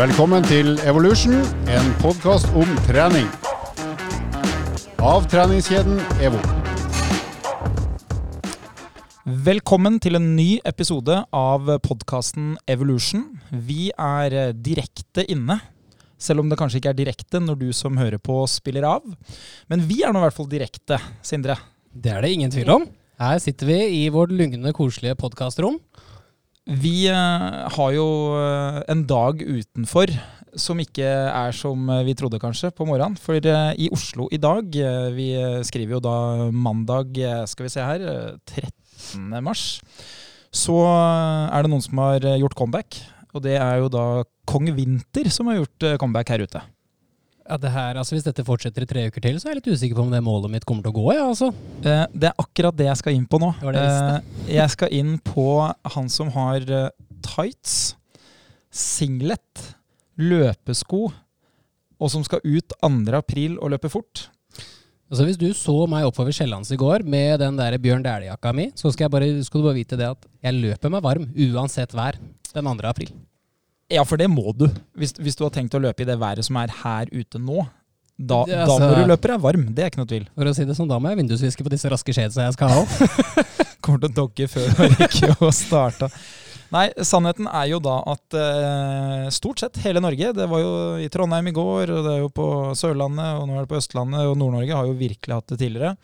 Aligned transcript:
Velkommen 0.00 0.40
til 0.48 0.78
Evolution, 0.88 1.34
en 1.68 1.88
podkast 2.00 2.46
om 2.56 2.70
trening. 2.86 3.26
Av 5.04 5.26
treningskjeden 5.28 5.98
EVO. 6.24 6.38
Velkommen 9.44 9.98
til 10.00 10.16
en 10.16 10.30
ny 10.38 10.46
episode 10.64 11.18
av 11.36 11.68
podkasten 11.84 12.54
Evolution. 12.64 13.26
Vi 13.52 13.90
er 13.92 14.38
eh, 14.46 14.54
direkte 14.56 15.26
inne, 15.28 15.58
selv 16.16 16.46
om 16.46 16.48
det 16.48 16.56
kanskje 16.62 16.80
ikke 16.80 16.94
er 16.94 17.00
direkte 17.02 17.44
når 17.44 17.60
du 17.60 17.68
som 17.76 18.00
hører 18.00 18.22
på 18.24 18.38
spiller 18.48 18.88
av. 18.88 19.04
Men 19.68 19.84
vi 19.84 20.00
er 20.00 20.16
nå 20.16 20.22
i 20.22 20.30
hvert 20.30 20.38
fall 20.38 20.48
direkte, 20.48 20.96
Sindre. 21.20 21.58
Det 21.92 22.16
er 22.16 22.24
det 22.24 22.32
ingen 22.38 22.56
tvil 22.56 22.72
om. 22.78 22.88
Her 23.20 23.44
sitter 23.44 23.68
vi 23.68 23.82
i 24.00 24.06
vårt 24.08 24.32
lugne, 24.32 24.72
koselige 24.72 25.20
podkastrom. 25.20 25.76
Vi 26.70 27.08
eh, 27.10 27.46
har 27.74 27.94
jo 27.96 28.06
eh, 28.38 28.82
en 28.92 29.02
dag 29.08 29.42
utenfor 29.42 30.12
som 30.58 30.78
ikke 30.82 31.06
er 31.06 31.54
som 31.54 31.90
vi 32.06 32.14
trodde 32.18 32.40
kanskje 32.42 32.70
på 32.74 32.86
morgenen. 32.86 33.18
For 33.18 33.38
eh, 33.38 33.72
i 33.74 33.90
Oslo 33.94 34.28
i 34.30 34.38
dag, 34.38 34.70
eh, 34.78 35.10
vi 35.16 35.30
skriver 35.66 35.98
jo 35.98 36.02
da 36.04 36.16
mandag, 36.54 37.18
eh, 37.18 37.44
skal 37.50 37.66
vi 37.66 37.72
se 37.74 37.82
her, 37.86 38.06
eh, 38.06 38.36
13. 38.46 39.38
mars, 39.42 39.80
så 40.54 40.76
eh, 40.82 41.56
er 41.56 41.66
det 41.66 41.72
noen 41.72 41.84
som 41.84 42.02
har 42.02 42.26
eh, 42.26 42.38
gjort 42.42 42.58
comeback. 42.58 43.00
Og 43.34 43.44
det 43.44 43.56
er 43.62 43.82
jo 43.82 43.90
da 43.90 44.04
Kong 44.50 44.70
Vinter 44.74 45.30
som 45.30 45.50
har 45.50 45.60
gjort 45.60 45.86
eh, 45.86 45.98
comeback 46.02 46.32
her 46.34 46.46
ute. 46.46 46.62
Ja, 47.50 47.56
det 47.58 47.70
her, 47.74 47.98
altså 47.98 48.14
Hvis 48.14 48.22
dette 48.28 48.44
fortsetter 48.46 48.84
i 48.84 48.86
tre 48.86 49.02
uker 49.10 49.24
til, 49.24 49.38
så 49.42 49.48
er 49.48 49.56
jeg 49.56 49.60
litt 49.64 49.72
usikker 49.74 49.98
på 49.98 50.04
om 50.06 50.12
det 50.14 50.20
målet 50.22 50.52
mitt 50.52 50.66
kommer 50.68 50.84
til 50.86 50.92
å 50.92 50.98
gå. 51.00 51.06
Ja, 51.16 51.24
altså. 51.32 51.48
Eh, 51.82 52.04
Det 52.14 52.28
er 52.30 52.36
akkurat 52.38 52.76
det 52.78 52.86
jeg 52.86 53.00
skal 53.00 53.16
inn 53.18 53.26
på 53.26 53.40
nå. 53.42 53.48
Det 53.58 53.72
det 53.74 53.82
jeg 53.82 54.22
Eh, 54.46 54.54
Jeg 54.54 54.70
skal 54.76 54.92
inn 54.94 55.16
på 55.18 55.46
han 55.96 56.08
som 56.08 56.30
har 56.30 56.60
eh, 56.70 56.90
tights, 57.26 57.96
singlet, 58.70 59.74
løpesko, 60.20 61.08
og 62.00 62.10
som 62.12 62.22
skal 62.24 62.40
ut 62.44 62.72
2. 62.80 63.16
april 63.18 63.58
og 63.58 63.72
løpe 63.74 63.90
fort. 63.90 64.28
Altså 65.10 65.26
Hvis 65.26 65.40
du 65.40 65.48
så 65.58 65.74
meg 65.90 66.06
oppover 66.06 66.30
Sjællands 66.30 66.70
i 66.70 66.78
går 66.78 67.02
med 67.02 67.40
den 67.42 67.56
der 67.58 67.74
Bjørn 67.82 68.04
Dæhlie-jakka 68.04 68.52
mi, 68.54 68.68
så 68.78 68.92
skal, 68.92 69.08
jeg 69.08 69.10
bare, 69.10 69.30
skal 69.42 69.60
du 69.60 69.66
bare 69.66 69.74
vite 69.80 69.98
det 69.98 70.06
at 70.06 70.28
jeg 70.46 70.54
løper 70.54 70.92
meg 70.94 71.02
varm 71.02 71.26
uansett 71.34 71.90
vær 71.98 72.14
den 72.54 72.64
2. 72.70 72.86
april. 72.86 73.10
Ja, 73.90 74.04
for 74.06 74.20
det 74.20 74.28
må 74.30 74.52
du. 74.54 74.68
Hvis, 74.98 75.16
hvis 75.18 75.36
du 75.38 75.44
har 75.46 75.52
tenkt 75.54 75.74
å 75.74 75.82
løpe 75.82 76.04
i 76.04 76.08
det 76.08 76.18
været 76.20 76.46
som 76.46 76.58
er 76.60 76.72
her 76.82 77.10
ute 77.10 77.40
nå, 77.42 77.64
da, 78.20 78.44
Det, 78.44 78.52
da 78.52 78.66
altså- 78.66 78.84
må 78.84 78.94
du 79.00 79.08
løpe 79.08 79.30
deg 79.32 79.40
varm. 79.40 79.64
Det 79.74 79.82
er 79.82 79.90
ikke 79.90 80.02
noe 80.02 80.10
tvil. 80.10 80.28
For 80.36 80.44
å 80.44 80.54
si 80.54 80.64
det 80.68 80.76
sånn, 80.76 80.88
Da 80.90 80.98
må 81.00 81.08
jeg 81.08 81.22
vindusviske 81.22 81.64
på 81.64 81.72
disse 81.72 81.88
raske 81.88 82.12
shadesa 82.12 82.44
jeg 82.44 82.52
skal 82.58 82.68
ha 82.68 82.82
òg. 82.82 82.88
Kommer 83.80 84.02
til 84.02 84.10
å 84.10 84.16
dogge 84.20 84.48
før 84.52 84.68
du 84.68 84.94
rekker 85.00 85.34
å 85.40 85.50
starte. 85.54 86.10
Nei, 86.70 86.84
sannheten 87.02 87.48
er 87.50 87.66
jo 87.72 87.80
da 87.82 87.96
at 88.12 88.36
eh, 88.38 89.24
stort 89.34 89.58
sett 89.58 89.80
hele 89.82 89.98
Norge 89.98 90.28
Det 90.36 90.44
var 90.46 90.60
jo 90.62 90.74
i 91.02 91.08
Trondheim 91.10 91.48
i 91.50 91.54
går, 91.56 91.90
og 91.90 92.04
det 92.06 92.12
er 92.12 92.20
jo 92.22 92.28
på 92.30 92.46
Sørlandet, 92.78 93.40
og 93.40 93.48
nå 93.48 93.56
er 93.56 93.64
det 93.64 93.72
på 93.72 93.80
Østlandet, 93.80 94.28
og 94.28 94.36
Nord-Norge 94.38 94.76
har 94.78 94.86
jo 94.86 94.94
virkelig 95.00 95.34
hatt 95.34 95.50
det 95.50 95.58
tidligere. 95.64 95.96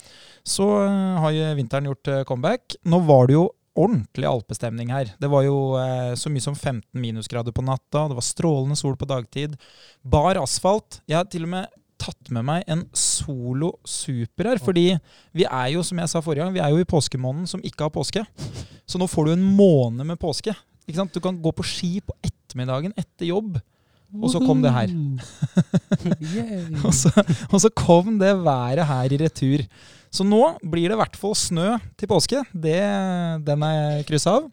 Så 0.42 0.66
eh, 0.88 1.20
har 1.22 1.36
jo 1.36 1.52
vinteren 1.60 1.86
gjort 1.92 2.10
eh, 2.10 2.24
comeback. 2.26 2.80
Nå 2.88 2.98
var 3.06 3.30
det 3.30 3.36
jo 3.36 3.44
ordentlig 3.76 4.28
alpestemning 4.28 4.92
her. 4.94 5.12
Det 5.20 5.30
var 5.30 5.44
jo 5.46 5.56
eh, 5.80 6.12
så 6.18 6.32
mye 6.32 6.44
som 6.44 6.56
15 6.56 6.84
minusgrader 7.00 7.54
på 7.54 7.64
natta, 7.66 8.06
det 8.10 8.18
var 8.18 8.26
strålende 8.26 8.78
sol 8.78 8.96
på 8.98 9.08
dagtid. 9.08 9.56
Bar 10.02 10.40
asfalt. 10.42 11.00
Jeg 11.06 11.20
har 11.20 11.28
til 11.30 11.46
og 11.48 11.52
med 11.54 11.68
tatt 12.00 12.30
med 12.34 12.44
meg 12.44 12.64
en 12.70 12.84
Solo 12.96 13.72
Super 13.88 14.50
her, 14.50 14.60
fordi 14.62 14.90
vi 15.36 15.46
er 15.46 15.70
jo, 15.72 15.84
som 15.86 16.00
jeg 16.02 16.12
sa 16.12 16.20
forrige 16.24 16.44
gang, 16.44 16.52
vi 16.56 16.60
er 16.60 16.74
jo 16.74 16.82
i 16.82 16.88
påskemåneden 16.88 17.48
som 17.50 17.62
ikke 17.64 17.86
har 17.86 17.94
påske. 17.94 18.24
Så 18.86 19.00
nå 19.00 19.08
får 19.10 19.28
du 19.28 19.36
en 19.36 19.46
måned 19.56 20.04
med 20.08 20.20
påske. 20.20 20.54
Ikke 20.86 21.00
sant? 21.00 21.14
Du 21.14 21.22
kan 21.24 21.38
gå 21.42 21.52
på 21.56 21.64
ski 21.66 21.96
på 22.04 22.14
ettermiddagen 22.24 22.94
etter 22.96 23.30
jobb. 23.32 23.56
Og 24.16 24.30
så 24.30 24.40
kom 24.40 24.62
det 24.62 24.70
her. 24.72 24.92
Og 26.86 26.92
så, 26.94 27.10
og 27.50 27.58
så 27.60 27.68
kom 27.74 28.20
det 28.20 28.30
været 28.44 28.86
her 28.86 29.12
i 29.12 29.18
retur. 29.20 29.64
Så 30.16 30.24
nå 30.24 30.40
blir 30.64 30.88
det 30.88 30.96
i 30.96 31.00
hvert 31.02 31.16
fall 31.20 31.34
snø 31.36 31.74
til 32.00 32.08
påske. 32.10 32.40
Det, 32.56 32.76
den 33.44 33.64
er 33.66 34.04
kryssa 34.08 34.38
av. 34.38 34.46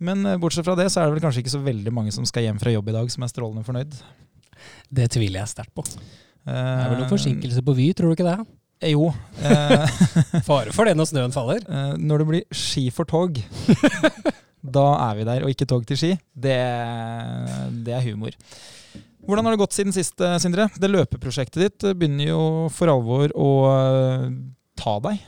Men 0.00 0.24
eh, 0.26 0.38
bortsett 0.40 0.66
fra 0.66 0.74
det, 0.78 0.88
så 0.90 1.02
er 1.02 1.08
det 1.10 1.18
vel 1.18 1.24
kanskje 1.26 1.44
ikke 1.44 1.52
så 1.54 1.60
veldig 1.62 1.92
mange 1.94 2.14
som 2.14 2.26
skal 2.28 2.48
hjem 2.48 2.58
fra 2.62 2.72
jobb 2.74 2.88
i 2.90 2.96
dag 2.96 3.12
som 3.12 3.26
er 3.26 3.30
strålende 3.32 3.66
fornøyd. 3.66 3.94
Det 4.90 5.06
tviler 5.14 5.42
jeg 5.42 5.52
sterkt 5.52 5.76
på. 5.76 5.84
Det 5.86 6.56
er 6.56 6.88
vel 6.88 6.96
Eh, 6.96 7.02
noen 7.02 7.10
forsinkelse 7.10 7.60
på 7.66 7.74
Vy, 7.76 7.90
tror 7.94 8.10
du 8.10 8.16
ikke 8.16 8.24
det? 8.26 8.38
Jo. 8.88 9.10
Eh, 9.44 9.98
Fare 10.48 10.72
for 10.72 10.88
det 10.88 10.94
når 10.96 11.10
snøen 11.10 11.34
faller. 11.34 11.60
eh, 11.68 11.90
når 12.00 12.22
det 12.22 12.28
blir 12.30 12.46
ski 12.56 12.86
for 12.94 13.04
tog, 13.08 13.36
da 14.76 14.86
er 15.10 15.18
vi 15.18 15.26
der. 15.28 15.44
Og 15.44 15.52
ikke 15.52 15.68
tog 15.68 15.84
til 15.88 16.00
ski. 16.00 16.14
Det, 16.32 16.56
det 17.84 17.92
er 17.92 18.06
humor. 18.08 18.32
Hvordan 19.28 19.46
har 19.46 19.54
det 19.54 19.60
gått 19.60 19.76
siden 19.76 19.94
sist, 19.94 20.16
eh, 20.24 20.38
Sindre? 20.40 20.70
Det 20.80 20.90
løpeprosjektet 20.90 21.60
ditt 21.60 21.84
eh, 21.86 21.94
begynner 21.96 22.32
jo 22.32 22.40
for 22.72 22.90
alvor 22.90 23.36
å 23.36 23.50
eh, 23.68 24.24
ta 24.80 24.96
deg. 25.04 25.20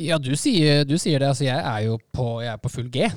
Ja, 0.00 0.18
du 0.20 0.32
sier, 0.38 0.86
du 0.88 0.96
sier 1.00 1.20
det. 1.20 1.30
Altså, 1.32 1.46
jeg 1.48 1.58
er 1.58 1.86
jo 1.86 1.98
på, 2.14 2.26
jeg 2.44 2.52
er 2.54 2.60
på 2.60 2.72
full 2.72 2.90
G. 2.92 3.08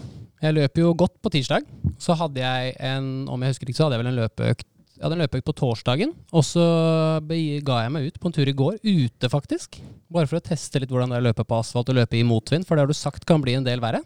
Jeg 0.44 0.56
løper 0.56 0.84
jo 0.84 0.94
godt 0.98 1.16
på 1.24 1.32
tirsdag. 1.34 1.68
Så 2.02 2.16
hadde 2.20 2.44
jeg 2.44 2.74
en, 2.84 3.28
om 3.32 3.44
jeg 3.44 3.56
husker 3.56 3.70
ikke, 3.70 3.80
så 3.80 3.88
hadde 3.88 4.00
jeg 4.00 4.06
vel 4.06 4.14
en 4.14 4.24
løpeøkt 4.24 4.72
jeg 4.96 5.04
hadde 5.04 5.16
en 5.18 5.22
løpeøkt 5.26 5.48
på 5.50 5.54
torsdagen, 5.60 6.12
og 6.32 6.44
så 6.48 6.66
ga 7.28 7.80
jeg 7.84 7.92
meg 7.92 8.06
ut 8.08 8.20
på 8.22 8.30
en 8.30 8.36
tur 8.38 8.48
i 8.48 8.56
går, 8.56 8.78
ute 8.80 9.28
faktisk. 9.28 9.76
Bare 10.08 10.30
for 10.30 10.40
å 10.40 10.46
teste 10.46 10.80
litt 10.80 10.94
hvordan 10.94 11.12
det 11.12 11.18
er 11.18 11.26
å 11.26 11.28
løpe 11.28 11.44
på 11.44 11.58
asfalt 11.60 11.92
og 11.92 11.98
løpe 11.98 12.16
i 12.16 12.24
motvind, 12.24 12.64
for 12.64 12.78
det 12.80 12.86
har 12.86 12.94
du 12.94 12.96
sagt 12.96 13.28
kan 13.28 13.44
bli 13.44 13.58
en 13.60 13.68
del 13.68 13.84
verre. 13.84 14.00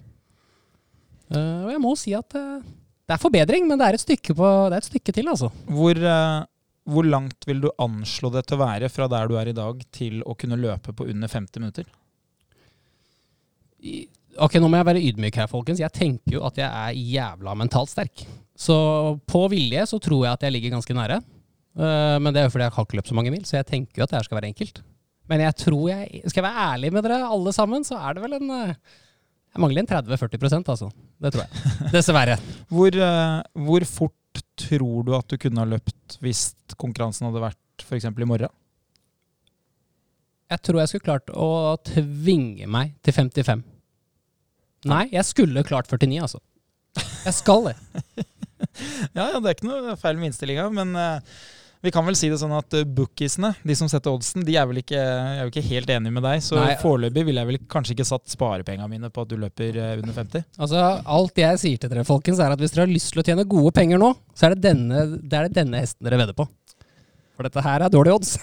Uh, 1.30 1.68
og 1.68 1.70
jeg 1.76 1.84
må 1.84 1.94
si 1.94 2.16
at 2.18 2.34
uh, 2.34 2.58
det 3.06 3.14
er 3.14 3.22
forbedring, 3.22 3.70
men 3.70 3.78
det 3.78 3.86
er 3.86 4.00
et 4.00 4.06
stykke, 4.06 4.34
på, 4.34 4.50
det 4.70 4.80
er 4.80 4.82
et 4.82 4.90
stykke 4.90 5.14
til, 5.14 5.30
altså. 5.30 5.52
Hvor, 5.70 5.98
eh, 5.98 6.42
hvor 6.88 7.06
langt 7.06 7.44
vil 7.50 7.60
du 7.66 7.70
anslå 7.82 8.32
det 8.34 8.46
til 8.48 8.58
å 8.58 8.64
være 8.66 8.90
fra 8.90 9.08
der 9.12 9.28
du 9.30 9.36
er 9.38 9.50
i 9.52 9.56
dag, 9.58 9.82
til 9.92 10.22
å 10.24 10.36
kunne 10.40 10.58
løpe 10.60 10.94
på 10.96 11.08
under 11.10 11.28
50 11.28 11.60
minutter? 11.60 11.86
I- 13.84 14.08
Ok, 14.40 14.54
nå 14.62 14.70
må 14.72 14.78
jeg 14.78 14.86
være 14.88 15.02
ydmyk 15.04 15.36
her, 15.36 15.48
folkens. 15.52 15.80
Jeg 15.82 15.92
tenker 15.92 16.36
jo 16.38 16.44
at 16.48 16.56
jeg 16.56 16.70
er 16.70 16.94
jævla 16.96 17.56
mentalt 17.58 17.90
sterk. 17.92 18.22
Så 18.56 19.20
på 19.28 19.42
vilje 19.52 19.82
så 19.90 19.98
tror 20.00 20.22
jeg 20.28 20.32
at 20.38 20.46
jeg 20.46 20.54
ligger 20.54 20.76
ganske 20.78 20.96
nære. 20.96 21.18
Eh, 21.76 22.16
men 22.22 22.32
det 22.32 22.40
er 22.40 22.46
jo 22.48 22.54
fordi 22.54 22.64
jeg 22.68 22.76
har 22.78 22.86
ikke 22.86 23.00
løpt 23.00 23.10
så 23.12 23.18
mange 23.18 23.32
mil, 23.34 23.42
så 23.44 23.58
jeg 23.58 23.68
tenker 23.68 24.00
jo 24.00 24.06
at 24.06 24.14
det 24.14 24.20
her 24.20 24.28
skal 24.30 24.40
være 24.40 24.52
enkelt. 24.54 24.80
Men 25.30 25.44
jeg 25.44 25.56
tror 25.62 25.84
jeg 25.90 26.22
Skal 26.32 26.42
jeg 26.44 26.48
være 26.48 26.64
ærlig 26.74 26.94
med 26.94 27.04
dere 27.06 27.20
alle 27.30 27.52
sammen, 27.54 27.84
så 27.84 27.98
er 28.00 28.14
det 28.16 28.24
vel 28.24 28.34
en 28.38 28.50
eh, 28.50 28.74
Jeg 29.56 29.62
mangler 29.66 29.82
en 29.84 29.92
30-40% 29.92 30.72
altså. 30.72 30.90
Det 31.20 31.34
tror 31.34 31.44
jeg. 31.44 31.52
Dessverre. 31.98 32.38
Hvor, 32.70 32.88
eh, 32.96 33.42
hvor 33.66 33.86
fort 33.90 34.16
tror 34.60 35.06
du 35.08 35.14
at 35.18 35.30
du 35.30 35.38
kunne 35.42 35.64
ha 35.64 35.70
løpt 35.70 36.18
hvis 36.24 36.50
konkurransen 36.80 37.30
hadde 37.30 37.44
vært 37.44 37.86
f.eks. 37.86 38.10
i 38.10 38.28
morgen? 38.30 38.54
Jeg 40.50 40.64
tror 40.66 40.82
jeg 40.82 40.90
skulle 40.92 41.06
klart 41.06 41.30
å 41.38 41.50
tvinge 41.86 42.66
meg 42.72 42.96
til 43.06 43.14
55. 43.14 43.62
Nei, 44.90 45.04
jeg 45.14 45.28
skulle 45.28 45.66
klart 45.68 45.92
49, 45.92 46.18
altså. 46.26 46.42
Jeg 47.26 47.36
skal 47.38 47.72
det. 47.72 47.78
Ja, 49.16 49.26
ja, 49.32 49.40
det 49.40 49.50
er 49.50 49.56
ikke 49.56 49.68
noe 49.68 49.94
feil 50.00 50.18
med 50.20 50.30
innstillinga, 50.30 50.66
men 50.72 50.92
eh, 51.00 51.38
vi 51.82 51.92
kan 51.96 52.04
vel 52.04 52.18
si 52.20 52.28
det 52.28 52.40
sånn 52.42 52.52
at 52.58 52.76
uh, 52.76 52.84
bookiesene, 52.84 53.54
de 53.64 53.76
som 53.78 53.88
setter 53.92 54.12
oddsen, 54.12 54.44
de 54.48 54.56
er 54.60 54.68
vel 54.68 54.82
ikke, 54.82 55.00
er 55.00 55.48
ikke 55.48 55.64
helt 55.64 55.92
enige 55.94 56.12
med 56.12 56.26
deg. 56.28 56.44
Så 56.44 56.60
foreløpig 56.82 57.24
ville 57.30 57.40
jeg 57.40 57.50
vel 57.54 57.60
kanskje 57.72 57.96
ikke 57.96 58.08
satt 58.10 58.32
sparepengene 58.34 58.90
mine 58.92 59.12
på 59.14 59.24
at 59.24 59.32
du 59.32 59.38
løper 59.40 59.78
eh, 59.80 59.94
under 60.02 60.16
50. 60.18 60.44
Altså, 60.60 60.84
Alt 61.20 61.40
jeg 61.40 61.62
sier 61.62 61.80
til 61.80 61.92
dere, 61.92 62.04
folkens, 62.08 62.42
er 62.44 62.52
at 62.52 62.60
hvis 62.60 62.76
dere 62.76 62.84
har 62.84 62.92
lyst 62.92 63.14
til 63.14 63.24
å 63.24 63.28
tjene 63.30 63.48
gode 63.48 63.72
penger 63.78 64.02
nå, 64.02 64.12
så 64.36 64.50
er 64.50 64.56
det 64.56 64.66
denne, 64.68 65.06
det 65.24 65.40
er 65.40 65.48
det 65.48 65.56
denne 65.62 65.84
hesten 65.84 66.04
dere 66.08 66.20
vedder 66.20 66.36
på. 66.36 66.50
For 67.40 67.48
dette 67.48 67.64
her 67.64 67.86
er 67.86 67.94
dårlige 67.94 68.18
odds. 68.20 68.34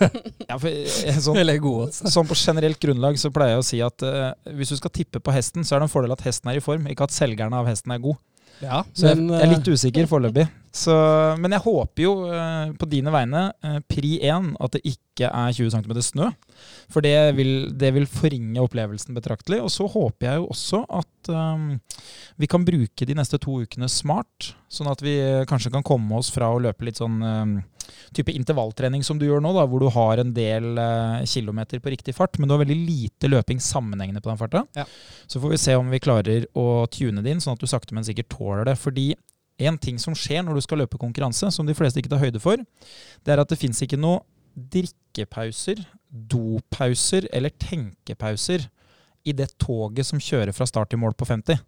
Ja, 0.46 0.56
for, 0.56 0.70
eh, 0.70 1.18
sånn, 1.20 1.36
Eller 1.42 1.58
gode 1.60 1.90
odds. 1.90 2.00
sånn 2.08 2.28
på 2.30 2.38
generelt 2.40 2.80
grunnlag 2.80 3.18
så 3.20 3.28
pleier 3.34 3.58
jeg 3.58 3.60
å 3.60 3.66
si 3.66 3.82
at 3.84 4.04
uh, 4.06 4.30
hvis 4.56 4.72
du 4.72 4.78
skal 4.78 4.94
tippe 4.94 5.20
på 5.20 5.34
hesten, 5.34 5.66
så 5.66 5.76
er 5.76 5.82
det 5.82 5.90
en 5.90 5.92
fordel 5.92 6.14
at 6.16 6.24
hesten 6.24 6.48
er 6.52 6.60
i 6.60 6.64
form, 6.64 6.88
ikke 6.88 7.04
at 7.04 7.12
selgerne 7.12 7.60
av 7.60 7.68
hesten 7.68 7.92
er 7.92 8.00
god. 8.00 8.16
Ja, 8.62 8.84
Så 8.96 9.10
jeg, 9.10 9.18
men, 9.20 9.34
jeg 9.34 9.44
er 9.44 9.52
litt 9.52 9.68
eh, 9.68 9.76
usikker 9.76 10.08
foreløpig. 10.08 10.46
Så, 10.76 10.94
men 11.40 11.54
jeg 11.56 11.64
håper 11.64 12.04
jo 12.04 12.12
eh, 12.28 12.72
på 12.76 12.88
dine 12.90 13.12
vegne, 13.14 13.46
eh, 13.64 13.78
pri 13.88 14.16
1, 14.28 14.52
at 14.60 14.76
det 14.76 14.82
ikke 14.90 15.30
er 15.30 15.54
20 15.56 15.72
cm 15.72 15.94
snø. 16.04 16.28
For 16.92 17.04
det 17.04 17.14
vil, 17.38 17.70
det 17.80 17.94
vil 17.96 18.08
forringe 18.10 18.60
opplevelsen 18.60 19.16
betraktelig. 19.16 19.62
Og 19.64 19.72
så 19.72 19.88
håper 19.88 20.28
jeg 20.28 20.42
jo 20.42 20.50
også 20.52 20.82
at 21.00 21.30
um, 21.32 21.70
vi 22.40 22.48
kan 22.50 22.66
bruke 22.66 23.08
de 23.08 23.16
neste 23.16 23.40
to 23.40 23.62
ukene 23.64 23.88
smart. 23.92 24.52
Sånn 24.68 24.90
at 24.92 25.00
vi 25.04 25.16
eh, 25.22 25.46
kanskje 25.48 25.72
kan 25.72 25.86
komme 25.86 26.20
oss 26.20 26.28
fra 26.34 26.50
å 26.52 26.60
løpe 26.60 26.84
litt 26.88 27.00
sånn 27.00 27.22
um, 27.24 27.56
type 28.16 28.34
intervalltrening 28.34 29.04
som 29.06 29.16
du 29.18 29.24
gjør 29.28 29.40
nå, 29.44 29.54
da, 29.56 29.64
hvor 29.70 29.80
du 29.80 29.88
har 29.94 30.20
en 30.20 30.32
del 30.36 30.76
uh, 30.76 31.24
kilometer 31.28 31.80
på 31.80 31.94
riktig 31.94 32.16
fart, 32.16 32.36
men 32.36 32.50
du 32.50 32.56
har 32.56 32.64
veldig 32.64 32.78
lite 32.78 33.30
løping 33.30 33.62
sammenhengende 33.62 34.20
på 34.20 34.32
den 34.32 34.40
farta. 34.40 34.66
Ja. 34.76 34.84
Så 35.24 35.40
får 35.40 35.54
vi 35.54 35.62
se 35.62 35.76
om 35.78 35.88
vi 35.92 36.02
klarer 36.02 36.48
å 36.58 36.84
tune 36.92 37.24
det 37.24 37.32
inn, 37.32 37.40
sånn 37.40 37.56
at 37.56 37.64
du 37.64 37.70
sakte, 37.70 37.96
men 37.96 38.04
sikkert 38.06 38.34
tåler 38.36 38.68
det. 38.68 38.76
Fordi 38.82 39.12
en 39.58 39.78
ting 39.80 39.98
som 40.00 40.16
skjer 40.16 40.44
når 40.44 40.58
du 40.58 40.64
skal 40.64 40.82
løpe 40.82 41.00
konkurranse, 41.00 41.50
som 41.54 41.66
de 41.66 41.74
fleste 41.76 42.00
ikke 42.00 42.12
tar 42.12 42.22
høyde 42.22 42.42
for, 42.42 42.60
det 43.24 43.32
er 43.32 43.42
at 43.42 43.52
det 43.52 43.58
fins 43.60 43.80
ikke 43.84 44.00
noe 44.00 44.22
drikkepauser, 44.56 45.82
dopauser 46.08 47.28
eller 47.34 47.52
tenkepauser 47.60 48.68
i 49.26 49.34
det 49.36 49.50
toget 49.60 50.06
som 50.08 50.22
kjører 50.22 50.54
fra 50.56 50.68
start 50.68 50.92
til 50.92 51.00
mål 51.02 51.16
på 51.18 51.28
50. 51.28 51.58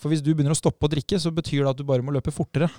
For 0.00 0.10
hvis 0.10 0.22
du 0.24 0.32
begynner 0.32 0.54
å 0.54 0.58
stoppe 0.58 0.88
å 0.88 0.90
drikke, 0.90 1.20
så 1.20 1.30
betyr 1.34 1.62
det 1.62 1.72
at 1.74 1.80
du 1.80 1.86
bare 1.86 2.02
må 2.02 2.14
løpe 2.14 2.34
fortere. 2.34 2.70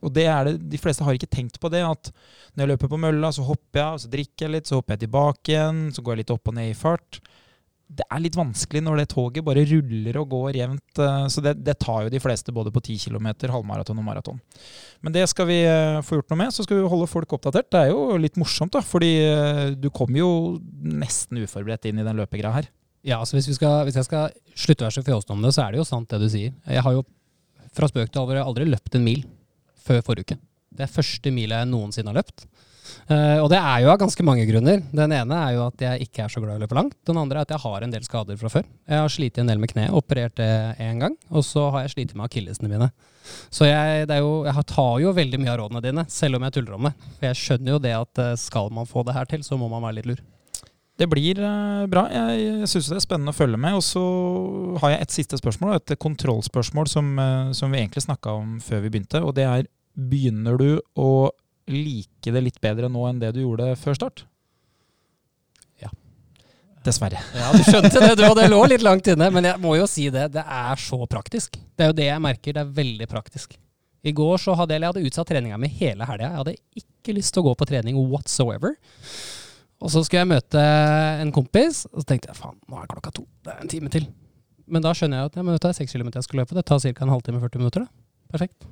Og 0.00 0.12
det 0.16 0.26
er 0.32 0.48
det, 0.48 0.54
de 0.72 0.80
fleste 0.80 1.04
har 1.04 1.16
ikke 1.16 1.28
tenkt 1.30 1.58
på 1.60 1.68
det, 1.72 1.82
at 1.84 2.10
når 2.54 2.64
jeg 2.64 2.70
løper 2.72 2.90
på 2.92 3.00
mølla, 3.00 3.30
så 3.36 3.44
hopper 3.44 3.82
jeg, 3.82 4.02
så 4.02 4.12
drikker 4.12 4.46
jeg 4.46 4.54
litt, 4.54 4.68
så 4.68 4.80
hopper 4.80 4.96
jeg 4.96 5.04
tilbake 5.04 5.54
igjen, 5.54 5.82
så 5.94 6.04
går 6.04 6.16
jeg 6.16 6.22
litt 6.22 6.34
opp 6.34 6.50
og 6.50 6.56
ned 6.56 6.72
i 6.72 6.76
fart. 6.76 7.20
Det 7.90 8.04
er 8.06 8.20
litt 8.22 8.36
vanskelig 8.38 8.80
når 8.86 9.00
det 9.00 9.08
toget 9.10 9.42
bare 9.44 9.64
ruller 9.66 10.16
og 10.20 10.28
går 10.30 10.58
jevnt. 10.60 11.00
eh, 11.02 11.24
Så 11.32 11.42
det, 11.42 11.56
det 11.66 11.74
tar 11.82 12.04
jo 12.04 12.12
de 12.12 12.20
fleste 12.22 12.52
både 12.54 12.70
på 12.70 12.78
10 12.84 12.98
km, 13.08 13.26
halvmaraton 13.50 13.98
og 13.98 14.04
maraton. 14.06 14.38
Men 15.02 15.12
det 15.16 15.24
skal 15.32 15.48
vi 15.50 15.56
eh, 15.66 15.98
få 16.06 16.20
gjort 16.20 16.30
noe 16.30 16.38
med. 16.44 16.52
Så 16.54 16.62
skal 16.66 16.78
vi 16.78 16.90
holde 16.92 17.08
folk 17.10 17.32
oppdatert. 17.34 17.66
Det 17.74 17.80
er 17.80 17.90
jo 17.90 18.16
litt 18.22 18.38
morsomt, 18.38 18.72
da, 18.76 18.80
fordi 18.86 19.10
eh, 19.26 19.64
du 19.74 19.88
kommer 19.90 20.22
jo 20.22 20.30
nesten 20.86 21.42
uforberedt 21.42 21.90
inn 21.90 21.98
i 21.98 22.06
den 22.06 22.20
løpegreia 22.22 22.54
her. 22.60 22.70
Ja, 23.02 23.18
altså 23.18 23.38
hvis, 23.38 23.48
vi 23.48 23.56
skal, 23.56 23.82
hvis 23.88 23.96
jeg 23.96 24.06
skal 24.06 24.30
slutte 24.54 24.84
å 24.84 24.86
være 24.86 24.98
så 25.00 25.06
fjåsete 25.06 25.32
om 25.34 25.42
det, 25.42 25.54
så 25.56 25.64
er 25.64 25.72
det 25.74 25.80
jo 25.80 25.88
sant 25.88 26.10
det 26.12 26.20
du 26.20 26.28
sier. 26.30 26.54
Jeg 26.68 26.84
har 26.84 26.94
jo 26.98 27.02
fra 27.74 27.88
spøk 27.90 28.10
til 28.12 28.20
alvor 28.22 28.38
aldri 28.44 28.66
løpt 28.68 28.98
en 28.98 29.06
mil 29.06 29.22
før 29.80 30.02
forrige 30.04 30.26
uke. 30.34 30.38
Det 30.70 30.84
er 30.86 30.92
første 30.92 31.30
mila 31.34 31.62
jeg 31.64 31.70
noensinne 31.72 32.12
har 32.12 32.20
løpt. 32.20 32.44
Eh, 33.10 33.38
og 33.42 33.48
det 33.52 33.58
er 33.58 33.82
jo 33.84 33.90
av 33.92 33.98
ganske 34.00 34.24
mange 34.26 34.46
grunner. 34.48 34.82
Den 34.94 35.14
ene 35.14 35.38
er 35.44 35.54
jo 35.56 35.66
at 35.66 35.84
jeg 35.84 36.06
ikke 36.06 36.24
er 36.24 36.32
så 36.32 36.42
glad 36.42 36.56
i 36.56 36.60
å 36.60 36.64
løpe 36.64 36.76
langt. 36.78 36.96
Den 37.08 37.20
andre 37.20 37.40
er 37.40 37.48
at 37.48 37.54
jeg 37.54 37.62
har 37.64 37.86
en 37.86 37.94
del 37.94 38.04
skader 38.06 38.38
fra 38.40 38.50
før. 38.52 38.66
Jeg 38.88 39.02
har 39.02 39.12
slitt 39.12 39.40
en 39.40 39.50
del 39.50 39.62
med 39.62 39.72
kneet, 39.72 39.94
operert 39.96 40.36
det 40.40 40.50
én 40.82 41.00
gang. 41.02 41.16
Og 41.30 41.46
så 41.46 41.68
har 41.74 41.86
jeg 41.86 41.94
slitt 41.96 42.16
med 42.16 42.28
akillesene 42.28 42.70
mine. 42.70 42.90
Så 43.52 43.68
jeg, 43.68 44.08
jo, 44.22 44.34
jeg 44.46 44.66
tar 44.70 44.98
jo 45.02 45.14
veldig 45.16 45.40
mye 45.42 45.52
av 45.52 45.62
rådene 45.62 45.84
dine, 45.84 46.04
selv 46.10 46.38
om 46.38 46.46
jeg 46.46 46.56
tuller 46.56 46.76
om 46.76 46.90
det. 46.90 46.94
For 47.18 47.30
jeg 47.30 47.40
skjønner 47.44 47.74
jo 47.74 47.80
det 47.86 47.96
at 47.98 48.22
eh, 48.24 48.36
skal 48.40 48.70
man 48.74 48.90
få 48.90 49.06
det 49.06 49.16
her 49.16 49.30
til, 49.30 49.46
så 49.46 49.58
må 49.60 49.70
man 49.72 49.84
være 49.86 50.00
litt 50.00 50.12
lur. 50.12 50.22
Det 51.00 51.08
blir 51.08 51.38
eh, 51.40 51.84
bra. 51.90 52.06
Jeg, 52.12 52.46
jeg 52.62 52.70
syns 52.70 52.92
det 52.92 53.00
er 53.00 53.04
spennende 53.08 53.34
å 53.34 53.40
følge 53.40 53.60
med. 53.60 53.80
Og 53.80 53.84
så 53.86 54.06
har 54.82 54.94
jeg 54.94 55.02
et 55.04 55.18
siste 55.18 55.40
spørsmål, 55.40 55.76
et 55.78 55.98
kontrollspørsmål 55.98 56.90
som, 56.90 57.12
som 57.56 57.74
vi 57.74 57.82
egentlig 57.82 58.06
snakka 58.06 58.38
om 58.38 58.56
før 58.64 58.86
vi 58.86 58.94
begynte. 58.94 59.24
Og 59.24 59.34
det 59.36 59.48
er 59.48 59.68
begynner 59.94 60.58
du 60.60 60.70
å 60.98 61.30
like 61.70 62.34
det 62.34 62.42
litt 62.44 62.60
bedre 62.62 62.90
nå 62.92 63.06
enn 63.08 63.22
det 63.22 63.32
du 63.36 63.42
gjorde 63.42 63.72
før 63.80 63.96
start? 63.98 64.24
Ja. 65.82 65.90
Dessverre. 66.86 67.22
Ja, 67.36 67.50
du 67.54 67.64
skjønte 67.66 68.02
det, 68.02 68.12
du, 68.20 68.24
og 68.28 68.36
det 68.38 68.48
lå 68.50 68.60
litt 68.72 68.84
langt 68.86 69.08
inne. 69.10 69.30
Men 69.34 69.48
jeg 69.50 69.62
må 69.62 69.74
jo 69.78 69.88
si 69.90 70.08
det, 70.12 70.30
det 70.36 70.44
er 70.44 70.80
så 70.80 71.00
praktisk. 71.10 71.58
Det 71.76 71.86
er 71.86 71.92
jo 71.92 71.98
det 72.00 72.08
jeg 72.10 72.24
merker, 72.26 72.56
det 72.56 72.64
er 72.64 72.78
veldig 72.80 73.10
praktisk. 73.10 73.58
I 74.00 74.14
går 74.16 74.40
så 74.40 74.54
hadde 74.56 74.74
jeg, 74.74 74.80
jeg 74.82 74.92
hadde 74.94 75.10
utsatt 75.10 75.28
treninga 75.28 75.58
mi 75.60 75.68
hele 75.80 76.06
helga. 76.08 76.30
Jeg 76.30 76.40
hadde 76.40 76.56
ikke 76.80 77.14
lyst 77.18 77.34
til 77.36 77.42
å 77.42 77.50
gå 77.50 77.58
på 77.60 77.68
trening 77.68 78.00
whatsoever. 78.12 78.74
Og 79.80 79.92
så 79.92 80.02
skulle 80.04 80.24
jeg 80.24 80.32
møte 80.32 80.64
en 81.20 81.32
kompis, 81.32 81.86
og 81.88 82.02
så 82.02 82.08
tenkte 82.12 82.32
jeg 82.32 82.40
faen, 82.40 82.56
nå 82.68 82.80
er 82.80 82.88
klokka 82.88 83.12
to. 83.16 83.24
Det 83.44 83.52
er 83.52 83.62
en 83.64 83.72
time 83.72 83.92
til. 83.92 84.08
Men 84.70 84.84
da 84.84 84.92
skjønner 84.96 85.22
jeg 85.22 85.30
at 85.32 85.38
ja, 85.40 85.44
men 85.44 85.56
det 85.56 85.68
er 85.68 85.76
seks 85.76 85.96
kilometer 85.96 86.20
jeg 86.20 86.28
skal 86.28 86.42
løpe. 86.42 86.56
Det 86.56 86.64
tar 86.68 86.80
ca. 86.84 86.92
en 87.04 87.12
halvtime 87.12 87.40
40 87.42 87.62
minutter. 87.62 87.86
Da. 87.86 88.04
Perfekt. 88.32 88.68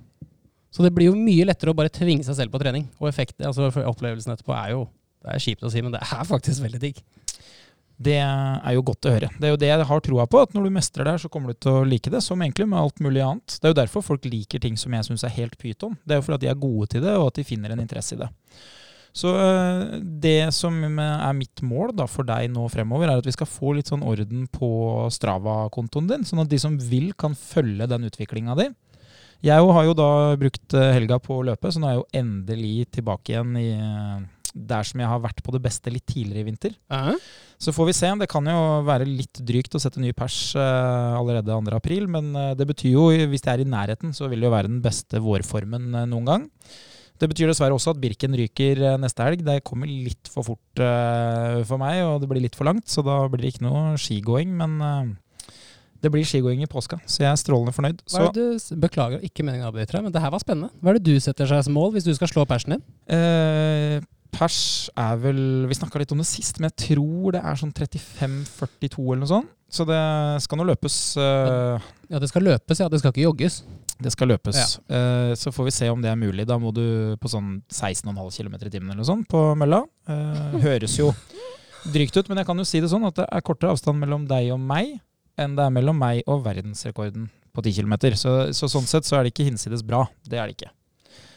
Så 0.74 0.84
det 0.84 0.92
blir 0.94 1.10
jo 1.10 1.16
mye 1.16 1.46
lettere 1.48 1.72
å 1.72 1.76
bare 1.76 1.92
tvinge 1.92 2.26
seg 2.26 2.36
selv 2.36 2.52
på 2.52 2.60
trening. 2.62 2.86
Og 3.00 3.08
effekt, 3.10 3.38
altså 3.40 3.70
opplevelsen 3.88 4.34
etterpå 4.34 4.54
er 4.56 4.76
jo 4.76 4.86
Det 5.18 5.32
er 5.34 5.42
kjipt 5.42 5.64
å 5.66 5.70
si, 5.72 5.80
men 5.82 5.90
det 5.90 5.98
er 5.98 6.26
faktisk 6.28 6.62
veldig 6.62 6.78
digg. 6.78 7.00
Det 7.98 8.20
er 8.22 8.74
jo 8.76 8.84
godt 8.86 9.08
å 9.10 9.12
høre. 9.16 9.28
Det 9.34 9.48
er 9.48 9.50
jo 9.50 9.58
det 9.58 9.70
jeg 9.72 9.86
har 9.88 10.02
troa 10.06 10.26
på, 10.30 10.38
at 10.46 10.52
når 10.54 10.68
du 10.68 10.74
mestrer 10.76 11.02
det 11.02 11.16
her, 11.16 11.22
så 11.24 11.30
kommer 11.32 11.50
du 11.50 11.58
til 11.58 11.80
å 11.80 11.86
like 11.88 12.12
det, 12.14 12.20
som 12.22 12.38
egentlig 12.44 12.68
med 12.70 12.78
alt 12.78 13.02
mulig 13.02 13.24
annet. 13.26 13.56
Det 13.58 13.66
er 13.66 13.72
jo 13.72 13.78
derfor 13.80 14.04
folk 14.06 14.28
liker 14.30 14.62
ting 14.62 14.78
som 14.78 14.94
jeg 14.94 15.08
syns 15.08 15.26
er 15.26 15.34
helt 15.34 15.58
pyton. 15.58 15.96
Det 16.06 16.14
er 16.14 16.20
jo 16.20 16.26
fordi 16.28 16.46
de 16.46 16.52
er 16.52 16.60
gode 16.62 16.86
til 16.94 17.02
det, 17.02 17.16
og 17.18 17.32
at 17.32 17.40
de 17.40 17.46
finner 17.48 17.74
en 17.74 17.82
interesse 17.82 18.14
i 18.14 18.20
det. 18.20 18.30
Så 19.18 19.32
øh, 19.34 19.98
det 20.22 20.52
som 20.54 20.78
er 20.84 21.34
mitt 21.34 21.62
mål 21.66 21.90
da 21.98 22.06
for 22.06 22.28
deg 22.28 22.52
nå 22.54 22.68
fremover, 22.70 23.10
er 23.10 23.18
at 23.18 23.26
vi 23.26 23.34
skal 23.34 23.50
få 23.50 23.74
litt 23.74 23.90
sånn 23.90 24.06
orden 24.06 24.46
på 24.52 24.70
Strava-kontoen 25.10 26.12
din, 26.12 26.28
sånn 26.28 26.44
at 26.44 26.52
de 26.52 26.62
som 26.62 26.78
vil, 26.78 27.10
kan 27.18 27.34
følge 27.34 27.90
den 27.90 28.06
utviklinga 28.06 28.54
di. 28.60 28.68
Jeg 29.44 29.68
har 29.76 29.86
jo 29.86 29.94
da 29.96 30.10
brukt 30.40 30.74
øh, 30.74 30.88
helga 30.96 31.20
på 31.22 31.36
å 31.38 31.44
løpe, 31.46 31.70
så 31.70 31.80
nå 31.80 31.86
er 31.86 31.94
jeg 31.94 32.00
jo 32.00 32.20
endelig 32.22 32.74
tilbake 32.96 33.34
igjen 33.34 33.54
i 33.60 33.68
øh, 33.76 34.26
der 34.54 34.88
som 34.88 34.98
jeg 34.98 35.10
har 35.10 35.22
vært 35.22 35.42
på 35.46 35.54
det 35.54 35.60
beste 35.62 35.92
litt 35.92 36.06
tidligere 36.08 36.42
i 36.42 36.48
vinter. 36.48 36.74
Så 37.60 37.74
får 37.74 37.90
vi 37.90 37.94
se. 37.94 38.10
Det 38.18 38.30
kan 38.32 38.48
jo 38.48 38.58
være 38.88 39.06
litt 39.06 39.42
drygt 39.46 39.76
å 39.76 39.82
sette 39.82 40.00
ny 40.02 40.10
pers 40.16 40.38
uh, 40.56 41.14
allerede 41.18 41.52
2. 41.52 41.76
april, 41.76 42.08
men 42.10 42.32
uh, 42.34 42.54
det 42.58 42.66
betyr 42.66 42.96
jo, 42.96 43.04
hvis 43.30 43.44
det 43.44 43.52
er 43.52 43.62
i 43.62 43.68
nærheten, 43.68 44.14
så 44.16 44.26
vil 44.30 44.40
det 44.40 44.48
jo 44.48 44.54
være 44.56 44.70
den 44.70 44.80
beste 44.82 45.20
vårformen 45.22 45.92
uh, 45.92 46.06
noen 46.08 46.30
gang. 46.32 46.46
Det 47.18 47.26
betyr 47.26 47.50
dessverre 47.50 47.74
også 47.74 47.92
at 47.94 48.00
Birken 48.02 48.36
ryker 48.38 48.78
eh, 48.92 48.98
neste 49.02 49.24
helg. 49.26 49.42
Det 49.46 49.64
kommer 49.66 49.90
litt 49.90 50.30
for 50.30 50.46
fort 50.46 50.82
eh, 50.82 51.64
for 51.66 51.80
meg, 51.82 52.02
og 52.06 52.22
det 52.22 52.28
blir 52.30 52.44
litt 52.44 52.58
for 52.58 52.68
langt, 52.68 52.86
så 52.90 53.02
da 53.06 53.24
blir 53.30 53.42
det 53.42 53.56
ikke 53.56 53.66
noe 53.66 53.96
skigåing. 53.98 54.52
Men 54.60 54.76
eh, 54.78 55.08
det 56.02 56.10
blir 56.14 56.22
skigåing 56.24 56.60
i 56.62 56.68
påska, 56.70 57.00
så 57.06 57.24
jeg 57.24 57.30
er 57.32 57.40
strålende 57.40 57.72
fornøyd. 57.74 58.02
Hva 58.12 58.28
er 58.28 58.32
det 58.36 58.44
du, 58.68 58.76
beklager, 58.84 59.22
ikke 59.26 59.42
meningen 59.46 59.66
å 59.66 59.72
avbryte 59.72 59.96
deg, 59.96 60.04
men 60.06 60.12
det 60.14 60.22
her 60.22 60.30
var 60.30 60.38
spennende. 60.44 60.70
Hva 60.80 60.92
er 60.92 60.98
det 61.00 61.06
du 61.10 61.18
setter 61.20 61.46
seg 61.50 61.64
som 61.66 61.74
mål 61.74 61.92
hvis 61.96 62.06
du 62.06 62.12
skal 62.14 62.30
slå 62.30 62.44
persen 62.46 62.76
din? 62.76 62.84
Eh, 63.10 63.98
pers 64.30 64.58
er 64.96 65.16
vel 65.22 65.40
Vi 65.70 65.74
snakka 65.74 65.98
litt 66.02 66.12
om 66.12 66.20
det 66.22 66.26
sist, 66.28 66.60
men 66.60 66.68
jeg 66.70 66.94
tror 66.94 67.32
det 67.34 67.40
er 67.42 67.58
sånn 67.58 67.72
35-42 67.74 69.06
eller 69.08 69.22
noe 69.24 69.30
sånt. 69.32 69.54
Så 69.68 69.84
det 69.84 69.98
skal 70.44 70.60
nå 70.62 70.64
løpes. 70.70 70.94
eh, 71.20 71.80
Ja, 72.08 72.18
det 72.22 72.28
skal 72.30 72.42
løpes, 72.46 72.78
ja. 72.80 72.88
Det 72.88 73.00
skal 73.02 73.12
ikke 73.12 73.26
jogges. 73.26 73.62
det 74.00 74.12
skal 74.14 74.28
løpes. 74.30 74.78
Eh, 74.88 75.34
så 75.34 75.50
får 75.52 75.64
vi 75.66 75.70
se 75.74 75.88
om 75.90 76.00
det 76.00 76.08
er 76.12 76.16
mulig. 76.16 76.46
Da 76.46 76.56
må 76.56 76.70
du 76.72 77.16
på 77.20 77.28
sånn 77.28 77.62
16,5 77.68 78.30
km 78.38 78.54
i 78.54 78.70
timen 78.70 78.90
eller 78.92 79.02
noe 79.02 79.04
sånt 79.10 79.26
på 79.28 79.42
mølla. 79.58 79.82
Eh, 80.08 80.58
høres 80.62 80.94
jo 80.96 81.10
drygt 81.92 82.16
ut, 82.16 82.28
men 82.28 82.38
jeg 82.38 82.46
kan 82.46 82.56
jo 82.62 82.64
si 82.64 82.80
det 82.80 82.88
sånn 82.92 83.04
at 83.08 83.16
det 83.18 83.26
er 83.30 83.40
kortere 83.42 83.72
avstand 83.74 83.98
mellom 83.98 84.24
deg 84.30 84.52
og 84.54 84.60
meg 84.60 85.00
enn 85.38 85.54
det 85.58 85.64
er 85.68 85.74
mellom 85.74 85.98
meg 86.00 86.22
og 86.26 86.42
verdensrekorden 86.46 87.28
på 87.54 87.62
10 87.64 87.78
km. 87.80 87.94
Så, 88.18 88.34
så 88.54 88.68
sånn 88.70 88.86
sett 88.90 89.06
så 89.08 89.18
er 89.18 89.26
det 89.26 89.32
ikke 89.34 89.46
hinsides 89.48 89.84
bra. 89.86 90.04
Det 90.28 90.38
er 90.38 90.50
det 90.50 90.58
ikke. 90.58 90.72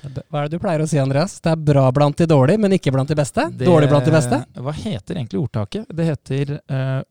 Hva 0.01 0.41
er 0.41 0.47
det 0.49 0.57
du 0.57 0.61
pleier 0.63 0.81
å 0.81 0.87
si, 0.89 0.97
Andreas? 1.01 1.35
Det 1.45 1.51
er 1.53 1.59
bra 1.61 1.83
blant 1.93 2.17
de 2.17 2.25
dårlige, 2.29 2.57
men 2.63 2.73
ikke 2.77 2.93
blant 2.93 3.09
de 3.11 3.17
beste? 3.19 3.45
Det- 3.53 3.67
Dårlig 3.69 3.89
blant 3.91 4.05
de 4.07 4.13
beste? 4.15 4.39
Hva 4.57 4.73
heter 4.73 5.19
egentlig 5.19 5.41
ordtaket? 5.43 5.85
Det 5.93 6.07
heter 6.09 6.55
uh, 6.73 7.01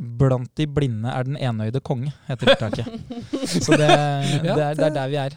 Blant 0.00 0.48
de 0.56 0.64
blinde 0.70 1.10
er 1.12 1.26
den 1.28 1.36
enøyde 1.36 1.82
konge, 1.84 2.08
heter 2.30 2.54
ordtaket. 2.54 2.86
Så 3.66 3.74
det, 3.76 3.90
det, 3.90 4.54
er, 4.54 4.78
det 4.78 4.86
er 4.86 4.94
der 4.94 5.10
vi 5.12 5.18
er. 5.20 5.34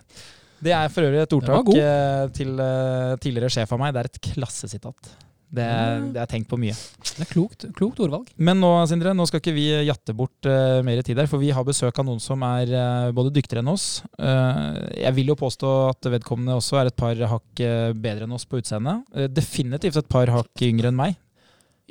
Det 0.63 0.71
er 0.71 0.87
for 0.93 1.03
øvrig 1.03 1.19
et 1.25 1.33
ordtak 1.35 1.67
eh, 1.75 2.21
til 2.37 2.53
eh, 2.63 3.15
tidligere 3.19 3.49
sjef 3.51 3.73
av 3.75 3.81
meg. 3.81 3.91
Det 3.91 3.99
er 4.05 4.07
et 4.13 4.21
klassesitat. 4.29 5.09
Det, 5.53 5.61
er- 5.61 5.99
Mm. 6.01 6.05
det 6.13 6.17
har 6.17 6.25
jeg 6.25 6.31
tenkt 6.33 6.49
på 6.49 6.57
mye. 6.57 6.73
Det 7.13 7.21
er 7.21 7.29
klokt, 7.29 7.65
klokt 7.77 7.99
ordvalg. 8.01 8.27
Men 8.41 8.57
nå 8.59 8.71
Sindre, 8.89 9.11
nå 9.13 9.27
skal 9.29 9.39
ikke 9.39 9.53
vi 9.53 9.67
jatte 9.85 10.15
bort 10.17 10.47
uh, 10.49 10.81
mer 10.81 11.01
tid 11.05 11.19
her, 11.21 11.27
for 11.29 11.37
vi 11.37 11.51
har 11.53 11.63
besøk 11.67 11.99
av 12.01 12.07
noen 12.07 12.19
som 12.23 12.41
er 12.47 12.71
uh, 12.73 13.11
både 13.13 13.29
dyktigere 13.35 13.61
enn 13.61 13.69
oss. 13.69 14.01
Uh, 14.17 14.81
jeg 14.97 15.13
vil 15.19 15.29
jo 15.29 15.35
påstå 15.37 15.73
at 15.91 16.09
vedkommende 16.09 16.55
også 16.57 16.79
er 16.81 16.89
et 16.89 16.97
par 16.97 17.13
hakk 17.35 17.61
bedre 18.01 18.25
enn 18.25 18.33
oss 18.33 18.45
på 18.49 18.57
utseendet. 18.63 19.03
Definitivt 19.29 19.97
et 20.01 20.09
par 20.09 20.25
hakk 20.33 20.65
yngre 20.65 20.89
enn 20.89 20.97
meg. 20.97 21.19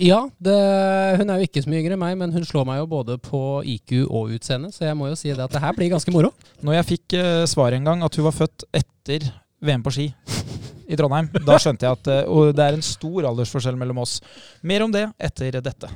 Ja, 0.03 0.23
det, 0.41 0.57
hun 1.21 1.31
er 1.31 1.39
jo 1.39 1.47
ikke 1.47 1.63
så 1.63 1.69
mye 1.71 1.83
yngre 1.85 1.95
enn 1.95 2.01
meg, 2.03 2.17
men 2.19 2.33
hun 2.35 2.47
slår 2.49 2.65
meg 2.67 2.81
jo 2.81 2.87
både 2.91 3.19
på 3.23 3.43
IQ 3.77 3.93
og 4.09 4.33
utseende, 4.35 4.73
så 4.75 4.89
jeg 4.89 4.97
må 4.99 5.07
jo 5.13 5.19
si 5.21 5.29
det 5.31 5.45
at 5.45 5.53
det 5.55 5.61
her 5.63 5.77
blir 5.77 5.93
ganske 5.93 6.11
moro. 6.15 6.33
Når 6.65 6.81
jeg 6.81 6.89
fikk 6.95 7.15
uh, 7.21 7.45
svaret 7.47 7.79
en 7.79 7.87
gang 7.87 8.03
at 8.03 8.17
hun 8.19 8.27
var 8.27 8.35
født 8.43 8.65
etter 8.75 9.29
VM 9.63 9.85
på 9.87 9.93
ski 9.95 10.09
i 10.93 10.99
Trondheim, 10.99 11.31
da 11.47 11.57
skjønte 11.61 11.87
jeg 11.87 11.99
at 11.99 12.09
eh, 12.13 12.25
og 12.29 12.53
det 12.57 12.65
er 12.65 12.77
en 12.77 12.85
stor 12.85 13.29
aldersforskjell 13.31 13.79
mellom 13.81 14.03
oss. 14.05 14.19
Mer 14.67 14.85
om 14.85 14.93
det 14.93 15.07
etter 15.17 15.61
dette. 15.65 15.91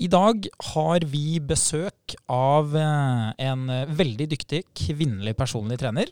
I 0.00 0.08
dag 0.08 0.46
har 0.70 1.04
vi 1.12 1.36
besøk 1.44 2.14
av 2.32 2.72
eh, 2.78 3.26
en 3.50 3.66
eh, 3.68 3.92
veldig 3.98 4.30
dyktig 4.32 4.62
kvinnelig 4.86 5.36
personlig 5.36 5.76
trener. 5.82 6.08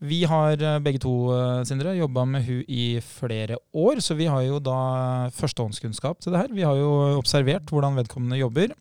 Vi 0.00 0.22
har 0.24 0.56
begge 0.80 0.96
to 1.02 1.12
Sindre, 1.68 1.92
jobba 1.92 2.22
med 2.24 2.46
hun 2.46 2.62
i 2.72 3.02
flere 3.04 3.58
år, 3.76 3.98
så 4.00 4.14
vi 4.16 4.30
har 4.32 4.46
jo 4.46 4.56
da 4.56 5.28
førstehåndskunnskap 5.36 6.22
til 6.24 6.32
det 6.32 6.40
her. 6.40 6.54
Vi 6.56 6.64
har 6.64 6.78
jo 6.78 7.18
observert 7.18 7.68
hvordan 7.68 7.98
vedkommende 8.00 8.38
jobber, 8.40 8.72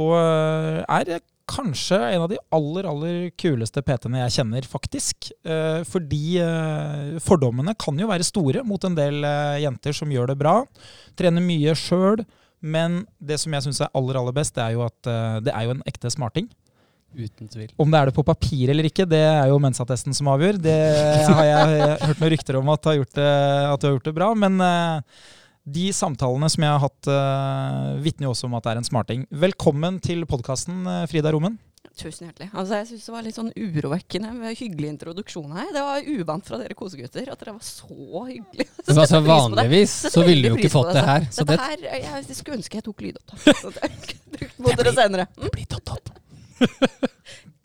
og 0.00 0.14
er 0.16 1.20
kanskje 1.46 1.98
en 1.98 2.24
av 2.24 2.30
de 2.30 2.38
aller, 2.54 2.88
aller 2.90 3.30
kuleste 3.38 3.82
PT-ene 3.86 4.24
jeg 4.24 4.34
kjenner, 4.40 4.66
faktisk. 4.66 5.30
Eh, 5.46 5.82
Fordi 5.86 6.38
eh, 6.42 7.16
fordommene 7.22 7.76
kan 7.78 7.98
jo 7.98 8.10
være 8.10 8.26
store 8.26 8.64
mot 8.66 8.82
en 8.86 8.98
del 8.98 9.22
eh, 9.26 9.62
jenter 9.64 9.96
som 9.96 10.12
gjør 10.12 10.32
det 10.32 10.38
bra. 10.42 10.58
Trener 11.18 11.44
mye 11.44 11.76
sjøl. 11.78 12.26
Men 12.66 13.02
det 13.22 13.36
som 13.38 13.52
jeg 13.52 13.66
syns 13.66 13.82
er 13.84 13.92
aller 13.94 14.16
aller 14.18 14.34
best, 14.34 14.54
det 14.56 14.62
er 14.64 14.72
jo 14.74 14.80
at 14.86 15.08
det 15.44 15.52
er 15.52 15.66
jo 15.66 15.74
en 15.74 15.82
ekte 15.86 16.08
smarting. 16.10 16.48
Uten 17.12 17.50
tvil. 17.52 17.68
Om 17.78 17.92
det 17.92 17.98
er 18.00 18.08
det 18.08 18.14
på 18.16 18.24
papir 18.26 18.72
eller 18.72 18.88
ikke, 18.88 19.04
det 19.06 19.20
er 19.20 19.52
jo 19.52 19.60
mensattesten 19.62 20.16
som 20.16 20.30
avgjør. 20.32 20.58
Det 20.64 20.78
har 21.28 21.44
jeg 21.46 21.98
hørt 22.00 22.22
noen 22.24 22.32
rykter 22.32 22.58
om 22.58 22.72
at, 22.72 22.88
har 22.88 22.96
gjort 22.96 23.20
det, 23.20 23.28
at 23.68 23.84
du 23.84 23.86
har 23.86 23.94
gjort 23.94 24.08
det 24.08 24.16
bra. 24.16 24.30
Men 24.40 24.56
de 25.66 25.86
samtalene 25.94 26.48
som 26.52 26.62
jeg 26.62 26.70
har 26.72 26.82
hatt, 26.82 27.08
uh, 27.10 27.96
vitner 28.02 28.28
jo 28.28 28.34
også 28.34 28.46
om 28.46 28.54
at 28.58 28.66
det 28.66 28.74
er 28.74 28.80
en 28.82 28.86
smarting. 28.86 29.24
Velkommen 29.34 29.98
til 30.04 30.22
podkasten, 30.28 30.84
Frida 31.10 31.32
Rommen. 31.34 31.58
Tusen 31.96 32.26
hjertelig. 32.26 32.50
Altså, 32.52 32.76
jeg 32.82 32.88
syns 32.90 33.06
det 33.06 33.12
var 33.14 33.24
litt 33.24 33.38
sånn 33.38 33.50
urovekkende 33.56 34.30
med 34.36 34.58
hyggelig 34.58 34.90
introduksjon 34.92 35.54
her. 35.56 35.70
Det 35.72 35.84
var 35.86 36.10
uvant 36.12 36.44
fra 36.44 36.60
dere 36.60 36.76
kosegutter 36.76 37.30
at 37.32 37.40
dere 37.40 37.54
var 37.56 37.64
så 37.64 37.88
hyggelige. 38.28 38.68
Men 38.82 39.00
altså, 39.00 39.20
det. 39.22 39.30
vanligvis 39.30 39.96
så 40.12 40.26
ville 40.26 40.44
du 40.44 40.52
jo 40.52 40.60
ikke 40.60 40.74
fått 40.76 40.92
det 40.92 41.06
her. 41.08 41.28
Så 41.32 41.46
Dette 41.48 41.56
det, 41.56 41.88
her, 41.88 42.04
jeg, 42.04 42.26
jeg 42.28 42.38
skulle 42.42 42.60
ønske 42.60 42.82
jeg 42.82 42.86
tok 42.90 43.04
lydopptak. 43.06 43.62
Så 43.62 43.72
det 43.78 43.92
brukt 44.36 44.60
mot 44.60 44.82
dere 44.82 44.96
senere. 44.98 45.28
det 45.40 45.52
blir 45.56 45.70
tatt 45.72 45.94
opp. 45.96 46.12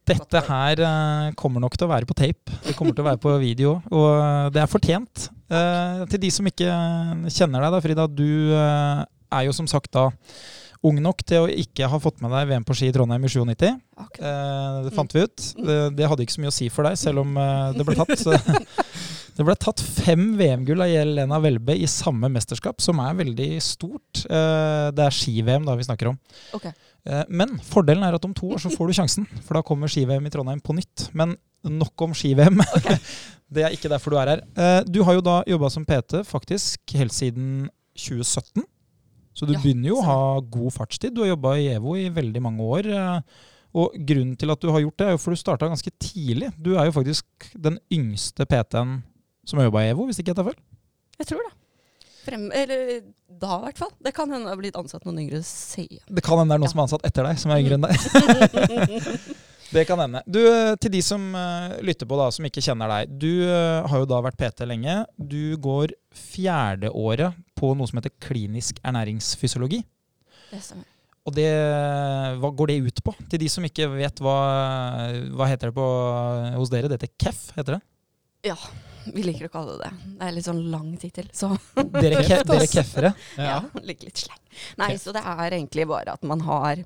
Dette 0.10 0.42
her 0.48 0.82
eh, 0.82 1.28
kommer 1.38 1.62
nok 1.64 1.76
til 1.78 1.86
å 1.86 1.92
være 1.92 2.08
på 2.10 2.18
tape. 2.18 2.56
Det 2.66 2.74
kommer 2.78 2.96
til 2.96 3.04
å 3.04 3.10
være 3.12 3.22
på 3.22 3.36
video, 3.42 3.76
og 3.94 4.50
det 4.54 4.64
er 4.64 4.72
fortjent. 4.72 5.28
Eh, 5.52 6.02
til 6.12 6.24
de 6.24 6.32
som 6.34 6.48
ikke 6.50 6.72
kjenner 7.30 7.62
deg, 7.62 7.76
da, 7.76 7.84
Frida. 7.84 8.08
Du 8.10 8.56
eh, 8.58 9.04
er 9.32 9.46
jo 9.48 9.56
som 9.56 9.70
sagt 9.70 9.94
da 9.96 10.10
ung 10.82 10.98
nok 11.04 11.22
til 11.30 11.46
å 11.46 11.50
ikke 11.64 11.90
ha 11.92 12.00
fått 12.02 12.24
med 12.24 12.34
deg 12.34 12.48
VM 12.50 12.64
på 12.66 12.76
ski 12.78 12.90
i 12.90 12.94
Trondheim 12.96 13.26
i 13.28 13.30
97. 13.30 13.68
Akkurat. 14.02 14.26
Eh, 14.26 14.78
det 14.88 14.94
fant 14.96 15.14
vi 15.14 15.26
ut. 15.28 15.48
Det, 15.98 16.08
hadde 16.10 16.26
ikke 16.26 16.38
så 16.38 16.44
mye 16.44 16.54
å 16.54 16.58
si 16.58 16.70
for 16.74 16.90
deg, 16.90 16.98
selv 17.00 17.22
om 17.22 17.38
eh, 17.38 17.68
det 17.78 17.88
ble 17.88 17.98
tatt. 18.02 18.16
Det 19.32 19.46
ble 19.48 19.54
tatt 19.56 19.80
fem 19.80 20.34
VM-gull 20.36 20.84
av 20.84 20.90
Jelena 20.92 21.38
Welbe 21.42 21.74
i 21.80 21.88
samme 21.90 22.28
mesterskap, 22.30 22.82
som 22.84 23.00
er 23.00 23.16
veldig 23.16 23.48
stort. 23.64 24.26
Eh, 24.28 24.90
det 24.94 25.06
er 25.06 25.16
ski-VM 25.16 25.64
da 25.66 25.78
vi 25.80 25.86
snakker 25.88 26.12
om. 26.12 26.18
Ok. 26.58 26.68
Eh, 27.06 27.24
Men 27.30 27.56
fordelen 27.66 28.04
er 28.06 28.14
at 28.18 28.26
om 28.28 28.34
to 28.38 28.52
år 28.54 28.62
så 28.62 28.70
får 28.74 28.88
du 28.92 28.94
sjansen, 28.94 29.28
for 29.46 29.58
da 29.58 29.62
kommer 29.66 29.90
ski-VM 29.90 30.26
i 30.28 30.30
Trondheim 30.34 30.62
på 30.62 30.76
nytt. 30.78 31.08
Men 31.18 31.36
nok 31.64 32.02
om 32.02 32.14
ski-VM. 32.18 32.62
det 33.54 33.64
er 33.66 33.74
ikke 33.76 33.90
derfor 33.92 34.14
du 34.14 34.18
er 34.22 34.36
her. 34.36 34.44
Eh, 34.56 34.84
Du 34.90 35.04
har 35.04 35.18
jo 35.18 35.22
da 35.26 35.40
jobba 35.50 35.70
som 35.74 35.86
PT 35.86 36.22
faktisk 36.30 36.94
helt 36.98 37.14
siden 37.14 37.70
2017. 37.98 38.64
Så 39.34 39.48
du 39.48 39.54
Ja, 39.56 39.62
begynner 39.64 39.88
jo 39.94 39.98
å 40.02 40.04
ha 40.06 40.40
god 40.42 40.74
fartstid. 40.76 41.14
Du 41.16 41.22
har 41.24 41.30
jobba 41.32 41.56
i 41.58 41.70
EVO 41.76 41.96
i 41.96 42.10
veldig 42.12 42.42
mange 42.44 42.60
år. 42.68 42.86
eh, 42.92 43.22
Og 43.74 43.94
grunnen 43.96 44.36
til 44.38 44.52
at 44.52 44.60
du 44.60 44.68
har 44.70 44.82
gjort 44.84 44.98
det, 45.00 45.06
er 45.08 45.12
jo 45.16 45.18
for 45.24 45.32
du 45.32 45.40
starta 45.40 45.70
ganske 45.72 45.92
tidlig. 45.98 46.50
Du 46.62 46.74
er 46.76 46.90
jo 46.90 46.92
faktisk 46.92 47.24
den 47.56 47.78
yngste 47.90 48.44
PT-en 48.46 48.98
som 49.48 49.60
har 49.60 49.70
jobba 49.70 49.86
i 49.86 49.92
EVO, 49.94 50.06
hvis 50.10 50.20
ikke 50.20 50.34
jeg 50.34 50.36
tar 50.36 50.44
feil. 50.50 50.58
Jeg 51.22 51.28
tror 51.30 51.40
det. 51.48 51.54
Frem, 52.22 52.48
eller 52.54 52.82
da, 53.28 53.56
i 53.58 53.64
hvert 53.66 53.80
fall. 53.82 53.92
Det 54.04 54.12
kan 54.14 54.30
hende 54.30 54.46
det 54.46 54.54
har 54.54 54.60
blitt 54.60 54.76
ansatt 54.78 55.06
noen 55.08 55.24
yngre 55.24 55.40
senere. 55.48 56.04
Det 56.06 56.24
kan 56.26 56.38
hende 56.42 56.54
det 56.54 56.60
er 56.60 56.62
noen 56.62 56.70
Ja. 56.70 56.74
som 56.74 56.82
er 56.82 56.88
ansatt 56.90 57.08
etter 57.10 57.26
deg, 57.30 57.40
som 57.42 57.54
er 57.54 57.64
yngre 57.64 57.80
enn 57.80 57.88
deg. 57.88 57.96
Det 59.72 59.86
kan 59.88 60.02
hende. 60.04 60.20
Du, 60.28 60.42
Til 60.84 60.92
de 60.92 61.00
som 61.00 61.30
uh, 61.32 61.78
lytter 61.80 62.04
på, 62.04 62.18
da, 62.20 62.26
som 62.36 62.44
ikke 62.44 62.60
kjenner 62.60 62.92
deg. 62.92 63.14
Du 63.22 63.30
uh, 63.48 63.88
har 63.88 64.02
jo 64.02 64.08
da 64.10 64.18
vært 64.26 64.36
PT 64.36 64.66
lenge. 64.68 64.98
Du 65.16 65.56
går 65.64 65.94
fjerde 66.12 66.92
året 66.92 67.38
på 67.56 67.72
noe 67.80 67.88
som 67.88 68.02
heter 68.02 68.12
klinisk 68.20 68.82
ernæringsfysiologi. 68.84 69.80
Det 70.52 70.60
stemmer. 70.60 70.90
Og 71.24 71.36
det, 71.38 71.48
hva 72.42 72.50
går 72.58 72.72
det 72.74 72.78
ut 72.90 73.00
på? 73.06 73.14
Til 73.32 73.40
de 73.44 73.48
som 73.54 73.64
ikke 73.64 73.88
vet 73.94 74.20
hva, 74.26 74.38
hva 75.38 75.48
heter 75.48 75.70
det 75.70 75.76
på, 75.78 75.88
hos 76.58 76.72
dere? 76.74 76.90
Det 76.90 76.98
heter 76.98 77.14
KEF, 77.22 77.44
heter 77.60 77.78
det? 77.78 77.84
Vi 79.10 79.24
liker 79.26 79.48
å 79.48 79.54
kalle 79.54 79.78
det 79.78 79.90
det. 79.90 80.10
Det 80.20 80.28
er 80.28 80.36
litt 80.36 80.48
sånn 80.48 80.64
lang 80.72 80.90
tittel, 81.02 81.30
så 81.34 81.52
Dere, 81.96 82.24
ke, 82.26 82.42
dere 82.52 82.68
keffere? 82.70 83.14
ja. 83.38 83.48
ja 83.54 83.84
litt 83.90 84.06
slang. 84.18 84.42
Nei, 84.82 84.96
så 85.02 85.14
det 85.16 85.24
er 85.26 85.56
egentlig 85.58 85.88
bare 85.90 86.16
at 86.18 86.26
man 86.28 86.44
har 86.46 86.84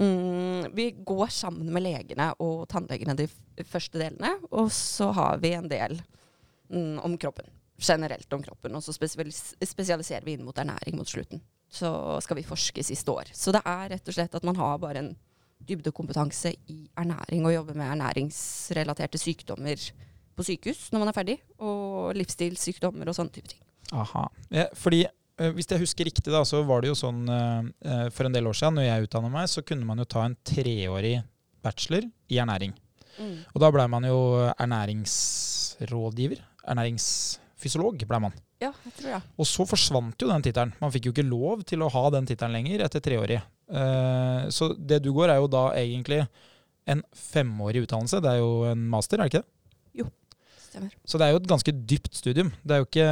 mm, 0.00 0.72
Vi 0.76 0.90
går 1.06 1.30
sammen 1.34 1.70
med 1.74 1.84
legene 1.84 2.30
og 2.44 2.66
tannlegene 2.72 3.16
de 3.18 3.28
første 3.68 4.00
delene, 4.00 4.34
og 4.50 4.72
så 4.74 5.12
har 5.16 5.38
vi 5.42 5.54
en 5.58 5.70
del 5.70 5.98
mm, 6.72 6.98
om 7.06 7.16
kroppen. 7.20 7.52
Generelt 7.78 8.32
om 8.34 8.42
kroppen, 8.42 8.74
og 8.74 8.82
så 8.82 8.94
spesialis 8.94 9.52
spesialiserer 9.62 10.26
vi 10.26 10.34
inn 10.34 10.46
mot 10.46 10.56
ernæring 10.58 10.98
mot 10.98 11.08
slutten. 11.08 11.42
Så 11.70 11.90
skal 12.24 12.40
vi 12.40 12.46
forske 12.48 12.82
siste 12.82 13.12
år. 13.12 13.30
Så 13.36 13.52
det 13.54 13.60
er 13.68 13.90
rett 13.92 14.08
og 14.08 14.16
slett 14.16 14.34
at 14.34 14.46
man 14.46 14.56
har 14.58 14.80
bare 14.82 15.02
en 15.04 15.12
dybdekompetanse 15.68 16.54
i 16.72 16.78
ernæring 16.96 17.46
og 17.46 17.52
jobber 17.52 17.76
med 17.76 17.90
ernæringsrelaterte 17.92 19.20
sykdommer 19.20 19.82
på 20.38 20.46
sykehus 20.46 20.88
når 20.94 21.02
man 21.02 21.10
er 21.10 21.16
ferdig, 21.16 21.38
og 21.58 22.14
livsstilssykdommer 22.18 23.10
og 23.10 23.16
sånne 23.16 23.34
type 23.34 23.50
ting. 23.50 23.62
Aha. 23.96 24.26
Ja, 24.52 24.66
fordi 24.76 25.02
eh, 25.06 25.50
hvis 25.56 25.70
jeg 25.70 25.82
husker 25.82 26.08
riktig, 26.08 26.28
da, 26.32 26.44
så 26.48 26.62
var 26.68 26.84
det 26.84 26.92
jo 26.92 26.98
sånn 26.98 27.24
eh, 27.32 27.70
eh, 27.88 28.04
for 28.14 28.28
en 28.28 28.36
del 28.36 28.50
år 28.50 28.58
siden, 28.58 28.78
når 28.78 28.88
jeg 28.88 29.08
utdanna 29.08 29.32
meg, 29.32 29.48
så 29.50 29.64
kunne 29.66 29.88
man 29.88 30.02
jo 30.02 30.08
ta 30.08 30.26
en 30.28 30.36
treårig 30.46 31.16
bachelor 31.64 32.06
i 32.30 32.40
ernæring. 32.40 32.76
Og 33.18 33.58
da 33.58 33.68
blei 33.74 33.88
man 33.90 34.04
jo 34.06 34.18
ernæringsrådgiver. 34.52 36.38
Ernæringsfysiolog 36.70 38.04
blei 38.06 38.20
man. 38.22 38.36
Ja, 38.62 38.70
jeg 38.84 38.92
tror 38.94 39.08
det. 39.10 39.18
Og 39.42 39.48
så 39.50 39.66
forsvant 39.66 40.22
jo 40.22 40.28
den 40.30 40.44
tittelen. 40.46 40.70
Man 40.78 40.92
fikk 40.94 41.08
jo 41.08 41.12
ikke 41.16 41.26
lov 41.26 41.64
til 41.66 41.82
å 41.82 41.90
ha 41.90 42.04
den 42.14 42.28
tittelen 42.30 42.54
lenger 42.54 42.84
etter 42.86 43.02
treårig. 43.02 43.40
Så 44.54 44.70
det 44.78 45.00
du 45.02 45.10
går, 45.16 45.32
er 45.34 45.42
jo 45.42 45.50
da 45.50 45.64
egentlig 45.80 46.20
en 46.86 47.02
femårig 47.10 47.82
utdannelse. 47.88 48.22
Det 48.22 48.36
er 48.36 48.38
jo 48.38 48.52
en 48.70 48.86
master, 48.94 49.18
er 49.18 49.26
det 49.26 49.32
ikke 49.32 49.42
det? 49.42 49.50
Stemmer. 50.68 50.92
Så 51.08 51.20
det 51.20 51.26
er 51.26 51.34
jo 51.34 51.40
et 51.40 51.48
ganske 51.48 51.72
dypt 51.72 52.18
studium. 52.18 52.52
Det 52.62 52.76
er 52.76 52.82
jo 52.82 52.88
ikke, 52.88 53.08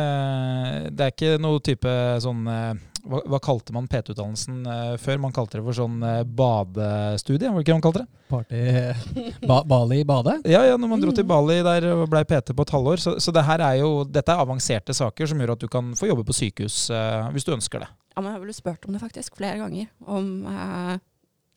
det 0.93 1.07
er 1.07 1.15
ikke 1.15 1.33
noe 1.41 1.63
type 1.65 1.95
sånn 2.23 2.45
eh, 2.53 2.85
hva, 3.07 3.21
hva 3.31 3.39
kalte 3.43 3.75
man 3.75 3.87
PT-utdannelsen 3.91 4.67
eh, 4.67 4.95
før? 5.01 5.19
Man 5.23 5.35
kalte 5.35 5.59
det 5.59 5.65
for 5.67 5.79
sånn 5.79 6.03
eh, 6.05 6.23
badestudie, 6.27 7.51
var 7.51 7.61
det 7.61 7.67
ikke 7.67 7.79
man 7.79 7.85
kalte 7.85 8.03
det? 8.03 8.09
Party 8.27 8.61
ba 9.51 9.61
Bali 9.69 10.01
bade? 10.09 10.35
Ja, 10.51 10.65
ja, 10.67 10.79
når 10.81 10.91
man 10.91 11.03
dro 11.03 11.15
til 11.15 11.27
Bali 11.29 11.61
der 11.67 11.87
og 11.93 12.07
blei 12.11 12.25
PT 12.27 12.57
på 12.57 12.67
et 12.67 12.75
halvår. 12.75 13.03
Så, 13.03 13.11
så 13.23 13.35
det 13.35 13.47
her 13.47 13.63
er 13.63 13.81
jo, 13.83 13.91
dette 14.11 14.35
er 14.35 14.43
avanserte 14.43 14.97
saker 14.97 15.31
som 15.31 15.43
gjør 15.43 15.55
at 15.57 15.63
du 15.63 15.69
kan 15.73 15.85
få 15.99 16.11
jobbe 16.11 16.27
på 16.27 16.37
sykehus 16.37 16.77
eh, 16.95 17.29
hvis 17.37 17.47
du 17.47 17.55
ønsker 17.55 17.85
det. 17.85 17.91
Ja, 18.17 18.23
men 18.23 18.31
jeg 18.31 18.39
har 18.39 18.47
vel 18.47 18.57
spurt 18.57 18.89
om 18.89 18.97
det 18.97 19.05
faktisk 19.05 19.39
flere 19.39 19.61
ganger. 19.63 19.87
Om 20.03 20.27
eh, 20.51 20.95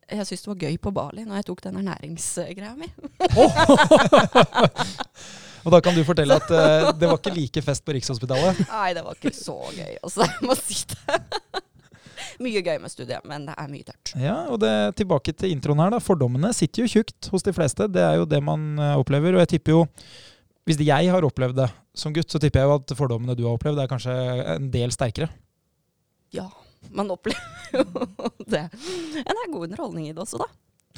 jeg 0.09 0.29
syntes 0.29 0.45
det 0.45 0.53
var 0.53 0.63
gøy 0.67 0.75
på 0.81 0.93
Bali 0.93 1.25
når 1.25 1.41
jeg 1.41 1.49
tok 1.49 1.65
den 1.65 1.81
ernæringsgreia 1.81 2.73
mi. 2.77 2.89
Og 5.63 5.73
da 5.73 5.79
kan 5.83 5.95
du 5.97 6.03
fortelle 6.07 6.37
at 6.39 6.51
uh, 6.51 6.91
det 6.95 7.09
var 7.09 7.17
ikke 7.19 7.35
like 7.35 7.63
fest 7.65 7.83
på 7.85 7.95
Rikshospitalet. 7.97 8.61
Nei, 8.71 8.91
det 8.97 9.03
var 9.05 9.17
ikke 9.17 9.33
så 9.35 9.57
gøy, 9.75 9.97
altså. 10.01 10.27
Jeg 10.27 10.47
må 10.47 10.55
si 10.59 10.79
det. 10.93 11.19
mye 12.43 12.61
gøy 12.63 12.77
med 12.81 12.91
studiet, 12.91 13.25
men 13.27 13.47
det 13.49 13.55
er 13.57 13.71
mye 13.71 13.87
tørt. 13.87 14.13
Ja, 14.19 14.37
og 14.51 14.61
det, 14.63 14.71
tilbake 14.99 15.33
til 15.35 15.53
introen 15.53 15.81
her 15.83 15.93
da. 15.93 16.01
Fordommene 16.03 16.51
sitter 16.55 16.85
jo 16.85 16.93
tjukt 16.93 17.29
hos 17.33 17.45
de 17.45 17.53
fleste. 17.55 17.89
Det 17.91 18.03
er 18.03 18.19
jo 18.21 18.29
det 18.29 18.39
man 18.45 18.71
eh, 18.79 18.95
opplever. 18.99 19.35
Og 19.35 19.43
jeg 19.43 19.55
tipper 19.55 19.75
jo, 19.75 19.83
hvis 20.69 20.79
jeg 20.85 21.11
har 21.11 21.27
opplevd 21.27 21.59
det 21.63 21.69
som 21.97 22.15
gutt, 22.15 22.31
så 22.31 22.39
tipper 22.41 22.63
jeg 22.63 22.69
jo 22.69 22.79
at 22.79 22.95
fordommene 22.95 23.35
du 23.35 23.43
har 23.47 23.57
opplevd, 23.57 23.81
er 23.83 23.91
kanskje 23.91 24.15
en 24.55 24.69
del 24.71 24.93
sterkere. 24.95 25.29
Ja, 26.35 26.47
man 26.95 27.11
opplever 27.11 27.75
jo 27.75 27.85
det. 28.55 28.65
Men 28.71 29.33
det 29.33 29.43
er 29.43 29.53
god 29.53 29.67
underholdning 29.67 30.09
i 30.09 30.13
det 30.13 30.23
også, 30.23 30.41
da. 30.43 30.49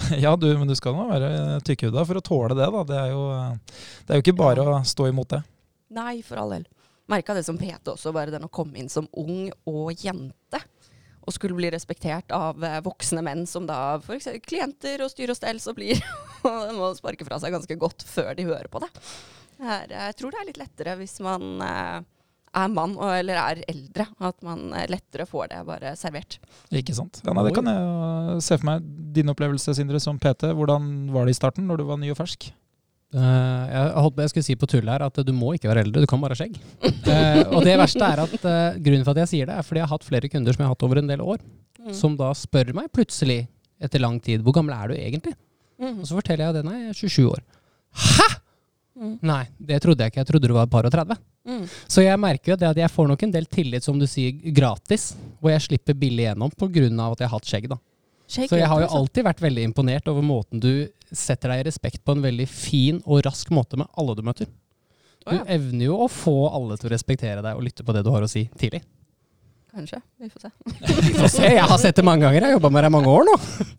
ja, 0.24 0.36
du, 0.36 0.48
men 0.58 0.68
du 0.70 0.76
skal 0.78 0.96
nå 0.98 1.08
være 1.10 1.62
tykkhuda 1.68 2.04
for 2.08 2.20
å 2.20 2.26
tåle 2.26 2.58
det, 2.58 2.68
da. 2.74 2.84
Det 2.88 3.00
er 3.00 3.10
jo, 3.14 3.24
eh, 3.36 3.80
det 4.06 4.14
er 4.14 4.20
jo 4.20 4.26
ikke 4.26 4.40
bare 4.42 4.68
å 4.68 4.78
stå 4.88 5.10
imot 5.12 5.34
det. 5.36 5.42
Nei, 5.96 6.22
for 6.26 6.42
all 6.42 6.56
del. 6.56 6.68
Merka 7.12 7.36
det 7.36 7.44
som 7.44 7.58
PT 7.60 7.92
også, 7.92 8.14
bare 8.16 8.32
den 8.32 8.48
å 8.48 8.52
komme 8.54 8.80
inn 8.80 8.92
som 8.92 9.10
ung 9.20 9.50
og 9.68 9.92
jente. 10.00 10.62
Og 11.22 11.36
skulle 11.36 11.58
bli 11.58 11.70
respektert 11.74 12.32
av 12.34 12.64
eh, 12.66 12.80
voksne 12.86 13.24
menn 13.26 13.44
som 13.50 13.68
da 13.70 14.00
f.eks. 14.00 14.32
klienter 14.48 15.04
og 15.04 15.12
styr 15.14 15.34
og 15.34 15.38
stell, 15.38 15.60
så 15.62 15.76
blir 15.78 16.00
og 16.50 16.72
må 16.78 16.94
sparke 16.98 17.28
fra 17.28 17.42
seg 17.42 17.54
ganske 17.56 17.78
godt 17.82 18.06
før 18.08 18.34
de 18.38 18.48
hører 18.50 18.72
på 18.72 18.82
det. 18.84 18.90
Er, 19.62 19.92
jeg 19.94 20.18
tror 20.18 20.34
det 20.34 20.42
er 20.42 20.50
litt 20.50 20.62
lettere 20.62 20.98
hvis 20.98 21.20
man 21.22 21.62
eh, 21.62 22.00
er 22.56 22.72
mann 22.74 22.98
og, 22.98 23.12
eller 23.16 23.38
er 23.40 23.62
eldre. 23.72 24.06
At 24.20 24.38
man 24.46 24.72
eh, 24.76 24.88
lettere 24.92 25.28
får 25.30 25.52
det 25.54 25.62
bare 25.68 25.94
servert. 26.00 26.40
Ikke 26.76 26.96
sant? 26.98 27.22
Ja, 27.26 27.34
nei, 27.38 27.46
det 27.48 27.54
kan 27.56 27.70
jeg 27.72 27.84
jo 27.86 28.40
se 28.44 28.58
for 28.60 28.68
meg. 28.72 28.90
Din 29.16 29.32
opplevelse, 29.32 29.76
Sindre, 29.78 30.02
som 30.04 30.20
PT. 30.22 30.52
Hvordan 30.58 30.92
var 31.14 31.28
det 31.30 31.36
i 31.36 31.40
starten, 31.40 31.68
når 31.70 31.82
du 31.82 31.88
var 31.92 32.00
ny 32.02 32.12
og 32.14 32.20
fersk? 32.20 32.50
Uh, 33.12 33.20
jeg 33.68 33.88
holdt 34.00 34.16
på 34.16 34.24
jeg 34.24 34.32
skulle 34.32 34.48
si 34.48 34.54
på 34.56 34.68
tull 34.72 34.88
her 34.88 35.04
at 35.04 35.18
du 35.28 35.32
må 35.36 35.50
ikke 35.58 35.68
være 35.68 35.82
eldre, 35.84 36.00
du 36.00 36.08
kan 36.08 36.22
bare 36.24 36.32
ha 36.32 36.40
skjegg. 36.40 36.54
uh, 36.88 37.42
og 37.58 37.66
det 37.68 37.74
verste 37.82 38.08
er 38.08 38.22
at 38.24 38.36
uh, 38.48 38.78
grunnen 38.80 39.04
for 39.04 39.12
at 39.12 39.26
jeg 39.26 39.32
sier 39.34 39.50
det, 39.50 39.58
er 39.60 39.66
fordi 39.68 39.82
jeg 39.82 39.90
har 39.90 39.92
hatt 39.98 40.08
flere 40.08 40.30
kunder 40.32 40.56
som 40.56 40.64
jeg 40.64 40.70
har 40.70 40.78
hatt 40.78 40.86
over 40.88 41.02
en 41.02 41.12
del 41.12 41.24
år, 41.34 41.44
Mm. 41.82 41.94
som 41.98 42.14
da 42.14 42.28
spør 42.38 42.76
meg 42.78 42.92
plutselig 42.94 43.48
etter 43.82 44.02
lang 44.04 44.20
tid 44.22 44.44
hvor 44.46 44.54
gammel 44.54 44.76
er 44.76 44.92
du 44.92 44.94
egentlig? 44.94 45.32
Mm. 45.82 45.96
Og 46.04 46.06
så 46.06 46.14
forteller 46.20 46.46
jeg 46.46 46.54
det, 46.60 46.62
nei, 46.68 46.76
jeg 46.84 46.92
er 46.92 47.00
27 47.00 47.30
år. 47.32 47.40
Hæ?! 48.04 48.28
Mm. 49.02 49.14
Nei, 49.26 49.44
det 49.58 49.80
trodde 49.82 50.06
jeg 50.06 50.14
ikke. 50.14 50.22
Jeg 50.22 50.30
trodde 50.30 50.50
du 50.50 50.54
var 50.54 50.68
et 50.68 50.74
par 50.74 50.86
og 50.86 50.94
30. 50.94 51.18
Mm. 51.50 51.64
Så 51.90 52.04
jeg 52.06 52.22
merker 52.22 52.54
jo 52.54 52.58
det 52.62 52.68
at 52.70 52.82
jeg 52.84 52.94
får 52.94 53.08
nok 53.10 53.24
en 53.26 53.34
del 53.34 53.48
tillit, 53.50 53.86
som 53.86 53.98
du 53.98 54.06
sier, 54.10 54.36
gratis. 54.54 55.16
Og 55.42 55.50
jeg 55.50 55.66
slipper 55.66 55.98
billig 55.98 56.28
gjennom 56.28 56.54
pga. 56.54 56.86
at 57.10 57.24
jeg 57.24 57.28
har 57.28 57.34
hatt 57.34 57.50
skjegg. 57.50 57.70
da. 57.72 57.80
Shake 58.32 58.48
Så 58.48 58.62
jeg 58.62 58.70
har 58.70 58.82
jo 58.84 58.88
alltid 59.02 59.26
vært 59.28 59.42
veldig 59.44 59.64
imponert 59.68 60.08
over 60.08 60.24
måten 60.24 60.62
du 60.64 60.88
setter 61.12 61.52
deg 61.52 61.64
i 61.64 61.68
respekt 61.68 62.06
på 62.06 62.14
en 62.16 62.24
veldig 62.24 62.48
fin 62.48 63.02
og 63.04 63.26
rask 63.26 63.50
måte 63.52 63.80
med 63.82 63.90
alle 64.00 64.16
du 64.16 64.22
møter. 64.24 64.48
Du 65.22 65.34
oh, 65.34 65.36
ja, 65.36 65.44
evner 65.58 65.90
jo 65.90 65.98
å 66.06 66.08
få 66.10 66.36
alle 66.50 66.78
til 66.80 66.88
å 66.88 66.94
respektere 66.94 67.44
deg 67.44 67.58
og 67.58 67.66
lytte 67.66 67.84
på 67.86 67.94
det 67.94 68.06
du 68.06 68.10
har 68.14 68.24
å 68.24 68.30
si 68.32 68.46
tidlig. 68.58 68.82
kanskje. 69.74 70.00
Vi 70.18 70.30
får 70.30 70.46
se. 70.46 70.52
Vi 71.10 71.14
får 71.18 71.34
se, 71.34 71.50
jeg 71.58 71.68
har 71.74 71.78
sett 71.82 71.96
det 71.96 72.06
mange 72.08 72.24
ganger. 72.26 72.40
Jeg 72.40 72.48
har 72.48 72.58
jobba 72.58 72.72
med 72.72 72.86
deg 72.86 72.94
i 72.94 72.98
mange 73.00 73.16
år 73.20 73.28
nå. 73.30 73.38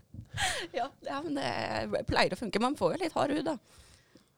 Ja, 0.73 0.87
ja, 1.05 1.19
men 1.21 1.37
det 1.37 2.07
pleier 2.09 2.33
å 2.33 2.39
funke. 2.39 2.59
Man 2.59 2.73
får 2.75 2.95
jo 2.95 3.01
litt 3.03 3.13
hard 3.15 3.35
hud, 3.37 3.45
da. 3.45 3.82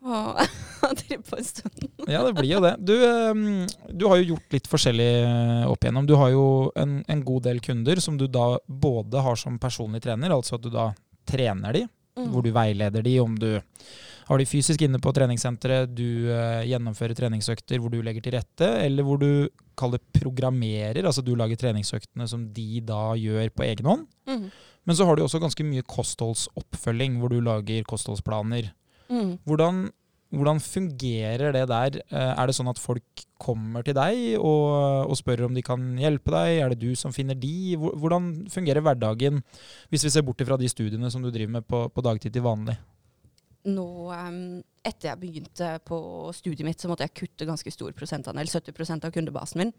Og 0.04 0.40
drive 1.00 1.22
på 1.24 1.38
en 1.40 1.46
stund. 1.48 1.84
Ja, 2.04 2.20
det 2.26 2.34
blir 2.36 2.50
jo 2.50 2.60
det. 2.60 2.74
Du, 2.84 2.94
eh, 3.00 3.66
du 3.88 4.06
har 4.10 4.20
jo 4.20 4.34
gjort 4.34 4.56
litt 4.58 4.68
forskjellig 4.68 5.10
eh, 5.24 5.64
opp 5.70 5.84
igjennom. 5.86 6.06
Du 6.08 6.14
har 6.20 6.32
jo 6.34 6.46
en, 6.76 6.98
en 7.08 7.24
god 7.24 7.46
del 7.48 7.62
kunder 7.64 8.00
som 8.04 8.18
du 8.20 8.26
da 8.28 8.58
både 8.68 9.24
har 9.24 9.40
som 9.40 9.56
personlig 9.62 10.02
trener, 10.04 10.34
altså 10.36 10.58
at 10.58 10.66
du 10.66 10.72
da 10.74 10.90
trener 11.28 11.80
de, 11.80 11.86
Mm. 12.14 12.28
hvor 12.30 12.44
du 12.46 12.52
veileder 12.54 13.02
de 13.02 13.12
om 13.18 13.32
du 13.34 13.48
har 14.28 14.38
de 14.38 14.44
fysisk 14.46 14.84
inne 14.86 15.00
på 15.02 15.10
treningssenteret, 15.16 15.90
du 15.98 16.28
eh, 16.30 16.60
gjennomfører 16.70 17.16
treningsøkter 17.18 17.80
hvor 17.82 17.90
du 17.90 17.96
legger 18.06 18.22
til 18.22 18.36
rette, 18.36 18.68
eller 18.84 19.02
hvor 19.02 19.18
du 19.18 19.48
kaller 19.74 19.98
programmerer, 20.14 21.02
altså 21.02 21.24
du 21.26 21.32
lager 21.34 21.58
treningsøktene 21.58 22.28
som 22.30 22.44
de 22.54 22.78
da 22.86 23.16
gjør 23.18 23.50
på 23.50 23.66
egen 23.66 23.90
hånd. 23.90 24.06
Mm. 24.30 24.46
Men 24.86 24.94
så 24.94 25.08
har 25.08 25.18
du 25.18 25.24
også 25.24 25.42
ganske 25.42 25.66
mye 25.66 25.82
kostholdsoppfølging, 25.90 27.18
hvor 27.18 27.34
du 27.34 27.40
lager 27.42 27.82
kostholdsplaner. 27.88 28.70
Mm. 29.14 29.34
Hvordan, 29.46 29.76
hvordan 30.34 30.60
fungerer 30.64 31.54
det 31.54 31.64
der? 31.70 31.98
Eh, 32.10 32.32
Er 32.34 32.50
det 32.50 32.56
sånn 32.56 32.70
at 32.72 32.80
folk 32.82 33.24
kommer 33.38 33.84
til 33.86 33.94
deg 33.94 34.38
og, 34.40 35.06
og 35.12 35.18
spør 35.20 35.46
om 35.46 35.54
de 35.54 35.62
kan 35.62 35.92
hjelpe 36.00 36.34
deg? 36.34 36.58
Er 36.64 36.74
det 36.74 36.80
du 36.82 36.96
som 36.98 37.14
finner 37.14 37.38
de? 37.38 37.76
Hvordan 37.78 38.32
fungerer 38.50 38.82
hverdagen, 38.82 39.42
hvis 39.92 40.06
vi 40.08 40.12
ser 40.14 40.26
bort 40.26 40.42
fra 40.42 40.58
de 40.58 40.70
studiene 40.72 41.10
som 41.12 41.22
du 41.22 41.30
driver 41.30 41.60
med 41.60 41.68
på, 41.70 41.86
på 41.92 42.04
dagtid 42.04 42.34
til 42.34 42.44
vanlig? 42.46 42.76
Nå, 43.64 43.86
em, 44.12 44.40
etter 44.84 45.12
jeg 45.12 45.20
begynte 45.22 45.68
på 45.88 45.98
studiet 46.36 46.66
mitt, 46.66 46.80
så 46.82 46.90
måtte 46.90 47.06
jeg 47.06 47.14
kutte 47.16 47.46
ganske 47.48 47.70
stor 47.72 47.94
prosentandel, 47.96 48.50
70% 48.50 49.06
av 49.08 49.14
kundebasen 49.14 49.62
min. 49.62 49.70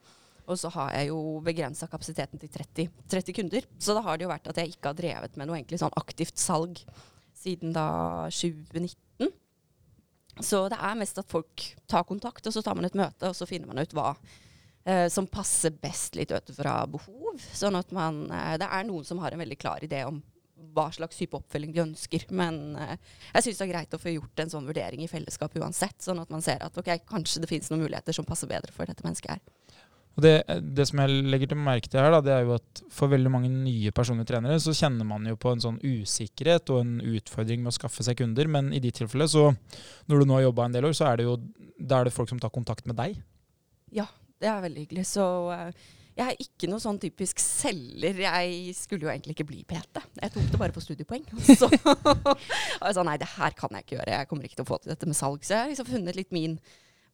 Og 0.49 0.57
så 0.61 0.69
har 0.73 0.91
jeg 0.93 1.09
jo 1.09 1.19
begrensa 1.45 1.87
kapasiteten 1.89 2.41
til 2.41 2.49
30, 2.53 2.87
30 3.09 3.33
kunder. 3.37 3.65
Så 3.81 3.93
da 3.97 4.01
har 4.05 4.17
det 4.17 4.25
jo 4.25 4.31
vært 4.31 4.49
at 4.49 4.61
jeg 4.61 4.73
ikke 4.73 4.91
har 4.91 4.97
drevet 4.97 5.37
med 5.37 5.49
noe 5.49 5.57
egentlig 5.57 5.79
sånn 5.81 5.93
aktivt 5.97 6.37
salg 6.41 6.81
siden 7.45 7.75
da 7.75 7.87
2019. 8.33 9.31
Så 10.43 10.65
det 10.71 10.79
er 10.81 10.97
mest 10.99 11.19
at 11.21 11.31
folk 11.31 11.63
tar 11.87 12.03
kontakt, 12.07 12.43
og 12.47 12.53
så 12.53 12.63
tar 12.65 12.75
man 12.75 12.87
et 12.87 12.97
møte, 12.97 13.29
og 13.29 13.37
så 13.37 13.47
finner 13.47 13.71
man 13.71 13.79
ut 13.79 13.93
hva 13.95 14.09
eh, 14.83 15.07
som 15.11 15.27
passer 15.31 15.71
best 15.81 16.17
litt 16.19 16.33
ut 16.35 16.51
fra 16.57 16.81
behov. 16.91 17.39
Sånn 17.55 17.77
at 17.79 17.93
man 17.95 18.25
eh, 18.31 18.55
Det 18.61 18.67
er 18.67 18.87
noen 18.87 19.07
som 19.07 19.21
har 19.23 19.31
en 19.35 19.43
veldig 19.43 19.59
klar 19.61 19.85
idé 19.85 20.03
om 20.07 20.21
hva 20.75 20.89
slags 20.91 21.17
type 21.19 21.37
oppfølging 21.37 21.71
de 21.75 21.83
ønsker. 21.85 22.27
Men 22.35 22.75
eh, 22.79 22.97
jeg 23.33 23.47
syns 23.47 23.61
det 23.61 23.67
er 23.67 23.73
greit 23.73 23.95
å 23.95 24.01
få 24.01 24.15
gjort 24.15 24.43
en 24.43 24.51
sånn 24.51 24.67
vurdering 24.67 25.03
i 25.05 25.11
fellesskap 25.11 25.55
uansett, 25.61 25.97
sånn 26.03 26.19
at 26.23 26.31
man 26.33 26.43
ser 26.45 26.63
at 26.65 26.77
ok, 26.79 26.91
kanskje 27.07 27.43
det 27.43 27.51
finnes 27.51 27.71
noen 27.71 27.85
muligheter 27.85 28.15
som 28.15 28.27
passer 28.27 28.51
bedre 28.51 28.75
for 28.75 28.89
dette 28.89 29.05
mennesket 29.07 29.37
her. 29.37 29.64
Og 30.15 30.23
det, 30.23 30.33
det 30.75 30.85
som 30.87 31.01
jeg 31.03 31.23
legger 31.27 31.51
til 31.51 31.59
merke 31.59 31.89
til 31.91 31.99
her, 31.99 32.13
da, 32.13 32.21
det 32.23 32.31
er 32.31 32.45
jo 32.47 32.55
at 32.55 32.83
for 32.93 33.11
veldig 33.11 33.31
mange 33.33 33.49
nye 33.51 33.91
personlige 33.95 34.29
trenere, 34.31 34.61
så 34.63 34.71
kjenner 34.75 35.07
man 35.07 35.27
jo 35.27 35.35
på 35.39 35.51
en 35.51 35.63
sånn 35.63 35.81
usikkerhet 35.83 36.71
og 36.71 36.85
en 36.85 36.93
utfordring 37.17 37.65
med 37.65 37.73
å 37.73 37.75
skaffe 37.75 38.05
seg 38.07 38.21
kunder. 38.21 38.47
Men 38.51 38.71
i 38.71 38.79
ditt 38.83 38.95
tilfelle, 39.01 39.27
så 39.27 39.49
når 40.07 40.23
du 40.23 40.29
nå 40.29 40.37
har 40.37 40.47
jobba 40.47 40.69
en 40.69 40.77
del 40.77 40.87
år, 40.87 40.95
så 40.95 41.09
er 41.09 41.19
det 41.19 41.27
jo 41.27 41.35
da 41.75 41.99
er 41.99 42.07
det 42.07 42.15
folk 42.15 42.31
som 42.31 42.39
tar 42.39 42.53
kontakt 42.55 42.87
med 42.87 42.95
deg. 42.99 43.19
Ja, 43.95 44.07
det 44.39 44.47
er 44.47 44.63
veldig 44.63 44.85
hyggelig. 44.85 45.05
Så 45.09 45.25
eh, 45.51 45.83
jeg 46.15 46.31
er 46.31 46.45
ikke 46.45 46.69
noe 46.71 46.79
sånn 46.79 46.99
typisk 47.03 47.41
selger. 47.43 48.23
Jeg 48.23 48.71
skulle 48.77 49.07
jo 49.07 49.11
egentlig 49.11 49.35
ikke 49.35 49.49
bli 49.49 49.65
PT. 49.67 49.99
Jeg 50.21 50.31
tok 50.31 50.47
det 50.53 50.61
bare 50.61 50.75
på 50.75 50.83
studiepoeng. 50.83 51.27
Så 51.59 51.67
og 51.67 52.87
jeg 52.87 52.95
sa 52.95 53.03
nei, 53.03 53.17
det 53.19 53.33
her 53.35 53.55
kan 53.59 53.75
jeg 53.75 53.83
ikke 53.83 53.97
gjøre. 53.97 54.17
Jeg 54.21 54.31
kommer 54.31 54.47
ikke 54.47 54.61
til 54.61 54.67
å 54.67 54.69
få 54.71 54.79
til 54.79 54.95
dette 54.95 55.11
med 55.11 55.19
salg. 55.19 55.43
Så 55.43 55.57
jeg 55.57 55.65
har 55.65 55.73
liksom 55.73 55.91
funnet 55.91 56.15
litt 56.15 56.31
min 56.35 56.55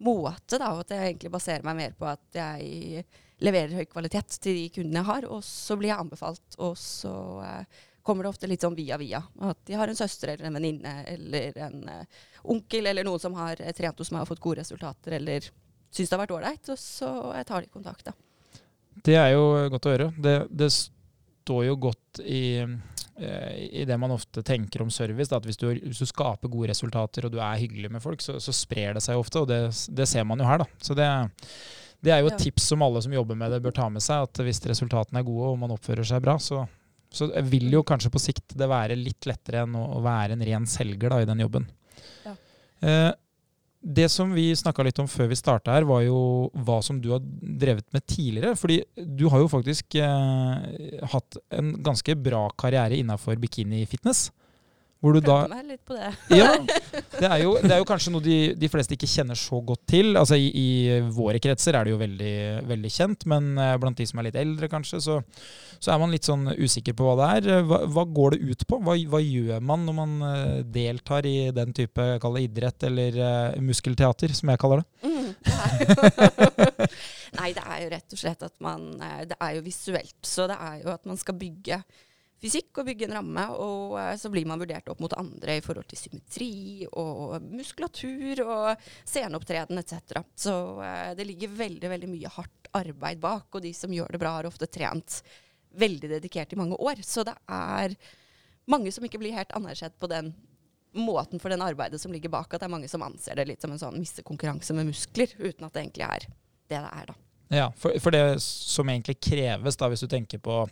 måte, 0.03 0.57
da. 0.57 0.73
Og 0.75 0.83
at 0.85 0.93
jeg 0.95 1.11
egentlig 1.11 1.33
baserer 1.33 1.65
meg 1.67 1.79
mer 1.79 1.95
på 1.97 2.09
at 2.09 2.41
jeg 2.41 3.05
leverer 3.41 3.79
høy 3.79 3.87
kvalitet 3.89 4.37
til 4.41 4.57
de 4.57 4.67
kundene 4.75 5.01
jeg 5.01 5.09
har. 5.09 5.29
Og 5.33 5.43
så 5.45 5.77
blir 5.79 5.91
jeg 5.91 6.03
anbefalt, 6.03 6.59
og 6.59 6.75
så 6.79 7.13
eh, 7.45 7.81
kommer 8.05 8.25
det 8.25 8.33
ofte 8.33 8.49
litt 8.49 8.65
sånn 8.65 8.77
via 8.77 8.97
via. 9.01 9.21
At 9.47 9.61
de 9.67 9.77
har 9.77 9.91
en 9.91 9.97
søster 9.97 10.33
eller 10.33 10.49
en 10.49 10.57
venninne 10.59 10.95
eller 11.09 11.57
en 11.67 11.83
eh, 11.89 12.21
onkel 12.53 12.89
eller 12.91 13.07
noen 13.07 13.21
som 13.21 13.37
har 13.37 13.61
eh, 13.61 13.73
trent 13.77 14.01
hos 14.01 14.11
meg 14.13 14.25
og 14.25 14.31
fått 14.33 14.43
gode 14.43 14.61
resultater, 14.63 15.17
eller 15.19 15.51
syns 15.91 16.09
det 16.09 16.15
har 16.15 16.23
vært 16.23 16.35
ålreit, 16.37 16.71
og 16.71 16.79
så 16.79 17.11
jeg 17.35 17.47
tar 17.49 17.65
de 17.65 17.73
kontakt, 17.73 18.09
da. 18.09 18.15
Det 19.05 19.15
er 19.15 19.31
jo 19.33 19.45
godt 19.71 19.87
å 19.87 19.93
høre. 19.93 20.07
Det, 20.19 20.35
det 20.51 20.67
står 20.75 21.65
jo 21.65 21.77
godt 21.87 22.21
i, 22.23 22.43
eh, 22.61 22.73
i 23.19 23.83
det 23.85 23.97
man 23.99 24.11
ofte 24.15 24.41
tenker 24.45 24.81
om 24.81 24.89
service. 24.93 25.29
Da, 25.29 25.37
at 25.41 25.45
hvis 25.45 25.59
du, 25.59 25.67
hvis 25.73 25.99
du 26.01 26.07
skaper 26.09 26.49
gode 26.51 26.69
resultater 26.71 27.25
og 27.27 27.33
du 27.35 27.39
er 27.43 27.59
hyggelig 27.61 27.91
med 27.91 28.01
folk, 28.03 28.21
så, 28.23 28.37
så 28.41 28.53
sprer 28.55 28.95
det 28.97 29.03
seg 29.05 29.19
ofte. 29.19 29.43
Og 29.43 29.49
det, 29.51 29.59
det 29.91 30.07
ser 30.09 30.23
man 30.25 30.39
jo 30.41 30.47
her, 30.47 30.63
da. 30.63 30.67
Så 30.81 30.95
det, 30.97 31.07
det 32.01 32.13
er 32.15 32.21
jo 32.23 32.31
et 32.31 32.37
Ja. 32.37 32.43
tips 32.47 32.69
som 32.71 32.81
alle 32.85 33.01
som 33.03 33.13
jobber 33.13 33.37
med 33.37 33.51
det, 33.53 33.61
bør 33.61 33.75
ta 33.77 33.89
med 33.93 34.01
seg. 34.05 34.23
At 34.29 34.41
hvis 34.45 34.61
resultatene 34.71 35.19
er 35.21 35.27
gode 35.27 35.51
og 35.53 35.59
man 35.61 35.73
oppfører 35.75 36.07
seg 36.07 36.23
bra, 36.25 36.37
så, 36.41 36.63
så 37.11 37.27
vil 37.51 37.67
jo 37.75 37.83
kanskje 37.83 38.13
på 38.13 38.21
sikt 38.23 38.55
det 38.57 38.69
være 38.71 38.97
litt 38.97 39.27
lettere 39.29 39.65
enn 39.67 39.75
å, 39.77 39.83
å 39.99 40.01
være 40.05 40.37
en 40.39 40.45
ren 40.47 40.65
selger 40.69 41.11
da, 41.13 41.19
i 41.21 41.29
den 41.29 41.43
jobben. 41.43 41.67
Ja. 42.25 42.33
Eh, 42.81 43.11
det 43.81 44.09
som 44.13 44.33
vi 44.33 44.51
snakka 44.55 44.83
litt 44.85 44.99
om 45.01 45.09
før 45.09 45.31
vi 45.31 45.37
starta 45.39 45.73
her, 45.73 45.87
var 45.89 46.03
jo 46.05 46.19
hva 46.53 46.77
som 46.85 46.99
du 47.01 47.09
har 47.15 47.23
drevet 47.41 47.87
med 47.95 48.05
tidligere. 48.05 48.53
Fordi 48.59 48.77
du 48.95 49.25
har 49.33 49.41
jo 49.41 49.49
faktisk 49.49 49.97
eh, 49.97 51.01
hatt 51.13 51.39
en 51.57 51.73
ganske 51.83 52.15
bra 52.21 52.45
karriere 52.61 52.99
innafor 53.01 53.41
bikinifitness. 53.41 54.29
Hvor 55.01 55.15
du 55.17 55.21
da 55.25 55.39
meg 55.49 55.65
litt 55.65 55.81
på 55.87 55.95
det. 55.97 56.11
Ja, 56.37 56.51
det 57.21 57.25
er 57.25 57.39
jo, 57.41 57.55
det 57.57 57.73
er 57.73 57.79
jo 57.81 57.87
kanskje 57.89 58.13
noe 58.13 58.21
de, 58.21 58.37
de 58.57 58.69
fleste 58.69 58.93
ikke 58.93 59.09
kjenner 59.09 59.37
så 59.39 59.57
godt 59.65 59.81
til. 59.89 60.13
Altså 60.19 60.37
i, 60.37 60.51
I 60.53 60.99
våre 61.09 61.41
kretser 61.41 61.77
er 61.77 61.87
det 61.87 61.95
jo 61.95 62.01
veldig, 62.01 62.35
veldig 62.69 62.91
kjent, 62.93 63.25
men 63.31 63.55
eh, 63.57 63.73
blant 63.81 63.97
de 63.97 64.05
som 64.07 64.21
er 64.21 64.29
litt 64.29 64.37
eldre, 64.37 64.69
kanskje, 64.69 65.01
så, 65.01 65.17
så 65.81 65.93
er 65.93 66.01
man 66.03 66.13
litt 66.13 66.29
sånn 66.29 66.51
usikker 66.53 66.93
på 66.97 67.07
hva 67.07 67.15
det 67.17 67.29
er. 67.39 67.65
Hva, 67.65 67.81
hva 67.95 68.05
går 68.19 68.35
det 68.35 68.51
ut 68.51 68.67
på? 68.69 68.79
Hva, 68.85 68.95
hva 69.15 69.23
gjør 69.25 69.65
man 69.71 69.87
når 69.89 69.97
man 69.97 70.13
eh, 70.27 70.53
deltar 70.77 71.25
i 71.29 71.35
den 71.55 71.73
type 71.77 72.07
idrett, 72.41 72.85
eller 72.87 73.17
uh, 73.17 73.57
muskelteater, 73.61 74.33
som 74.37 74.53
jeg 74.53 74.61
kaller 74.61 74.83
det? 74.83 75.09
Mm, 75.09 75.33
det. 76.77 76.87
Nei, 77.39 77.49
det 77.57 77.65
er 77.65 77.81
jo 77.81 77.89
rett 77.95 78.13
og 78.13 78.19
slett 78.19 78.41
at 78.45 78.53
man 78.61 78.87
Det 78.99 79.37
er 79.39 79.57
jo 79.57 79.65
visuelt. 79.65 80.17
Så 80.27 80.45
det 80.51 80.57
er 80.61 80.79
jo 80.83 80.93
at 80.93 81.05
man 81.09 81.17
skal 81.17 81.37
bygge 81.41 81.81
fysikk 82.41 82.81
og 82.81 82.87
bygge 82.89 83.07
en 83.07 83.15
ramme, 83.19 83.45
og 83.53 83.97
eh, 84.01 84.15
så 84.19 84.31
blir 84.33 84.47
man 84.49 84.61
vurdert 84.61 84.89
opp 84.91 85.01
mot 85.03 85.13
andre 85.19 85.59
i 85.59 85.63
forhold 85.63 85.87
til 85.91 85.99
symmetri 85.99 86.51
og 86.89 87.37
muskulatur 87.45 88.43
og 88.45 88.83
sceneopptreden 89.05 89.81
etc. 89.81 90.23
Så 90.35 90.55
eh, 90.85 91.13
det 91.17 91.27
ligger 91.29 91.55
veldig, 91.61 91.93
veldig 91.93 92.11
mye 92.11 92.33
hardt 92.37 92.71
arbeid 92.81 93.21
bak, 93.21 93.49
og 93.53 93.65
de 93.65 93.73
som 93.77 93.93
gjør 93.93 94.15
det 94.15 94.21
bra, 94.21 94.35
har 94.39 94.49
ofte 94.49 94.69
trent 94.71 95.21
veldig 95.77 96.15
dedikert 96.17 96.53
i 96.53 96.59
mange 96.59 96.79
år. 96.81 97.03
Så 97.05 97.25
det 97.27 97.35
er 97.51 97.95
mange 98.71 98.91
som 98.93 99.05
ikke 99.05 99.21
blir 99.21 99.35
helt 99.37 99.53
anerkjent 99.55 99.97
på 99.99 100.09
den 100.11 100.33
måten 100.91 101.39
for 101.39 101.53
den 101.53 101.63
arbeidet 101.63 102.01
som 102.01 102.11
ligger 102.11 102.31
bak, 102.33 102.51
at 102.51 102.59
det 102.59 102.67
er 102.67 102.73
mange 102.73 102.89
som 102.91 103.03
anser 103.05 103.37
det 103.39 103.47
litt 103.47 103.63
som 103.63 103.71
en 103.71 103.79
sånn 103.79 103.99
missekonkurranse 104.01 104.75
med 104.75 104.89
muskler, 104.89 105.31
uten 105.39 105.67
at 105.67 105.75
det 105.75 105.85
egentlig 105.85 106.07
er 106.07 106.25
det 106.71 106.79
det 106.79 106.87
er, 106.87 107.11
da. 107.11 107.15
Ja, 107.51 107.65
for, 107.75 107.95
for 107.99 108.15
det 108.15 108.39
som 108.43 108.89
egentlig 108.89 109.17
kreves, 109.19 109.77
da, 109.79 109.89
hvis 109.91 110.03
du 110.03 110.07
tenker 110.11 110.39
på 110.39 110.63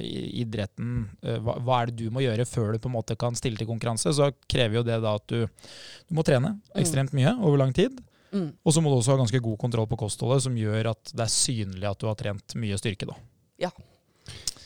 i- 0.00 0.40
idretten, 0.42 1.08
uh, 1.24 1.36
hva, 1.44 1.58
hva 1.60 1.82
er 1.82 1.90
det 1.92 1.96
du 2.04 2.10
må 2.14 2.22
gjøre 2.24 2.46
før 2.48 2.72
du 2.72 2.78
på 2.78 2.88
en 2.90 2.96
måte 2.96 3.16
kan 3.20 3.34
stille 3.38 3.58
til 3.60 3.68
konkurranse, 3.68 4.12
så 4.16 4.30
krever 4.48 4.80
jo 4.80 4.82
det 4.86 5.00
da 5.04 5.14
at 5.18 5.26
du, 5.28 5.44
du 5.46 6.14
må 6.16 6.24
trene 6.26 6.56
ekstremt 6.74 7.12
mye 7.16 7.34
over 7.40 7.58
lang 7.60 7.74
tid. 7.76 8.00
Mm. 8.34 8.48
Og 8.66 8.72
så 8.74 8.80
må 8.82 8.90
du 8.90 8.96
også 8.98 9.14
ha 9.14 9.20
ganske 9.20 9.38
god 9.44 9.58
kontroll 9.62 9.86
på 9.86 9.98
kostholdet, 10.00 10.42
som 10.42 10.56
gjør 10.58 10.90
at 10.90 11.12
det 11.14 11.22
er 11.22 11.30
synlig 11.30 11.86
at 11.86 12.00
du 12.02 12.08
har 12.08 12.16
trent 12.18 12.56
mye 12.58 12.78
styrke. 12.80 13.06
da. 13.06 13.14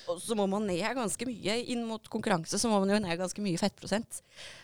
Og 0.08 0.20
så 0.24 0.32
må 0.38 0.46
man 0.48 0.64
ned 0.64 0.80
ganske 0.96 1.26
mye. 1.28 1.58
Inn 1.68 1.82
mot 1.84 2.06
konkurranse 2.08 2.56
så 2.56 2.70
må 2.70 2.78
man 2.80 2.94
jo 2.94 3.00
ned 3.04 3.18
ganske 3.20 3.42
mye 3.44 3.60
fettprosent 3.60 4.22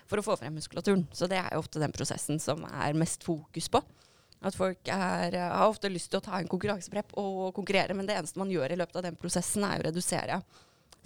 for 0.09 0.17
å 0.17 0.25
få 0.25 0.39
frem 0.41 0.55
muskulaturen. 0.57 1.05
Så 1.13 1.29
det 1.29 1.37
er 1.37 1.51
jo 1.53 1.61
ofte 1.61 1.83
den 1.83 1.93
prosessen 1.93 2.41
som 2.41 2.65
er 2.65 2.97
mest 2.97 3.27
fokus 3.27 3.69
på. 3.69 3.83
At 4.45 4.57
folk 4.57 4.91
er, 4.93 5.35
eh, 5.35 5.49
har 5.57 5.71
ofte 5.71 5.91
lyst 5.93 6.11
til 6.13 6.21
å 6.21 6.25
ta 6.25 6.39
en 6.39 6.51
konkurranseprep 6.51 7.17
og 7.21 7.55
konkurrere, 7.57 7.97
men 7.97 8.07
det 8.07 8.19
eneste 8.19 8.41
man 8.41 8.53
gjør 8.53 8.75
i 8.75 8.79
løpet 8.81 9.01
av 9.01 9.07
den 9.07 9.17
prosessen, 9.17 9.65
er 9.65 9.81
å 9.81 9.87
redusere 9.89 10.43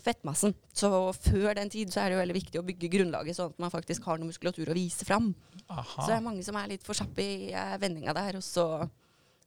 fettmassen. 0.02 0.54
Så 0.74 0.90
før 1.14 1.54
den 1.58 1.70
tid 1.70 1.90
så 1.92 2.02
er 2.02 2.10
det 2.10 2.16
jo 2.16 2.22
veldig 2.22 2.38
viktig 2.38 2.60
å 2.60 2.66
bygge 2.66 2.90
grunnlaget, 2.92 3.36
sånn 3.36 3.52
at 3.52 3.58
man 3.62 3.72
faktisk 3.72 4.06
har 4.08 4.18
noe 4.18 4.30
muskulatur 4.30 4.70
å 4.70 4.76
vise 4.76 5.06
fram. 5.06 5.32
Så 5.66 6.06
det 6.06 6.16
er 6.16 6.24
mange 6.24 6.44
som 6.46 6.58
er 6.58 6.70
litt 6.72 6.86
for 6.86 6.98
kjappe 6.98 7.22
i 7.22 7.52
eh, 7.52 7.76
vendinga 7.82 8.14
der, 8.16 8.38
og 8.40 8.46
så 8.46 8.88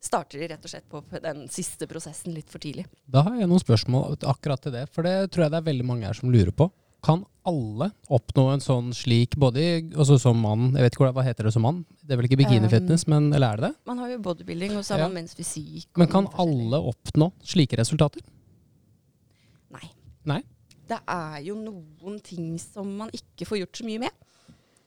starter 0.01 0.41
de 0.41 0.49
rett 0.49 0.63
og 0.65 0.71
slett 0.71 0.87
på 0.89 1.01
den 1.21 1.43
siste 1.53 1.87
prosessen 1.89 2.33
litt 2.33 2.49
for 2.49 2.63
tidlig. 2.63 2.87
Da 3.05 3.21
har 3.27 3.37
jeg 3.37 3.49
noen 3.49 3.61
spørsmål 3.61 4.17
akkurat 4.31 4.63
til 4.63 4.73
det, 4.73 4.87
for 4.93 5.05
det 5.05 5.29
tror 5.29 5.45
jeg 5.45 5.53
det 5.53 5.59
er 5.61 5.67
veldig 5.69 5.87
mange 5.87 6.07
her 6.09 6.17
som 6.17 6.31
lurer 6.33 6.53
på. 6.55 6.71
Kan 7.01 7.23
alle 7.49 7.87
oppnå 8.13 8.43
en 8.53 8.61
sånn 8.61 8.91
slik, 8.93 9.33
body, 9.41 9.93
altså 9.95 10.19
som 10.21 10.37
mann, 10.37 10.75
jeg 10.75 10.85
vet 10.85 10.97
ikke 10.97 11.09
hva 11.15 11.23
heter 11.25 11.47
det 11.47 11.53
som 11.55 11.63
mann, 11.65 11.79
det 12.05 12.13
er 12.13 12.19
vel 12.19 12.27
ikke 12.29 12.37
bikinifitness, 12.43 13.07
men 13.09 13.31
eller 13.33 13.55
er 13.55 13.61
det 13.61 13.69
det? 13.71 13.79
Man 13.89 14.01
har 14.03 14.11
jo 14.13 14.19
bodybuilding, 14.27 14.75
og 14.77 14.85
så 14.85 14.93
har 14.93 15.01
Ja. 15.01 15.07
man 15.09 15.17
menns 15.17 15.33
fysikk. 15.33 15.89
Men 15.97 16.07
kan 16.07 16.27
alle 16.37 16.77
oppnå 16.77 17.31
slike 17.41 17.79
resultater? 17.81 18.21
Nei. 19.73 19.89
Nei? 20.29 20.43
Det 20.91 20.99
er 21.07 21.39
jo 21.47 21.55
noen 21.55 22.19
ting 22.21 22.59
som 22.59 22.85
man 22.99 23.09
ikke 23.15 23.47
får 23.47 23.63
gjort 23.63 23.81
så 23.81 23.87
mye 23.87 24.03
med. 24.05 24.11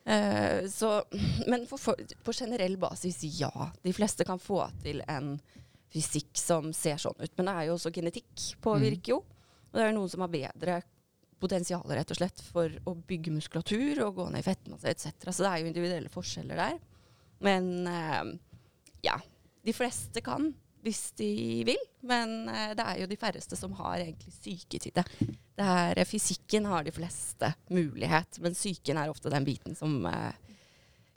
Uh, 0.06 0.68
så, 0.68 1.02
men 1.48 1.66
for, 1.66 1.80
for, 1.80 1.96
på 1.96 2.32
generell 2.36 2.76
basis, 2.76 3.22
ja. 3.40 3.50
De 3.82 3.92
fleste 3.96 4.24
kan 4.28 4.38
få 4.38 4.66
til 4.84 5.00
en 5.08 5.38
fysikk 5.94 6.36
som 6.38 6.72
ser 6.76 6.98
sånn 7.00 7.16
ut. 7.18 7.32
Men 7.38 7.48
det 7.48 7.54
er 7.54 7.68
jo 7.70 7.76
også 7.78 7.90
genetikk 7.94 8.50
påvirker 8.62 9.16
jo. 9.16 9.22
Og 9.72 9.78
det 9.78 9.82
er 9.82 9.90
jo 9.90 9.98
noen 9.98 10.12
som 10.12 10.22
har 10.26 10.30
bedre 10.30 10.82
potensial 11.44 11.84
rett 11.92 12.10
og 12.14 12.18
slett 12.18 12.42
for 12.50 12.72
å 12.88 12.96
bygge 13.08 13.32
muskulatur 13.36 14.02
og 14.08 14.18
gå 14.18 14.26
ned 14.32 14.42
i 14.42 14.48
fettmasse 14.48 14.90
etc. 14.90 15.30
Så 15.30 15.44
det 15.44 15.52
er 15.52 15.62
jo 15.62 15.70
individuelle 15.70 16.12
forskjeller 16.12 16.60
der. 16.64 16.76
Men 17.44 17.70
eh, 17.90 18.34
ja, 19.06 19.18
de 19.64 19.74
fleste 19.76 20.24
kan. 20.24 20.52
hvis 20.84 21.12
de 21.16 21.28
vil. 21.64 21.80
Men 22.04 22.48
eh, 22.52 22.72
det 22.76 22.84
er 22.84 22.98
jo 23.00 23.06
de 23.08 23.16
færreste 23.16 23.56
som 23.56 23.72
har 23.78 24.02
egentlig 24.02 24.32
syketid. 24.36 24.90
til 24.90 24.92
det. 24.98 25.04
det 25.56 25.64
er, 25.64 25.98
eh, 26.02 26.08
fysikken 26.08 26.66
har 26.68 26.84
de 26.84 26.92
fleste 26.92 27.48
mulighet, 27.72 28.40
men 28.44 28.52
psyken 28.56 29.00
er 29.00 29.08
ofte 29.12 29.32
den 29.32 29.46
biten 29.48 29.76
som 29.78 30.04
eh, 30.10 30.34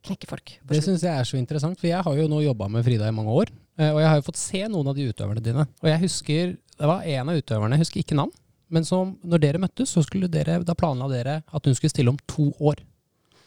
knekker 0.07 0.31
folk. 0.31 0.53
Det 0.71 0.79
syns 0.85 1.03
jeg 1.03 1.11
er 1.11 1.27
så 1.27 1.35
interessant, 1.35 1.75
for 1.79 1.89
jeg 1.89 1.99
har 2.05 2.15
jo 2.21 2.29
nå 2.31 2.39
jobba 2.45 2.69
med 2.71 2.85
Frida 2.87 3.09
i 3.11 3.15
mange 3.15 3.35
år. 3.43 3.51
eh, 3.77 3.91
Og 3.91 3.99
jeg 3.99 4.07
har 4.13 4.21
jo 4.21 4.27
fått 4.29 4.39
se 4.39 4.63
noen 4.71 4.87
av 4.87 4.95
de 4.95 5.09
utøverne 5.11 5.43
dine. 5.43 5.67
Og 5.83 5.89
jeg 5.91 6.03
husker, 6.05 6.55
det 6.77 6.91
var 6.93 7.03
en 7.03 7.33
av 7.33 7.39
utøverne, 7.43 7.75
jeg 7.75 7.83
husker 7.83 8.03
ikke 8.05 8.19
navn, 8.23 8.31
men 8.69 8.85
som 8.87 9.15
når 9.23 9.41
dere 9.43 9.61
møttes, 9.63 9.91
så 9.95 10.03
skulle 10.05 10.29
dere, 10.31 10.59
da 10.65 10.75
planla 10.77 11.07
dere 11.11 11.39
at 11.45 11.65
hun 11.67 11.75
skulle 11.77 11.93
stille 11.93 12.11
om 12.13 12.19
to 12.27 12.49
år. 12.59 12.81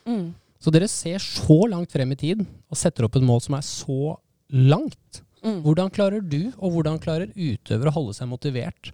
Mm. 0.08 0.30
Så 0.60 0.72
dere 0.72 0.88
ser 0.92 1.18
så 1.24 1.56
langt 1.70 1.92
frem 1.92 2.12
i 2.12 2.18
tid 2.20 2.42
og 2.44 2.76
setter 2.78 3.06
opp 3.06 3.16
et 3.16 3.24
mål 3.24 3.40
som 3.44 3.56
er 3.56 3.64
så 3.66 4.16
langt. 4.52 5.22
Mm. 5.44 5.62
Hvordan 5.64 5.88
klarer 5.92 6.20
du, 6.20 6.50
og 6.60 6.74
hvordan 6.74 6.98
klarer 7.00 7.30
utøvere 7.32 7.88
å 7.88 7.96
holde 7.96 8.16
seg 8.16 8.28
motivert 8.28 8.90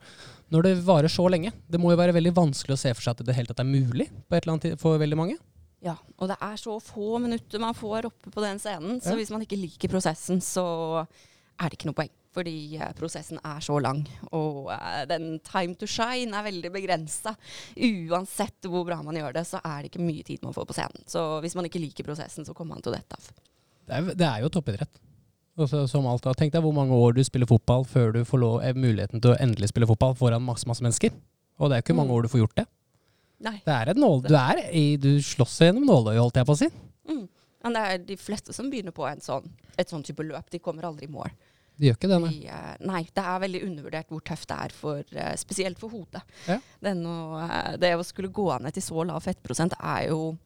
når 0.55 0.63
det 0.69 0.75
varer 0.87 1.11
så 1.11 1.27
lenge? 1.31 1.51
Det 1.67 1.81
må 1.83 1.91
jo 1.91 1.99
være 1.99 2.15
veldig 2.15 2.35
vanskelig 2.37 2.77
å 2.77 2.81
se 2.85 2.93
for 2.95 3.03
seg 3.03 3.17
at 3.17 3.27
det 3.27 3.35
helt 3.35 3.51
tatt 3.51 3.65
er 3.65 3.67
mulig 3.71 4.07
på 4.29 4.37
et 4.37 4.45
eller 4.45 4.55
annet 4.55 4.69
tid 4.69 4.83
for 4.83 5.01
veldig 5.03 5.19
mange. 5.19 5.39
Ja, 5.83 5.97
og 6.19 6.31
det 6.31 6.37
er 6.43 6.55
så 6.59 6.77
få 6.83 7.19
minutter 7.23 7.61
man 7.63 7.75
får 7.77 8.09
oppe 8.09 8.31
på 8.33 8.43
den 8.43 8.59
scenen, 8.63 9.01
så 9.03 9.13
Ja. 9.13 9.17
hvis 9.19 9.31
man 9.35 9.43
ikke 9.43 9.59
liker 9.59 9.91
prosessen, 9.93 10.39
så 10.41 11.07
er 11.61 11.69
det 11.73 11.79
ikke 11.79 11.89
noe 11.91 11.97
poeng. 11.99 12.13
Fordi 12.37 12.55
eh, 12.77 12.91
prosessen 12.99 13.39
er 13.49 13.61
så 13.65 13.79
lang, 13.81 14.03
og 14.37 14.67
eh, 14.75 15.07
den 15.09 15.39
time 15.41 15.73
to 15.81 15.87
shine 15.89 16.37
er 16.37 16.45
veldig 16.45 16.69
begrensa. 16.75 17.33
Uansett 17.81 18.67
hvor 18.69 18.85
bra 18.85 18.99
man 19.05 19.17
gjør 19.17 19.33
det, 19.39 19.45
så 19.49 19.61
er 19.65 19.83
det 19.87 19.91
ikke 19.93 20.05
mye 20.05 20.25
tid 20.27 20.43
man 20.45 20.53
får 20.57 20.67
på 20.69 20.77
scenen. 20.77 21.05
Så 21.09 21.23
hvis 21.45 21.57
man 21.57 21.69
ikke 21.69 21.81
liker 21.81 22.05
prosessen, 22.05 22.45
så 22.45 22.55
kommer 22.57 22.77
man 22.77 22.85
til 22.85 22.93
å 22.93 22.97
dette 22.99 23.17
av. 23.17 23.31
Det 23.87 23.97
er, 24.01 24.09
det 24.19 24.29
er 24.29 24.45
jo 24.45 24.51
toppidrett. 24.53 25.01
Også, 25.57 25.87
som 25.89 26.05
alt, 26.11 26.27
Tenk 26.37 26.53
deg 26.53 26.61
hvor 26.61 26.75
mange 26.77 26.93
år 26.93 27.15
du 27.17 27.23
spiller 27.25 27.49
fotball 27.49 27.87
før 27.89 28.11
du 28.19 28.21
får 28.29 28.43
lov, 28.43 28.57
eh, 28.67 28.77
muligheten 28.77 29.23
til 29.25 29.33
å 29.33 29.39
endelig 29.41 29.71
spille 29.73 29.89
fotball 29.89 30.13
foran 30.19 30.45
masse 30.45 30.69
masse 30.69 30.85
mennesker. 30.85 31.15
Og 31.57 31.71
det 31.71 31.79
er 31.79 31.81
jo 31.81 31.87
ikke 31.87 31.97
mange 31.97 32.13
Mm. 32.13 32.17
år 32.19 32.23
du 32.27 32.29
får 32.35 32.43
gjort 32.43 32.59
det. 32.61 32.67
Nei. 33.47 33.57
Det 33.65 33.73
er 33.73 33.89
et 33.93 33.97
nål, 34.01 34.23
du, 34.29 34.35
er 34.37 34.61
i, 34.73 34.97
du 35.01 35.15
slåss 35.25 35.59
gjennom 35.65 35.85
nåløyet, 35.89 36.21
holdt 36.21 36.37
jeg 36.41 36.47
på 36.49 36.53
å 36.57 36.61
si. 36.61 36.69
Mm. 37.09 37.25
Men 37.65 37.73
det 37.77 37.83
er 37.83 37.99
de 37.99 38.17
fleste 38.21 38.53
som 38.53 38.69
begynner 38.71 38.93
på 38.97 39.05
en 39.09 39.21
sånn, 39.21 39.49
et 39.79 39.89
sånn 39.89 40.05
type 40.05 40.23
løp. 40.25 40.49
De 40.53 40.59
kommer 40.63 40.85
aldri 40.89 41.09
i 41.09 41.13
mål. 41.13 41.33
Det 41.77 41.91
gjør 41.91 41.97
ikke 41.99 42.09
det, 42.09 42.19
nei. 42.23 42.31
De, 42.33 42.47
eh, 42.49 42.77
nei, 42.89 43.03
det 43.13 43.23
er 43.29 43.43
veldig 43.43 43.61
undervurdert 43.67 44.09
hvor 44.09 44.23
tøft 44.25 44.49
det 44.49 44.57
er, 44.65 44.73
for, 44.73 45.03
eh, 45.13 45.35
spesielt 45.37 45.79
for 45.79 45.93
hodet. 45.93 46.23
Ja. 46.49 46.57
Å, 46.81 47.45
eh, 47.45 47.77
det 47.83 47.91
å 47.99 48.05
skulle 48.07 48.33
gå 48.33 48.49
ned 48.65 48.73
til 48.73 48.83
så 48.87 49.05
lav 49.05 49.21
fettprosent 49.27 49.77
er 49.81 50.09
jo 50.11 50.37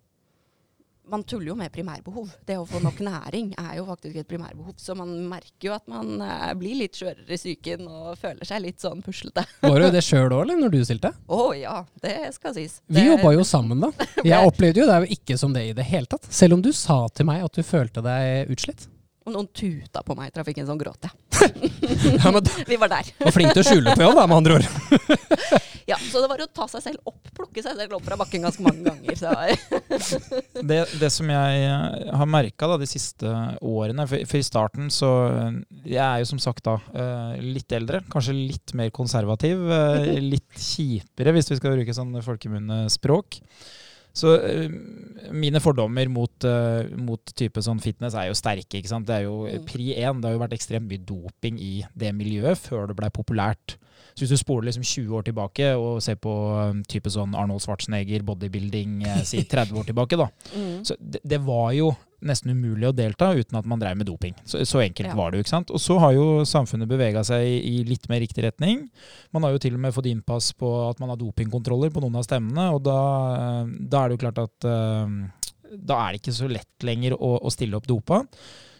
Man 1.10 1.24
tuller 1.26 1.48
jo 1.48 1.54
med 1.58 1.72
primærbehov. 1.74 2.28
Det 2.46 2.54
å 2.54 2.62
få 2.70 2.78
nok 2.84 3.00
næring 3.08 3.48
er 3.58 3.78
jo 3.80 3.86
faktisk 3.88 4.20
et 4.20 4.28
primærbehov. 4.30 4.76
Så 4.78 4.94
man 4.94 5.08
merker 5.26 5.66
jo 5.66 5.72
at 5.74 5.88
man 5.90 6.20
blir 6.60 6.76
litt 6.78 6.94
skjørere 6.94 7.34
i 7.34 7.38
psyken 7.40 7.82
og 7.90 8.12
føler 8.20 8.46
seg 8.46 8.62
litt 8.62 8.78
sånn 8.78 9.02
puslete. 9.02 9.42
Var 9.64 9.82
du 9.82 9.88
det 9.90 10.04
sjøl 10.06 10.28
òg, 10.30 10.44
eller 10.44 10.60
når 10.60 10.70
du 10.76 10.78
stilte? 10.86 11.10
Å 11.26 11.40
ja, 11.58 11.80
det 12.04 12.14
skal 12.36 12.54
sies. 12.54 12.78
Vi 12.86 13.00
Det- 13.00 13.08
jobba 13.08 13.32
jo 13.34 13.42
sammen 13.42 13.82
da. 13.82 13.90
Jeg 14.22 14.38
opplevde 14.52 14.84
jo 14.84 14.86
det 14.86 14.94
er 15.00 15.08
jo 15.08 15.16
ikke 15.18 15.38
som 15.40 15.52
det 15.56 15.64
i 15.72 15.74
det 15.80 15.88
hele 15.90 16.06
tatt. 16.06 16.30
Selv 16.30 16.54
om 16.60 16.62
du 16.62 16.70
sa 16.70 17.00
til 17.08 17.26
meg 17.26 17.42
at 17.42 17.58
du 17.58 17.62
følte 17.66 18.04
deg 18.06 18.54
utslitt. 18.54 18.86
Og 19.30 19.36
noen 19.36 19.46
tuta 19.54 20.02
på 20.02 20.16
meg 20.18 20.32
i 20.32 20.34
trafikken, 20.34 20.66
sånn 20.66 20.80
gråt 20.80 21.06
jeg. 21.06 21.14
Ja, 22.20 22.30
men 22.34 22.44
Vi 22.70 22.76
var 22.80 22.90
der. 22.90 23.08
Var 23.22 23.34
flink 23.34 23.54
til 23.54 23.62
å 23.62 23.68
skjule 23.68 23.94
på 23.94 24.02
jobb, 24.02 24.16
da, 24.18 24.26
med 24.26 24.40
andre 24.42 24.58
ord. 24.58 24.70
Ja, 25.90 25.96
Så 25.98 26.20
det 26.22 26.28
var 26.30 26.38
å 26.38 26.46
ta 26.54 26.68
seg 26.70 26.84
selv 26.84 27.08
opp, 27.08 27.30
plukke 27.34 27.62
seg 27.64 27.74
selv 27.74 27.96
opp 27.96 28.04
fra 28.06 28.14
bakken 28.20 28.44
ganske 28.46 28.62
mange 28.62 28.84
ganger. 28.84 29.16
Så. 29.18 30.60
Det, 30.62 30.76
det 31.00 31.08
som 31.10 31.30
jeg 31.32 31.64
eh, 31.66 32.12
har 32.14 32.30
merka 32.30 32.68
de 32.78 32.86
siste 32.86 33.32
årene 33.66 34.06
for, 34.06 34.22
for 34.30 34.38
i 34.38 34.46
starten 34.46 34.86
så 34.94 35.10
eh, 35.26 35.58
Jeg 35.96 36.04
er 36.04 36.22
jo 36.22 36.28
som 36.30 36.42
sagt 36.42 36.62
da 36.68 36.76
eh, 36.94 37.42
litt 37.42 37.74
eldre, 37.74 38.04
kanskje 38.12 38.36
litt 38.36 38.76
mer 38.78 38.92
konservativ. 38.94 39.66
Litt 40.22 40.62
kjipere, 40.62 41.34
hvis 41.34 41.50
vi 41.50 41.58
skal 41.58 41.74
bruke 41.74 41.96
sånn 41.96 42.14
folkemunnespråk. 42.22 43.40
Så 44.12 44.32
eh, 44.42 44.68
mine 45.30 45.60
fordommer 45.62 46.08
mot, 46.10 46.44
eh, 46.44 46.88
mot 46.98 47.32
type 47.38 47.62
sånn 47.62 47.80
fitness 47.80 48.14
er 48.18 48.26
jo 48.30 48.34
sterke. 48.34 48.80
ikke 48.80 48.88
sant? 48.90 49.06
Det 49.06 49.20
er 49.20 49.22
jo 49.28 49.44
Mm. 49.46 49.64
pri 49.66 49.94
én. 49.94 50.20
Det 50.20 50.24
har 50.30 50.32
jo 50.38 50.42
vært 50.46 50.56
ekstremt 50.56 50.88
mye 50.88 51.04
doping 51.06 51.58
i 51.60 51.84
det 51.96 52.12
miljøet 52.14 52.58
før 52.58 52.88
det 52.88 52.96
blei 52.96 53.08
populært. 53.10 53.76
Så 54.14 54.24
hvis 54.26 54.30
du 54.34 54.36
spoler 54.36 54.66
liksom 54.66 54.82
20 54.82 55.14
år 55.16 55.22
tilbake 55.24 55.68
og 55.78 56.02
ser 56.02 56.16
på 56.16 56.32
eh, 56.58 56.82
type 56.88 57.06
sånn 57.08 57.34
Arnold 57.38 57.60
Schwarzenegger, 57.62 58.22
bodybuilding, 58.26 59.04
si 59.24 59.44
30 59.48 59.72
år 59.78 59.84
tilbake, 59.86 60.16
da. 60.18 60.26
Mm. 60.56 60.84
Så 60.84 60.96
det, 61.00 61.20
det 61.24 61.40
var 61.46 61.70
jo 61.72 61.92
nesten 62.26 62.52
umulig 62.52 62.88
å 62.88 62.94
delta 62.96 63.30
uten 63.36 63.58
at 63.58 63.66
man 63.68 63.80
drev 63.80 63.96
med 64.00 64.08
doping. 64.08 64.34
Så, 64.44 64.60
så 64.68 64.82
enkelt 64.84 65.08
Ja. 65.10 65.16
var 65.18 65.30
det 65.32 65.40
jo. 65.40 65.44
ikke 65.46 65.54
sant? 65.54 65.70
Og 65.74 65.80
så 65.82 65.98
har 66.02 66.12
jo 66.16 66.44
samfunnet 66.48 66.88
bevega 66.90 67.22
seg 67.26 67.44
i, 67.46 67.58
i 67.80 67.84
litt 67.88 68.08
mer 68.12 68.20
riktig 68.22 68.44
retning. 68.44 68.86
Man 69.32 69.42
har 69.46 69.52
jo 69.54 69.62
til 69.62 69.74
og 69.76 69.80
med 69.84 69.94
fått 69.96 70.08
innpass 70.10 70.52
på 70.58 70.70
at 70.88 71.00
man 71.00 71.12
har 71.14 71.20
dopingkontroller 71.20 71.92
på 71.94 72.02
noen 72.04 72.16
av 72.20 72.26
stemmene, 72.28 72.70
og 72.76 72.82
da, 72.86 72.98
da 73.66 74.02
er 74.04 74.08
det 74.12 74.18
jo 74.18 74.24
klart 74.26 74.42
at 74.44 74.68
eh, 74.68 75.14
da 75.70 76.00
er 76.04 76.12
det 76.16 76.22
ikke 76.22 76.34
så 76.34 76.48
lett 76.50 76.86
lenger 76.86 77.14
å, 77.16 77.36
å 77.40 77.52
stille 77.54 77.78
opp 77.78 77.86
dopa. 77.90 78.24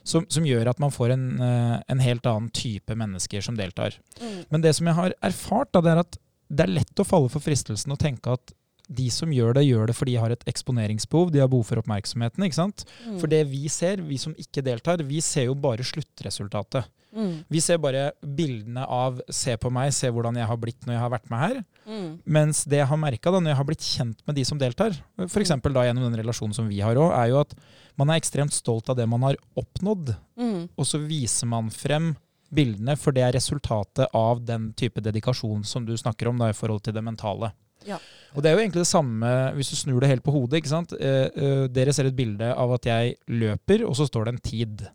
Som, 0.03 0.24
som 0.33 0.46
gjør 0.48 0.70
at 0.72 0.79
man 0.81 0.90
får 0.90 1.12
en, 1.12 1.24
eh, 1.44 1.74
en 1.92 2.00
helt 2.00 2.24
annen 2.26 2.48
type 2.57 2.94
mennesker 2.96 3.44
som 3.44 3.55
deltar. 3.59 3.98
Mm. 4.18 4.38
Men 4.48 4.62
det 4.64 4.72
som 4.79 4.88
jeg 4.88 4.96
har 4.96 5.14
erfart, 5.22 5.68
da, 5.76 5.83
det 5.85 5.92
er 5.92 6.00
at 6.03 6.16
det 6.50 6.64
er 6.64 6.72
lett 6.81 6.98
å 6.98 7.05
falle 7.07 7.29
for 7.31 7.44
fristelsen 7.44 7.92
og 7.94 8.00
tenke 8.00 8.33
at 8.33 8.50
de 8.90 9.09
som 9.14 9.31
gjør 9.31 9.55
det, 9.55 9.66
gjør 9.68 9.87
det 9.90 9.94
fordi 9.96 10.16
de 10.16 10.20
har 10.22 10.33
et 10.35 10.46
eksponeringsbehov, 10.50 11.31
de 11.31 11.38
har 11.42 11.50
behov 11.50 11.64
for 11.68 11.81
oppmerksomheten. 11.83 12.42
ikke 12.44 12.59
sant? 12.59 12.85
Mm. 13.07 13.18
For 13.20 13.31
det 13.31 13.44
vi 13.50 13.68
ser, 13.68 14.03
vi 14.03 14.18
som 14.18 14.35
ikke 14.35 14.64
deltar, 14.66 15.03
vi 15.07 15.20
ser 15.22 15.46
jo 15.46 15.55
bare 15.55 15.87
sluttresultatet. 15.87 16.88
Mm. 17.14 17.44
Vi 17.50 17.61
ser 17.61 17.79
bare 17.83 18.12
bildene 18.22 18.85
av 18.87 19.20
'se 19.29 19.57
på 19.57 19.70
meg, 19.70 19.92
se 19.92 20.07
hvordan 20.11 20.37
jeg 20.37 20.46
har 20.46 20.57
blitt 20.57 20.87
når 20.87 20.94
jeg 20.94 21.00
har 21.00 21.11
vært 21.11 21.31
med 21.31 21.40
her'. 21.40 21.64
Mm. 21.87 22.18
Mens 22.24 22.64
det 22.64 22.79
jeg 22.79 22.87
har 22.87 22.96
merka 22.96 23.31
når 23.31 23.46
jeg 23.50 23.57
har 23.57 23.64
blitt 23.64 23.81
kjent 23.83 24.18
med 24.26 24.37
de 24.37 24.44
som 24.44 24.59
deltar, 24.59 24.96
f.eks. 25.18 25.48
da 25.48 25.85
gjennom 25.85 26.11
den 26.12 26.20
relasjonen 26.22 26.55
som 26.55 26.68
vi 26.68 26.79
har 26.81 26.94
òg, 26.94 27.12
er 27.12 27.29
jo 27.31 27.40
at 27.40 27.55
man 27.98 28.11
er 28.11 28.20
ekstremt 28.20 28.53
stolt 28.53 28.88
av 28.88 28.96
det 28.96 29.09
man 29.09 29.22
har 29.22 29.37
oppnådd, 29.57 30.16
Mm. 30.38 30.68
og 30.79 30.85
så 30.87 30.98
viser 31.05 31.46
man 31.46 31.68
frem 31.70 32.16
bildene, 32.53 32.96
for 32.96 33.12
det 33.12 33.22
er 33.22 33.33
resultatet 33.38 34.07
av 34.14 34.44
den 34.44 34.72
type 34.72 35.00
dedikasjon 35.00 35.64
som 35.64 35.85
du 35.87 35.94
snakker 35.96 36.29
om 36.29 36.38
da, 36.38 36.48
i 36.48 36.53
forhold 36.53 36.83
til 36.83 36.92
det 36.94 37.03
mentale. 37.05 37.53
Ja. 37.88 37.99
Og 38.35 38.43
det 38.43 38.51
er 38.51 38.57
jo 38.57 38.62
egentlig 38.62 38.85
det 38.85 38.90
samme 38.90 39.29
hvis 39.57 39.73
du 39.73 39.77
snur 39.79 40.01
det 40.03 40.11
helt 40.11 40.25
på 40.27 40.35
hodet. 40.35 40.61
ikke 40.61 40.73
sant? 40.73 40.95
Eh, 40.99 41.29
eh, 41.35 41.66
dere 41.73 41.93
ser 41.97 42.11
et 42.11 42.16
bilde 42.16 42.53
av 42.55 42.73
at 42.77 42.87
jeg 42.87 43.16
løper, 43.29 43.87
og 43.88 43.97
så 43.99 44.07
står 44.07 44.27
det 44.29 44.35
en 44.35 44.43
tid. 44.51 44.88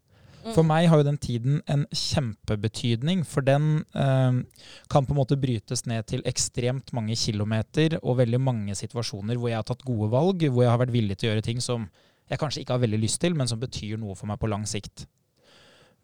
For 0.53 0.61
Mm. 0.61 0.67
meg 0.67 0.87
har 0.89 0.97
jo 0.97 1.03
den 1.03 1.17
tiden 1.17 1.61
en 1.67 1.87
kjempebetydning, 1.89 3.25
for 3.25 3.41
den 3.41 3.83
eh, 3.95 4.43
kan 4.89 5.05
på 5.05 5.11
en 5.11 5.17
måte 5.17 5.39
brytes 5.41 5.87
ned 5.87 6.05
til 6.05 6.21
ekstremt 6.21 6.93
mange 6.93 7.15
kilometer 7.15 7.97
og 8.03 8.19
veldig 8.21 8.39
mange 8.39 8.75
situasjoner 8.77 9.37
hvor 9.37 9.49
jeg 9.49 9.57
har 9.57 9.63
tatt 9.63 9.83
gode 9.83 10.11
valg, 10.11 10.45
hvor 10.45 10.63
jeg 10.63 10.69
har 10.69 10.77
vært 10.85 10.93
villig 10.93 11.17
til 11.17 11.29
å 11.29 11.33
gjøre 11.33 11.43
ting 11.49 11.59
som 11.59 11.89
jeg 12.29 12.39
kanskje 12.39 12.61
ikke 12.61 12.77
har 12.77 12.85
veldig 12.85 13.01
lyst 13.01 13.21
til, 13.21 13.33
men 13.33 13.47
som 13.47 13.59
betyr 13.59 13.97
noe 13.97 14.15
for 14.15 14.27
meg 14.27 14.39
på 14.39 14.49
lang 14.49 14.65
sikt. 14.65 15.07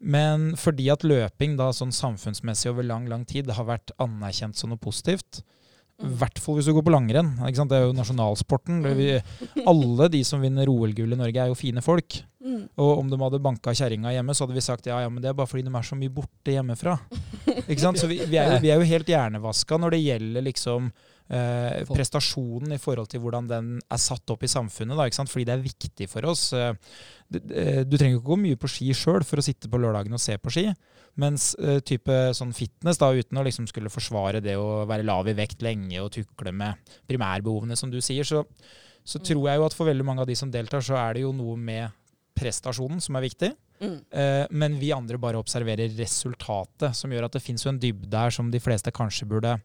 Men 0.02 0.56
fordi 0.58 0.90
at 0.90 1.06
løping 1.06 1.56
da 1.60 1.70
sånn 1.74 1.94
samfunnsmessig 1.94 2.72
over 2.72 2.84
lang, 2.84 3.08
lang 3.10 3.26
tid 3.26 3.50
har 3.54 3.68
vært 3.70 3.94
anerkjent 4.02 4.58
som 4.58 4.74
noe 4.74 4.82
positivt, 4.82 5.44
i 6.02 6.12
hvert 6.22 6.40
fall 6.42 6.58
hvis 6.58 6.68
du 6.70 6.74
går 6.74 6.86
på 6.88 6.94
langrenn. 6.94 7.32
Ikke 7.48 7.60
sant? 7.62 7.70
Det 7.72 7.78
er 7.80 7.86
jo 7.88 7.96
nasjonalsporten. 7.98 8.82
Det 8.86 8.94
vi, 8.98 9.08
alle 9.68 10.08
de 10.14 10.24
som 10.28 10.42
vinner 10.44 10.70
OL-gull 10.72 11.14
i 11.14 11.20
Norge, 11.20 11.38
er 11.44 11.52
jo 11.52 11.58
fine 11.60 11.84
folk. 11.86 12.20
Mm. 12.42 12.64
Og 12.82 12.92
om 13.04 13.10
de 13.12 13.20
hadde 13.22 13.40
banka 13.46 13.74
kjerringa 13.78 14.12
hjemme, 14.16 14.34
så 14.34 14.46
hadde 14.48 14.58
vi 14.58 14.64
sagt 14.66 14.90
ja, 14.90 14.98
ja, 15.04 15.10
men 15.14 15.22
det 15.22 15.30
er 15.30 15.38
bare 15.38 15.48
fordi 15.52 15.64
de 15.68 15.74
er 15.78 15.86
så 15.86 15.98
mye 16.00 16.14
borte 16.14 16.56
hjemmefra. 16.56 16.98
Ikke 17.68 17.82
sant? 17.84 18.02
Så 18.02 18.10
vi, 18.10 18.18
vi, 18.26 18.38
er 18.42 18.56
jo, 18.56 18.60
vi 18.64 18.72
er 18.74 18.82
jo 18.82 18.90
helt 18.96 19.12
hjernevaska 19.14 19.78
når 19.82 19.94
det 19.96 20.02
gjelder 20.08 20.46
liksom 20.50 20.90
eh, 21.30 21.84
prestasjonen 21.92 22.74
i 22.76 22.82
forhold 22.82 23.12
til 23.14 23.22
hvordan 23.24 23.48
den 23.52 23.70
er 23.86 24.02
satt 24.02 24.34
opp 24.34 24.44
i 24.44 24.50
samfunnet. 24.52 24.98
Da, 24.98 25.06
ikke 25.08 25.20
sant? 25.22 25.32
Fordi 25.32 25.46
det 25.48 25.54
er 25.58 25.64
viktig 25.70 26.10
for 26.12 26.28
oss. 26.34 26.48
Eh, 26.58 26.74
det- 27.32 27.46
det- 27.48 27.86
du 27.90 27.96
trenger 27.98 28.18
ikke 28.18 28.32
gå 28.34 28.40
mye 28.42 28.58
på 28.60 28.68
ski 28.74 28.90
sjøl 28.98 29.24
for 29.24 29.38
å 29.40 29.46
sitte 29.46 29.70
på 29.72 29.80
lørdagen 29.80 30.12
og 30.18 30.20
se 30.20 30.36
på 30.42 30.52
ski. 30.52 30.66
Mens 31.20 31.56
uh, 31.60 31.80
type 31.84 32.12
sånn 32.38 32.54
fitness, 32.56 32.98
da, 33.02 33.10
uten 33.12 33.38
å 33.38 33.44
liksom 33.44 33.68
skulle 33.68 33.92
forsvare 33.92 34.40
det 34.42 34.56
å 34.56 34.86
være 34.88 35.04
lav 35.04 35.28
i 35.28 35.34
vekt 35.36 35.62
lenge 35.62 36.00
og 36.00 36.12
tukle 36.16 36.54
med 36.56 36.80
primærbehovene, 37.10 37.76
som 37.76 37.92
du 37.92 38.00
sier, 38.02 38.24
så, 38.24 38.46
så 39.04 39.20
Mm. 39.20 39.26
tror 39.28 39.50
jeg 39.50 39.58
jo 39.60 39.66
at 39.66 39.74
for 39.76 39.86
veldig 39.90 40.06
mange 40.06 40.22
av 40.22 40.28
de 40.28 40.36
som 40.36 40.52
deltar, 40.52 40.80
så 40.82 40.96
er 40.96 41.14
det 41.18 41.22
jo 41.26 41.34
noe 41.36 41.58
med 41.58 41.92
prestasjonen 42.38 43.02
som 43.04 43.16
er 43.20 43.28
viktig. 43.28 43.52
Mm. 43.82 43.98
Uh, 44.14 44.46
men 44.52 44.78
vi 44.80 44.92
andre 44.94 45.18
bare 45.18 45.40
observerer 45.42 45.90
resultatet, 45.98 46.96
som 46.96 47.12
gjør 47.12 47.26
at 47.28 47.34
det 47.34 47.42
fins 47.44 47.66
en 47.68 47.80
dybde 47.82 48.14
her 48.18 48.30
som 48.32 48.52
de 48.54 48.60
fleste 48.62 48.92
kanskje 48.94 49.28
burde 49.28 49.58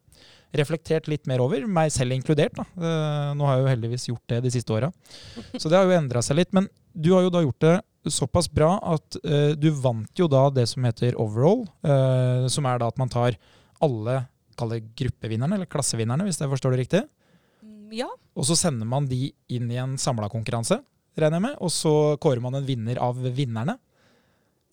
reflektert 0.57 1.09
litt 1.11 1.27
mer 1.29 1.43
over, 1.45 1.67
meg 1.67 1.91
selv 1.93 2.15
inkludert. 2.17 2.55
da. 2.57 2.65
Eh, 2.79 3.35
nå 3.37 3.45
har 3.45 3.57
jeg 3.59 3.65
jo 3.65 3.71
heldigvis 3.73 4.07
gjort 4.09 4.27
det 4.31 4.39
de 4.45 4.53
siste 4.55 4.73
åra. 4.73 4.89
Så 5.61 5.69
det 5.69 5.77
har 5.77 5.85
jo 5.85 5.97
endra 5.97 6.23
seg 6.25 6.39
litt. 6.39 6.53
Men 6.57 6.69
du 6.95 7.11
har 7.13 7.27
jo 7.27 7.33
da 7.35 7.43
gjort 7.45 7.61
det 7.67 7.75
såpass 8.13 8.49
bra 8.53 8.75
at 8.95 9.19
uh, 9.25 9.53
du 9.59 9.69
vant 9.83 10.11
jo 10.19 10.29
da 10.31 10.47
det 10.55 10.67
som 10.71 10.85
heter 10.87 11.17
overall, 11.21 11.65
uh, 11.87 12.47
som 12.53 12.67
er 12.71 12.81
da 12.83 12.89
at 12.93 12.99
man 13.01 13.13
tar 13.13 13.37
alle 13.85 14.23
kaller 14.57 14.81
gruppevinnerne, 14.97 15.59
eller 15.59 15.69
klassevinnerne, 15.69 16.25
hvis 16.25 16.41
jeg 16.41 16.49
forstår 16.53 16.73
det 16.77 16.83
riktig. 16.87 17.03
Mm, 17.63 17.91
Ja. 17.99 18.09
Og 18.37 18.45
så 18.49 18.57
sender 18.57 18.89
man 18.89 19.07
de 19.09 19.31
inn 19.53 19.71
i 19.73 19.79
en 19.81 19.97
samla 20.01 20.29
konkurranse, 20.33 20.81
regner 21.17 21.39
jeg 21.39 21.45
med, 21.47 21.57
og 21.65 21.71
så 21.73 21.93
kårer 22.21 22.43
man 22.45 22.57
en 22.59 22.67
vinner 22.69 22.99
av 23.01 23.17
vinnerne. 23.37 23.79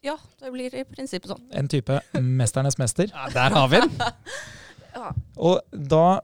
Ja, 0.03 0.17
det 0.41 0.51
blir 0.51 0.73
i 0.75 0.83
prinsippet 0.83 1.31
sånn. 1.31 1.45
En 1.55 1.69
type 1.71 2.01
mesternes 2.19 2.75
mester. 2.79 3.07
Ja, 3.07 3.29
der 3.31 3.55
har 3.55 3.71
vi 3.71 3.83
den! 3.85 3.97
Ja. 4.93 5.07
Og 5.41 5.55
da, 5.73 6.19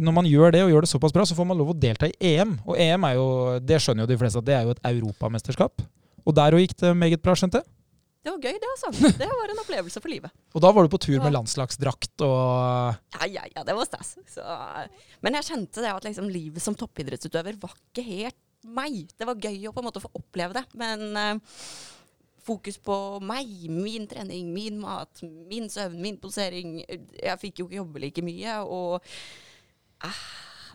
når 0.00 0.14
man 0.16 0.24
gjør 0.24 0.54
det, 0.54 0.62
og 0.64 0.70
gjør 0.72 0.86
det 0.86 0.88
såpass 0.88 1.12
bra, 1.12 1.26
så 1.28 1.34
får 1.36 1.44
man 1.44 1.58
lov 1.60 1.74
å 1.74 1.76
delta 1.76 2.08
i 2.08 2.14
EM. 2.34 2.54
Og 2.64 2.78
EM 2.80 3.04
er 3.04 3.18
jo, 3.18 3.26
det 3.60 3.76
skjønner 3.84 4.06
jo 4.06 4.10
de 4.14 4.16
fleste, 4.22 4.40
at 4.40 4.46
det 4.48 4.54
er 4.56 4.62
jo 4.64 4.72
et 4.72 4.80
europamesterskap. 4.88 5.82
Og 6.24 6.36
der 6.36 6.56
òg 6.56 6.64
gikk 6.64 6.76
det 6.80 6.92
meget 6.96 7.22
bra, 7.22 7.36
skjønte 7.38 7.60
jeg. 7.60 7.70
Det 8.24 8.32
var 8.32 8.40
gøy, 8.40 8.56
det, 8.56 8.68
altså. 8.70 9.10
Det 9.20 9.26
var 9.28 9.50
en 9.52 9.60
opplevelse 9.60 10.00
for 10.00 10.08
livet. 10.08 10.32
Og 10.56 10.62
da 10.64 10.70
var 10.72 10.86
du 10.86 10.92
på 10.94 11.00
tur 11.04 11.18
med 11.20 11.34
landslagsdrakt 11.34 12.24
og 12.24 12.94
Ja, 13.18 13.26
ja, 13.28 13.42
ja, 13.52 13.64
det 13.68 13.74
var 13.76 13.84
stas. 13.84 14.14
Så, 14.32 14.44
men 15.20 15.36
jeg 15.36 15.48
kjente 15.50 15.84
det 15.84 15.90
at 15.92 16.06
liksom, 16.08 16.30
livet 16.32 16.64
som 16.64 16.76
toppidrettsutøver 16.78 17.58
var 17.60 17.74
ikke 17.76 18.06
helt 18.06 18.40
meg. 18.64 19.12
Det 19.12 19.28
var 19.28 19.36
gøy 19.36 19.68
å 19.68 19.74
på 19.76 19.84
en 19.84 19.88
måte 19.90 20.00
få 20.00 20.08
oppleve 20.16 20.56
det, 20.56 20.64
men 20.80 21.04
uh, 21.20 21.60
fokus 22.44 22.80
på 22.80 22.96
meg, 23.20 23.50
min 23.68 24.08
trening, 24.08 24.48
min 24.56 24.80
mat, 24.80 25.20
min 25.20 25.68
søvn, 25.72 26.00
min 26.00 26.16
posering 26.20 26.78
Jeg 26.80 27.40
fikk 27.40 27.60
jo 27.60 27.68
ikke 27.68 27.80
jobbe 27.82 28.04
like 28.06 28.24
mye, 28.24 28.58
og 28.64 29.04
uh, 30.04 30.24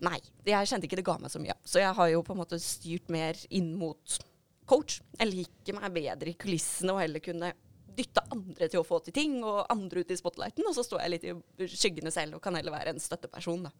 Nei, 0.05 0.21
jeg 0.47 0.69
kjente 0.69 0.87
ikke 0.87 1.01
det 1.01 1.03
ga 1.09 1.17
meg 1.19 1.31
så 1.33 1.41
mye. 1.43 1.57
Så 1.67 1.81
jeg 1.81 1.91
har 1.97 2.07
jo 2.13 2.21
på 2.23 2.31
en 2.31 2.39
måte 2.39 2.55
styrt 2.63 3.09
mer 3.11 3.35
inn 3.51 3.73
mot 3.75 4.19
coach. 4.69 4.99
Jeg 5.17 5.31
liker 5.31 5.79
meg 5.79 5.95
bedre 5.95 6.31
i 6.31 6.37
kulissene 6.39 6.95
og 6.95 7.01
heller 7.03 7.23
kunne 7.23 7.51
dytte 7.99 8.23
andre 8.31 8.69
til 8.71 8.79
å 8.79 8.87
få 8.87 9.01
til 9.03 9.15
ting, 9.15 9.39
og 9.43 9.65
andre 9.73 10.03
ut 10.03 10.11
i 10.13 10.17
spotlighten. 10.19 10.67
Og 10.69 10.75
så 10.77 10.85
står 10.85 11.03
jeg 11.03 11.13
litt 11.15 11.25
i 11.27 11.67
skyggene 11.73 12.13
selv 12.13 12.37
og 12.37 12.43
kan 12.43 12.55
heller 12.55 12.75
være 12.75 12.93
en 12.93 13.01
støtteperson. 13.03 13.65
Da. 13.67 13.73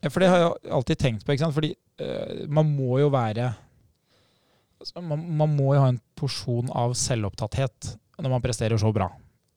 Ja, 0.00 0.10
For 0.10 0.22
det 0.22 0.30
har 0.30 0.42
jeg 0.42 0.74
alltid 0.78 1.00
tenkt 1.00 1.26
på, 1.26 1.34
ikke 1.34 1.46
sant? 1.46 1.56
Fordi 1.56 1.72
øh, 1.74 2.44
man 2.54 2.70
må 2.76 3.00
jo 3.02 3.10
være 3.14 3.50
altså, 4.80 5.02
man, 5.02 5.24
man 5.40 5.56
må 5.56 5.72
jo 5.74 5.82
ha 5.82 5.90
en 5.92 6.00
porsjon 6.18 6.70
av 6.74 6.94
selvopptatthet 6.98 7.94
når 8.20 8.30
man 8.36 8.44
presterer 8.44 8.78
så 8.78 8.92
bra. 8.94 9.08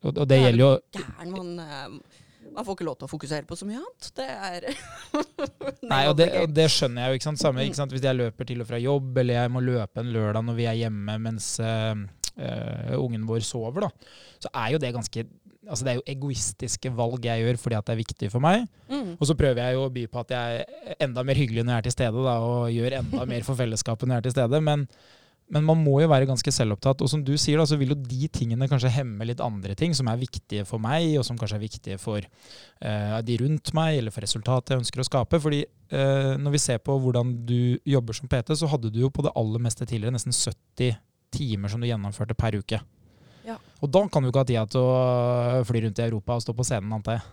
Og, 0.03 0.13
og 0.13 0.23
det 0.23 0.29
Det 0.29 0.37
er 0.37 0.45
gjelder 0.47 0.63
jo 0.63 0.71
Gæren, 0.97 1.33
man, 1.33 1.51
eh, 1.61 2.23
man 2.57 2.65
får 2.65 2.77
ikke 2.77 2.87
lov 2.87 2.95
til 2.97 3.05
å 3.05 3.11
fokusere 3.11 3.45
på 3.45 3.55
så 3.57 3.67
mye 3.69 3.79
annet. 3.79 4.07
Det 4.17 4.27
er 4.27 4.63
Nei, 5.91 6.03
og 6.09 6.15
det, 6.17 6.27
og 6.41 6.53
det 6.53 6.65
skjønner 6.73 7.03
jeg 7.03 7.11
jo. 7.11 7.19
ikke 7.19 7.27
sant? 7.29 7.41
Samme 7.41 7.65
ikke 7.67 7.77
sant? 7.77 7.93
Hvis 7.93 8.05
jeg 8.07 8.17
løper 8.17 8.49
til 8.49 8.63
og 8.63 8.69
fra 8.69 8.79
jobb, 8.81 9.11
eller 9.21 9.37
jeg 9.43 9.51
må 9.53 9.61
løpe 9.61 10.01
en 10.01 10.13
lørdag 10.15 10.47
når 10.47 10.57
vi 10.57 10.65
er 10.69 10.79
hjemme 10.79 11.17
mens 11.21 11.51
uh, 11.61 11.93
uh, 11.93 12.95
ungen 12.97 13.27
vår 13.29 13.45
sover, 13.45 13.85
da, 13.85 14.15
så 14.41 14.51
er 14.53 14.73
jo 14.73 14.81
det 14.81 14.95
ganske 14.95 15.27
Altså 15.67 15.83
Det 15.83 15.91
er 15.91 15.97
jo 15.97 16.03
egoistiske 16.07 16.89
valg 16.95 17.25
jeg 17.27 17.43
gjør 17.43 17.57
fordi 17.59 17.75
at 17.75 17.87
det 17.89 17.91
er 17.91 17.99
viktig 17.99 18.27
for 18.31 18.39
meg. 18.39 18.61
Mm. 18.87 19.17
Og 19.17 19.27
så 19.27 19.35
prøver 19.35 19.59
jeg 19.59 19.75
jo 19.75 19.81
å 19.83 19.89
by 19.91 20.05
på 20.07 20.21
at 20.21 20.29
jeg 20.31 20.61
er 20.63 21.01
enda 21.03 21.25
mer 21.27 21.35
hyggelig 21.35 21.65
når 21.65 21.73
jeg 21.73 21.81
er 21.81 21.87
til 21.89 21.95
stede, 21.97 22.21
da, 22.23 22.35
og 22.39 22.69
gjør 22.71 22.95
enda 23.01 23.25
mer 23.33 23.43
for 23.43 23.59
fellesskapet 23.59 24.07
når 24.07 24.15
jeg 24.15 24.23
er 24.23 24.27
til 24.29 24.35
stede. 24.37 24.61
Men, 24.63 24.85
men 25.53 25.63
man 25.63 25.79
må 25.79 26.01
jo 26.01 26.09
være 26.11 26.27
ganske 26.27 26.51
selvopptatt. 26.51 27.01
Og 27.03 27.09
som 27.11 27.21
du 27.23 27.31
sier, 27.39 27.59
da, 27.59 27.65
så 27.67 27.77
vil 27.79 27.93
jo 27.93 27.99
de 27.99 28.27
tingene 28.33 28.67
kanskje 28.67 28.91
hemme 28.97 29.27
litt 29.29 29.43
andre 29.43 29.77
ting 29.79 29.93
som 29.95 30.09
er 30.11 30.19
viktige 30.19 30.65
for 30.67 30.83
meg, 30.83 31.13
og 31.19 31.23
som 31.27 31.39
kanskje 31.39 31.55
er 31.55 31.63
viktige 31.63 31.99
for 32.01 32.19
uh, 32.19 33.17
de 33.23 33.37
rundt 33.39 33.71
meg, 33.77 34.01
eller 34.01 34.11
for 34.11 34.25
resultatet 34.25 34.75
jeg 34.75 34.83
ønsker 34.83 35.03
å 35.03 35.07
skape. 35.07 35.39
Fordi 35.43 35.61
uh, 35.63 36.35
når 36.41 36.57
vi 36.57 36.63
ser 36.65 36.83
på 36.83 36.97
hvordan 37.03 37.31
du 37.47 37.79
jobber 37.87 38.17
som 38.17 38.27
PT, 38.31 38.57
så 38.59 38.71
hadde 38.73 38.91
du 38.91 38.99
jo 39.05 39.11
på 39.13 39.23
det 39.23 39.31
aller 39.39 39.63
meste 39.63 39.87
tidligere 39.87 40.17
nesten 40.17 40.35
70 40.35 40.99
timer 41.37 41.71
som 41.71 41.83
du 41.83 41.87
gjennomførte 41.87 42.35
per 42.35 42.59
uke. 42.59 42.81
Ja. 43.47 43.55
Og 43.79 43.91
da 43.93 44.03
kan 44.11 44.23
du 44.23 44.27
ikke 44.27 44.43
ha 44.43 44.49
tida 44.49 44.65
til 44.67 44.83
å 44.83 45.63
fly 45.67 45.85
rundt 45.85 46.03
i 46.03 46.07
Europa 46.09 46.35
og 46.35 46.43
stå 46.43 46.55
på 46.57 46.67
scenen, 46.67 46.91
antar 46.97 47.21
jeg. 47.21 47.27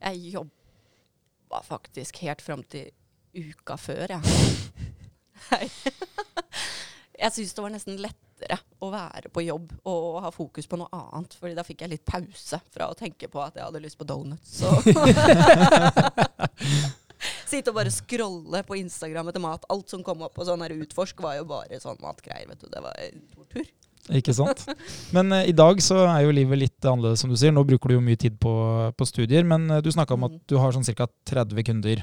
Jeg 0.00 0.34
jobba 0.34 1.62
faktisk 1.62 2.18
helt 2.24 2.42
fram 2.42 2.66
til 2.66 2.90
uka 3.38 3.78
før, 3.78 4.16
jeg. 4.16 4.98
Nei. 5.50 5.66
Jeg 7.20 7.32
syns 7.36 7.52
det 7.56 7.62
var 7.64 7.72
nesten 7.74 7.98
lettere 8.00 8.56
å 8.80 8.88
være 8.92 9.28
på 9.28 9.42
jobb 9.44 9.74
og 9.90 10.20
ha 10.24 10.30
fokus 10.32 10.64
på 10.70 10.78
noe 10.80 10.88
annet. 10.96 11.34
fordi 11.36 11.54
da 11.58 11.64
fikk 11.66 11.82
jeg 11.84 11.92
litt 11.92 12.04
pause 12.08 12.60
fra 12.72 12.86
å 12.88 12.96
tenke 12.96 13.28
på 13.28 13.42
at 13.44 13.58
jeg 13.58 13.66
hadde 13.66 13.82
lyst 13.84 13.98
på 14.00 14.06
donuts. 14.08 14.62
Så. 14.62 14.70
Sitte 17.50 17.72
og 17.72 17.76
bare 17.76 17.90
scrolle 17.92 18.62
på 18.64 18.78
Instagram 18.80 19.28
etter 19.32 19.42
mat. 19.42 19.64
Alt 19.72 19.90
som 19.92 20.04
kom 20.06 20.22
opp 20.24 20.34
på 20.38 20.46
sånn 20.48 20.62
her 20.64 20.72
utforsk, 20.78 21.20
var 21.24 21.36
jo 21.40 21.44
bare 21.50 21.80
sånn 21.82 21.98
matgreier. 22.00 22.48
vet 22.48 22.62
du. 22.62 22.68
Det 22.72 22.80
var 22.84 22.96
tortur. 23.34 23.68
Ikke 24.16 24.32
sant? 24.34 24.62
Men 25.14 25.28
eh, 25.36 25.50
i 25.50 25.54
dag 25.54 25.82
så 25.84 26.00
er 26.08 26.24
jo 26.24 26.32
livet 26.34 26.58
litt 26.62 26.86
annerledes, 26.88 27.20
som 27.20 27.30
du 27.30 27.36
sier. 27.38 27.52
Nå 27.54 27.66
bruker 27.68 27.92
du 27.92 27.98
jo 27.98 28.04
mye 28.06 28.18
tid 28.18 28.38
på, 28.42 28.52
på 28.96 29.06
studier, 29.06 29.44
men 29.46 29.68
eh, 29.70 29.82
du 29.84 29.90
snakka 29.92 30.16
om 30.16 30.24
at 30.30 30.38
Mm. 30.38 30.42
du 30.48 30.56
har 30.62 30.72
sånn 30.74 30.86
ca. 30.96 31.06
30 31.28 31.64
kunder 31.68 32.00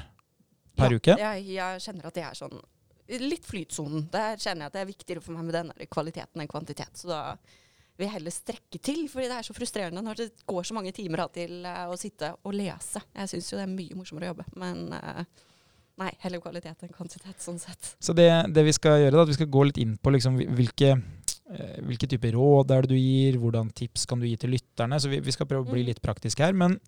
per 0.78 0.92
ja, 0.94 0.96
uke. 1.00 1.16
Jeg, 1.18 1.44
jeg 1.56 1.82
kjenner 1.82 2.06
at 2.12 2.14
det 2.20 2.24
er 2.28 2.36
sånn 2.38 2.60
litt 3.08 3.46
flytsonen. 3.48 4.06
Der 4.12 4.36
kjenner 4.36 4.66
jeg 4.66 4.72
at 4.72 4.76
det 4.76 4.82
er 4.82 4.92
viktigere 4.92 5.24
for 5.24 5.36
meg 5.36 5.48
med 5.48 5.56
den 5.56 5.88
kvaliteten 5.92 6.42
enn 6.42 6.50
kvantitet. 6.50 6.92
Så 7.00 7.10
da 7.10 7.22
vil 7.98 8.06
jeg 8.06 8.14
heller 8.14 8.34
strekke 8.34 8.78
til, 8.78 9.02
fordi 9.10 9.26
det 9.30 9.40
er 9.40 9.46
så 9.46 9.56
frustrerende 9.56 10.02
når 10.04 10.20
det 10.20 10.28
går 10.46 10.66
så 10.68 10.76
mange 10.76 10.92
timer 10.94 11.24
til 11.34 11.64
eh, 11.66 11.84
å 11.90 11.96
sitte 11.98 12.30
og 12.46 12.54
lese. 12.54 13.02
Jeg 13.16 13.32
syns 13.32 13.50
jo 13.50 13.58
det 13.58 13.64
er 13.66 13.72
mye 13.72 13.98
morsommere 13.98 14.28
å 14.28 14.32
jobbe, 14.32 14.46
men 14.62 14.84
eh, 14.94 15.22
nei, 15.98 16.12
heller 16.22 16.42
kvalitet 16.44 16.84
enn 16.86 16.94
kvantitet, 16.94 17.40
sånn 17.42 17.58
sett. 17.62 17.94
Så 17.98 18.14
det, 18.14 18.28
det 18.54 18.64
vi 18.68 18.74
skal 18.76 19.00
gjøre, 19.02 19.16
da, 19.16 19.24
at 19.26 19.32
vi 19.32 19.38
skal 19.40 19.50
gå 19.50 19.64
litt 19.66 19.80
inn 19.82 19.96
på 19.98 20.14
liksom 20.14 20.38
hvilke, 20.38 20.94
hvilke 21.88 22.08
typer 22.10 22.34
råd 22.36 22.70
er 22.74 22.84
det 22.84 22.90
du 22.92 22.98
gir, 22.98 23.38
hvordan 23.40 23.70
tips 23.72 24.04
kan 24.06 24.20
du 24.20 24.26
gi 24.28 24.36
til 24.36 24.50
lytterne. 24.52 24.98
Så 25.00 25.08
vi, 25.08 25.20
vi 25.24 25.32
skal 25.32 25.48
prøve 25.48 25.64
å 25.64 25.70
bli 25.70 25.80
Mm. 25.82 25.86
litt 25.88 26.02
praktiske 26.04 26.44
her. 26.44 26.52
Men 26.52 26.78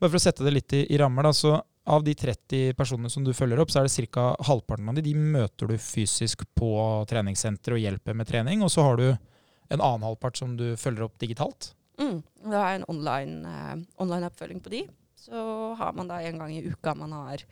bare 0.00 0.08
for 0.10 0.16
å 0.16 0.22
sette 0.22 0.44
det 0.44 0.54
litt 0.54 0.72
i, 0.72 0.86
i 0.94 0.98
rammer, 0.98 1.22
da, 1.28 1.32
så 1.36 1.58
av 1.86 2.02
de 2.02 2.14
30 2.14 2.72
personene 2.74 3.10
som 3.12 3.22
du 3.24 3.32
følger 3.36 3.60
opp, 3.60 3.70
så 3.70 3.80
er 3.80 3.86
det 3.86 4.08
ca. 4.10 4.34
halvparten 4.48 4.88
av 4.88 4.96
de, 4.96 5.02
de 5.02 5.14
møter 5.14 5.68
du 5.68 5.76
fysisk 5.78 6.42
på 6.58 6.70
treningssenter 7.06 7.76
og 7.76 7.82
hjelper 7.82 8.16
med 8.16 8.26
trening. 8.26 8.62
Og 8.64 8.72
så 8.72 8.82
har 8.82 8.96
du 8.96 9.06
en 9.12 9.80
annen 9.80 10.02
halvpart 10.06 10.36
som 10.40 10.56
du 10.56 10.74
følger 10.80 11.04
opp 11.06 11.18
digitalt. 11.18 11.74
Mm. 12.00 12.22
Det 12.46 12.58
er 12.58 12.74
en 12.80 12.88
online, 12.88 13.36
uh, 13.46 13.76
online 14.02 14.26
oppfølging 14.32 14.60
på 14.64 14.72
de. 14.72 14.82
Så 15.16 15.74
har 15.78 15.92
man 15.96 16.08
da 16.08 16.20
en 16.22 16.38
gang 16.38 16.52
i 16.56 16.64
uka 16.66 16.94
man 16.94 17.12
har 17.12 17.44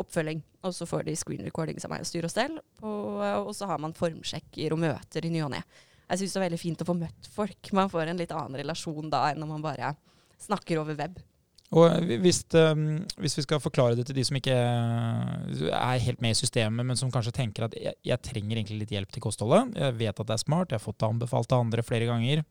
oppfølging, 0.00 0.40
og 0.64 0.72
så 0.74 0.86
får 0.88 1.04
de 1.06 1.14
screen 1.16 1.44
recording 1.44 1.78
som 1.80 1.92
er 1.92 2.04
styr 2.08 2.24
og 2.26 2.32
stell. 2.32 2.58
Og, 2.80 3.20
og 3.20 3.52
så 3.56 3.68
har 3.68 3.78
man 3.80 3.92
formsjekker 3.96 4.72
og 4.72 4.80
møter 4.82 5.26
i 5.26 5.30
ny 5.32 5.42
og 5.44 5.52
ne. 5.52 5.60
Jeg 6.10 6.20
syns 6.20 6.34
det 6.34 6.40
er 6.40 6.46
veldig 6.48 6.60
fint 6.60 6.82
å 6.84 6.88
få 6.88 6.96
møtt 6.98 7.28
folk. 7.32 7.72
Man 7.76 7.90
får 7.92 8.10
en 8.10 8.20
litt 8.20 8.32
annen 8.36 8.58
relasjon 8.60 9.12
da 9.12 9.28
enn 9.30 9.40
når 9.42 9.52
man 9.54 9.64
bare 9.64 9.94
snakker 10.42 10.80
over 10.82 10.98
web. 10.98 11.20
Og 11.72 12.08
hvis, 12.20 12.42
eh, 12.52 12.80
hvis 13.16 13.38
vi 13.38 13.44
skal 13.46 13.62
forklare 13.62 13.96
det 13.96 14.04
til 14.08 14.18
de 14.18 14.24
som 14.28 14.36
ikke 14.36 14.56
er 15.72 16.02
helt 16.04 16.20
med 16.20 16.34
i 16.34 16.40
systemet, 16.40 16.84
men 16.84 16.98
som 17.00 17.12
kanskje 17.12 17.32
tenker 17.38 17.64
at 17.64 17.76
jeg, 17.78 17.96
jeg 18.04 18.24
trenger 18.28 18.58
egentlig 18.58 18.82
litt 18.82 18.92
hjelp 18.92 19.14
til 19.14 19.24
kostholdet, 19.24 19.72
jeg 19.80 19.96
vet 20.02 20.20
at 20.20 20.28
det 20.28 20.36
er 20.36 20.42
smart, 20.42 20.72
jeg 20.72 20.80
har 20.80 20.84
fått 20.84 21.00
det 21.00 21.08
anbefalt 21.08 21.54
av 21.54 21.64
andre 21.64 21.86
flere 21.86 22.10
ganger, 22.10 22.44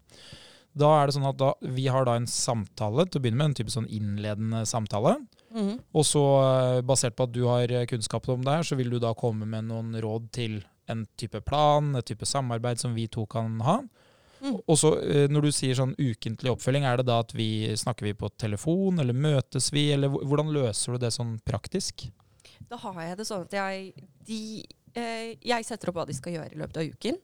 da 0.73 0.89
er 0.95 1.05
det 1.05 1.17
sånn 1.17 1.27
at 1.27 1.37
da, 1.37 1.51
vi 1.75 1.85
har 1.91 2.07
da 2.07 2.15
en 2.17 2.25
samtale, 2.31 3.05
til 3.05 3.19
å 3.19 3.23
begynne 3.25 3.41
med 3.43 3.51
en 3.51 3.57
type 3.59 3.73
sånn 3.73 3.89
innledende 3.91 4.63
samtale, 4.65 5.17
og 5.51 6.05
så 6.07 6.25
eh, 6.41 6.81
basert 6.87 7.17
på 7.19 7.27
at 7.27 7.33
du 7.35 7.43
har 7.45 7.75
kunnskap 7.91 8.29
om 8.31 8.41
det 8.45 8.57
her, 8.57 8.65
så 8.65 8.79
vil 8.79 8.89
du 8.89 8.97
da 9.03 9.13
komme 9.13 9.45
med 9.45 9.67
noen 9.69 9.93
råd 10.01 10.31
til 10.33 10.61
en 10.89 11.03
type 11.19 11.41
plan, 11.45 11.93
et 11.95 12.05
type 12.05 12.25
samarbeid 12.25 12.81
som 12.81 12.95
vi 12.97 13.07
to 13.11 13.25
kan 13.29 13.59
ha. 13.65 13.81
Mm. 14.41 14.57
Og 14.65 14.77
så 14.79 14.95
eh, 15.05 15.27
når 15.29 15.47
du 15.47 15.51
sier 15.53 15.77
sånn 15.77 15.93
ukentlig 15.99 16.53
oppfølging, 16.55 16.85
er 16.87 16.99
det 16.99 17.07
da 17.11 17.19
at 17.21 17.33
vi 17.37 17.69
snakker 17.77 18.09
vi 18.09 18.15
på 18.17 18.31
telefon, 18.41 19.01
eller 19.01 19.13
møtes 19.13 19.69
vi, 19.73 19.91
eller 19.93 20.09
hvordan 20.09 20.49
løser 20.55 20.97
du 20.97 21.05
det 21.05 21.13
sånn 21.13 21.35
praktisk? 21.45 22.07
Da 22.71 22.79
har 22.81 23.01
jeg 23.05 23.19
det 23.19 23.27
sånn 23.29 23.45
at 23.45 23.57
jeg, 23.59 24.07
de, 24.27 24.41
eh, 24.97 25.27
jeg 25.45 25.67
setter 25.67 25.91
opp 25.91 26.01
hva 26.01 26.07
de 26.09 26.17
skal 26.17 26.39
gjøre 26.39 26.55
i 26.55 26.61
løpet 26.61 26.81
av 26.81 26.89
uken. 26.95 27.21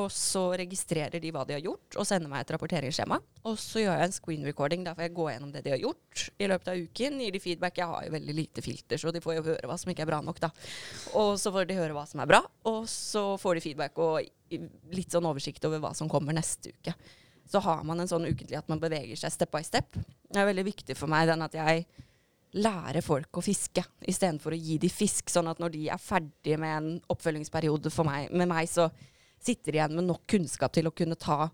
Og 0.00 0.06
så 0.08 0.40
registrerer 0.56 1.20
de 1.20 1.30
hva 1.34 1.42
de 1.44 1.52
har 1.52 1.60
gjort, 1.60 1.98
og 2.00 2.06
sender 2.08 2.30
meg 2.32 2.46
et 2.46 2.52
rapporteringsskjema. 2.54 3.18
Og 3.44 3.58
så 3.60 3.82
gjør 3.82 3.98
jeg 3.98 4.08
en 4.08 4.14
screen 4.16 4.46
recording. 4.48 4.86
Da 4.86 4.94
jeg 4.96 5.12
gå 5.12 5.26
gjennom 5.28 5.50
det 5.52 5.60
de 5.66 5.74
har 5.74 5.82
gjort 5.82 6.22
i 6.40 6.48
løpet 6.48 6.70
av 6.72 6.80
uken. 6.80 7.18
Gir 7.20 7.34
de 7.34 7.42
feedback. 7.44 7.80
Jeg 7.82 7.90
har 7.90 8.06
jo 8.06 8.14
veldig 8.14 8.36
lite 8.38 8.64
filter, 8.64 9.00
så 9.00 9.12
de 9.12 9.20
får 9.24 9.36
jo 9.36 9.46
høre 9.50 9.68
hva 9.68 9.76
som 9.80 9.92
ikke 9.92 10.06
er 10.06 10.08
bra 10.08 10.22
nok, 10.24 10.40
da. 10.40 10.48
Og 11.20 11.34
så 11.40 11.52
får 11.52 11.68
de 11.68 11.76
høre 11.76 11.96
hva 11.96 12.06
som 12.08 12.22
er 12.24 12.30
bra, 12.30 12.40
og 12.72 12.86
så 12.88 13.24
får 13.42 13.58
de 13.58 13.64
feedback 13.66 14.00
og 14.00 14.22
litt 14.96 15.12
sånn 15.12 15.28
oversikt 15.28 15.68
over 15.68 15.82
hva 15.84 15.92
som 15.96 16.08
kommer 16.12 16.36
neste 16.36 16.72
uke. 16.72 16.96
Så 17.52 17.60
har 17.60 17.84
man 17.84 18.00
en 18.00 18.08
sånn 18.08 18.24
ukentlig 18.24 18.56
at 18.56 18.72
man 18.72 18.80
beveger 18.80 19.18
seg 19.18 19.34
step 19.34 19.52
by 19.52 19.60
step. 19.66 19.98
Det 20.32 20.40
er 20.40 20.48
veldig 20.48 20.64
viktig 20.70 20.96
for 20.96 21.10
meg 21.12 21.28
den 21.28 21.44
at 21.44 21.56
jeg 21.58 21.84
lære 22.52 23.00
folk 23.04 23.40
å 23.40 23.44
fiske, 23.44 23.84
istedenfor 24.08 24.54
å 24.54 24.60
gi 24.60 24.78
de 24.80 24.88
fisk. 24.92 25.28
Sånn 25.32 25.48
at 25.52 25.60
når 25.60 25.72
de 25.76 25.86
er 25.92 26.00
ferdige 26.00 26.60
med 26.60 26.76
en 26.76 26.90
oppfølgingsperiode 27.12 27.92
meg, 28.08 28.32
med 28.32 28.48
meg, 28.48 28.68
så 28.68 28.88
sitter 29.42 29.76
igjen 29.78 29.96
med 29.98 30.06
nok 30.08 30.22
kunnskap 30.30 30.72
til 30.74 30.88
å 30.88 30.94
kunne 30.94 31.18
ta 31.18 31.48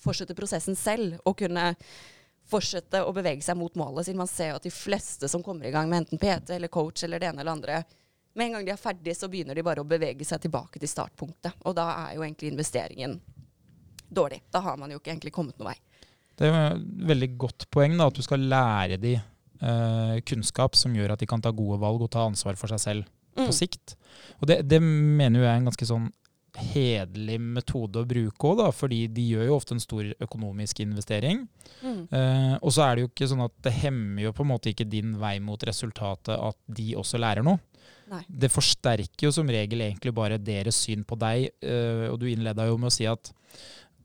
fortsette 0.00 0.34
prosessen 0.38 0.76
selv. 0.78 1.18
Og 1.28 1.38
kunne 1.42 1.74
fortsette 2.50 3.04
å 3.06 3.12
bevege 3.14 3.44
seg 3.46 3.58
mot 3.60 3.74
målet. 3.78 4.08
Siden 4.08 4.18
man 4.18 4.30
ser 4.30 4.52
jo 4.52 4.58
at 4.58 4.66
de 4.66 4.72
fleste 4.74 5.28
som 5.30 5.42
kommer 5.46 5.68
i 5.68 5.74
gang 5.74 5.90
med 5.90 6.02
enten 6.04 6.18
PT 6.18 6.56
eller 6.56 6.72
coach 6.72 7.04
eller 7.06 7.22
det 7.22 7.28
ene 7.30 7.44
eller 7.44 7.54
andre, 7.54 7.82
med 8.34 8.46
en 8.46 8.52
gang 8.56 8.66
de 8.66 8.72
er 8.74 8.78
ferdig, 8.80 9.14
så 9.18 9.28
begynner 9.30 9.58
de 9.58 9.62
bare 9.66 9.82
å 9.82 9.86
bevege 9.86 10.26
seg 10.26 10.42
tilbake 10.44 10.78
til 10.82 10.90
startpunktet. 10.90 11.56
Og 11.66 11.74
da 11.78 11.88
er 12.06 12.16
jo 12.16 12.24
egentlig 12.24 12.52
investeringen 12.52 13.16
dårlig. 14.10 14.40
Da 14.50 14.62
har 14.64 14.78
man 14.78 14.90
jo 14.90 14.98
ikke 15.00 15.12
egentlig 15.12 15.32
kommet 15.34 15.58
noen 15.58 15.72
vei. 15.72 15.78
Det 16.38 16.46
er 16.46 16.50
jo 16.50 16.60
et 16.74 16.84
veldig 17.10 17.30
godt 17.42 17.66
poeng 17.74 17.96
da, 17.98 18.06
at 18.10 18.16
du 18.18 18.22
skal 18.24 18.46
lære 18.50 18.98
de 19.02 19.16
eh, 19.18 20.14
kunnskap 20.26 20.78
som 20.78 20.94
gjør 20.96 21.14
at 21.14 21.22
de 21.22 21.28
kan 21.30 21.42
ta 21.42 21.52
gode 21.54 21.78
valg 21.82 22.06
og 22.06 22.10
ta 22.14 22.22
ansvar 22.26 22.58
for 22.58 22.72
seg 22.72 22.82
selv 22.82 23.10
på 23.36 23.46
Mm. 23.46 23.54
sikt. 23.54 23.92
Og 24.42 24.48
det, 24.50 24.56
det 24.66 24.80
mener 24.82 25.38
jeg 25.44 25.48
er 25.52 25.58
en 25.60 25.68
ganske 25.68 25.86
sånn 25.86 26.08
hederlig 26.60 27.38
metode 27.40 28.02
å 28.02 28.08
bruke 28.08 28.50
òg, 28.52 28.62
fordi 28.76 29.04
de 29.12 29.24
gjør 29.32 29.48
jo 29.48 29.56
ofte 29.56 29.76
en 29.76 29.82
stor 29.82 30.10
økonomisk 30.22 30.82
investering. 30.84 31.42
Mm. 31.80 32.02
Eh, 32.06 32.54
og 32.60 32.74
så 32.74 32.86
er 32.86 32.94
det 32.94 33.04
jo 33.04 33.10
ikke 33.10 33.30
sånn 33.30 33.44
at 33.46 33.56
det 33.66 33.74
hemmer 33.80 34.26
jo 34.26 34.34
på 34.36 34.46
en 34.46 34.52
måte 34.52 34.72
ikke 34.72 34.88
din 34.88 35.16
vei 35.20 35.38
mot 35.44 35.66
resultatet 35.66 36.36
at 36.36 36.58
de 36.66 36.92
også 37.00 37.20
lærer 37.20 37.46
noe. 37.46 37.62
Nei. 38.10 38.24
Det 38.26 38.50
forsterker 38.50 39.28
jo 39.28 39.34
som 39.34 39.50
regel 39.50 39.84
egentlig 39.84 40.12
bare 40.16 40.40
deres 40.42 40.80
syn 40.84 41.04
på 41.06 41.18
deg, 41.20 41.50
eh, 41.62 42.06
og 42.10 42.18
du 42.20 42.26
innleda 42.30 42.66
jo 42.68 42.78
med 42.80 42.90
å 42.90 42.94
si 42.94 43.06
at 43.08 43.32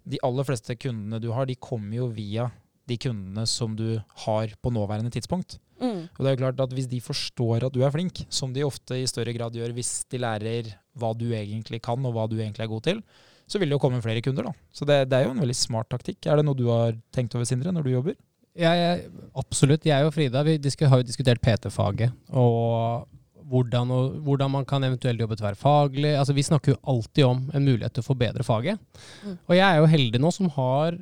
de 0.06 0.22
aller 0.26 0.46
fleste 0.46 0.76
kundene 0.78 1.20
du 1.22 1.32
har, 1.34 1.50
de 1.50 1.58
kommer 1.58 1.98
jo 1.98 2.12
via 2.14 2.52
de 2.86 2.98
kundene 3.02 3.48
som 3.50 3.74
du 3.78 3.98
har 4.26 4.54
på 4.62 4.74
nåværende 4.74 5.10
tidspunkt. 5.14 5.58
Mm. 5.82 6.02
Og 6.08 6.20
det 6.20 6.30
er 6.30 6.36
jo 6.36 6.40
klart 6.40 6.62
at 6.64 6.72
Hvis 6.72 6.88
de 6.88 7.02
forstår 7.04 7.66
at 7.68 7.74
du 7.76 7.82
er 7.84 7.92
flink, 7.92 8.22
som 8.32 8.54
de 8.56 8.64
ofte 8.64 8.96
i 8.96 9.08
større 9.10 9.34
grad 9.36 9.58
gjør 9.58 9.74
hvis 9.76 10.06
de 10.12 10.22
lærer 10.24 10.70
hva 10.96 11.10
du 11.18 11.28
egentlig 11.36 11.82
kan 11.84 12.00
og 12.08 12.16
hva 12.16 12.30
du 12.32 12.38
egentlig 12.38 12.64
er 12.64 12.72
god 12.72 12.86
til, 12.86 13.02
så 13.46 13.60
vil 13.60 13.70
det 13.70 13.78
jo 13.78 13.82
komme 13.84 14.02
flere 14.02 14.24
kunder. 14.26 14.48
da. 14.48 14.54
Så 14.74 14.88
det, 14.88 15.02
det 15.12 15.18
er 15.18 15.28
jo 15.28 15.34
en 15.36 15.44
veldig 15.44 15.58
smart 15.58 15.90
taktikk. 15.92 16.26
Er 16.26 16.40
det 16.40 16.46
noe 16.48 16.58
du 16.58 16.70
har 16.72 16.96
tenkt 17.14 17.36
over, 17.36 17.46
Sindre, 17.46 17.74
når 17.76 17.86
du 17.86 17.92
jobber? 17.92 18.16
Ja, 18.56 18.72
jeg, 18.72 19.10
absolutt. 19.36 19.86
Jeg 19.86 20.08
og 20.08 20.14
Frida 20.16 20.42
vi 20.48 20.56
har 20.64 21.02
jo 21.02 21.06
diskutert 21.06 21.44
PT-faget. 21.44 22.16
Og 22.32 23.06
hvordan, 23.46 23.92
og 23.94 24.16
hvordan 24.26 24.52
man 24.52 24.66
kan 24.66 24.84
eventuelt 24.88 25.22
jobbe 25.22 25.38
tverrfaglig. 25.40 26.16
Altså, 26.18 26.34
vi 26.34 26.46
snakker 26.46 26.74
jo 26.74 26.82
alltid 26.96 27.28
om 27.28 27.44
en 27.54 27.68
mulighet 27.68 27.94
til 27.94 28.06
å 28.06 28.08
forbedre 28.08 28.46
faget. 28.48 28.82
Mm. 29.26 29.36
Og 29.38 29.54
jeg 29.58 29.66
er 29.68 29.82
jo 29.82 29.92
heldig 29.92 30.22
nå 30.24 30.32
som 30.34 30.50
har 30.56 30.98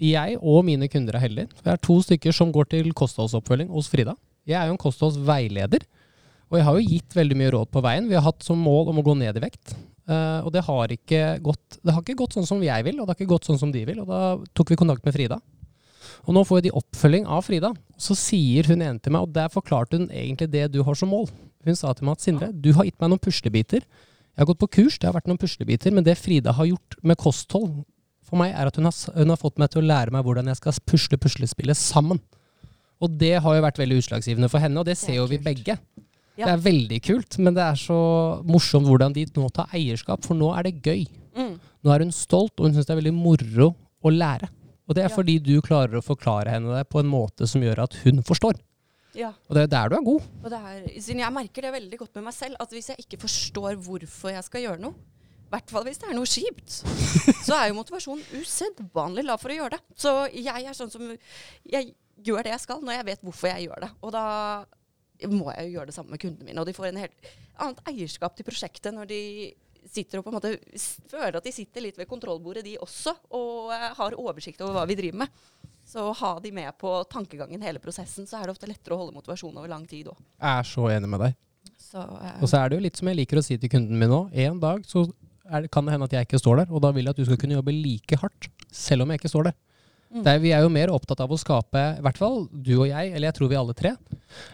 Jeg 0.00 0.38
og 0.40 0.64
mine 0.64 0.88
kunder 0.88 1.18
er 1.18 1.26
heldige. 1.26 1.50
Jeg 1.60 1.72
er 1.74 1.80
to 1.84 1.98
stykker 2.04 2.34
som 2.34 2.52
går 2.54 2.70
til 2.72 2.92
kostholdsoppfølging 2.96 3.68
hos 3.74 3.90
Frida. 3.92 4.14
Jeg 4.48 4.56
er 4.56 4.70
jo 4.70 4.76
en 4.76 4.80
kostholdsveileder. 4.80 5.84
Og 6.50 6.58
jeg 6.58 6.66
har 6.66 6.76
jo 6.76 6.88
gitt 6.96 7.14
veldig 7.14 7.36
mye 7.38 7.52
råd 7.54 7.70
på 7.70 7.82
veien. 7.84 8.08
Vi 8.10 8.16
har 8.16 8.24
hatt 8.26 8.42
som 8.42 8.58
mål 8.58 8.90
om 8.90 9.00
å 9.02 9.04
gå 9.06 9.14
ned 9.20 9.36
i 9.38 9.42
vekt. 9.44 9.76
Uh, 10.10 10.42
og 10.42 10.50
det 10.54 10.64
har, 10.66 10.94
gått, 11.44 11.78
det 11.78 11.94
har 11.94 12.02
ikke 12.02 12.18
gått 12.18 12.34
sånn 12.34 12.48
som 12.48 12.62
jeg 12.64 12.86
vil, 12.88 12.98
og 12.98 13.06
det 13.06 13.12
har 13.12 13.20
ikke 13.20 13.30
gått 13.36 13.46
sånn 13.46 13.60
som 13.60 13.70
de 13.70 13.84
vil. 13.86 14.00
Og 14.02 14.08
da 14.10 14.22
tok 14.56 14.72
vi 14.72 14.80
kontakt 14.80 15.06
med 15.06 15.14
Frida. 15.14 15.38
Og 16.26 16.34
nå 16.34 16.42
får 16.48 16.64
de 16.64 16.74
oppfølging 16.80 17.28
av 17.30 17.44
Frida. 17.46 17.70
Så 18.00 18.16
sier 18.18 18.66
hun 18.72 18.82
ene 18.82 18.98
til 18.98 19.14
meg, 19.14 19.28
og 19.28 19.36
der 19.36 19.52
forklarte 19.52 20.00
hun 20.00 20.08
egentlig 20.08 20.50
det 20.50 20.66
du 20.74 20.80
har 20.86 20.98
som 20.98 21.12
mål. 21.12 21.28
Hun 21.68 21.78
sa 21.78 21.92
til 21.94 22.08
meg 22.08 22.18
at 22.18 22.24
Sindre, 22.24 22.50
du 22.50 22.72
har 22.74 22.88
gitt 22.88 22.98
meg 23.02 23.12
noen 23.12 23.22
puslebiter. 23.22 23.84
Jeg 23.84 24.42
har 24.42 24.48
gått 24.48 24.62
på 24.62 24.72
kurs, 24.80 24.98
det 24.98 25.06
har 25.06 25.14
vært 25.14 25.30
noen 25.30 25.40
puslebiter, 25.40 25.94
men 25.94 26.06
det 26.06 26.18
Frida 26.18 26.56
har 26.56 26.72
gjort 26.72 26.98
med 27.06 27.20
kosthold 27.20 27.84
for 28.30 28.40
meg, 28.40 28.52
er 28.54 28.70
at 28.70 28.76
hun 28.78 28.86
har, 28.88 28.94
hun 29.16 29.32
har 29.34 29.40
fått 29.40 29.58
meg 29.60 29.70
til 29.72 29.82
å 29.82 29.88
lære 29.90 30.14
meg 30.14 30.24
hvordan 30.26 30.50
jeg 30.50 30.60
skal 30.60 30.78
pusle 30.88 31.18
puslespillet 31.20 31.78
sammen. 31.78 32.20
Og 33.00 33.12
det 33.20 33.34
har 33.42 33.56
jo 33.56 33.64
vært 33.64 33.80
veldig 33.80 33.98
utslagsgivende 34.02 34.50
for 34.52 34.62
henne, 34.62 34.80
og 34.80 34.86
det 34.88 34.96
ser 35.00 35.14
det 35.14 35.20
jo 35.20 35.26
vi 35.30 35.38
begge. 35.42 35.76
Ja. 36.38 36.46
Det 36.46 36.52
er 36.54 36.62
veldig 36.64 37.00
kult, 37.04 37.36
men 37.42 37.56
det 37.56 37.64
er 37.64 37.76
så 37.80 37.96
morsomt 38.48 38.88
hvordan 38.88 39.12
de 39.16 39.26
nå 39.36 39.48
tar 39.56 39.72
eierskap, 39.76 40.24
for 40.24 40.38
nå 40.38 40.52
er 40.56 40.68
det 40.68 40.78
gøy. 40.84 41.04
Mm. 41.36 41.54
Nå 41.84 41.92
er 41.94 42.04
hun 42.04 42.12
stolt, 42.14 42.54
og 42.60 42.68
hun 42.68 42.76
syns 42.76 42.88
det 42.88 42.94
er 42.94 43.00
veldig 43.02 43.14
moro 43.16 43.70
å 44.04 44.12
lære. 44.14 44.48
Og 44.88 44.96
det 44.96 45.04
er 45.04 45.08
Ja. 45.10 45.14
fordi 45.14 45.38
du 45.38 45.60
klarer 45.62 46.00
å 46.00 46.04
forklare 46.04 46.50
henne 46.50 46.74
det 46.76 46.88
på 46.90 47.00
en 47.00 47.06
måte 47.08 47.46
som 47.48 47.62
gjør 47.62 47.84
at 47.84 47.94
hun 48.04 48.22
forstår. 48.26 48.58
Ja. 49.14 49.32
Og 49.48 49.54
det 49.56 49.62
er 49.64 49.70
der 49.70 49.88
du 49.90 49.96
er 49.96 50.04
god. 50.06 50.22
Er, 50.50 50.82
jeg 50.86 51.32
merker 51.34 51.62
det 51.62 51.72
veldig 51.72 51.98
godt 51.98 52.14
med 52.14 52.24
meg 52.24 52.34
selv, 52.34 52.56
at 52.60 52.70
hvis 52.70 52.88
jeg 52.92 53.04
ikke 53.04 53.20
forstår 53.22 53.76
hvorfor 53.76 54.30
jeg 54.34 54.44
skal 54.46 54.62
gjøre 54.64 54.80
noe, 54.80 54.94
i 55.50 55.54
hvert 55.56 55.72
fall 55.74 55.82
hvis 55.82 55.98
det 55.98 56.06
er 56.06 56.14
noe 56.14 56.28
kjipt, 56.30 56.74
så 57.46 57.56
er 57.56 57.64
jo 57.70 57.78
motivasjonen 57.80 58.38
usedvanlig 58.38 59.24
lav 59.26 59.40
for 59.42 59.50
å 59.50 59.56
gjøre 59.56 59.74
det. 59.74 59.96
Så 59.98 60.12
jeg 60.30 60.62
er 60.62 60.76
sånn 60.78 60.92
som 60.92 61.08
Jeg 61.66 61.88
gjør 62.22 62.44
det 62.46 62.52
jeg 62.52 62.62
skal 62.62 62.84
når 62.84 63.00
jeg 63.00 63.06
vet 63.08 63.24
hvorfor 63.26 63.50
jeg 63.50 63.64
gjør 63.66 63.82
det. 63.82 63.88
Og 64.06 64.12
da 64.14 64.26
må 65.32 65.50
jeg 65.50 65.66
jo 65.66 65.74
gjøre 65.74 65.90
det 65.90 65.96
samme 65.96 66.14
med 66.14 66.22
kundene 66.22 66.46
mine. 66.46 66.62
Og 66.62 66.68
de 66.68 66.76
får 66.76 66.90
en 66.92 67.02
helt 67.02 67.32
annet 67.60 67.82
eierskap 67.90 68.38
til 68.38 68.46
prosjektet 68.46 68.94
når 68.94 69.10
de 69.10 69.20
sitter 69.90 70.20
og 70.20 70.26
på 70.28 70.30
en 70.30 70.36
måte 70.38 70.54
føler 71.10 71.40
at 71.40 71.46
de 71.46 71.52
sitter 71.54 71.82
litt 71.82 71.98
ved 71.98 72.08
kontrollbordet, 72.08 72.62
de 72.66 72.76
også, 72.84 73.14
og 73.34 73.72
eh, 73.74 73.86
har 73.96 74.16
oversikt 74.20 74.60
over 74.62 74.76
hva 74.76 74.86
vi 74.86 74.96
driver 74.98 75.24
med. 75.24 75.40
Så 75.90 76.04
å 76.06 76.14
ha 76.14 76.34
de 76.44 76.52
med 76.54 76.76
på 76.78 76.92
tankegangen 77.10 77.64
hele 77.64 77.82
prosessen, 77.82 78.28
så 78.28 78.38
er 78.38 78.46
det 78.46 78.54
ofte 78.54 78.68
lettere 78.70 78.94
å 78.94 79.00
holde 79.00 79.16
motivasjonen 79.16 79.58
over 79.58 79.72
lang 79.72 79.86
tid 79.90 80.12
òg. 80.12 80.20
Jeg 80.36 80.52
er 80.52 80.68
så 80.68 80.84
enig 80.92 81.10
med 81.10 81.24
deg. 81.24 81.38
Så, 81.80 82.04
uh, 82.04 82.36
Og 82.38 82.46
så 82.52 82.60
er 82.60 82.70
det 82.70 82.78
jo 82.78 82.84
litt 82.84 83.00
som 83.00 83.10
jeg 83.10 83.18
liker 83.22 83.40
å 83.40 83.44
si 83.44 83.56
til 83.58 83.72
kunden 83.72 83.98
min 83.98 84.12
nå. 84.12 84.20
En 84.44 84.60
dag 84.62 84.84
så 84.86 85.06
er 85.48 85.64
det, 85.64 85.70
kan 85.72 85.86
det 85.86 85.94
hende 85.94 86.06
at 86.08 86.14
jeg 86.14 86.28
ikke 86.28 86.40
står 86.42 86.62
der, 86.62 86.70
og 86.70 86.82
da 86.84 86.92
vil 86.94 87.06
jeg 87.06 87.14
at 87.14 87.20
du 87.20 87.26
skal 87.28 87.40
kunne 87.40 87.56
jobbe 87.56 87.74
like 87.74 88.18
hardt, 88.20 88.48
selv 88.72 89.04
om 89.04 89.12
jeg 89.12 89.20
ikke 89.20 89.32
står 89.32 89.50
der. 89.50 89.58
Mm. 90.10 90.22
Det 90.26 90.32
er, 90.32 90.40
vi 90.42 90.50
er 90.50 90.64
jo 90.64 90.70
mer 90.74 90.90
opptatt 90.90 91.20
av 91.22 91.30
å 91.30 91.38
skape, 91.38 91.82
i 92.00 92.02
hvert 92.02 92.18
fall 92.18 92.42
du 92.50 92.72
og 92.80 92.88
jeg, 92.90 93.12
eller 93.14 93.30
jeg 93.30 93.38
tror 93.38 93.50
vi 93.52 93.58
alle 93.60 93.76
tre, 93.78 93.94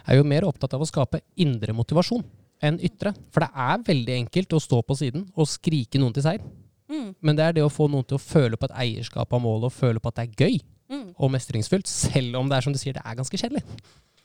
er 0.05 0.19
jo 0.19 0.27
mer 0.29 0.45
opptatt 0.49 0.77
av 0.77 0.85
å 0.85 0.89
skape 0.89 1.23
indre 1.41 1.73
motivasjon 1.77 2.25
enn 2.67 2.79
ytre. 2.85 3.15
For 3.33 3.45
det 3.45 3.51
er 3.67 3.85
veldig 3.87 4.17
enkelt 4.21 4.57
å 4.57 4.63
stå 4.63 4.83
på 4.85 4.97
siden 4.99 5.27
og 5.35 5.49
skrike 5.49 6.01
noen 6.01 6.15
til 6.17 6.25
seier. 6.27 6.45
mm, 6.93 7.15
Men 7.21 7.39
det 7.39 7.45
er 7.45 7.57
det 7.57 7.65
å 7.65 7.73
få 7.73 7.89
noen 7.89 8.05
til 8.05 8.21
å 8.21 8.23
føle 8.23 8.61
på 8.61 8.69
et 8.69 8.77
eierskap 8.85 9.33
av 9.33 9.43
målet, 9.45 9.71
og 9.71 9.77
føle 9.77 10.01
på 10.01 10.13
at 10.13 10.21
det 10.21 10.27
er 10.27 10.45
gøy 10.45 10.59
mm. 10.93 11.09
og 11.17 11.33
mestringsfullt, 11.33 11.89
selv 11.89 12.37
om 12.37 12.53
det 12.53 12.59
er 12.59 12.69
som 12.69 12.77
du 12.77 12.81
sier, 12.81 12.97
det 12.97 13.05
er 13.05 13.17
ganske 13.17 13.41
kjedelig. 13.41 13.65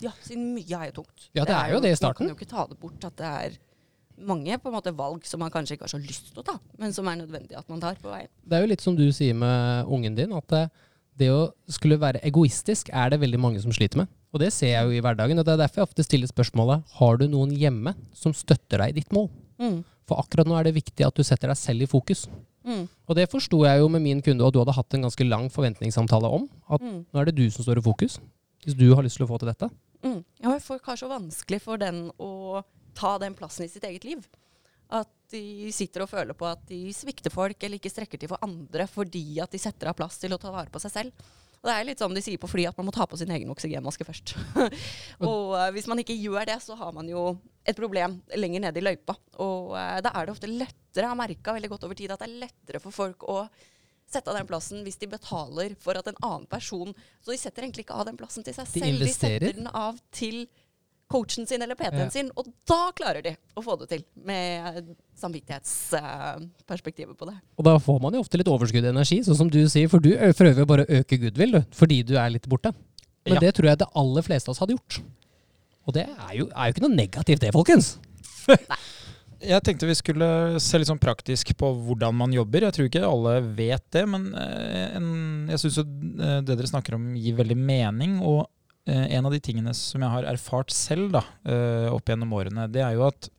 Ja, 0.01 0.11
siden 0.25 0.51
mye 0.55 0.77
er 0.79 0.89
jo 0.89 1.01
tungt. 1.01 1.29
Ja, 1.37 1.45
det 1.45 1.55
er 1.55 1.75
jo 1.75 1.81
det 1.83 1.93
i 1.93 1.99
starten. 1.99 2.25
Man 2.25 2.33
kan 2.33 2.35
jo 2.35 2.39
ikke 2.39 2.51
ta 2.51 2.65
det 2.67 2.79
bort 2.81 3.05
at 3.07 3.19
det 3.19 3.31
er 3.31 3.59
mange 4.27 4.57
på 4.61 4.69
en 4.69 4.75
måte 4.77 4.93
valg 4.95 5.25
som 5.27 5.39
man 5.43 5.51
kanskje 5.53 5.75
ikke 5.77 5.87
har 5.87 5.93
så 5.93 5.99
lyst 6.01 6.31
til 6.33 6.41
å 6.43 6.45
ta, 6.47 6.55
men 6.79 6.93
som 6.93 7.07
er 7.11 7.19
nødvendig 7.23 7.57
at 7.57 7.67
man 7.69 7.81
tar 7.83 7.95
på 8.01 8.09
veien. 8.11 8.29
Det 8.45 8.57
er 8.57 8.61
jo 8.65 8.71
litt 8.71 8.81
som 8.85 8.95
du 8.97 9.05
sier 9.15 9.33
med 9.37 9.85
ungen 9.91 10.15
din, 10.17 10.33
at 10.37 10.47
det, 10.53 10.63
det 11.21 11.29
å 11.33 11.41
skulle 11.69 11.99
være 12.01 12.21
egoistisk 12.27 12.89
er 12.93 13.09
det 13.13 13.19
veldig 13.21 13.39
mange 13.41 13.61
som 13.63 13.73
sliter 13.75 14.03
med. 14.03 14.11
Og 14.31 14.39
det 14.39 14.53
ser 14.55 14.71
jeg 14.77 14.85
jo 14.87 14.93
i 14.95 15.01
hverdagen, 15.03 15.39
og 15.41 15.45
det 15.45 15.53
er 15.57 15.63
derfor 15.65 15.81
jeg 15.81 15.89
ofte 15.89 16.05
stiller 16.07 16.29
spørsmålet 16.31 16.85
har 16.99 17.17
du 17.19 17.25
noen 17.27 17.51
hjemme 17.51 17.95
som 18.15 18.31
støtter 18.33 18.79
deg 18.85 18.93
i 18.93 18.99
ditt 19.01 19.11
mål? 19.11 19.27
Mm. 19.59 19.81
For 20.07 20.21
akkurat 20.23 20.47
nå 20.47 20.55
er 20.59 20.69
det 20.69 20.75
viktig 20.77 21.03
at 21.05 21.15
du 21.17 21.23
setter 21.27 21.51
deg 21.51 21.59
selv 21.59 21.83
i 21.83 21.89
fokus. 21.91 22.25
Mm. 22.63 22.85
Og 23.09 23.15
det 23.17 23.25
forsto 23.31 23.63
jeg 23.65 23.81
jo 23.81 23.89
med 23.91 24.03
min 24.05 24.21
kunde, 24.23 24.45
og 24.45 24.53
du 24.55 24.59
hadde 24.61 24.75
hatt 24.77 24.95
en 24.95 25.03
ganske 25.07 25.25
lang 25.27 25.49
forventningssamtale 25.51 26.29
om, 26.31 26.47
at 26.69 26.81
Mm. 26.81 27.05
nå 27.11 27.19
er 27.21 27.25
det 27.25 27.35
du 27.35 27.49
som 27.51 27.63
står 27.65 27.79
i 27.81 27.85
fokus. 27.85 28.19
Hvis 28.63 28.77
du 28.77 28.93
har 28.95 29.03
lyst 29.03 29.17
til 29.17 29.25
å 29.25 29.29
få 29.29 29.39
til 29.41 29.49
dette. 29.49 29.69
Mm. 30.05 30.23
Ja, 30.43 30.57
folk 30.59 30.85
har 30.85 30.95
så 30.95 31.09
vanskelig 31.09 31.61
for 31.61 31.77
den 31.77 32.11
å 32.19 32.63
ta 32.97 33.17
den 33.21 33.35
plassen 33.37 33.65
i 33.65 33.71
sitt 33.71 33.85
eget 33.87 34.07
liv. 34.07 34.25
At 34.91 35.11
de 35.31 35.71
sitter 35.71 36.03
og 36.03 36.11
føler 36.11 36.35
på 36.35 36.47
at 36.49 36.63
de 36.67 36.81
svikter 36.95 37.31
folk 37.31 37.63
eller 37.63 37.79
ikke 37.79 37.91
strekker 37.93 38.19
til 38.19 38.31
for 38.31 38.43
andre 38.43 38.87
fordi 38.91 39.39
at 39.43 39.53
de 39.53 39.61
setter 39.61 39.91
av 39.91 39.95
plass 39.95 40.19
til 40.19 40.35
å 40.35 40.39
ta 40.41 40.51
vare 40.51 40.71
på 40.73 40.81
seg 40.83 40.93
selv. 40.95 41.29
Og 41.61 41.69
det 41.69 41.73
er 41.77 41.85
litt 41.85 42.01
som 42.01 42.13
de 42.13 42.21
sier 42.25 42.41
på 42.41 42.49
fly, 42.49 42.63
at 42.65 42.77
man 42.79 42.87
må 42.87 42.93
ta 42.95 43.05
på 43.05 43.17
sin 43.21 43.29
egen 43.31 43.49
oksygenmaske 43.53 44.05
først. 44.07 44.33
og 45.29 45.51
eh, 45.59 45.67
hvis 45.75 45.85
man 45.89 46.01
ikke 46.01 46.17
gjør 46.17 46.47
det, 46.49 46.57
så 46.65 46.73
har 46.79 46.95
man 46.95 47.09
jo 47.09 47.35
et 47.61 47.77
problem 47.77 48.17
lenger 48.33 48.63
nede 48.65 48.81
i 48.81 48.85
løypa. 48.87 49.13
Og 49.45 49.75
eh, 49.77 49.99
da 50.01 50.09
er 50.17 50.25
det 50.25 50.33
ofte 50.33 50.49
lettere, 50.49 51.03
jeg 51.03 51.11
har 51.11 51.19
merka 51.19 51.53
veldig 51.53 51.69
godt 51.75 51.85
over 51.85 51.99
tid, 51.99 52.13
at 52.13 52.23
det 52.23 52.31
er 52.31 52.41
lettere 52.47 52.81
for 52.81 52.95
folk 52.95 53.27
å 53.29 53.43
sette 54.11 54.33
av 54.33 54.39
den 54.39 54.49
plassen 54.49 54.81
hvis 54.83 54.97
de 54.99 55.11
betaler 55.11 55.77
for 55.79 55.95
at 55.95 56.09
en 56.09 56.17
annen 56.25 56.47
person 56.51 56.89
Så 57.23 57.31
de 57.31 57.37
setter 57.39 57.63
egentlig 57.63 57.85
ikke 57.85 57.95
av 57.95 58.09
den 58.09 58.17
plassen 58.19 58.43
til 58.43 58.57
seg 58.57 58.67
De 58.67 58.73
selv. 58.73 58.87
De 58.89 58.97
investerer. 58.97 59.45
setter 59.45 59.61
den 59.61 59.69
av 59.71 60.01
til 60.11 60.41
coachen 61.11 61.45
sin 61.49 61.61
eller 61.61 61.75
PT-en 61.77 62.05
Ja. 62.05 62.09
sin, 62.13 62.31
og 62.37 62.47
da 62.69 62.91
klarer 62.97 63.21
de 63.25 63.35
å 63.57 63.63
få 63.65 63.75
det 63.81 63.89
til 63.91 64.03
med 64.25 64.95
samvittighetsperspektivet 65.21 67.17
på 67.17 67.25
det. 67.29 67.35
Og 67.59 67.65
da 67.67 67.75
får 67.81 67.99
man 68.03 68.13
jo 68.15 68.21
ofte 68.23 68.37
litt 68.39 68.49
overskudd 68.51 68.85
i 68.87 68.91
energi, 68.93 69.21
sånn 69.25 69.37
som 69.37 69.49
du 69.51 69.59
sier, 69.69 69.89
for 69.91 69.99
du 70.03 70.11
prøver 70.15 70.63
jo 70.63 70.69
bare 70.69 70.85
å 70.85 71.01
øke 71.01 71.19
goodwill, 71.21 71.51
du, 71.59 71.61
fordi 71.75 72.01
du 72.07 72.15
er 72.17 72.29
litt 72.33 72.47
borte. 72.49 72.73
Men 73.25 73.35
Ja. 73.37 73.39
det 73.39 73.55
tror 73.55 73.69
jeg 73.69 73.77
det 73.79 73.87
aller 73.95 74.21
fleste 74.25 74.49
av 74.49 74.53
oss 74.55 74.59
hadde 74.63 74.73
gjort. 74.77 75.01
Og 75.87 75.93
det 75.93 76.07
er 76.07 76.33
jo, 76.37 76.47
er 76.55 76.67
jo 76.69 76.73
ikke 76.73 76.87
noe 76.87 76.95
negativt 76.95 77.41
det, 77.41 77.51
folkens. 77.53 77.97
Jeg 79.41 79.57
tenkte 79.65 79.87
vi 79.89 79.95
skulle 79.97 80.59
se 80.61 80.77
litt 80.77 80.85
sånn 80.85 80.99
praktisk 81.01 81.49
på 81.57 81.65
hvordan 81.73 82.13
man 82.13 82.29
jobber. 82.31 82.61
Jeg 82.61 82.73
tror 82.75 82.85
ikke 82.85 83.01
alle 83.09 83.41
vet 83.57 83.81
det, 83.89 84.03
men 84.07 84.27
eh, 84.37 84.91
en, 84.99 85.47
jeg 85.49 85.57
syns 85.63 85.79
det 85.81 86.45
dere 86.45 86.67
snakker 86.69 86.93
om 86.93 87.15
gir 87.17 87.33
veldig 87.39 87.57
mening. 87.57 88.19
Og 88.21 88.43
eh, 88.43 88.60
en 88.85 89.27
av 89.27 89.33
de 89.33 89.39
tingene 89.43 89.73
som 89.77 90.01
jeg 90.01 90.13
har 90.13 90.27
erfart 90.29 90.73
selv 90.73 91.11
da, 91.13 91.21
eh, 91.45 91.87
opp 91.91 92.09
gjennom 92.09 92.33
årene, 92.33 92.65
det 92.71 92.81
er 92.81 92.95
jo 92.97 93.05
at 93.07 93.29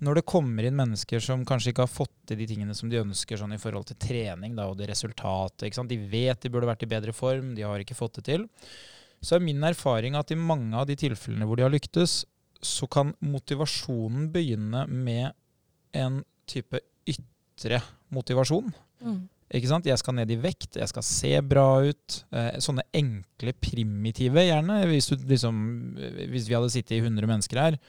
når 0.00 0.16
det 0.16 0.28
kommer 0.32 0.64
inn 0.64 0.78
mennesker 0.78 1.20
som 1.20 1.44
kanskje 1.44 1.74
ikke 1.74 1.84
har 1.84 1.92
fått 1.92 2.14
til 2.26 2.40
de 2.40 2.46
tingene 2.48 2.74
som 2.76 2.88
de 2.88 3.02
ønsker 3.02 3.36
sånn 3.36 3.52
i 3.52 3.60
forhold 3.60 3.90
til 3.90 3.98
trening 4.00 4.54
da, 4.56 4.66
og 4.70 4.78
det 4.78 4.88
resultatet? 4.88 5.76
De 5.76 5.98
vet 6.08 6.40
de 6.40 6.52
burde 6.52 6.70
vært 6.70 6.86
i 6.86 6.90
bedre 6.90 7.12
form, 7.12 7.54
de 7.54 7.66
har 7.68 7.82
ikke 7.82 7.98
fått 7.98 8.16
det 8.18 8.24
til. 8.30 8.46
Så 9.20 9.36
er 9.36 9.44
min 9.44 9.60
erfaring 9.62 10.16
at 10.16 10.32
i 10.32 10.38
mange 10.40 10.72
av 10.76 10.86
de 10.88 10.96
tilfellene 10.96 11.44
hvor 11.44 11.60
de 11.60 11.66
har 11.66 11.74
lyktes, 11.74 12.22
så 12.60 12.88
kan 12.88 13.12
motivasjonen 13.20 14.30
begynne 14.32 14.86
med 14.88 15.36
en 15.96 16.22
type 16.48 16.80
ytre 17.08 17.82
motivasjon. 18.08 18.72
Ikke 19.50 19.70
sant? 19.70 19.88
Jeg 19.88 19.98
skal 19.98 20.14
ned 20.14 20.30
i 20.30 20.38
vekt, 20.38 20.78
jeg 20.78 20.90
skal 20.92 21.04
se 21.06 21.32
bra 21.42 21.66
ut. 21.82 22.20
Eh, 22.30 22.60
sånne 22.62 22.84
enkle, 22.94 23.54
primitive, 23.58 24.44
gjerne. 24.46 24.84
Hvis, 24.90 25.10
du, 25.10 25.26
liksom, 25.30 25.58
hvis 26.30 26.46
vi 26.46 26.54
hadde 26.54 26.70
sittet 26.70 26.98
i 26.98 27.02
100 27.02 27.26
mennesker 27.30 27.62
her 27.64 27.80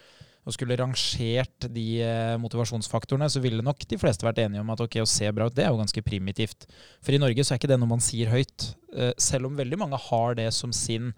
og 0.42 0.56
skulle 0.56 0.74
rangert 0.80 1.68
de 1.70 1.86
eh, 2.02 2.36
motivasjonsfaktorene, 2.42 3.28
så 3.30 3.42
ville 3.44 3.62
nok 3.62 3.84
de 3.86 4.00
fleste 4.02 4.26
vært 4.26 4.42
enige 4.42 4.64
om 4.64 4.72
at 4.74 4.82
ok, 4.82 4.98
å 5.04 5.10
se 5.10 5.30
bra 5.38 5.46
ut, 5.46 5.54
det 5.58 5.68
er 5.68 5.70
jo 5.70 5.78
ganske 5.84 6.02
primitivt. 6.06 6.66
For 7.06 7.14
i 7.14 7.20
Norge 7.22 7.46
så 7.46 7.54
er 7.54 7.62
ikke 7.62 7.70
det 7.70 7.78
noe 7.82 7.92
man 7.92 8.02
sier 8.02 8.32
høyt. 8.34 8.72
Eh, 8.96 9.14
selv 9.22 9.52
om 9.52 9.60
veldig 9.60 9.78
mange 9.84 10.02
har 10.10 10.40
det 10.42 10.50
som 10.58 10.74
sin 10.74 11.12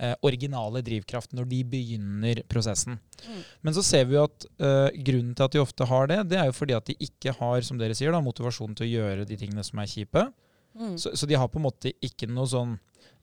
eh, 0.00 0.14
originale 0.26 0.82
drivkraft 0.84 1.34
når 1.36 1.48
de 1.50 1.60
begynner 1.74 2.42
prosessen. 2.50 2.98
Mm. 3.20 3.40
Men 3.66 3.76
så 3.76 3.84
ser 3.86 4.08
vi 4.08 4.16
jo 4.16 4.26
at 4.28 4.46
eh, 4.58 5.00
grunnen 5.06 5.34
til 5.36 5.46
at 5.46 5.56
de 5.56 5.62
ofte 5.62 5.88
har 5.90 6.10
det, 6.10 6.20
det 6.32 6.40
er 6.40 6.50
jo 6.50 6.56
fordi 6.56 6.76
at 6.76 6.90
de 6.90 6.96
ikke 7.08 7.34
har 7.38 7.66
som 7.66 7.80
dere 7.80 7.96
sier 7.98 8.14
da, 8.14 8.22
motivasjon 8.24 8.76
til 8.78 8.88
å 8.88 8.92
gjøre 8.94 9.28
de 9.28 9.38
tingene 9.40 9.64
som 9.66 9.82
er 9.82 9.90
kjipe. 9.90 10.26
Mm. 10.78 10.96
Så, 11.00 11.14
så 11.18 11.28
de 11.28 11.38
har 11.38 11.50
på 11.50 11.60
en 11.60 11.66
måte 11.66 11.90
ikke 12.04 12.28
noe 12.30 12.46
sånn 12.46 12.76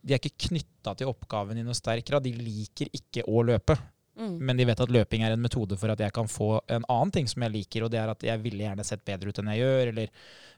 De 0.03 0.11
er 0.11 0.19
ikke 0.19 0.49
knytta 0.49 0.91
til 0.99 1.07
oppgaven 1.07 1.57
i 1.57 1.63
noe 1.63 1.75
sterk 1.75 2.05
grad. 2.07 2.25
De 2.25 2.34
liker 2.36 2.91
ikke 2.95 3.23
å 3.28 3.41
løpe. 3.47 3.75
Mm. 4.18 4.36
Men 4.49 4.57
de 4.57 4.65
vet 4.65 4.80
at 4.82 4.91
løping 4.93 5.24
er 5.24 5.36
en 5.36 5.43
metode 5.43 5.78
for 5.78 5.93
at 5.93 6.01
jeg 6.01 6.13
kan 6.15 6.30
få 6.32 6.49
en 6.74 6.86
annen 6.89 7.13
ting 7.13 7.30
som 7.30 7.43
jeg 7.45 7.53
liker, 7.53 7.86
og 7.86 7.93
det 7.93 8.01
er 8.01 8.11
at 8.11 8.26
jeg 8.26 8.41
ville 8.41 8.65
gjerne 8.65 8.86
sett 8.88 9.05
bedre 9.05 9.30
ut 9.30 9.41
enn 9.41 9.51
jeg 9.53 9.61
gjør, 9.61 9.91
eller 9.93 10.11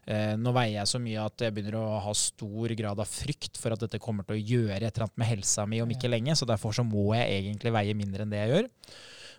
eh, 0.06 0.34
nå 0.40 0.54
veier 0.56 0.78
jeg 0.78 0.92
så 0.94 1.02
mye 1.02 1.28
at 1.28 1.44
jeg 1.44 1.56
begynner 1.56 1.76
å 1.80 2.00
ha 2.06 2.16
stor 2.16 2.74
grad 2.78 3.04
av 3.04 3.10
frykt 3.10 3.60
for 3.60 3.76
at 3.76 3.84
dette 3.84 4.00
kommer 4.02 4.24
til 4.24 4.38
å 4.38 4.44
gjøre 4.54 4.80
et 4.80 4.88
eller 4.88 5.08
annet 5.10 5.20
med 5.20 5.32
helsa 5.34 5.68
mi 5.68 5.82
om 5.84 5.92
ikke 5.92 6.12
lenge, 6.12 6.36
så 6.38 6.48
derfor 6.48 6.76
så 6.76 6.86
må 6.86 7.10
jeg 7.18 7.40
egentlig 7.42 7.74
veie 7.76 7.96
mindre 7.98 8.24
enn 8.24 8.32
det 8.32 8.44
jeg 8.44 8.54
gjør. 8.54 8.70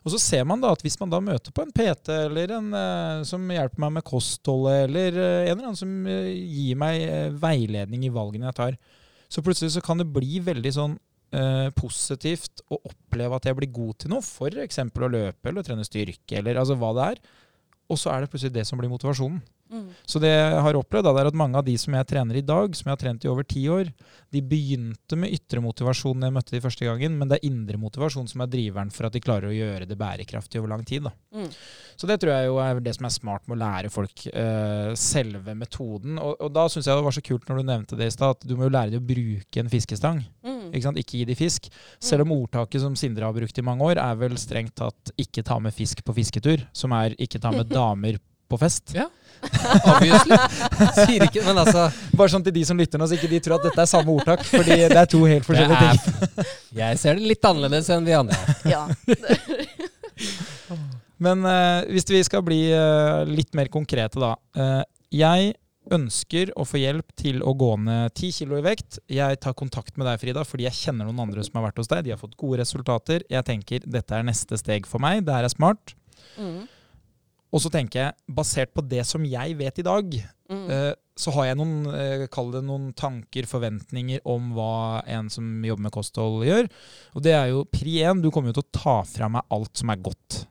Og 0.01 0.15
så 0.15 0.21
ser 0.21 0.45
man 0.49 0.61
da 0.61 0.71
at 0.73 0.81
hvis 0.81 0.97
man 0.97 1.11
da 1.11 1.19
møter 1.21 1.53
på 1.53 1.61
en 1.61 1.73
PT 1.73 2.09
eller 2.23 2.55
en 2.57 2.71
eh, 2.77 3.25
som 3.27 3.43
hjelper 3.53 3.83
meg 3.83 3.97
med 3.99 4.05
kostholdet, 4.07 4.87
eller 4.87 5.17
eh, 5.17 5.43
en 5.43 5.53
eller 5.53 5.67
annen 5.69 5.77
som 5.81 5.93
eh, 6.09 6.31
gir 6.33 6.79
meg 6.81 7.05
eh, 7.05 7.29
veiledning 7.41 8.07
i 8.07 8.13
valgene 8.13 8.49
jeg 8.49 8.57
tar, 8.57 8.79
så 9.31 9.43
plutselig 9.45 9.75
så 9.75 9.83
kan 9.85 10.01
det 10.01 10.09
bli 10.11 10.41
veldig 10.43 10.73
sånn 10.75 10.97
eh, 11.35 11.69
positivt 11.77 12.63
å 12.71 12.79
oppleve 12.89 13.37
at 13.37 13.47
jeg 13.47 13.57
blir 13.57 13.71
god 13.73 14.03
til 14.03 14.13
noe, 14.13 14.23
f.eks. 14.25 14.81
å 14.81 15.11
løpe 15.11 15.51
eller 15.51 15.65
trene 15.67 15.87
styrke, 15.87 16.39
eller 16.39 16.59
altså 16.61 16.77
hva 16.79 16.91
det 16.97 17.07
er. 17.13 17.23
Og 17.91 17.99
så 17.99 18.13
er 18.13 18.23
det 18.23 18.31
plutselig 18.31 18.55
det 18.55 18.67
som 18.67 18.79
blir 18.79 18.91
motivasjonen. 18.91 19.41
Mm. 19.71 19.87
Så 20.05 20.19
det 20.19 20.31
jeg 20.31 20.63
har 20.65 20.77
opplevd, 20.77 21.07
da, 21.07 21.13
er 21.21 21.29
at 21.29 21.37
mange 21.37 21.59
av 21.59 21.65
de 21.67 21.77
som 21.79 21.95
jeg 21.95 22.07
trener 22.09 22.39
i 22.39 22.43
dag, 22.45 22.75
som 22.75 22.89
jeg 22.89 22.95
har 22.97 23.01
trent 23.01 23.25
i 23.25 23.31
over 23.31 23.47
ti 23.47 23.63
år, 23.71 23.91
de 24.31 24.41
begynte 24.43 25.19
med 25.19 25.31
ytre 25.35 25.63
motivasjon 25.63 26.19
da 26.19 26.29
jeg 26.29 26.35
møtte 26.35 26.55
de 26.55 26.63
første 26.63 26.87
gangen, 26.87 27.15
men 27.19 27.31
det 27.31 27.39
er 27.39 27.47
indre 27.49 27.79
motivasjon 27.81 28.27
som 28.31 28.43
er 28.43 28.51
driveren 28.51 28.91
for 28.93 29.07
at 29.07 29.15
de 29.15 29.23
klarer 29.23 29.49
å 29.49 29.55
gjøre 29.55 29.87
det 29.87 29.97
bærekraftig 29.99 30.61
over 30.61 30.73
lang 30.73 30.85
tid. 30.87 31.07
Mm. 31.35 31.47
Så 31.95 32.09
det 32.09 32.17
tror 32.21 32.33
jeg 32.33 32.49
jo 32.49 32.59
er 32.63 32.79
det 32.83 32.95
som 32.97 33.07
er 33.07 33.13
smart 33.13 33.47
med 33.47 33.57
å 33.57 33.61
lære 33.61 33.91
folk 33.93 34.25
uh, 34.33 34.91
selve 34.97 35.55
metoden. 35.57 36.19
Og, 36.21 36.35
og 36.41 36.53
da 36.55 36.65
syns 36.71 36.89
jeg 36.89 36.97
det 36.97 37.05
var 37.05 37.15
så 37.15 37.23
kult 37.25 37.47
når 37.49 37.61
du 37.61 37.67
nevnte 37.67 37.99
det 37.99 38.09
i 38.09 38.15
stad, 38.15 38.37
at 38.37 38.47
du 38.47 38.55
må 38.57 38.67
jo 38.67 38.73
lære 38.73 38.95
dem 38.95 39.03
å 39.03 39.09
bruke 39.11 39.61
en 39.61 39.71
fiskestang. 39.71 40.23
Mm. 40.43 40.71
Ikke? 40.71 40.95
Ikke 41.03 41.19
gi 41.19 41.27
de 41.29 41.37
fisk. 41.37 41.69
Selv 42.01 42.25
om 42.25 42.35
ordtaket 42.35 42.83
som 42.83 42.97
Sindre 42.99 43.27
har 43.27 43.35
brukt 43.35 43.59
i 43.59 43.65
mange 43.65 43.87
år, 43.91 44.01
er 44.01 44.19
vel 44.19 44.37
strengt 44.39 44.75
tatt 44.79 45.13
'ikke 45.15 45.43
ta 45.45 45.59
med 45.59 45.75
fisk 45.75 46.03
på 46.05 46.15
fisketur', 46.15 46.65
som 46.73 46.91
er 46.95 47.15
'ikke 47.17 47.41
ta 47.41 47.51
med 47.51 47.69
damer 47.79 48.19
på 48.51 48.59
fest'. 48.61 48.93
Ja. 48.97 49.07
Obviously. 49.41 50.37
Sier 51.07 51.23
ikke 51.25 51.41
Men 51.47 51.57
altså 51.63 51.87
Bare 52.13 52.29
sånn 52.29 52.43
til 52.45 52.53
de 52.53 52.61
som 52.67 52.77
lytter 52.77 53.01
nå, 53.01 53.07
så 53.09 53.17
ikke 53.17 53.31
de 53.31 53.39
tror 53.41 53.57
at 53.57 53.65
dette 53.65 53.81
er 53.81 53.89
samme 53.89 54.13
ordtak. 54.13 54.43
Fordi 54.45 54.77
det 54.91 54.99
er 54.99 55.09
to 55.09 55.23
helt 55.25 55.47
forskjellige 55.47 55.79
ting. 55.81 56.51
Jeg 56.77 56.99
ser 57.01 57.17
det 57.17 57.31
litt 57.33 57.49
annerledes 57.49 57.89
enn 57.93 58.05
vi 58.05 58.17
andre. 58.17 58.37
Ja. 58.69 58.85
Men 61.21 61.45
uh, 61.45 61.81
hvis 61.89 62.07
vi 62.09 62.21
skal 62.25 62.41
bli 62.45 62.63
uh, 62.73 63.21
litt 63.29 63.53
mer 63.57 63.69
konkrete, 63.73 64.21
da. 64.21 64.33
Uh, 64.57 64.81
jeg 65.13 65.53
ønsker 65.91 66.51
å 66.59 66.65
få 66.65 66.79
hjelp 66.81 67.09
til 67.19 67.41
å 67.45 67.53
gå 67.57 67.71
ned 67.83 68.13
10 68.13 68.35
kilo 68.37 68.57
i 68.57 68.65
vekt. 68.65 68.99
Jeg 69.11 69.39
tar 69.43 69.57
kontakt 69.57 69.97
med 69.97 70.07
deg, 70.07 70.21
Frida, 70.21 70.45
fordi 70.47 70.67
jeg 70.67 70.77
kjenner 70.77 71.09
noen 71.09 71.23
andre 71.25 71.43
som 71.45 71.57
har 71.59 71.67
vært 71.67 71.81
hos 71.81 71.89
deg. 71.91 72.05
De 72.05 72.13
har 72.13 72.21
fått 72.21 72.37
gode 72.39 72.61
resultater. 72.61 73.25
Jeg 73.29 73.47
tenker 73.47 73.85
dette 73.85 74.17
er 74.17 74.25
neste 74.25 74.59
steg 74.61 74.87
for 74.89 75.03
meg. 75.03 75.25
Det 75.27 75.35
her 75.35 75.47
er 75.47 75.53
smart. 75.53 75.95
Mm. 76.37 76.63
Og 77.51 77.59
så 77.59 77.69
tenker 77.71 77.99
jeg, 78.05 78.13
basert 78.31 78.71
på 78.73 78.81
det 78.87 79.03
som 79.05 79.25
jeg 79.27 79.57
vet 79.59 79.79
i 79.79 79.87
dag, 79.87 80.21
Mm. 80.51 80.69
eh, 80.69 80.93
så 81.15 81.31
har 81.31 81.45
jeg 81.45 81.55
noen, 81.57 81.85
eh, 81.95 82.27
kall 82.27 82.49
det 82.51 82.61
noen 82.67 82.93
tanker, 82.93 83.43
forventninger 83.47 84.19
om 84.25 84.49
hva 84.53 85.01
en 85.07 85.29
som 85.29 85.45
jobber 85.63 85.83
med 85.83 85.91
kosthold 85.95 86.43
gjør. 86.45 86.67
Og 87.15 87.21
det 87.23 87.31
er 87.37 87.47
jo 87.53 87.63
pri 87.71 87.99
én, 88.03 88.21
du 88.21 88.29
kommer 88.31 88.51
jo 88.51 88.59
til 88.59 88.63
å 88.67 88.71
ta 88.81 88.95
fra 89.03 89.29
meg 89.29 89.43
alt 89.49 89.77
som 89.77 89.89
er 89.89 89.95
godt. 89.97 90.45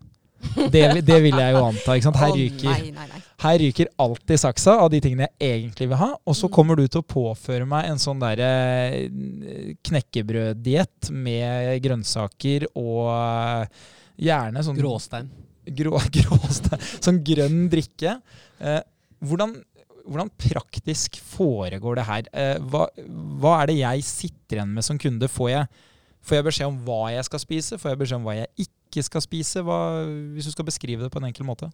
Det, 0.73 1.05
det 1.05 1.19
vil 1.23 1.37
jeg 1.37 1.53
jo 1.53 1.65
anta. 1.67 1.93
ikke 1.99 2.03
sant? 2.09 2.17
Her 2.17 2.33
ryker, 2.33 2.65
Nei, 2.71 2.91
nei, 2.97 3.07
nei. 3.13 3.21
her 3.45 3.59
ryker 3.61 3.91
alt 4.01 4.31
i 4.33 4.39
saksa 4.41 4.79
av 4.81 4.89
de 4.91 5.01
tingene 5.05 5.29
jeg 5.39 5.51
egentlig 5.69 5.89
vil 5.91 5.97
ha. 6.01 6.15
Og 6.27 6.35
så 6.35 6.49
Mm. 6.49 6.53
kommer 6.55 6.77
du 6.77 6.87
til 6.89 7.03
å 7.03 7.07
påføre 7.07 7.67
meg 7.69 7.85
en 7.91 8.01
sånn 8.01 8.19
derre 8.21 8.49
eh, 8.95 9.75
knekkebrøddiett 9.85 11.11
med 11.13 11.83
grønnsaker 11.85 12.67
og 12.75 13.69
gjerne 14.17 14.65
sånn 14.65 14.79
Gråstein. 14.81 15.29
Grå, 15.67 16.01
grå, 16.17 16.39
sånn 16.53 17.21
grønn 17.27 17.67
drikke. 17.73 18.17
Eh, 18.59 18.81
hvordan, 19.25 19.55
hvordan 20.07 20.33
praktisk 20.41 21.21
foregår 21.33 22.01
det 22.01 22.09
her? 22.09 22.33
Eh, 22.33 22.57
hva, 22.73 22.87
hva 23.43 23.61
er 23.61 23.71
det 23.73 23.79
jeg 23.81 24.07
sitter 24.09 24.61
igjen 24.61 24.75
med 24.77 24.87
som 24.87 25.01
kunde? 25.01 25.31
Får 25.31 25.53
jeg, 25.53 25.85
får 26.25 26.41
jeg 26.41 26.49
beskjed 26.49 26.73
om 26.73 26.81
hva 26.89 27.03
jeg 27.15 27.29
skal 27.29 27.45
spise? 27.45 27.81
Får 27.81 27.95
jeg 27.95 28.03
beskjed 28.05 28.23
om 28.23 28.29
hva 28.29 28.39
jeg 28.41 28.67
ikke 28.67 29.07
skal 29.07 29.25
spise? 29.27 29.65
Hva, 29.67 29.79
hvis 30.35 30.51
du 30.51 30.55
skal 30.57 30.69
beskrive 30.69 31.07
det 31.07 31.13
på 31.13 31.23
en 31.23 31.31
enkel 31.31 31.49
måte. 31.49 31.71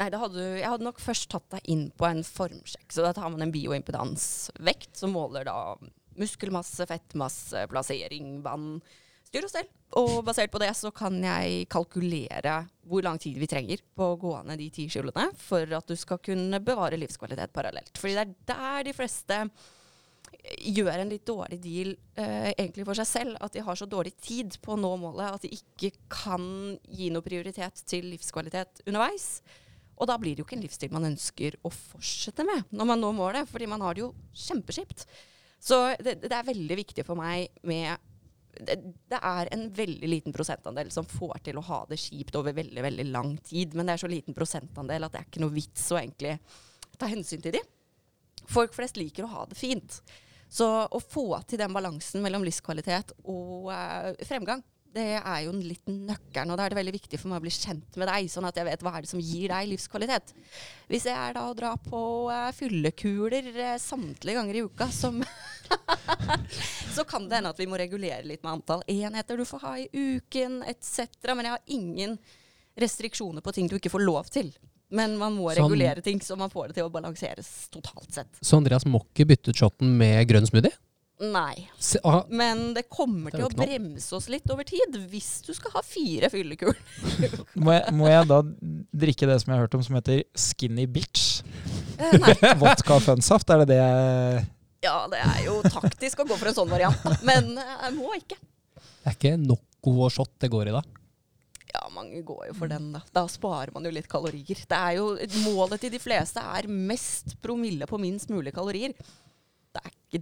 Nei, 0.00 0.08
hadde, 0.08 0.44
jeg 0.56 0.66
hadde 0.66 0.86
nok 0.86 1.00
først 1.02 1.28
tatt 1.30 1.50
deg 1.52 1.66
inn 1.70 1.88
på 1.94 2.06
en 2.08 2.22
formsjekk. 2.26 2.88
Så 2.90 3.04
da 3.04 3.12
tar 3.14 3.28
man 3.30 3.44
en 3.44 3.52
bioimpedansvekt 3.54 4.96
som 4.98 5.12
måler 5.14 5.44
da 5.46 5.76
muskelmasse, 6.18 6.86
fettmasse, 6.88 7.66
plassering, 7.70 8.40
vann, 8.44 8.80
styr 9.32 9.48
og 9.48 9.52
stell. 9.52 9.68
Og 10.00 10.14
basert 10.26 10.52
på 10.52 10.60
det 10.60 10.70
så 10.76 10.92
kan 10.94 11.16
jeg 11.24 11.66
kalkulere 11.72 12.62
hvor 12.88 13.04
lang 13.04 13.20
tid 13.20 13.38
vi 13.40 13.48
trenger 13.48 13.80
på 13.96 14.12
å 14.12 14.18
gå 14.20 14.32
ned 14.44 14.60
de 14.60 14.68
ti 14.72 14.88
kiloene 14.92 15.30
for 15.40 15.68
at 15.78 15.88
du 15.88 15.96
skal 15.96 16.20
kunne 16.20 16.60
bevare 16.64 16.98
livskvalitet 17.00 17.52
parallelt. 17.54 17.96
Fordi 18.00 18.16
det 18.18 18.26
er 18.26 18.34
der 18.52 18.88
de 18.88 18.96
fleste 18.96 19.40
gjør 20.42 20.98
en 20.98 21.10
litt 21.12 21.24
dårlig 21.28 21.58
deal 21.62 21.92
eh, 22.18 22.50
egentlig 22.56 22.86
for 22.88 22.98
seg 22.98 23.08
selv. 23.08 23.40
At 23.40 23.56
de 23.56 23.64
har 23.64 23.78
så 23.78 23.88
dårlig 23.88 24.14
tid 24.20 24.58
på 24.64 24.74
å 24.74 24.80
nå 24.80 24.94
målet 25.00 25.38
at 25.38 25.46
de 25.46 25.52
ikke 25.56 25.92
kan 26.12 26.44
gi 26.88 27.10
noe 27.14 27.24
prioritet 27.24 27.84
til 27.88 28.10
livskvalitet 28.12 28.84
underveis. 28.86 29.40
Og 30.00 30.08
da 30.10 30.16
blir 30.18 30.34
det 30.34 30.42
jo 30.42 30.48
ikke 30.48 30.58
en 30.58 30.64
livsstil 30.64 30.92
man 30.92 31.10
ønsker 31.12 31.56
å 31.62 31.70
fortsette 31.72 32.44
med 32.48 32.72
når 32.74 32.88
man 32.90 33.04
når 33.04 33.18
målet, 33.18 33.50
fordi 33.50 33.68
man 33.70 33.84
har 33.84 33.94
det 33.94 34.04
jo 34.06 34.14
kjempeskipt. 34.44 35.06
Så 35.62 35.78
det, 36.02 36.18
det 36.24 36.34
er 36.34 36.48
veldig 36.48 36.80
viktig 36.80 37.04
for 37.06 37.16
meg 37.20 37.52
med 37.68 38.00
det, 38.60 38.76
det 39.08 39.18
er 39.18 39.48
en 39.54 39.68
veldig 39.74 40.08
liten 40.08 40.34
prosentandel 40.34 40.90
som 40.92 41.06
får 41.08 41.40
til 41.46 41.58
å 41.58 41.64
ha 41.66 41.82
det 41.88 42.00
kjipt 42.00 42.36
over 42.38 42.56
veldig 42.56 42.84
veldig 42.84 43.06
lang 43.10 43.36
tid. 43.44 43.76
Men 43.76 43.88
det 43.88 43.96
er 43.96 44.02
så 44.04 44.10
liten 44.12 44.36
prosentandel 44.36 45.06
at 45.06 45.14
det 45.14 45.22
er 45.22 45.30
ikke 45.30 45.44
noe 45.44 45.54
vits 45.54 45.86
å 45.92 46.00
egentlig 46.00 46.36
ta 47.00 47.08
hensyn 47.10 47.42
til 47.44 47.56
de. 47.56 47.62
Folk 48.52 48.74
flest 48.76 48.98
liker 49.00 49.26
å 49.26 49.32
ha 49.32 49.46
det 49.48 49.58
fint. 49.58 50.00
Så 50.52 50.68
å 50.68 51.00
få 51.00 51.26
til 51.48 51.62
den 51.62 51.72
balansen 51.72 52.20
mellom 52.24 52.44
livskvalitet 52.44 53.14
og 53.24 53.70
eh, 53.72 54.12
fremgang, 54.28 54.60
det 54.94 55.06
er 55.18 55.38
jo 55.44 55.52
en 55.54 55.62
liten 55.64 56.02
nøkkelen. 56.08 56.52
Og 56.52 56.58
da 56.58 56.66
er 56.66 56.72
det 56.74 56.78
veldig 56.78 56.94
viktig 56.96 57.20
for 57.20 57.32
meg 57.32 57.40
å 57.40 57.44
bli 57.44 57.52
kjent 57.54 57.98
med 58.00 58.10
deg, 58.10 58.28
sånn 58.32 58.48
at 58.48 58.58
jeg 58.58 58.68
vet 58.68 58.84
hva 58.84 58.92
er 58.96 59.04
det 59.06 59.10
som 59.12 59.22
gir 59.22 59.52
deg 59.52 59.70
livskvalitet. 59.70 60.34
Hvis 60.90 61.06
jeg 61.08 61.16
er 61.16 61.36
da 61.36 61.46
å 61.48 61.56
dra 61.56 61.72
på 61.80 62.02
eh, 62.34 62.50
fyllekuler 62.56 63.48
eh, 63.52 63.78
samtlige 63.82 64.38
ganger 64.40 64.58
i 64.58 64.64
uka, 64.66 64.88
som 64.92 65.22
så 66.96 67.04
kan 67.08 67.28
det 67.28 67.38
hende 67.40 67.52
at 67.54 67.60
vi 67.60 67.68
må 67.70 67.78
regulere 67.80 68.26
litt 68.28 68.42
med 68.44 68.58
antall 68.58 68.84
enheter 68.90 69.40
du 69.40 69.46
får 69.48 69.64
ha 69.64 69.72
i 69.80 69.88
uken 69.92 70.60
etc. 70.68 71.06
Men 71.32 71.48
jeg 71.48 71.54
har 71.56 71.78
ingen 71.78 72.18
restriksjoner 72.78 73.44
på 73.44 73.52
ting 73.56 73.68
du 73.68 73.78
ikke 73.78 73.92
får 73.92 74.04
lov 74.04 74.28
til. 74.32 74.52
Men 74.92 75.16
man 75.16 75.32
må 75.32 75.48
Sånn. 75.48 75.64
regulere 75.64 76.04
ting 76.04 76.20
så 76.20 76.36
man 76.36 76.52
får 76.52 76.68
det 76.70 76.80
til 76.80 76.88
å 76.88 76.92
balanseres 76.92 77.48
totalt 77.72 78.12
sett. 78.12 78.40
Så 78.44 78.58
Andreas 78.60 78.84
må 78.84 79.00
ikke 79.06 79.30
bytte 79.30 79.52
ut 79.54 79.62
shotten 79.64 79.94
med 79.96 80.26
grønn 80.28 80.48
smoothie? 80.48 80.76
Nei. 81.22 81.68
Se, 81.78 82.00
Men 82.34 82.72
det 82.74 82.88
kommer 82.90 83.30
Det 83.30 83.38
til 83.38 83.46
å 83.46 83.50
bremse 83.54 84.16
oss 84.16 84.26
litt 84.32 84.48
over 84.50 84.66
tid 84.66 84.96
hvis 85.12 85.28
du 85.46 85.52
skal 85.54 85.70
ha 85.76 85.82
fire 85.86 86.26
fyllekuler. 86.32 86.80
Må 87.62 87.76
jeg, 87.76 87.92
må 87.94 88.08
jeg 88.10 88.26
da 88.30 88.40
drikke 89.04 89.28
det 89.30 89.36
som 89.42 89.52
jeg 89.52 89.58
har 89.60 89.66
hørt 89.68 89.76
om 89.78 89.84
som 89.86 89.98
heter 90.00 90.24
skinny 90.34 90.88
bitch? 90.90 91.42
Eh, 92.00 92.16
Nei. 92.18 92.34
Vodka 92.62 92.96
og 92.96 93.04
fønsaft? 93.06 93.52
Er 93.54 93.62
det 93.62 93.68
det 93.74 93.78
jeg 93.78 94.42
Ja, 94.82 94.96
det 95.12 95.20
er 95.22 95.44
jo 95.46 95.60
taktisk 95.68 96.24
å 96.24 96.26
gå 96.26 96.34
for 96.40 96.50
en 96.50 96.56
sånn 96.58 96.72
variant, 96.72 97.06
men 97.22 97.52
eh, 97.60 97.76
jeg 97.86 97.94
må 98.00 98.10
ikke. 98.18 98.40
det 98.80 99.12
er 99.12 99.18
ikke 99.20 99.36
Noco 99.44 99.94
og 100.08 100.10
shot 100.14 100.34
det 100.42 100.50
går 100.50 100.72
i 100.72 100.74
da? 100.74 100.82
Ja, 101.72 101.86
mange 101.94 102.18
går 102.26 102.48
jo 102.50 102.54
for 102.58 102.68
den, 102.68 102.90
da. 102.92 103.00
Da 103.14 103.22
sparer 103.30 103.70
man 103.72 103.86
jo 103.86 103.94
litt 103.94 104.10
kalorier. 104.10 104.58
Det 104.68 104.76
er 104.76 104.98
jo, 104.98 105.14
Målet 105.46 105.80
til 105.86 105.94
de 105.94 106.02
fleste 106.02 106.42
er 106.42 106.66
mest 106.68 107.38
promille 107.40 107.86
på 107.88 107.96
minst 108.02 108.28
mulig 108.28 108.52
kalorier. 108.52 108.92
Det 109.72 109.80
er 109.80 109.94
ikke 109.94 110.20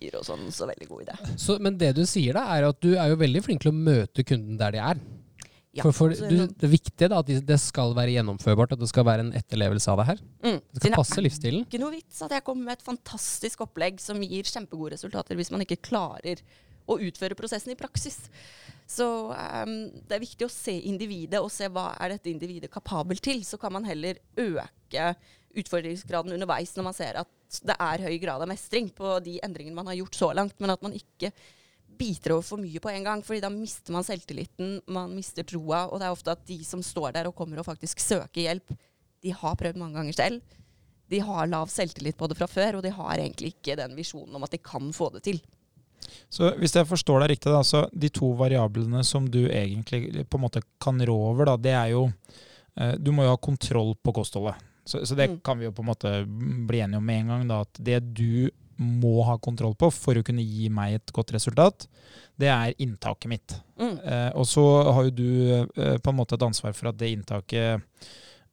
drinker 0.00 0.18
og 0.18 0.26
sånn 0.26 0.50
så 0.52 0.66
veldig 0.68 0.88
god 0.88 1.02
idé. 1.04 1.36
Så, 1.36 1.58
men 1.60 1.78
det 1.78 1.94
du 1.96 2.04
sier 2.06 2.34
da, 2.34 2.46
er 2.56 2.68
at 2.68 2.80
du 2.80 2.96
er 2.96 3.10
jo 3.10 3.18
veldig 3.20 3.42
flink 3.44 3.62
til 3.62 3.72
å 3.72 3.76
møte 3.76 4.24
kunden 4.24 4.58
der 4.58 4.72
de 4.72 4.78
er. 4.78 5.00
Ja, 5.72 5.84
for 5.84 5.94
for 5.94 6.10
du, 6.10 6.48
det 6.50 6.68
viktige 6.68 7.08
da, 7.08 7.20
at 7.20 7.28
det 7.46 7.58
skal 7.62 7.94
være 7.94 8.16
gjennomførbart, 8.16 8.72
at 8.74 8.80
det 8.80 8.88
skal 8.90 9.04
være 9.06 9.22
en 9.22 9.34
etterlevelse 9.38 9.90
av 9.92 10.00
det 10.00 10.06
her. 10.08 10.22
mm. 10.42 10.58
Det 10.72 10.80
skal 10.82 10.96
passe 10.96 11.22
livsstilen. 11.22 11.62
ikke 11.68 11.78
noe 11.78 11.94
vits 11.94 12.22
at 12.26 12.34
jeg 12.34 12.42
kommer 12.42 12.64
med 12.66 12.80
et 12.80 12.82
fantastisk 12.82 13.62
opplegg 13.62 14.00
som 14.02 14.18
gir 14.18 14.50
kjempegode 14.50 14.96
resultater 14.96 15.38
hvis 15.38 15.52
man 15.54 15.62
ikke 15.62 15.78
klarer 15.78 16.42
å 16.90 16.98
utføre 16.98 17.38
prosessen 17.38 17.70
i 17.70 17.78
praksis. 17.78 18.18
Så 18.90 19.06
um, 19.30 19.74
det 20.10 20.16
er 20.16 20.24
viktig 20.24 20.48
å 20.48 20.50
se 20.50 20.74
individet 20.90 21.38
og 21.38 21.52
se 21.54 21.68
hva 21.70 21.92
er 22.02 22.16
dette 22.16 22.32
individet 22.32 22.72
kapabel 22.72 23.22
til. 23.22 23.44
Så 23.46 23.60
kan 23.62 23.70
man 23.76 23.86
heller 23.86 24.18
øke 24.34 25.12
utfordringsgraden 25.58 26.34
underveis 26.36 26.74
når 26.76 26.86
man 26.86 26.96
ser 26.96 27.18
at 27.22 27.60
det 27.66 27.74
er 27.74 28.04
høy 28.06 28.18
grad 28.22 28.44
av 28.44 28.50
mestring 28.50 28.90
på 28.94 29.16
de 29.24 29.38
endringene 29.42 29.74
man 29.74 29.90
har 29.90 29.98
gjort 29.98 30.18
så 30.18 30.30
langt, 30.36 30.54
men 30.62 30.72
at 30.74 30.84
man 30.84 30.94
ikke 30.94 31.32
biter 32.00 32.34
over 32.36 32.46
for 32.46 32.62
mye 32.62 32.80
på 32.80 32.92
en 32.92 33.04
gang. 33.04 33.24
fordi 33.24 33.42
da 33.42 33.50
mister 33.52 33.92
man 33.92 34.06
selvtilliten, 34.06 34.80
man 34.86 35.12
mister 35.14 35.44
troa. 35.44 35.86
Og 35.90 36.00
det 36.00 36.08
er 36.08 36.14
ofte 36.14 36.32
at 36.32 36.46
de 36.48 36.62
som 36.64 36.82
står 36.84 37.12
der 37.16 37.28
og 37.28 37.36
kommer 37.36 37.60
og 37.60 37.68
faktisk 37.68 38.00
søker 38.00 38.40
hjelp, 38.46 38.72
de 39.20 39.34
har 39.36 39.58
prøvd 39.60 39.80
mange 39.80 39.98
ganger 39.98 40.16
selv. 40.16 40.56
De 41.10 41.18
har 41.20 41.50
lav 41.50 41.68
selvtillit 41.68 42.16
på 42.16 42.28
det 42.30 42.38
fra 42.38 42.46
før, 42.48 42.78
og 42.78 42.84
de 42.86 42.92
har 42.94 43.18
egentlig 43.18 43.56
ikke 43.56 43.76
den 43.76 43.96
visjonen 43.98 44.38
om 44.38 44.46
at 44.46 44.54
de 44.54 44.62
kan 44.62 44.92
få 44.94 45.10
det 45.16 45.24
til. 45.26 45.40
Så 46.30 46.54
hvis 46.58 46.74
jeg 46.74 46.88
forstår 46.88 47.22
deg 47.22 47.34
riktig, 47.34 47.52
da, 47.52 47.60
så 47.66 47.84
de 47.92 48.08
to 48.14 48.30
variablene 48.38 49.02
som 49.06 49.26
du 49.28 49.42
egentlig 49.50 50.24
på 50.30 50.38
en 50.38 50.44
måte 50.46 50.62
kan 50.82 51.00
rå 51.06 51.16
over, 51.32 51.50
da, 51.50 51.56
det 51.60 51.74
er 51.76 51.92
jo 51.92 52.06
eh, 52.78 52.94
Du 52.96 53.12
må 53.12 53.26
jo 53.26 53.34
ha 53.34 53.40
kontroll 53.42 53.92
på 54.00 54.14
kostholdet. 54.16 54.69
Så, 54.90 55.04
så 55.06 55.14
det 55.18 55.28
Mm. 55.30 55.40
kan 55.46 55.58
vi 55.60 55.68
jo 55.68 55.72
på 55.76 55.84
en 55.84 55.90
måte 55.92 56.10
bli 56.26 56.80
enige 56.82 56.98
om 56.98 57.06
med 57.06 57.20
en 57.22 57.28
gang. 57.34 57.46
da, 57.48 57.60
At 57.66 57.78
det 57.78 58.00
du 58.14 58.50
må 58.80 59.22
ha 59.28 59.36
kontroll 59.38 59.74
på 59.76 59.90
for 59.92 60.16
å 60.16 60.24
kunne 60.24 60.42
gi 60.42 60.68
meg 60.72 60.94
et 60.96 61.12
godt 61.12 61.32
resultat, 61.36 61.86
det 62.40 62.48
er 62.48 62.74
inntaket 62.80 63.28
mitt. 63.28 63.54
Mm. 63.78 63.98
Eh, 64.00 64.30
og 64.34 64.46
så 64.48 64.64
har 64.96 65.04
jo 65.04 65.10
du 65.10 65.28
eh, 65.76 65.98
på 66.00 66.08
en 66.10 66.16
måte 66.16 66.34
et 66.38 66.42
ansvar 66.46 66.72
for 66.72 66.88
at 66.88 66.96
det 66.96 67.10
inntaket 67.12 67.82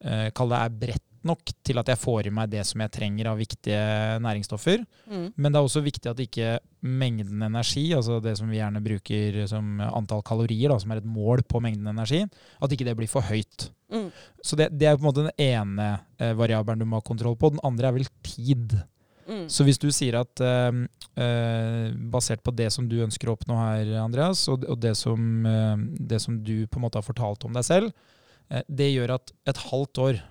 eh, 0.04 0.30
kall 0.36 0.50
det 0.52 0.60
er 0.66 0.70
bredt 0.84 1.04
nok 1.26 1.54
til 1.66 1.80
at 1.82 1.90
jeg 1.92 2.00
får 2.02 2.28
i 2.28 2.34
meg 2.34 2.52
det 2.52 2.64
som 2.68 2.82
jeg 2.84 2.94
trenger 2.94 3.32
av 3.32 3.40
viktige 3.42 3.80
næringsstoffer. 4.24 4.84
Mm. 5.10 5.28
Men 5.36 5.54
det 5.54 5.60
er 5.60 5.70
også 5.70 5.84
viktig 5.86 6.12
at 6.12 6.22
ikke 6.24 6.58
mengden 6.88 7.42
energi, 7.48 7.88
altså 7.98 8.20
det 8.24 8.36
som 8.40 8.52
vi 8.52 8.60
gjerne 8.60 8.84
bruker 8.86 9.40
som 9.50 9.82
antall 9.88 10.22
kalorier, 10.28 10.70
da, 10.72 10.78
som 10.82 10.94
er 10.94 11.02
et 11.02 11.10
mål 11.10 11.44
på 11.48 11.62
mengden 11.64 11.90
energi, 11.92 12.22
at 12.62 12.74
ikke 12.74 12.88
det 12.88 12.98
blir 13.00 13.12
for 13.12 13.26
høyt. 13.26 13.70
Mm. 13.94 14.12
Så 14.44 14.60
det, 14.60 14.70
det 14.76 14.90
er 14.90 15.00
på 15.00 15.06
en 15.06 15.10
måte 15.10 15.26
den 15.26 15.42
ene 15.42 15.90
eh, 16.20 16.36
variabelen 16.38 16.84
du 16.84 16.90
må 16.90 17.02
ha 17.02 17.08
kontroll 17.08 17.38
på. 17.40 17.54
Den 17.56 17.64
andre 17.68 17.90
er 17.90 17.98
vel 17.98 18.08
tid. 18.26 18.78
Mm. 19.28 19.48
Så 19.52 19.66
hvis 19.68 19.80
du 19.80 19.90
sier 19.92 20.20
at 20.22 20.44
eh, 20.44 20.84
eh, 21.20 21.96
basert 22.12 22.44
på 22.46 22.54
det 22.56 22.70
som 22.74 22.88
du 22.88 23.00
ønsker 23.04 23.30
å 23.30 23.36
oppnå 23.36 23.58
her, 23.60 23.92
Andreas, 24.04 24.46
og, 24.52 24.64
og 24.70 24.80
det, 24.84 24.96
som, 25.00 25.20
eh, 25.48 25.76
det 26.12 26.22
som 26.24 26.40
du 26.44 26.66
på 26.68 26.80
en 26.80 26.88
måte 26.88 27.02
har 27.02 27.08
fortalt 27.08 27.44
om 27.48 27.56
deg 27.56 27.68
selv, 27.68 27.92
eh, 28.50 28.64
det 28.68 28.92
gjør 28.94 29.18
at 29.18 29.34
et 29.52 29.64
halvt 29.68 30.04
år 30.06 30.22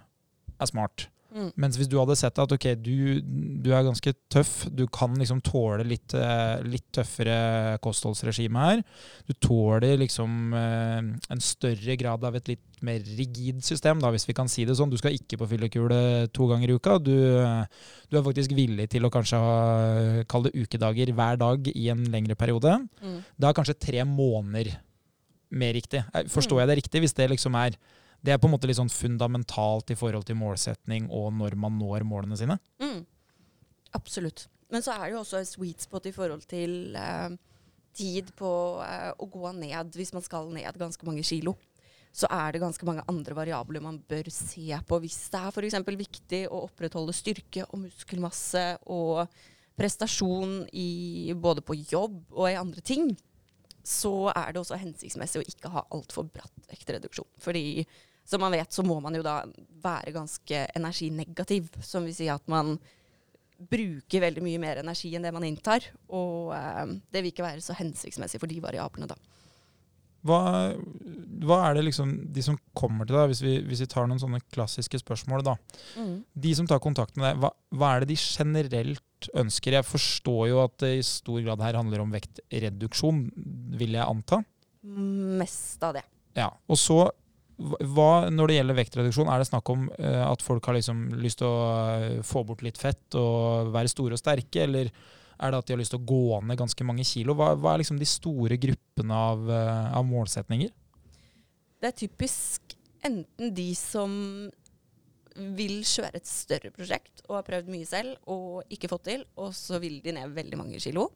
er 0.60 0.66
smart. 0.72 1.08
Mm. 1.36 1.50
Mens 1.60 1.76
hvis 1.76 1.88
du 1.90 1.98
hadde 1.98 2.14
sett 2.16 2.38
at 2.40 2.52
ok, 2.54 2.64
du, 2.80 3.18
du 3.60 3.66
er 3.74 3.84
ganske 3.84 4.12
tøff, 4.32 4.52
du 4.72 4.86
kan 4.88 5.12
liksom 5.20 5.42
tåle 5.44 5.84
litt, 5.84 6.14
eh, 6.16 6.62
litt 6.64 6.86
tøffere 6.96 7.76
kostholdsregime 7.84 8.62
her. 8.62 8.80
Du 9.28 9.34
tåler 9.44 9.98
liksom 10.00 10.54
eh, 10.56 11.10
en 11.34 11.42
større 11.44 11.96
grad 12.00 12.24
av 12.24 12.38
et 12.38 12.48
litt 12.54 12.80
mer 12.86 13.04
rigid 13.18 13.60
system, 13.66 14.00
da, 14.00 14.12
hvis 14.14 14.24
vi 14.30 14.36
kan 14.38 14.48
si 14.48 14.64
det 14.68 14.78
sånn. 14.78 14.92
Du 14.92 14.96
skal 15.00 15.16
ikke 15.18 15.36
på 15.42 15.50
fyllekule 15.50 16.00
to 16.32 16.48
ganger 16.48 16.72
i 16.72 16.78
uka. 16.78 16.96
Du, 17.04 17.12
eh, 17.42 17.84
du 18.08 18.16
er 18.16 18.24
faktisk 18.24 18.56
villig 18.56 18.88
til 18.94 19.04
å 19.04 19.12
kanskje 19.12 19.42
ha 19.42 20.24
kall 20.30 20.48
det 20.48 20.54
ukedager 20.56 21.12
hver 21.12 21.42
dag 21.42 21.68
i 21.74 21.90
en 21.92 22.06
lengre 22.14 22.38
periode. 22.38 22.78
Mm. 23.02 23.20
Da 23.36 23.50
er 23.50 23.60
kanskje 23.60 23.76
tre 23.90 24.08
måneder 24.08 24.72
mer 25.56 25.76
riktig. 25.76 26.00
Forstår 26.32 26.56
Mm. 26.56 26.62
jeg 26.64 26.68
det 26.72 26.80
riktig? 26.80 27.00
Hvis 27.04 27.14
det 27.14 27.28
liksom 27.34 27.54
er 27.60 27.76
Det 28.26 28.34
er 28.34 28.40
på 28.42 28.48
en 28.48 28.56
måte 28.56 28.66
litt 28.66 28.80
sånn 28.80 28.90
fundamentalt 28.90 29.92
i 29.94 29.98
forhold 29.98 30.26
til 30.26 30.38
målsetning 30.40 31.06
og 31.14 31.30
når 31.38 31.54
man 31.62 31.76
når 31.78 32.02
målene 32.08 32.38
sine? 32.38 32.58
Mm. 32.82 33.04
Absolutt. 33.94 34.48
Men 34.74 34.82
så 34.82 34.96
er 34.96 35.04
det 35.04 35.12
jo 35.14 35.20
også 35.20 35.38
en 35.38 35.46
sweet 35.46 35.84
spot 35.86 36.08
i 36.10 36.14
forhold 36.14 36.42
til 36.50 36.96
eh, 36.98 37.36
tid 37.94 38.32
på 38.38 38.50
eh, 38.82 39.12
å 39.14 39.28
gå 39.30 39.52
ned 39.60 39.94
hvis 39.94 40.10
man 40.16 40.24
skal 40.26 40.50
ned 40.50 40.80
ganske 40.80 41.06
mange 41.06 41.22
kilo. 41.26 41.54
Så 42.16 42.26
er 42.32 42.54
det 42.54 42.62
ganske 42.62 42.86
mange 42.88 43.04
andre 43.12 43.36
variabler 43.36 43.84
man 43.84 44.00
bør 44.08 44.30
se 44.32 44.66
på 44.88 44.98
hvis 45.04 45.20
det 45.30 45.42
er 45.42 45.52
f.eks. 45.52 45.78
viktig 46.00 46.42
å 46.48 46.64
opprettholde 46.66 47.14
styrke 47.14 47.66
og 47.68 47.84
muskelmasse 47.84 48.64
og 48.90 49.28
prestasjon 49.76 50.62
i, 50.72 51.30
både 51.36 51.62
på 51.62 51.76
jobb 51.76 52.22
og 52.32 52.48
i 52.48 52.58
andre 52.58 52.82
ting. 52.82 53.12
Så 53.86 54.32
er 54.32 54.50
det 54.50 54.62
også 54.64 54.80
hensiktsmessig 54.80 55.42
å 55.42 55.46
ikke 55.46 55.70
ha 55.76 55.84
altfor 55.94 56.26
bratt 56.32 56.70
vektreduksjon. 56.72 57.28
Fordi 57.38 57.84
som 58.26 58.42
man 58.42 58.54
vet, 58.56 58.72
så 58.74 58.82
må 58.86 58.98
man 59.02 59.14
jo 59.14 59.22
da 59.24 59.40
være 59.82 60.14
ganske 60.16 60.66
energinegativ. 60.76 61.70
Som 61.84 62.08
vil 62.08 62.16
si 62.16 62.26
at 62.32 62.42
man 62.50 62.74
bruker 63.56 64.20
veldig 64.26 64.42
mye 64.44 64.60
mer 64.60 64.82
energi 64.82 65.14
enn 65.16 65.24
det 65.24 65.32
man 65.34 65.46
inntar. 65.46 65.86
Og 66.12 66.52
eh, 66.56 66.98
det 67.12 67.22
vil 67.22 67.32
ikke 67.32 67.46
være 67.46 67.64
så 67.64 67.76
hensiktsmessig 67.78 68.42
for 68.42 68.50
de 68.50 68.60
variablene, 68.64 69.08
da. 69.10 69.18
Hva, 70.26 70.40
hva 71.46 71.58
er 71.68 71.76
det 71.76 71.84
liksom 71.86 72.12
de 72.34 72.42
som 72.42 72.56
kommer 72.74 73.06
til 73.06 73.14
deg, 73.14 73.28
hvis 73.30 73.42
vi, 73.44 73.52
hvis 73.68 73.84
vi 73.84 73.88
tar 73.92 74.08
noen 74.10 74.18
sånne 74.18 74.40
klassiske 74.50 74.98
spørsmål, 74.98 75.44
da. 75.46 75.54
De 76.34 76.54
som 76.58 76.66
tar 76.66 76.82
kontakt 76.82 77.14
med 77.14 77.28
deg, 77.28 77.44
hva, 77.44 77.52
hva 77.78 77.92
er 77.94 78.02
det 78.02 78.10
de 78.10 78.18
generelt 78.18 79.30
ønsker? 79.38 79.78
Jeg 79.78 79.86
forstår 79.86 80.42
jo 80.50 80.64
at 80.64 80.74
det 80.82 80.92
i 80.96 81.06
stor 81.06 81.38
grad 81.46 81.62
her 81.62 81.78
handler 81.78 82.02
om 82.02 82.10
vektreduksjon, 82.14 83.22
vil 83.78 83.94
jeg 83.94 84.02
anta. 84.02 84.42
Mest 84.82 85.86
av 85.86 85.94
det. 86.00 86.04
Ja, 86.36 86.50
og 86.66 86.80
så 86.80 86.98
hva, 87.56 88.28
når 88.28 88.50
det 88.50 88.56
gjelder 88.58 88.76
vektreduksjon, 88.76 89.28
er 89.32 89.40
det 89.40 89.48
snakk 89.48 89.70
om 89.72 89.86
eh, 89.96 90.22
at 90.26 90.42
folk 90.44 90.66
har 90.68 90.76
liksom 90.76 91.06
lyst 91.22 91.40
til 91.40 91.48
å 91.48 91.60
eh, 91.96 92.18
få 92.26 92.42
bort 92.44 92.64
litt 92.66 92.76
fett 92.80 93.16
og 93.16 93.70
være 93.72 93.92
store 93.92 94.18
og 94.18 94.20
sterke, 94.20 94.66
eller 94.66 94.90
er 95.36 95.52
det 95.52 95.60
at 95.60 95.68
de 95.68 95.74
har 95.74 95.80
lyst 95.80 95.94
til 95.94 96.02
å 96.02 96.08
gå 96.08 96.40
ned 96.44 96.60
ganske 96.60 96.88
mange 96.88 97.06
kilo? 97.08 97.36
Hva, 97.36 97.54
hva 97.56 97.72
er 97.72 97.82
liksom 97.82 98.00
de 98.00 98.08
store 98.08 98.58
gruppene 98.60 99.22
av, 99.32 99.48
eh, 99.48 99.88
av 99.96 100.04
målsetninger? 100.08 100.72
Det 101.80 101.90
er 101.90 101.96
typisk 101.96 102.76
enten 103.04 103.52
de 103.56 103.70
som 103.78 104.12
vil 105.56 105.80
kjøre 105.84 106.16
et 106.16 106.28
større 106.28 106.72
prosjekt 106.72 107.24
og 107.26 107.38
har 107.38 107.48
prøvd 107.48 107.72
mye 107.72 107.88
selv 107.88 108.32
og 108.32 108.72
ikke 108.72 108.90
fått 108.92 109.08
til, 109.10 109.24
og 109.40 109.52
så 109.56 109.80
vil 109.80 110.00
de 110.04 110.16
ned 110.16 110.36
veldig 110.36 110.60
mange 110.60 110.80
kilo. 110.82 111.10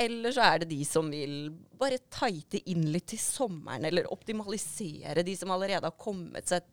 Eller 0.00 0.32
så 0.34 0.44
er 0.46 0.62
det 0.62 0.70
de 0.70 0.80
som 0.88 1.10
vil 1.12 1.50
bare 1.78 2.00
tighte 2.12 2.62
inn 2.70 2.86
litt 2.94 3.10
til 3.12 3.20
sommeren, 3.20 3.84
eller 3.84 4.08
optimalisere 4.12 5.24
de 5.26 5.34
som 5.36 5.52
allerede 5.52 5.88
har 5.88 6.00
kommet 6.00 6.48
seg 6.48 6.64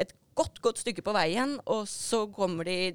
et, 0.00 0.14
godt, 0.38 0.60
godt 0.62 0.80
stykke 0.80 1.04
på 1.04 1.14
veien, 1.16 1.58
og 1.68 1.88
så 1.90 2.24
kommer 2.32 2.68
de 2.68 2.94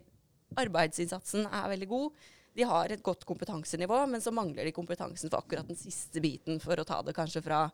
Arbeidsinnsatsen 0.56 1.50
er 1.50 1.68
veldig 1.74 1.88
god. 1.90 2.26
De 2.56 2.64
har 2.64 2.92
et 2.94 3.04
godt 3.04 3.26
kompetansenivå, 3.28 3.98
men 4.08 4.24
så 4.24 4.32
mangler 4.32 4.64
de 4.64 4.74
kompetansen 4.76 5.30
for 5.30 5.42
akkurat 5.42 5.68
den 5.68 5.78
siste 5.78 6.22
biten 6.24 6.62
for 6.64 6.80
å 6.80 6.86
ta 6.88 7.02
det 7.04 7.16
kanskje 7.18 7.44
fra 7.44 7.66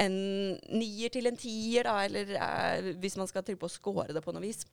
en 0.00 0.16
nier 0.70 1.12
til 1.12 1.28
en 1.30 1.38
tier, 1.38 1.86
da, 1.86 1.96
eller 2.06 2.34
eh, 2.34 2.90
hvis 3.02 3.16
man 3.20 3.30
skal 3.30 3.44
til 3.46 3.58
på 3.60 3.68
å 3.68 3.72
score 3.72 4.10
det 4.10 4.22
på 4.24 4.34
noe 4.34 4.42
vis. 4.42 4.64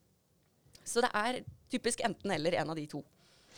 Så 0.87 1.03
det 1.03 1.11
er 1.13 1.41
typisk 1.71 2.01
enten 2.05 2.31
eller 2.33 2.57
en 2.57 2.73
av 2.73 2.79
de 2.79 2.87
to. 2.89 3.03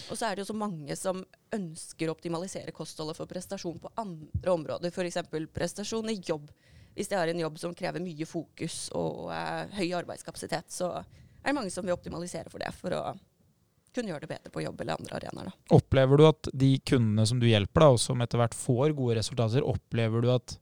Og 0.08 0.18
så 0.18 0.30
er 0.30 0.36
det 0.36 0.44
jo 0.44 0.50
så 0.52 0.58
mange 0.58 0.96
som 0.98 1.22
ønsker 1.56 2.10
å 2.10 2.16
optimalisere 2.16 2.74
kostholdet 2.76 3.18
for 3.18 3.30
prestasjon 3.30 3.80
på 3.82 3.92
andre 4.00 4.54
områder, 4.54 4.94
f.eks. 4.94 5.20
prestasjon 5.54 6.12
i 6.14 6.20
jobb. 6.26 6.50
Hvis 6.96 7.12
de 7.12 7.18
har 7.20 7.32
en 7.32 7.42
jobb 7.44 7.60
som 7.62 7.76
krever 7.78 8.04
mye 8.04 8.28
fokus 8.28 8.88
og 8.98 9.30
eh, 9.36 9.76
høy 9.78 9.92
arbeidskapasitet, 10.00 10.72
så 10.74 10.94
er 11.00 11.52
det 11.52 11.58
mange 11.58 11.74
som 11.74 11.86
vil 11.86 11.96
optimalisere 11.96 12.52
for 12.52 12.64
det, 12.64 12.72
for 12.76 12.96
å 12.96 13.04
kunne 13.96 14.12
gjøre 14.12 14.26
det 14.26 14.32
bedre 14.32 14.54
på 14.54 14.64
jobb 14.64 14.82
eller 14.84 15.00
andre 15.00 15.20
arenaer. 15.20 15.52
da. 15.52 15.76
Opplever 15.78 16.20
du 16.20 16.26
at 16.28 16.50
de 16.54 16.72
kundene 16.86 17.26
som 17.30 17.40
du 17.42 17.48
hjelper, 17.50 17.86
da, 17.86 17.94
og 17.96 18.02
som 18.02 18.22
etter 18.24 18.42
hvert 18.42 18.58
får 18.58 18.96
gode 18.98 19.20
resultater, 19.20 19.66
opplever 19.66 20.26
du 20.26 20.32
at 20.34 20.56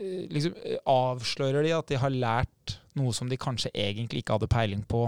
eh, 0.00 0.26
liksom, 0.32 0.56
eh, 0.62 0.78
Avslører 0.88 1.66
de 1.66 1.74
at 1.76 1.90
de 1.90 2.00
har 2.00 2.14
lært 2.14 2.78
noe 2.98 3.14
som 3.14 3.30
de 3.30 3.38
kanskje 3.40 3.72
egentlig 3.74 4.22
ikke 4.22 4.38
hadde 4.38 4.50
peiling 4.50 4.84
på 4.88 5.06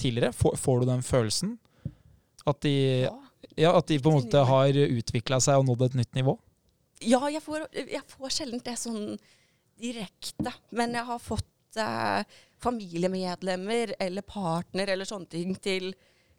tidligere? 0.00 0.34
Får, 0.34 0.58
får 0.60 0.82
du 0.82 0.90
den 0.90 1.06
følelsen? 1.06 1.58
At 2.48 2.60
de, 2.64 2.74
ja, 3.56 3.70
at 3.72 3.88
de 3.88 4.00
på 4.02 4.10
en 4.10 4.18
måte 4.20 4.42
har 4.48 4.80
utvikla 4.84 5.40
seg 5.40 5.60
og 5.60 5.68
nådd 5.68 5.86
et 5.88 5.98
nytt 6.02 6.18
nivå? 6.18 6.36
Ja, 7.04 7.20
jeg 7.32 7.42
får, 7.44 7.66
jeg 7.72 8.02
får 8.08 8.32
sjelden 8.32 8.62
det 8.64 8.76
sånn 8.80 9.14
direkte. 9.80 10.52
Men 10.76 10.94
jeg 10.96 11.08
har 11.08 11.22
fått 11.22 11.80
eh, 11.80 12.24
familiemedlemmer 12.62 13.94
eller 14.00 14.26
partner 14.26 14.92
eller 14.92 15.08
sånne 15.08 15.30
ting 15.32 15.56
til 15.56 15.92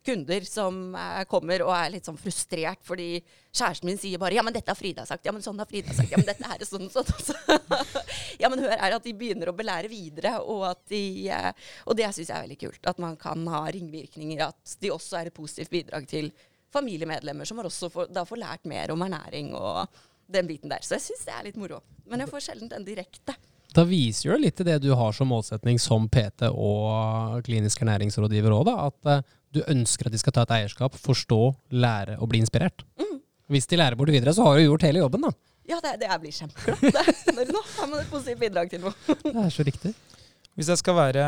kunder 0.05 0.45
som 0.47 0.95
eh, 0.95 1.23
kommer 1.29 1.63
og 1.65 1.73
er 1.75 1.91
litt 1.95 2.07
sånn 2.07 2.19
frustrert 2.19 2.81
fordi 2.85 3.19
kjæresten 3.55 3.89
min 3.89 3.99
sier 3.99 4.21
bare 4.21 4.35
'ja, 4.37 4.43
men 4.45 4.53
dette 4.53 4.71
har 4.71 4.77
Frida 4.77 5.05
sagt', 5.05 5.25
'ja, 5.25 5.33
men 5.35 5.43
sånn 5.43 5.59
har 5.59 5.69
Frida 5.69 5.93
sagt', 5.93 6.11
'ja, 6.11 6.19
men 6.21 6.27
dette 6.27 6.45
er 6.45 6.65
sånn 6.65 6.89
sånn'. 6.91 7.09
sånn'. 7.09 7.25
Så, 7.25 8.03
ja, 8.41 8.49
men 8.49 8.59
hør 8.59 8.77
her 8.77 8.97
at 8.97 9.03
de 9.03 9.13
begynner 9.13 9.49
å 9.49 9.57
belære 9.57 9.89
videre, 9.89 10.37
og 10.41 10.65
at 10.71 10.83
de 10.89 11.29
eh, 11.29 11.51
Og 11.85 11.95
det 11.97 12.09
syns 12.13 12.29
jeg 12.29 12.37
er 12.37 12.45
veldig 12.47 12.59
kult. 12.59 12.81
At 12.85 12.99
man 12.99 13.15
kan 13.17 13.47
ha 13.47 13.65
ringvirkninger, 13.71 14.41
at 14.41 14.77
de 14.81 14.91
også 14.91 15.19
er 15.19 15.27
et 15.27 15.37
positivt 15.37 15.71
bidrag 15.71 16.07
til 16.07 16.31
familiemedlemmer 16.75 17.47
som 17.47 17.57
har 17.57 17.69
også 17.69 17.89
får, 17.89 18.11
da 18.13 18.25
får 18.27 18.41
lært 18.41 18.65
mer 18.65 18.91
om 18.91 19.01
ernæring 19.05 19.53
og 19.55 19.87
den 20.27 20.47
biten 20.47 20.69
der. 20.69 20.83
Så 20.83 20.97
jeg 20.97 21.09
syns 21.09 21.25
det 21.27 21.35
er 21.35 21.45
litt 21.47 21.59
moro. 21.59 21.81
Men 22.09 22.23
jeg 22.23 22.31
får 22.31 22.49
sjelden 22.49 22.71
den 22.71 22.87
direkte. 22.87 23.35
Da 23.75 23.83
viser 23.83 24.29
jo 24.29 24.37
litt 24.39 24.55
til 24.55 24.67
det 24.69 24.77
du 24.83 24.91
har 24.95 25.15
som 25.15 25.27
målsetning 25.27 25.79
som 25.81 26.07
PT 26.11 26.47
og 26.47 27.41
klinisk 27.45 27.81
ernæringsrådgiver 27.83 28.55
òg. 28.55 28.71
At 28.71 29.11
eh, 29.11 29.33
du 29.55 29.61
ønsker 29.71 30.09
at 30.09 30.13
de 30.15 30.19
skal 30.21 30.35
ta 30.35 30.43
et 30.45 30.53
eierskap, 30.59 30.95
forstå, 31.01 31.39
lære 31.75 32.17
og 32.19 32.29
bli 32.31 32.41
inspirert. 32.43 32.83
Mm. 32.99 33.19
Hvis 33.53 33.67
de 33.71 33.77
lærer 33.79 33.97
bort 33.99 34.11
videre, 34.13 34.33
så 34.35 34.45
har 34.47 34.57
du 34.59 34.65
gjort 34.67 34.85
hele 34.87 35.01
jobben, 35.03 35.25
da. 35.27 35.31
Ja, 35.65 35.79
det, 35.81 35.95
det 36.03 36.09
jeg 36.11 36.21
blir 36.21 36.33
kjempeglad. 36.35 36.83
Det- 36.93 37.35
Når 37.37 37.49
nå 37.55 37.61
har 37.71 37.87
man 37.89 37.99
et 38.03 38.11
positivt 38.11 38.41
bidrag 38.43 38.69
til 38.69 38.83
noe. 38.85 38.93
Det 39.25 39.33
er 39.33 39.53
så 39.53 39.65
riktig. 39.65 39.93
Hvis 40.55 40.69
jeg 40.71 40.79
skal 40.79 40.95
være 40.95 41.23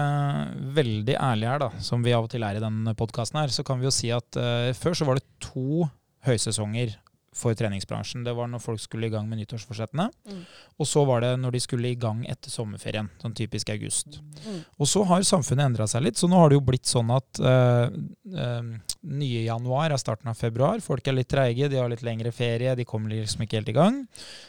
veldig 0.77 1.15
ærlig 1.19 1.47
her, 1.49 1.59
da, 1.65 1.69
som 1.83 2.03
vi 2.05 2.13
av 2.15 2.27
og 2.27 2.31
til 2.31 2.45
er 2.47 2.59
i 2.59 2.63
denne 2.63 2.93
podkasten 2.95 3.41
her, 3.41 3.51
så 3.51 3.65
kan 3.67 3.79
vi 3.81 3.87
jo 3.89 3.91
si 3.91 4.11
at 4.15 4.37
uh, 4.39 4.69
før 4.77 4.95
så 4.95 5.07
var 5.09 5.19
det 5.19 5.25
to 5.43 5.87
høysesonger 6.27 6.93
for 7.37 7.57
treningsbransjen. 7.57 8.23
Det 8.25 8.33
var 8.37 8.49
når 8.49 8.63
folk 8.63 8.81
skulle 8.81 9.07
i 9.07 9.13
gang 9.13 9.27
med 9.29 9.41
nyttårsforsettene. 9.41 10.07
Mm. 10.29 10.41
Og 10.81 10.89
så 10.89 11.03
var 11.07 11.23
det 11.23 11.31
når 11.41 11.55
de 11.55 11.61
skulle 11.63 11.91
i 11.91 11.99
gang 11.99 12.23
etter 12.29 12.53
sommerferien, 12.53 13.09
sånn 13.21 13.35
typisk 13.37 13.69
august. 13.73 14.19
Mm. 14.45 14.59
Og 14.77 14.89
så 14.89 15.03
har 15.09 15.25
samfunnet 15.27 15.69
endra 15.69 15.87
seg 15.89 16.05
litt, 16.07 16.19
så 16.19 16.29
nå 16.29 16.39
har 16.41 16.51
det 16.51 16.59
jo 16.59 16.65
blitt 16.69 16.89
sånn 16.89 17.11
at 17.13 17.41
uh, 17.43 17.87
uh, 18.33 18.97
nye 19.21 19.43
januar 19.45 19.93
er 19.93 20.01
starten 20.01 20.31
av 20.31 20.39
februar. 20.39 20.81
Folk 20.83 21.07
er 21.07 21.19
litt 21.19 21.31
treige, 21.33 21.69
de 21.71 21.81
har 21.81 21.91
litt 21.91 22.05
lengre 22.05 22.33
ferie, 22.35 22.75
de 22.77 22.87
kommer 22.87 23.13
liksom 23.13 23.45
ikke 23.45 23.61
helt 23.61 23.73
i 23.73 23.77
gang. 23.77 24.03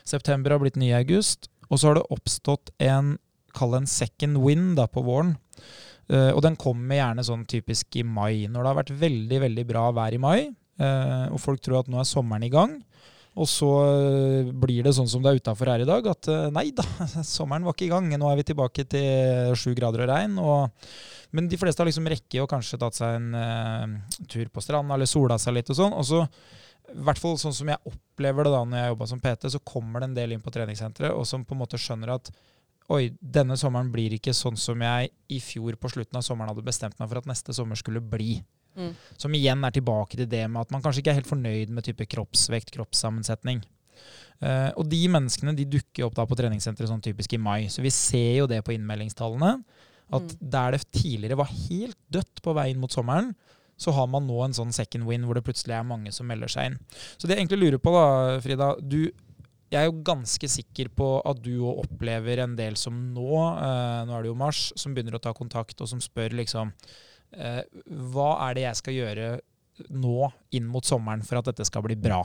September 0.09 0.57
har 0.57 0.65
blitt 0.65 0.81
nye 0.81 0.97
august. 0.99 1.51
Og 1.69 1.81
så 1.81 1.91
har 1.91 1.99
det 1.99 2.09
oppstått 2.15 2.73
en, 2.81 3.19
kall 3.57 3.75
det 3.75 3.83
en 3.83 3.91
second 3.93 4.41
win 4.41 4.73
da, 4.79 4.89
på 4.89 5.05
våren. 5.05 5.37
Uh, 6.09 6.33
og 6.33 6.41
den 6.45 6.57
kommer 6.57 6.97
gjerne 6.97 7.25
sånn 7.27 7.45
typisk 7.49 7.99
i 8.01 8.05
mai, 8.07 8.49
når 8.49 8.63
det 8.63 8.71
har 8.71 8.79
vært 8.79 8.95
veldig 9.03 9.43
veldig 9.45 9.67
bra 9.69 9.85
vær 9.97 10.17
i 10.17 10.23
mai. 10.23 10.39
Uh, 10.79 11.27
og 11.35 11.41
folk 11.43 11.63
tror 11.65 11.83
at 11.83 11.91
nå 11.91 12.01
er 12.01 12.09
sommeren 12.09 12.47
i 12.47 12.53
gang. 12.53 12.77
Og 13.39 13.47
så 13.51 13.69
uh, 13.69 14.51
blir 14.51 14.87
det 14.87 14.95
sånn 14.97 15.11
som 15.11 15.23
det 15.23 15.33
er 15.33 15.43
utafor 15.43 15.71
her 15.73 15.85
i 15.85 15.89
dag, 15.89 16.07
at 16.11 16.31
nei 16.55 16.69
da, 16.75 16.87
sommeren 17.37 17.67
var 17.67 17.77
ikke 17.77 17.89
i 17.89 17.93
gang. 17.93 18.11
Nå 18.15 18.31
er 18.31 18.41
vi 18.41 18.49
tilbake 18.51 18.87
til 18.91 19.59
sju 19.59 19.73
grader 19.79 20.07
og 20.07 20.13
regn. 20.13 20.39
Og, 20.43 20.89
men 21.37 21.51
de 21.51 21.61
fleste 21.61 21.83
har 21.83 21.91
liksom 21.91 22.09
rekke 22.11 22.43
og 22.45 22.51
kanskje 22.51 22.81
tatt 22.81 22.99
seg 22.99 23.19
en 23.19 24.01
tur 24.31 24.49
på 24.53 24.65
stranda 24.65 24.97
eller 24.97 25.11
sola 25.11 25.37
seg 25.41 25.59
litt 25.59 25.75
og 25.75 25.81
sånn. 25.83 25.99
Og 25.99 26.09
så 26.09 26.25
i 26.89 27.03
hvert 27.05 27.21
fall 27.21 27.37
sånn 27.41 27.57
som 27.57 27.69
jeg 27.69 27.81
opplever 27.89 28.47
det 28.47 28.53
da 28.55 28.61
når 28.65 28.81
jeg 28.81 28.93
jobba 28.93 29.09
som 29.11 29.21
PT, 29.21 29.51
så 29.53 29.61
kommer 29.67 30.01
det 30.01 30.09
en 30.09 30.17
del 30.17 30.35
inn 30.35 30.45
på 30.45 30.53
treningssenteret 30.55 31.13
og 31.13 31.27
som 31.29 31.45
på 31.45 31.57
en 31.57 31.63
måte 31.63 31.81
skjønner 31.81 32.15
at 32.15 32.31
oi, 32.95 33.11
denne 33.21 33.59
sommeren 33.61 33.91
blir 33.93 34.15
ikke 34.17 34.33
sånn 34.37 34.57
som 34.57 34.81
jeg 34.81 35.11
i 35.29 35.41
fjor 35.45 35.77
på 35.81 35.91
slutten 35.93 36.21
av 36.21 36.25
sommeren 36.25 36.55
hadde 36.55 36.65
bestemt 36.65 36.97
meg 37.01 37.11
for 37.11 37.21
at 37.21 37.29
neste 37.29 37.55
sommer 37.57 37.77
skulle 37.77 38.01
bli. 38.01 38.39
Mm. 38.79 38.93
Som 39.19 39.35
igjen 39.35 39.67
er 39.67 39.75
tilbake 39.75 40.17
til 40.21 40.29
det 40.31 40.45
med 40.47 40.63
at 40.63 40.71
man 40.75 40.85
kanskje 40.85 41.03
ikke 41.03 41.11
er 41.17 41.19
helt 41.21 41.31
fornøyd 41.31 41.75
med 41.75 41.85
type 41.89 42.07
kroppsvekt, 42.15 42.71
kroppssammensetning. 42.77 43.65
Uh, 44.39 44.71
og 44.79 44.87
de 44.87 45.01
menneskene 45.11 45.57
de 45.59 45.67
dukker 45.67 46.07
opp 46.07 46.15
da 46.15 46.23
på 46.31 46.37
treningssenteret 46.39 46.87
sånn 46.91 47.03
typisk 47.03 47.35
i 47.35 47.43
mai. 47.43 47.67
Så 47.67 47.83
vi 47.83 47.91
ser 47.91 48.45
jo 48.45 48.47
det 48.51 48.61
på 48.65 48.77
innmeldingstallene. 48.77 49.57
At 50.09 50.23
Mm. 50.23 50.51
der 50.51 50.71
det 50.73 50.85
tidligere 50.95 51.37
var 51.37 51.51
helt 51.69 51.99
dødt 52.09 52.41
på 52.41 52.55
vei 52.55 52.71
inn 52.71 52.81
mot 52.81 52.91
sommeren, 52.91 53.35
så 53.77 53.93
har 53.93 54.07
man 54.09 54.27
nå 54.27 54.39
en 54.45 54.55
sånn 54.57 54.73
second 54.73 55.05
win 55.07 55.27
hvor 55.27 55.35
det 55.35 55.45
plutselig 55.45 55.75
er 55.77 55.85
mange 55.85 56.11
som 56.15 56.27
melder 56.27 56.49
seg 56.49 56.71
inn. 56.71 56.79
Så 57.19 57.29
det 57.29 57.37
jeg 57.37 57.45
egentlig 57.47 57.61
lurer 57.61 57.79
på, 57.83 57.93
da, 57.93 58.41
Frida 58.41 58.75
du, 58.81 59.11
Jeg 59.71 59.83
er 59.83 59.91
jo 59.91 60.01
ganske 60.03 60.49
sikker 60.49 60.89
på 60.97 61.21
at 61.29 61.43
du 61.45 61.59
òg 61.61 61.83
opplever 61.85 62.41
en 62.41 62.57
del 62.57 62.75
som 62.75 62.95
nå, 63.13 63.29
eh, 63.61 64.07
nå 64.09 64.15
er 64.17 64.23
det 64.23 64.31
jo 64.31 64.35
mars, 64.35 64.73
som 64.75 64.95
begynner 64.95 65.19
å 65.19 65.21
ta 65.21 65.35
kontakt, 65.35 65.79
og 65.83 65.89
som 65.91 66.01
spør 66.01 66.31
liksom 66.39 66.73
Hva 67.33 68.29
er 68.49 68.59
det 68.59 68.65
jeg 68.67 68.81
skal 68.83 68.97
gjøre 68.97 69.31
nå 69.95 70.29
inn 70.57 70.67
mot 70.67 70.85
sommeren 70.87 71.23
for 71.27 71.39
at 71.41 71.51
dette 71.51 71.67
skal 71.69 71.85
bli 71.87 71.97
bra? 71.99 72.21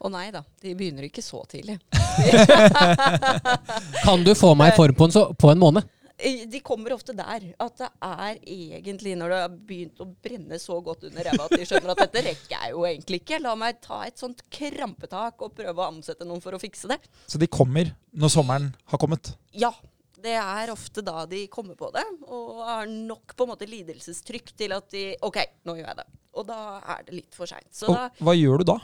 Å 0.00 0.08
nei 0.08 0.28
da, 0.32 0.40
de 0.62 0.72
begynner 0.78 1.04
ikke 1.10 1.22
så 1.24 1.42
tidlig. 1.50 1.76
Kan 4.04 4.22
du 4.24 4.32
få 4.38 4.54
meg 4.56 4.72
i 4.72 4.76
form 4.76 4.94
på 4.96 5.08
en, 5.08 5.12
så, 5.12 5.26
på 5.36 5.50
en 5.52 5.60
måned? 5.60 5.84
Eh, 6.16 6.46
De 6.48 6.60
kommer 6.64 6.94
ofte 6.96 7.12
der. 7.16 7.50
At 7.60 7.82
det 7.82 7.90
er 8.06 8.38
egentlig 8.40 9.12
når 9.20 9.34
det 9.34 9.40
har 9.42 9.58
begynt 9.68 10.00
å 10.00 10.06
brenne 10.24 10.58
så 10.62 10.78
godt 10.84 11.04
under 11.10 11.28
ræva 11.28 11.48
at 11.50 11.56
de 11.56 11.68
skjønner 11.68 11.92
at 11.94 12.02
dette 12.06 12.24
rekker 12.30 12.54
jeg 12.56 12.72
jo 12.74 12.86
egentlig 12.88 13.20
ikke. 13.22 13.42
La 13.44 13.52
meg 13.60 13.80
ta 13.84 14.00
et 14.08 14.20
sånt 14.20 14.40
krampetak 14.52 15.44
og 15.44 15.52
prøve 15.60 15.76
å 15.84 15.90
ansette 15.90 16.28
noen 16.28 16.40
for 16.44 16.56
å 16.56 16.62
fikse 16.62 16.88
det. 16.92 17.00
Så 17.28 17.40
de 17.40 17.48
kommer 17.50 17.92
når 18.16 18.34
sommeren 18.38 18.70
har 18.92 19.00
kommet. 19.04 19.34
Ja. 19.52 19.72
Det 20.20 20.36
er 20.36 20.72
ofte 20.72 21.04
da 21.04 21.24
de 21.28 21.44
kommer 21.52 21.78
på 21.78 21.90
det, 21.94 22.04
og 22.28 22.62
har 22.66 22.88
nok 22.90 23.34
på 23.36 23.46
en 23.46 23.52
måte 23.52 23.68
lidelsestrykk 23.68 24.54
til 24.58 24.74
at 24.76 24.88
de 24.92 25.04
OK, 25.26 25.38
nå 25.68 25.76
gjør 25.78 25.88
jeg 25.88 26.00
det. 26.02 26.08
Og 26.40 26.46
da 26.48 26.58
er 26.94 27.06
det 27.06 27.16
litt 27.16 27.36
for 27.36 27.50
seint. 27.50 27.72
Hva 28.20 28.36
gjør 28.36 28.62
du 28.62 28.72
da? 28.74 28.80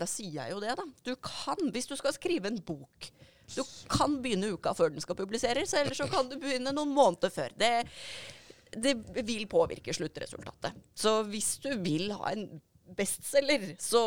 da 0.00 0.08
sier 0.08 0.38
jeg 0.38 0.54
jo 0.54 0.60
det, 0.62 0.74
da. 0.78 0.86
Du 1.06 1.12
kan, 1.22 1.60
hvis 1.74 1.88
du 1.90 1.94
skal 1.98 2.14
skrive 2.16 2.48
en 2.48 2.60
bok 2.64 3.10
Du 3.52 3.60
kan 3.92 4.16
begynne 4.24 4.54
uka 4.56 4.72
før 4.76 4.94
den 4.94 5.04
skal 5.04 5.18
publiseres, 5.18 5.74
eller 5.76 5.96
så 5.96 6.08
kan 6.10 6.30
du 6.30 6.38
begynne 6.40 6.72
noen 6.72 6.94
måneder 6.96 7.32
før. 7.32 7.52
Det, 7.60 7.72
det 8.72 8.94
vil 9.28 9.44
påvirke 9.50 9.92
sluttresultatet. 9.94 10.72
Så 10.96 11.18
hvis 11.28 11.58
du 11.62 11.74
vil 11.84 12.14
ha 12.16 12.32
en 12.32 12.48
bestselger, 12.96 13.74
så 13.82 14.00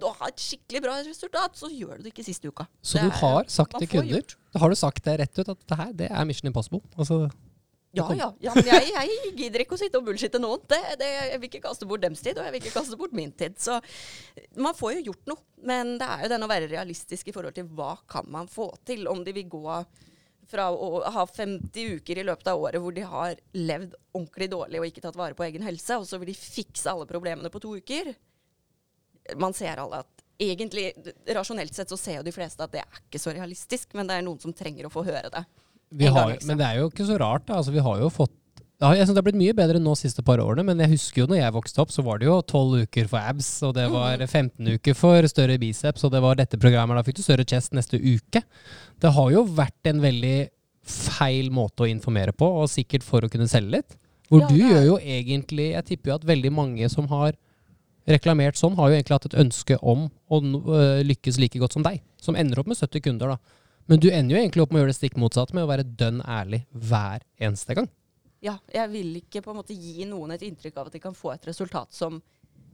du 0.00 0.06
har 0.08 0.28
et 0.28 0.42
skikkelig 0.42 0.82
bra 0.84 0.98
resultat, 1.06 1.56
så 1.58 1.70
gjør 1.72 1.98
du 1.98 2.06
det 2.06 2.12
ikke 2.14 2.24
siste 2.26 2.48
uka. 2.50 2.66
Så 2.82 2.98
Det 3.00 3.02
du 3.06 3.10
er- 3.14 3.20
har 3.20 3.44
sagt 3.48 3.78
til 3.78 3.88
kunder 3.88 4.16
gjort. 4.20 4.36
Da 4.52 4.58
har 4.62 4.68
du 4.70 4.76
sagt 4.76 5.04
det 5.04 5.18
rett 5.20 5.38
ut 5.38 5.48
at 5.48 5.66
det 5.66 5.76
her 5.80 5.92
det 5.92 6.10
er 6.10 6.24
Mission 6.24 6.48
Impossible. 6.52 6.80
Altså, 6.98 7.30
Ja, 7.96 8.10
ja. 8.12 8.26
ja 8.44 8.52
men 8.54 8.64
jeg, 8.66 8.90
jeg 8.92 9.34
gidder 9.38 9.62
ikke 9.64 9.72
å 9.72 9.78
sitte 9.80 9.96
og 9.96 10.04
bullshitte 10.04 10.38
noen. 10.38 10.60
Det, 10.68 10.76
det, 11.00 11.06
jeg 11.32 11.40
vil 11.40 11.48
ikke 11.48 11.62
kaste 11.64 11.86
bort 11.88 12.02
dems 12.02 12.20
tid, 12.20 12.36
og 12.36 12.44
jeg 12.44 12.52
vil 12.52 12.60
ikke 12.60 12.74
kaste 12.74 12.96
bort 13.00 13.14
min 13.16 13.32
tid. 13.32 13.54
Så 13.56 13.78
man 14.60 14.74
får 14.76 14.98
jo 14.98 15.04
gjort 15.12 15.30
noe. 15.32 15.38
Men 15.64 15.94
det 15.98 16.04
er 16.06 16.22
jo 16.26 16.28
den 16.34 16.44
å 16.44 16.48
være 16.50 16.68
realistisk 16.68 17.28
i 17.28 17.32
forhold 17.32 17.54
til 17.56 17.64
hva 17.72 17.94
kan 18.06 18.28
man 18.28 18.48
få 18.52 18.68
til. 18.84 19.06
Om 19.08 19.24
de 19.24 19.32
vil 19.32 19.48
gå 19.48 19.64
fra 20.50 20.68
å 20.70 21.00
ha 21.12 21.24
50 21.26 21.98
uker 21.98 22.20
i 22.20 22.26
løpet 22.26 22.50
av 22.52 22.62
året 22.62 22.82
hvor 22.82 22.94
de 22.94 23.04
har 23.06 23.38
levd 23.56 23.96
ordentlig 24.14 24.50
dårlig 24.52 24.80
og 24.80 24.88
ikke 24.88 25.02
tatt 25.04 25.18
vare 25.18 25.36
på 25.38 25.46
egen 25.48 25.64
helse, 25.66 25.98
og 25.98 26.06
så 26.08 26.20
vil 26.22 26.30
de 26.30 26.38
fikse 26.38 26.90
alle 26.90 27.08
problemene 27.08 27.50
på 27.52 27.62
to 27.62 27.74
uker. 27.80 28.12
Man 29.42 29.56
ser 29.56 29.82
alle 29.82 30.04
at 30.04 30.24
egentlig, 30.38 30.90
rasjonelt 31.34 31.74
sett 31.74 31.90
så 31.90 31.98
ser 31.98 32.20
jo 32.20 32.26
de 32.26 32.34
fleste 32.34 32.62
at 32.62 32.72
det 32.74 32.82
er 32.82 33.00
ikke 33.02 33.20
så 33.20 33.34
realistisk, 33.34 33.94
men 33.96 34.08
det 34.08 34.18
er 34.18 34.26
noen 34.26 34.40
som 34.42 34.54
trenger 34.54 34.88
å 34.88 34.92
få 34.92 35.04
høre 35.06 35.30
det. 35.32 35.44
vi 35.90 36.10
har, 36.10 36.32
liksom. 36.32 36.50
men 36.50 36.60
det 36.60 36.66
er 36.68 36.82
jo 36.82 36.90
ikke 36.90 37.08
så 37.08 37.18
rart. 37.20 37.46
Da. 37.48 37.60
Altså, 37.60 37.74
vi 37.74 37.84
har 37.84 38.02
jo 38.02 38.10
fått 38.12 38.34
ja, 38.82 38.90
jeg 38.92 39.06
synes 39.06 39.14
Det 39.16 39.22
har 39.22 39.26
blitt 39.30 39.38
mye 39.40 39.54
bedre 39.56 39.80
nå 39.80 39.94
de 39.94 40.02
siste 40.02 40.22
par 40.26 40.40
årene, 40.42 40.64
men 40.68 40.80
jeg 40.84 40.92
husker 40.92 41.22
jo 41.22 41.28
når 41.30 41.38
jeg 41.40 41.54
vokste 41.54 41.80
opp, 41.80 41.92
så 41.94 42.04
var 42.04 42.20
det 42.20 42.28
jo 42.28 42.36
12 42.42 42.82
uker 42.86 43.08
for 43.08 43.20
abs, 43.20 43.48
og 43.64 43.72
det 43.78 43.86
var 43.92 44.20
15 44.26 44.74
uker 44.76 44.98
for 44.98 45.28
større 45.32 45.56
biceps, 45.62 46.04
og 46.04 46.12
det 46.12 46.20
var 46.24 46.36
dette 46.36 46.60
programmet. 46.60 46.98
Da 46.98 47.06
fikk 47.06 47.16
du 47.16 47.24
større 47.24 47.46
chest 47.48 47.72
neste 47.76 47.96
uke. 47.96 48.42
Det 49.00 49.12
har 49.16 49.32
jo 49.32 49.46
vært 49.48 49.90
en 49.92 50.02
veldig 50.04 50.36
feil 50.86 51.48
måte 51.50 51.86
å 51.86 51.90
informere 51.90 52.36
på, 52.36 52.46
og 52.46 52.68
sikkert 52.70 53.06
for 53.06 53.24
å 53.24 53.32
kunne 53.32 53.48
selge 53.50 53.78
litt. 53.78 53.96
Hvor 54.28 54.42
Ja, 54.42 54.48
du 54.50 54.56
gjør 54.58 54.82
jo 54.82 54.94
egentlig 54.98 55.68
Jeg 55.70 55.84
tipper 55.86 56.10
jo 56.10 56.14
at 56.16 56.24
veldig 56.26 56.50
mange 56.50 56.88
som 56.90 57.06
har 57.12 57.36
reklamert 58.10 58.58
sånn, 58.58 58.74
har 58.78 58.90
jo 58.90 58.96
egentlig 58.96 59.16
hatt 59.16 59.28
et 59.30 59.38
ønske 59.38 59.76
om 59.82 60.08
å 60.30 60.40
lykkes 61.06 61.38
like 61.42 61.58
godt 61.58 61.74
som 61.74 61.84
deg. 61.86 62.02
Som 62.22 62.38
ender 62.38 62.60
opp 62.60 62.68
med 62.70 62.78
70 62.78 63.02
kunder, 63.02 63.34
da. 63.34 63.62
Men 63.90 64.02
du 64.02 64.10
ender 64.10 64.36
jo 64.36 64.42
egentlig 64.42 64.62
opp 64.62 64.72
med 64.74 64.80
å 64.80 64.84
gjøre 64.84 64.94
det 64.94 64.98
stikk 64.98 65.16
motsatt, 65.18 65.54
med 65.54 65.64
å 65.64 65.70
være 65.70 65.86
dønn 65.86 66.20
ærlig 66.22 66.64
hver 66.74 67.22
eneste 67.38 67.74
gang. 67.78 67.88
Ja, 68.44 68.58
jeg 68.72 68.92
vil 68.92 69.20
ikke 69.22 69.42
på 69.44 69.52
en 69.52 69.60
måte 69.60 69.76
gi 69.76 70.04
noen 70.08 70.34
et 70.34 70.44
inntrykk 70.44 70.76
av 70.76 70.90
at 70.90 70.96
de 70.96 71.02
kan 71.02 71.16
få 71.16 71.32
et 71.34 71.46
resultat 71.48 71.94
som 71.96 72.20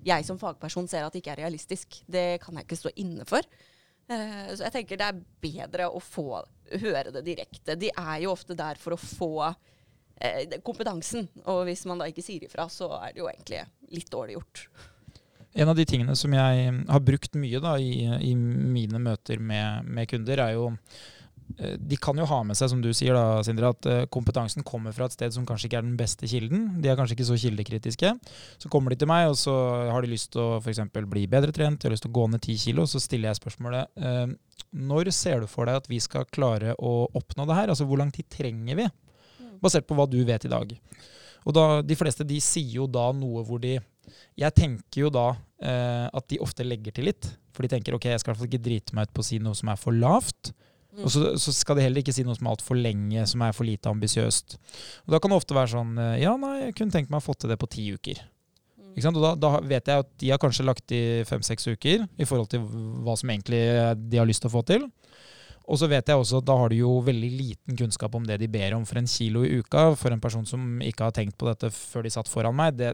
jeg 0.03 0.27
som 0.27 0.39
fagperson 0.41 0.89
ser 0.91 1.07
at 1.07 1.15
ikke 1.15 1.35
er 1.35 1.45
realistisk. 1.45 2.01
Det 2.11 2.41
kan 2.43 2.57
jeg 2.59 2.67
ikke 2.67 2.81
stå 2.81 2.93
inne 3.03 3.27
for. 3.29 3.47
Uh, 4.11 4.51
så 4.51 4.67
jeg 4.67 4.75
tenker 4.75 4.99
det 4.99 5.11
er 5.13 5.21
bedre 5.45 5.91
å 5.91 6.03
få 6.03 6.43
høre 6.83 7.13
det 7.15 7.23
direkte. 7.29 7.79
De 7.79 7.93
er 7.93 8.17
jo 8.25 8.33
ofte 8.35 8.57
der 8.59 8.81
for 8.83 8.97
å 8.97 9.01
få 9.01 9.33
uh, 9.47 10.57
kompetansen, 10.67 11.29
og 11.47 11.65
hvis 11.69 11.87
man 11.87 12.03
da 12.03 12.11
ikke 12.11 12.25
sier 12.25 12.49
ifra, 12.49 12.67
så 12.73 12.91
er 12.99 13.15
det 13.15 13.23
jo 13.23 13.31
egentlig 13.31 13.63
litt 13.95 14.11
dårlig 14.11 14.41
gjort. 14.41 14.67
En 15.53 15.69
av 15.69 15.77
de 15.77 15.85
tingene 15.87 16.15
som 16.17 16.33
jeg 16.33 16.69
har 16.89 17.03
brukt 17.05 17.35
mye 17.37 17.61
da, 17.61 17.77
i, 17.77 18.07
i 18.25 18.35
mine 18.35 18.99
møter 19.03 19.39
med, 19.39 19.85
med 19.85 20.09
kunder, 20.09 20.41
er 20.41 20.57
jo 20.57 20.71
De 21.59 21.99
kan 22.01 22.19
jo 22.19 22.27
ha 22.29 22.39
med 22.47 22.57
seg, 22.59 22.71
som 22.73 22.81
du 22.83 22.91
sier, 22.97 23.17
da, 23.17 23.43
Sindre, 23.47 23.73
at 23.75 23.89
eh, 23.91 24.05
kompetansen 24.13 24.65
kommer 24.67 24.95
fra 24.97 25.09
et 25.09 25.17
sted 25.17 25.35
som 25.35 25.47
kanskje 25.49 25.69
ikke 25.69 25.81
er 25.81 25.87
den 25.87 25.99
beste 25.99 26.29
kilden. 26.31 26.67
De 26.83 26.91
er 26.91 26.99
kanskje 26.99 27.17
ikke 27.19 27.29
så 27.29 27.39
kildekritiske. 27.43 28.15
Så 28.63 28.73
kommer 28.73 28.95
de 28.95 29.01
til 29.03 29.11
meg, 29.11 29.29
og 29.31 29.37
så 29.41 29.55
har 29.93 30.05
de 30.05 30.13
lyst 30.13 30.33
til 30.35 30.43
å 30.45 30.49
for 30.61 30.73
eksempel 30.73 31.09
bli 31.11 31.27
bedre 31.31 31.55
trent, 31.55 31.81
de 31.81 31.89
har 31.89 31.95
lyst 31.95 32.07
til 32.07 32.13
å 32.13 32.19
gå 32.21 32.27
ned 32.33 32.45
ti 32.45 32.57
kilo. 32.61 32.87
Så 32.89 33.03
stiller 33.03 33.31
jeg 33.31 33.43
spørsmålet 33.43 34.03
eh, 34.03 34.27
når 34.73 35.13
ser 35.13 35.43
du 35.43 35.51
for 35.51 35.69
deg 35.69 35.83
at 35.83 35.89
vi 35.91 36.01
skal 36.03 36.29
klare 36.33 36.77
å 36.81 36.93
oppnå 37.19 37.47
det 37.49 37.59
her? 37.59 37.73
Altså 37.73 37.87
hvor 37.89 38.01
lang 38.01 38.13
tid 38.15 38.31
trenger 38.33 38.79
vi? 38.79 38.89
Basert 39.63 39.87
på 39.87 39.97
hva 39.99 40.09
du 40.11 40.21
vet 40.27 40.47
i 40.49 40.53
dag. 40.53 40.73
Og 41.43 41.55
da, 41.57 41.67
de 41.85 41.99
fleste 41.99 42.27
de 42.27 42.39
sier 42.43 42.79
jo 42.79 42.89
da 42.91 43.09
noe 43.17 43.43
hvor 43.47 43.61
de 43.63 43.79
Jeg 44.39 44.55
tenker 44.55 45.05
jo 45.05 45.11
da 45.13 45.33
eh, 45.63 46.07
at 46.07 46.29
de 46.31 46.41
ofte 46.43 46.67
legger 46.67 46.95
til 46.95 47.11
litt. 47.11 47.29
For 47.53 47.65
de 47.65 47.71
tenker 47.75 47.95
ok, 47.95 48.09
jeg 48.11 48.23
skal 48.23 48.31
i 48.31 48.33
hvert 48.33 48.43
fall 48.43 48.51
ikke 48.51 48.65
drite 48.65 48.97
meg 48.97 49.09
ut 49.09 49.15
på 49.17 49.23
å 49.23 49.27
si 49.27 49.39
noe 49.43 49.59
som 49.59 49.71
er 49.73 49.81
for 49.81 49.95
lavt. 49.95 50.53
Og 51.01 51.09
så, 51.09 51.23
så 51.41 51.55
skal 51.57 51.79
de 51.79 51.87
heller 51.87 52.03
ikke 52.03 52.13
si 52.13 52.25
noe 52.27 52.37
som 52.37 52.47
er 52.47 52.53
altfor 52.53 52.77
lenge, 52.77 53.25
som 53.31 53.45
er 53.47 53.55
for 53.57 53.65
lite 53.65 53.89
ambisiøst. 53.89 54.59
Og 55.07 55.15
Da 55.15 55.21
kan 55.23 55.33
det 55.33 55.39
ofte 55.41 55.57
være 55.57 55.73
sånn 55.73 55.97
eh, 55.97 56.19
Ja, 56.21 56.35
nei, 56.41 56.59
jeg 56.67 56.77
kunne 56.77 56.93
tenkt 56.93 57.13
meg 57.13 57.23
å 57.23 57.25
få 57.25 57.37
til 57.39 57.53
det 57.53 57.57
på 57.63 57.71
ti 57.73 57.87
uker. 57.95 58.21
Ikke 58.93 59.07
sant? 59.07 59.17
Og 59.17 59.25
da, 59.25 59.33
da 59.41 59.61
vet 59.65 59.89
jeg 59.89 60.05
at 60.05 60.11
de 60.21 60.33
har 60.35 60.41
kanskje 60.41 60.67
lagt 60.69 60.93
i 60.93 61.03
fem-seks 61.29 61.71
uker 61.73 62.05
i 62.21 62.29
forhold 62.29 62.51
til 62.53 62.67
hva 63.05 63.17
som 63.17 63.33
egentlig 63.33 63.63
de 63.97 64.21
har 64.21 64.29
lyst 64.29 64.45
til 64.45 64.53
å 64.53 64.57
få 64.59 64.65
til. 64.69 64.85
Og 65.71 65.79
så 65.79 65.89
vet 65.89 66.11
jeg 66.11 66.19
også 66.19 66.43
at 66.43 66.49
da 66.49 66.57
har 66.59 66.73
de 66.73 66.83
jo 66.83 66.97
veldig 67.07 67.31
liten 67.33 67.79
kunnskap 67.79 68.15
om 68.19 68.27
det 68.27 68.41
de 68.43 68.51
ber 68.51 68.75
om 68.77 68.85
for 68.89 69.01
en 69.01 69.09
kilo 69.09 69.45
i 69.47 69.63
uka. 69.63 69.93
For 69.99 70.13
en 70.13 70.21
person 70.21 70.45
som 70.49 70.83
ikke 70.85 71.09
har 71.09 71.17
tenkt 71.17 71.39
på 71.41 71.49
dette 71.49 71.71
før 71.73 72.05
de 72.05 72.13
satt 72.13 72.29
foran 72.29 72.57
meg, 72.59 72.77
det, 72.77 72.93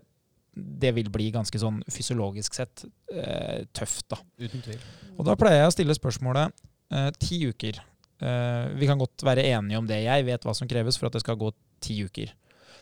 det 0.54 0.92
vil 0.96 1.10
bli 1.12 1.30
ganske 1.34 1.58
sånn 1.60 1.80
fysiologisk 1.90 2.58
sett 2.60 2.84
eh, 3.10 3.64
tøft, 3.74 4.06
da. 4.12 4.20
Uten 4.38 4.64
tvil. 4.64 4.82
Og 5.16 5.26
da 5.26 5.36
pleier 5.40 5.64
jeg 5.64 5.72
å 5.72 5.76
stille 5.78 5.96
spørsmålet 5.98 6.66
eh, 6.92 7.10
ti 7.18 7.40
uker. 7.48 7.80
Eh, 8.18 8.66
vi 8.78 8.88
kan 8.90 8.98
godt 8.98 9.22
være 9.26 9.46
enige 9.52 9.78
om 9.78 9.86
det. 9.88 10.02
Jeg 10.04 10.26
vet 10.26 10.44
hva 10.46 10.54
som 10.56 10.68
kreves 10.70 10.98
for 10.98 11.08
at 11.08 11.16
det 11.16 11.22
skal 11.22 11.38
gå 11.38 11.52
ti 11.84 12.00
uker. 12.04 12.32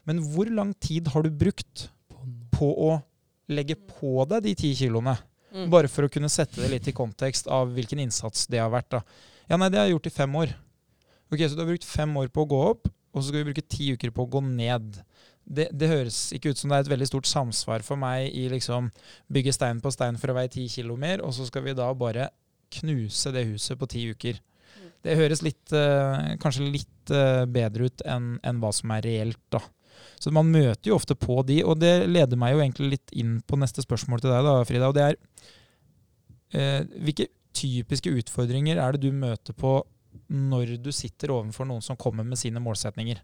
Men 0.08 0.22
hvor 0.24 0.48
lang 0.52 0.72
tid 0.80 1.10
har 1.12 1.26
du 1.26 1.30
brukt 1.34 1.88
på 2.54 2.68
å 2.88 2.92
legge 3.52 3.76
på 3.76 4.24
deg 4.30 4.46
de 4.46 4.54
ti 4.58 4.72
kiloene? 4.78 5.16
Mm. 5.52 5.68
Bare 5.72 5.88
for 5.90 6.06
å 6.06 6.12
kunne 6.12 6.30
sette 6.32 6.60
det 6.60 6.70
litt 6.72 6.88
i 6.90 6.94
kontekst 6.96 7.48
av 7.52 7.70
hvilken 7.74 8.00
innsats 8.02 8.46
det 8.52 8.60
har 8.60 8.72
vært. 8.72 8.90
da. 8.98 9.02
Ja, 9.48 9.58
nei, 9.60 9.70
det 9.70 9.80
har 9.80 9.88
jeg 9.88 9.96
gjort 9.96 10.10
i 10.10 10.16
fem 10.16 10.40
år. 10.42 10.54
Ok, 11.32 11.40
Så 11.42 11.54
du 11.54 11.62
har 11.62 11.70
brukt 11.70 11.88
fem 11.88 12.16
år 12.16 12.28
på 12.30 12.44
å 12.44 12.50
gå 12.50 12.62
opp, 12.70 12.88
og 13.12 13.22
så 13.22 13.28
skal 13.28 13.42
vi 13.42 13.50
bruke 13.50 13.66
ti 13.66 13.92
uker 13.94 14.12
på 14.14 14.26
å 14.26 14.30
gå 14.30 14.42
ned. 14.46 15.00
Det, 15.46 15.68
det 15.72 15.88
høres 15.90 16.32
ikke 16.34 16.50
ut 16.50 16.58
som 16.58 16.70
det 16.70 16.78
er 16.78 16.84
et 16.84 16.90
veldig 16.90 17.08
stort 17.08 17.28
samsvar 17.30 17.84
for 17.86 17.98
meg 17.98 18.34
i 18.34 18.48
liksom 18.50 18.90
bygge 19.32 19.54
stein 19.54 19.80
på 19.82 19.92
stein 19.94 20.18
for 20.18 20.32
å 20.32 20.36
veie 20.38 20.50
ti 20.50 20.66
kilo 20.70 20.98
mer, 20.98 21.22
og 21.22 21.34
så 21.34 21.46
skal 21.46 21.64
vi 21.66 21.74
da 21.78 21.88
bare 21.94 22.28
knuse 22.76 23.30
det 23.34 23.46
huset 23.52 23.78
på 23.78 23.88
ti 23.90 24.02
uker. 24.10 24.40
Det 25.06 25.16
høres 25.18 25.42
litt, 25.46 25.64
eh, 25.72 26.34
kanskje 26.42 26.66
litt 26.66 27.14
eh, 27.14 27.44
bedre 27.46 27.88
ut 27.88 28.04
enn 28.08 28.36
enn 28.46 28.60
hva 28.62 28.72
som 28.74 28.92
er 28.96 29.06
reelt, 29.06 29.42
da. 29.54 29.62
Så 30.20 30.32
man 30.32 30.48
møter 30.50 30.90
jo 30.90 30.96
ofte 30.96 31.16
på 31.18 31.38
de, 31.46 31.60
og 31.64 31.78
det 31.80 32.08
leder 32.08 32.38
meg 32.40 32.54
jo 32.54 32.62
egentlig 32.62 32.90
litt 32.96 33.14
inn 33.16 33.38
på 33.46 33.58
neste 33.60 33.84
spørsmål 33.84 34.22
til 34.22 34.32
deg, 34.32 34.46
da, 34.46 34.54
Frida. 34.68 34.90
Og 34.90 34.96
det 34.96 35.04
er 35.06 35.18
eh, 36.56 36.82
hvilke 37.04 37.28
typiske 37.56 38.12
utfordringer 38.20 38.80
er 38.82 38.96
det 38.96 39.06
du 39.06 39.16
møter 39.16 39.56
på 39.56 39.78
når 40.32 40.76
du 40.82 40.90
sitter 40.94 41.32
overfor 41.34 41.68
noen 41.68 41.84
som 41.84 41.98
kommer 42.00 42.26
med 42.26 42.40
sine 42.40 42.62
målsetninger? 42.62 43.20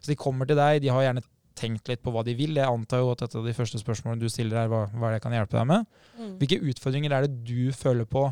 Så 0.00 0.12
de 0.12 0.18
kommer 0.18 0.48
til 0.48 0.58
deg, 0.58 0.80
de 0.84 0.92
har 0.94 1.08
gjerne 1.08 1.24
tenkt 1.56 1.88
litt 1.90 2.02
på 2.04 2.12
hva 2.14 2.22
de 2.26 2.34
vil. 2.36 2.58
Jeg 2.58 2.68
antar 2.68 3.00
jo 3.02 3.12
at 3.14 3.24
et 3.24 3.38
av 3.38 3.46
de 3.46 3.54
første 3.56 3.80
spørsmålene 3.80 4.22
du 4.22 4.30
stiller 4.30 4.60
er 4.60 4.70
hva, 4.70 4.84
hva 4.92 5.08
er 5.08 5.16
det 5.16 5.20
jeg 5.20 5.24
kan 5.26 5.36
hjelpe 5.38 5.56
deg 5.56 5.70
med. 5.70 5.86
Mm. 6.18 6.34
Hvilke 6.42 6.60
utfordringer 6.72 7.16
er 7.16 7.26
det 7.26 7.40
du 7.48 7.72
føler 7.76 8.08
på 8.08 8.26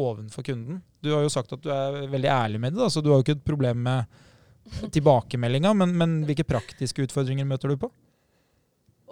overfor 0.00 0.46
kunden? 0.46 0.82
Du 1.04 1.10
har 1.12 1.24
jo 1.24 1.32
sagt 1.32 1.52
at 1.52 1.62
du 1.62 1.68
er 1.72 2.04
veldig 2.08 2.30
ærlig 2.32 2.60
med 2.62 2.72
det, 2.72 2.80
da, 2.80 2.90
så 2.90 3.02
du 3.04 3.10
har 3.12 3.20
jo 3.20 3.26
ikke 3.26 3.36
et 3.36 3.46
problem 3.46 3.82
med 3.84 4.22
tilbakemeldinga, 4.94 5.74
men, 5.76 5.92
men 6.00 6.14
hvilke 6.24 6.46
praktiske 6.48 7.04
utfordringer 7.04 7.44
møter 7.48 7.72
du 7.72 7.76
på? 7.82 7.90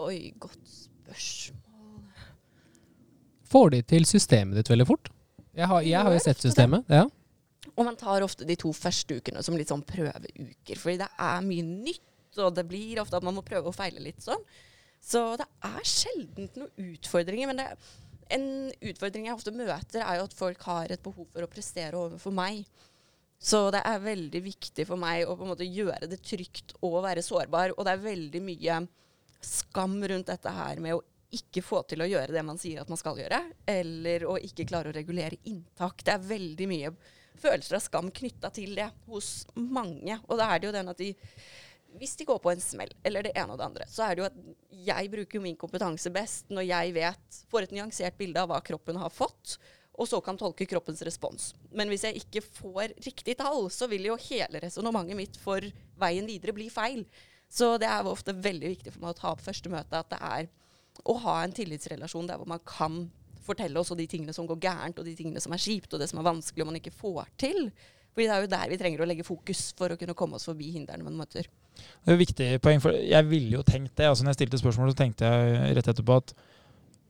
Oi, 0.03 0.32
godt 0.40 0.62
spørsmål. 0.64 2.07
Får 3.53 3.74
de 3.74 3.82
til 3.93 4.09
systemet 4.09 4.57
ditt 4.57 4.72
veldig 4.72 4.88
fort? 4.88 5.12
Jeg 5.53 5.68
har, 5.68 5.84
jeg 5.84 6.01
har 6.01 6.14
jo 6.16 6.22
sett 6.24 6.40
systemet. 6.40 6.88
Ja. 6.88 7.05
Og 7.76 7.84
man 7.84 7.97
tar 8.01 8.24
ofte 8.24 8.47
de 8.49 8.57
to 8.59 8.72
første 8.76 9.18
ukene 9.20 9.43
som 9.45 9.57
litt 9.57 9.70
sånn 9.72 9.84
prøveuker, 9.84 10.80
fordi 10.80 10.99
det 11.05 11.09
er 11.12 11.45
mye 11.45 11.66
nytt, 11.68 12.05
og 12.40 12.55
det 12.57 12.64
blir 12.68 13.03
ofte 13.03 13.18
at 13.20 13.26
man 13.26 13.36
må 13.36 13.45
prøve 13.45 13.68
og 13.68 13.76
feile 13.76 14.01
litt 14.01 14.24
sånn. 14.24 14.40
Så 15.03 15.20
det 15.40 15.49
er 15.66 15.88
sjelden 15.88 16.49
noen 16.57 16.93
utfordringer, 16.95 17.51
men 17.51 17.61
det, 17.61 17.68
en 18.31 18.47
utfordring 18.79 19.29
jeg 19.29 19.37
ofte 19.37 19.55
møter, 19.55 20.03
er 20.03 20.18
jo 20.18 20.27
at 20.29 20.37
folk 20.37 20.64
har 20.68 20.93
et 20.93 21.03
behov 21.03 21.29
for 21.33 21.45
å 21.45 21.51
prestere 21.51 21.99
overfor 21.99 22.35
meg. 22.35 22.64
Så 23.43 23.64
det 23.75 23.81
er 23.89 24.05
veldig 24.05 24.43
viktig 24.45 24.87
for 24.87 25.01
meg 25.01 25.27
å 25.27 25.35
på 25.35 25.43
en 25.43 25.51
måte 25.51 25.66
gjøre 25.66 26.07
det 26.11 26.20
trygt 26.23 26.77
og 26.81 27.01
være 27.03 27.25
sårbar. 27.27 27.75
Og 27.75 27.87
det 27.87 27.97
er 27.97 28.05
veldig 28.05 28.43
mye 28.45 28.77
skam 29.43 29.97
rundt 29.99 30.31
dette 30.31 30.53
her 30.55 30.79
med 30.83 30.95
å 30.95 31.03
ikke 31.33 31.64
få 31.64 31.81
til 31.89 32.05
å 32.05 32.07
gjøre 32.07 32.35
det 32.37 32.45
man 32.45 32.61
sier 32.61 32.83
at 32.83 32.91
man 32.93 33.01
skal 33.01 33.18
gjøre, 33.18 33.41
eller 33.66 34.27
å 34.29 34.37
ikke 34.39 34.68
klare 34.68 34.93
å 34.93 34.95
regulere 34.95 35.41
inntak. 35.49 36.05
Det 36.05 36.14
er 36.14 36.31
veldig 36.31 36.68
mye 36.70 36.93
følelser 37.43 37.79
av 37.79 37.85
skam 37.87 38.11
knytta 38.14 38.53
til 38.55 38.77
det 38.79 38.91
hos 39.09 39.31
mange. 39.57 40.18
Og 40.29 40.39
da 40.39 40.51
er 40.53 40.61
det 40.61 40.68
jo 40.68 40.75
den 40.77 40.93
at 40.93 41.01
de 41.01 41.11
hvis 41.99 42.16
de 42.18 42.26
går 42.28 42.40
på 42.43 42.51
en 42.53 42.62
smell, 42.62 42.90
eller 43.05 43.26
det 43.26 43.34
ene 43.36 43.55
og 43.55 43.61
det 43.61 43.66
andre, 43.66 43.86
så 43.90 44.07
er 44.07 44.16
det 44.16 44.22
jo 44.22 44.28
at 44.30 44.40
jeg 44.88 45.11
bruker 45.12 45.43
min 45.45 45.59
kompetanse 45.61 46.12
best 46.14 46.51
når 46.53 46.66
jeg 46.68 46.95
vet, 46.97 47.38
får 47.53 47.66
et 47.66 47.74
nyansert 47.76 48.18
bilde 48.18 48.43
av 48.43 48.51
hva 48.51 48.61
kroppen 48.64 48.99
har 49.01 49.12
fått, 49.12 49.59
og 50.01 50.09
så 50.09 50.22
kan 50.24 50.38
tolke 50.40 50.66
kroppens 50.68 51.03
respons. 51.05 51.51
Men 51.76 51.90
hvis 51.93 52.07
jeg 52.09 52.22
ikke 52.22 52.45
får 52.47 52.95
riktig 53.05 53.36
tall, 53.40 53.68
så 53.70 53.88
vil 53.93 54.09
jo 54.09 54.18
hele 54.30 54.62
resonnementet 54.62 55.18
mitt 55.18 55.36
for 55.40 55.64
veien 56.01 56.28
videre 56.28 56.57
bli 56.57 56.70
feil. 56.72 57.05
Så 57.53 57.74
det 57.80 57.90
er 57.90 58.09
ofte 58.09 58.32
veldig 58.32 58.70
viktig 58.72 58.95
for 58.95 59.05
meg 59.05 59.12
å 59.12 59.18
ta 59.18 59.32
opp 59.34 59.45
første 59.45 59.72
møte 59.72 59.99
at 59.99 60.09
det 60.12 60.20
er 60.24 60.49
å 61.09 61.16
ha 61.24 61.43
en 61.43 61.53
tillitsrelasjon 61.57 62.28
der 62.28 62.40
hvor 62.40 62.49
man 62.49 62.62
kan 62.68 63.05
fortelle 63.43 63.80
også 63.80 63.97
de 63.99 64.07
tingene 64.09 64.32
som 64.32 64.47
går 64.49 64.61
gærent, 64.62 65.01
og 65.01 65.09
de 65.09 65.16
tingene 65.18 65.43
som 65.43 65.53
er 65.53 65.61
kjipt, 65.61 65.93
og 65.93 66.01
det 66.01 66.09
som 66.09 66.20
er 66.22 66.28
vanskelig 66.30 66.64
og 66.64 66.70
man 66.70 66.78
ikke 66.80 66.95
får 66.95 67.28
til. 67.43 67.68
Fordi 68.12 68.28
det 68.28 68.34
er 68.34 68.45
jo 68.45 68.53
der 68.55 68.70
vi 68.72 68.78
trenger 68.80 69.03
å 69.03 69.09
legge 69.09 69.26
fokus 69.26 69.70
for 69.76 69.93
å 69.93 69.99
kunne 70.01 70.16
komme 70.16 70.38
oss 70.38 70.49
forbi 70.49 70.70
hindrene 70.74 71.05
man 71.05 71.18
møter. 71.20 71.49
Det 71.77 72.11
er 72.11 72.16
jo 72.16 72.20
viktig 72.25 72.49
poeng, 72.62 72.81
for 72.83 72.91
jeg 72.93 73.29
ville 73.31 73.57
jo 73.59 73.62
tenkt 73.62 73.97
det. 73.97 74.07
altså 74.09 74.25
når 74.25 74.31
jeg 74.35 74.41
stilte 74.43 74.59
spørsmålet, 74.59 74.93
så 74.97 75.01
tenkte 75.05 75.25
jeg 75.31 75.77
rett 75.77 75.89
etterpå 75.93 76.16
at 76.16 76.35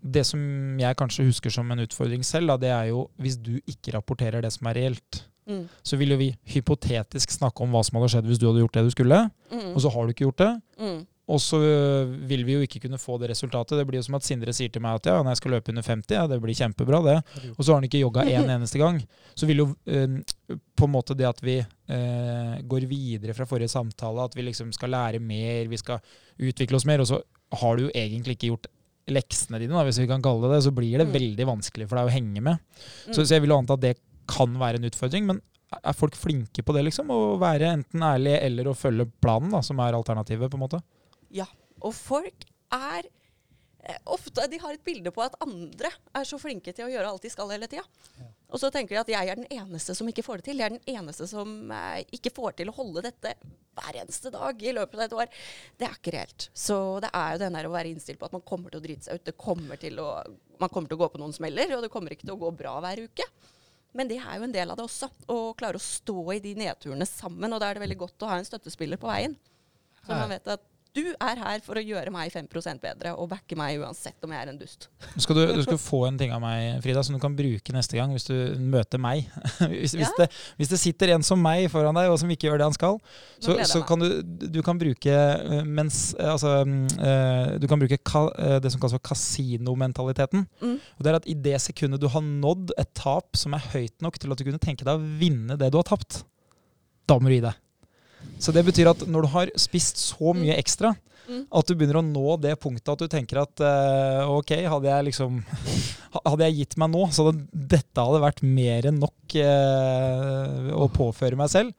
det 0.03 0.25
som 0.27 0.41
jeg 0.81 0.97
kanskje 0.99 1.25
husker 1.29 1.51
som 1.55 1.71
en 1.71 1.79
utfordring 1.85 2.25
selv, 2.27 2.49
da, 2.51 2.57
det 2.57 2.71
er 2.75 2.89
jo 2.91 3.05
hvis 3.23 3.37
du 3.39 3.55
ikke 3.67 3.95
rapporterer 3.95 4.43
det 4.43 4.51
som 4.53 4.67
er 4.67 4.75
reelt. 4.81 5.23
Mm. 5.47 5.65
Så 5.83 5.97
vil 5.99 6.11
jo 6.15 6.17
vi 6.21 6.35
hypotetisk 6.55 7.31
snakke 7.35 7.63
om 7.63 7.71
hva 7.75 7.83
som 7.87 7.99
hadde 7.99 8.11
skjedd 8.15 8.27
hvis 8.31 8.39
du 8.39 8.47
hadde 8.49 8.63
gjort 8.65 8.75
det 8.79 8.85
du 8.85 8.91
skulle, 8.95 9.31
Mm. 9.53 9.75
og 9.75 9.81
så 9.85 9.91
har 9.93 10.03
du 10.07 10.13
ikke 10.15 10.25
gjort 10.27 10.39
det. 10.39 10.53
Mm. 10.81 11.07
Og 11.33 11.41
så 11.41 11.57
øh, 11.65 12.11
vil 12.29 12.43
vi 12.45 12.57
jo 12.59 12.65
ikke 12.67 12.83
kunne 12.85 12.99
få 13.01 13.15
det 13.23 13.31
resultatet. 13.33 13.79
Det 13.81 13.87
blir 13.89 14.01
jo 14.01 14.05
som 14.05 14.19
at 14.19 14.27
Sindre 14.27 14.53
sier 14.53 14.69
til 14.75 14.83
meg 14.85 14.99
at 14.99 15.07
ja, 15.09 15.15
når 15.23 15.33
jeg 15.33 15.41
skal 15.41 15.55
løpe 15.57 15.73
under 15.73 15.87
50, 15.87 16.17
ja, 16.19 16.27
det 16.29 16.39
blir 16.43 16.59
kjempebra, 16.59 17.01
det. 17.07 17.15
Og 17.55 17.63
så 17.65 17.73
har 17.73 17.81
han 17.81 17.87
ikke 17.89 18.03
jogga 18.03 18.27
én 18.29 18.51
eneste 18.57 18.81
gang. 18.83 18.99
Så 19.39 19.49
vil 19.49 19.63
jo 19.63 19.69
eh, 19.89 20.19
på 20.77 20.89
en 20.89 20.93
måte 20.93 21.17
det 21.17 21.29
at 21.31 21.41
vi 21.45 21.57
eh, 21.63 22.55
går 22.69 22.87
videre 22.91 23.35
fra 23.39 23.47
forrige 23.49 23.73
samtale, 23.73 24.27
at 24.29 24.37
vi 24.37 24.45
liksom 24.51 24.75
skal 24.77 24.93
lære 24.93 25.23
mer, 25.25 25.71
vi 25.73 25.81
skal 25.81 26.03
utvikle 26.43 26.77
oss 26.81 26.87
mer, 26.91 27.01
og 27.05 27.09
så 27.09 27.23
har 27.63 27.77
du 27.79 27.87
jo 27.87 27.93
egentlig 27.97 28.37
ikke 28.37 28.53
gjort 28.53 28.69
leksene 29.13 29.59
dine, 29.59 29.75
da, 29.75 29.83
hvis 29.89 29.99
vi 29.99 30.07
kan 30.11 30.23
kalle 30.23 30.47
det 30.47 30.57
det, 30.57 30.63
så 30.69 30.71
blir 30.75 30.99
det 31.01 31.09
Mm. 31.09 31.15
veldig 31.17 31.47
vanskelig 31.49 31.89
for 31.91 31.99
deg 31.99 32.07
å 32.07 32.13
henge 32.15 32.41
med. 32.45 32.61
Mm. 33.09 33.15
Så, 33.15 33.25
så 33.25 33.35
jeg 33.35 33.43
vil 33.43 33.51
jo 33.51 33.59
anta 33.59 33.75
at 33.75 33.83
det 33.83 33.97
kan 34.31 34.53
være 34.61 34.79
en 34.79 34.87
utfordring, 34.89 35.27
men 35.27 35.41
er 35.73 35.97
folk 35.97 36.15
flinke 36.15 36.63
på 36.63 36.75
det, 36.77 36.85
liksom? 36.87 37.11
Å 37.11 37.39
være 37.41 37.73
enten 37.79 38.05
ærlige 38.05 38.41
eller 38.47 38.69
å 38.71 38.77
følge 38.77 39.09
planen, 39.25 39.51
da, 39.55 39.63
som 39.65 39.81
er 39.83 39.97
alternativet, 39.97 40.51
på 40.53 40.59
en 40.61 40.63
måte? 40.67 40.81
Ja. 41.33 41.49
Og 41.83 41.95
folk 41.97 42.47
er 42.73 43.09
eh, 43.09 43.99
ofte 44.05 44.45
De 44.51 44.61
har 44.63 44.77
et 44.77 44.85
bilde 44.85 45.13
på 45.15 45.25
at 45.25 45.37
andre 45.45 45.91
er 45.91 46.29
så 46.29 46.39
flinke 46.41 46.75
til 46.77 46.87
å 46.87 46.93
gjøre 46.93 47.11
alt 47.11 47.25
de 47.27 47.33
skal 47.33 47.51
hele 47.55 47.69
tida. 47.71 47.85
Og 48.53 48.61
så 48.61 48.69
tenker 48.73 48.95
de 48.95 49.01
at 49.01 49.11
jeg 49.15 49.33
er 49.33 49.41
den 49.41 49.49
eneste 49.49 49.97
som 49.97 50.09
ikke 50.11 50.25
får 50.27 50.41
det 50.41 50.51
til. 50.51 50.61
Jeg 50.61 50.69
er 50.69 50.77
den 50.77 50.97
eneste 50.99 51.27
som 51.31 51.73
eh, 51.73 52.03
ikke 52.13 52.35
får 52.37 52.59
til 52.61 52.73
å 52.73 52.77
holde 52.77 53.05
dette 53.09 53.35
hver 53.73 53.97
eneste 54.03 54.29
dag 54.35 54.61
i 54.61 54.75
løpet 54.77 54.99
av 54.99 55.05
et 55.07 55.15
år. 55.17 55.31
Det 55.81 55.89
er 55.89 55.97
ikke 55.97 56.13
reelt. 56.13 56.49
Så 56.53 56.77
det 57.01 57.09
er 57.17 57.33
jo 57.33 57.41
den 57.47 57.57
der 57.57 57.69
å 57.69 57.73
være 57.73 57.93
innstilt 57.95 58.21
på 58.21 58.29
at 58.29 58.37
man 58.37 58.45
kommer 58.45 58.73
til 58.73 58.83
å 58.83 58.85
drite 58.85 59.09
seg 59.09 59.17
ut. 59.17 59.25
Det 59.31 59.39
kommer 59.41 59.81
til 59.81 60.03
å, 60.03 60.11
man 60.61 60.73
kommer 60.73 60.93
til 60.93 61.01
å 61.01 61.03
gå 61.07 61.09
på 61.15 61.23
noen 61.23 61.33
smeller, 61.37 61.73
og 61.79 61.87
det 61.87 61.91
kommer 61.95 62.13
ikke 62.13 62.29
til 62.29 62.37
å 62.37 62.43
gå 62.43 62.53
bra 62.61 62.77
hver 62.85 63.07
uke. 63.07 63.27
Men 63.97 64.09
det 64.09 64.19
er 64.21 64.37
jo 64.37 64.47
en 64.47 64.53
del 64.53 64.73
av 64.73 64.79
det 64.79 64.85
også. 64.85 65.09
Å 65.33 65.39
klare 65.57 65.81
å 65.81 65.85
stå 65.85 66.19
i 66.37 66.41
de 66.45 66.53
nedturene 66.61 67.09
sammen. 67.09 67.53
Og 67.53 67.61
da 67.61 67.69
er 67.71 67.77
det 67.77 67.85
veldig 67.87 67.99
godt 68.05 68.25
å 68.25 68.31
ha 68.31 68.39
en 68.41 68.49
støttespiller 68.49 69.01
på 69.01 69.09
veien. 69.09 69.37
Så 70.03 70.13
man 70.13 70.33
vet 70.33 70.49
at 70.51 70.65
du 70.93 71.07
er 71.09 71.39
her 71.41 71.61
for 71.65 71.81
å 71.81 71.83
gjøre 71.83 72.13
meg 72.13 72.29
5% 72.35 72.83
bedre 72.83 73.15
og 73.17 73.31
backe 73.31 73.57
meg 73.57 73.81
uansett 73.81 74.27
om 74.27 74.33
jeg 74.35 74.45
er 74.45 74.51
en 74.53 74.59
dust. 74.61 74.89
Skal 75.25 75.39
du, 75.39 75.43
du 75.57 75.63
skal 75.67 75.79
få 75.81 76.03
en 76.09 76.19
ting 76.21 76.35
av 76.37 76.43
meg, 76.45 76.83
Frida, 76.85 77.01
som 77.07 77.17
du 77.17 77.21
kan 77.23 77.37
bruke 77.37 77.73
neste 77.73 77.97
gang 77.97 78.13
hvis 78.13 78.29
du 78.29 78.35
møter 78.61 79.01
meg. 79.01 79.25
Hvis, 79.73 79.95
hvis, 79.97 80.11
det, 80.19 80.27
hvis 80.59 80.71
det 80.71 80.79
sitter 80.79 81.13
en 81.15 81.25
som 81.25 81.41
meg 81.41 81.65
foran 81.73 81.97
deg, 81.97 82.11
og 82.13 82.19
som 82.21 82.31
ikke 82.31 82.49
gjør 82.49 82.61
det 82.61 82.67
han 82.67 82.75
skal, 82.75 82.99
så, 83.43 83.55
så 83.69 83.81
kan 83.87 84.03
du, 84.03 84.09
du 84.23 84.59
kan 84.65 84.79
bruke 84.79 85.13
eh, 85.13 85.63
mens, 85.65 86.13
eh, 86.19 86.29
altså, 86.29 86.61
eh, 86.63 87.55
du 87.63 87.67
kan 87.71 87.81
bruke 87.81 87.99
ka, 87.99 88.25
det 88.63 88.73
som 88.73 88.83
kalles 88.83 88.97
for 88.99 89.05
kasinomentaliteten. 89.13 90.45
Mm. 90.61 90.77
Og 90.77 91.05
det 91.05 91.13
er 91.13 91.19
at 91.19 91.29
I 91.31 91.37
det 91.47 91.57
sekundet 91.65 92.03
du 92.03 92.09
har 92.13 92.25
nådd 92.27 92.75
et 92.81 92.93
tap 92.99 93.39
som 93.39 93.57
er 93.57 93.65
høyt 93.73 93.97
nok 94.05 94.19
til 94.21 94.35
at 94.35 94.41
du 94.41 94.47
kunne 94.49 94.63
tenke 94.63 94.87
deg 94.87 94.99
å 94.99 95.19
vinne 95.23 95.59
det 95.61 95.73
du 95.73 95.81
har 95.81 95.89
tapt, 95.89 96.23
da 97.09 97.19
må 97.19 97.31
du 97.31 97.39
gi 97.39 97.45
deg. 97.47 97.59
Så 98.43 98.55
det 98.55 98.65
betyr 98.67 98.91
at 98.91 99.07
når 99.07 99.27
du 99.27 99.33
har 99.37 99.53
spist 99.61 100.01
så 100.03 100.35
mye 100.37 100.59
ekstra, 100.59 100.95
Mm. 101.23 101.45
at 101.55 101.69
du 101.69 101.77
begynner 101.79 102.01
å 102.01 102.03
nå 102.03 102.33
det 102.43 102.57
punktet 102.59 102.89
at 102.91 102.99
du 102.99 103.07
tenker 103.07 103.39
at 103.45 103.61
uh, 103.63 104.27
ok, 104.35 104.57
hadde 104.67 104.89
jeg 104.91 105.07
liksom 105.07 105.37
Hadde 106.13 106.49
jeg 106.49 106.57
gitt 106.59 106.75
meg 106.83 106.91
nå, 106.93 107.05
så 107.15 107.29
hadde 107.29 107.45
dette 107.55 108.03
hadde 108.05 108.19
vært 108.21 108.43
mer 108.45 108.89
enn 108.91 108.99
nok 109.01 109.37
uh, 109.39 110.67
å 110.77 110.89
påføre 110.93 111.39
meg 111.39 111.49
selv. 111.49 111.71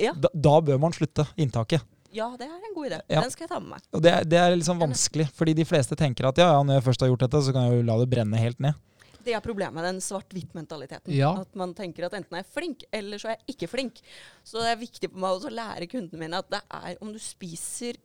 Ja. 0.00 0.14
Da, 0.16 0.30
da 0.32 0.54
bør 0.64 0.78
man 0.80 0.94
slutte 0.96 1.26
inntaket. 1.36 1.82
Ja, 2.12 2.30
det 2.38 2.46
er 2.46 2.54
en 2.56 2.72
god 2.76 2.88
idé. 2.88 3.00
Ja. 3.10 3.20
Den 3.26 3.34
skal 3.34 3.44
jeg 3.44 3.52
ta 3.52 3.58
med 3.60 3.74
meg. 3.74 3.84
Og 3.92 4.00
det, 4.06 4.14
det 4.32 4.38
er 4.40 4.56
liksom 4.56 4.80
vanskelig, 4.80 5.26
fordi 5.36 5.54
de 5.58 5.66
fleste 5.68 5.98
tenker 5.98 6.30
at 6.30 6.40
ja, 6.40 6.48
ja, 6.54 6.62
når 6.64 6.78
jeg 6.78 6.86
først 6.88 7.04
har 7.04 7.12
gjort 7.12 7.26
dette, 7.26 7.42
så 7.44 7.52
kan 7.52 7.68
jeg 7.68 7.82
jo 7.82 7.86
la 7.90 7.98
det 8.00 8.08
brenne 8.14 8.40
helt 8.40 8.64
ned. 8.64 8.80
Det 9.22 9.34
er 9.36 9.44
problemet 9.44 9.76
med 9.76 9.86
den 9.86 10.00
svart-hvitt-mentaliteten. 10.02 11.12
Ja. 11.14 11.32
At 11.42 11.54
man 11.58 11.74
tenker 11.78 12.08
at 12.08 12.16
enten 12.18 12.38
er 12.38 12.42
jeg 12.42 12.52
flink, 12.54 12.86
eller 12.94 13.20
så 13.22 13.32
er 13.32 13.38
jeg 13.38 13.56
ikke 13.56 13.70
flink. 13.70 14.00
Så 14.46 14.62
det 14.62 14.72
er 14.72 14.80
viktig 14.80 15.12
for 15.12 15.22
meg 15.24 15.46
å 15.46 15.52
lære 15.52 15.90
kundene 15.90 16.24
mine 16.24 16.40
at 16.42 16.50
det 16.52 16.62
er 16.78 16.98
om 17.04 17.12
du 17.14 17.20
spiser 17.22 18.00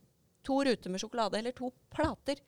to 0.48 0.62
ruter 0.64 0.94
med 0.94 1.02
sjokolade 1.02 1.40
eller 1.40 1.56
to 1.58 1.72
plater. 1.94 2.40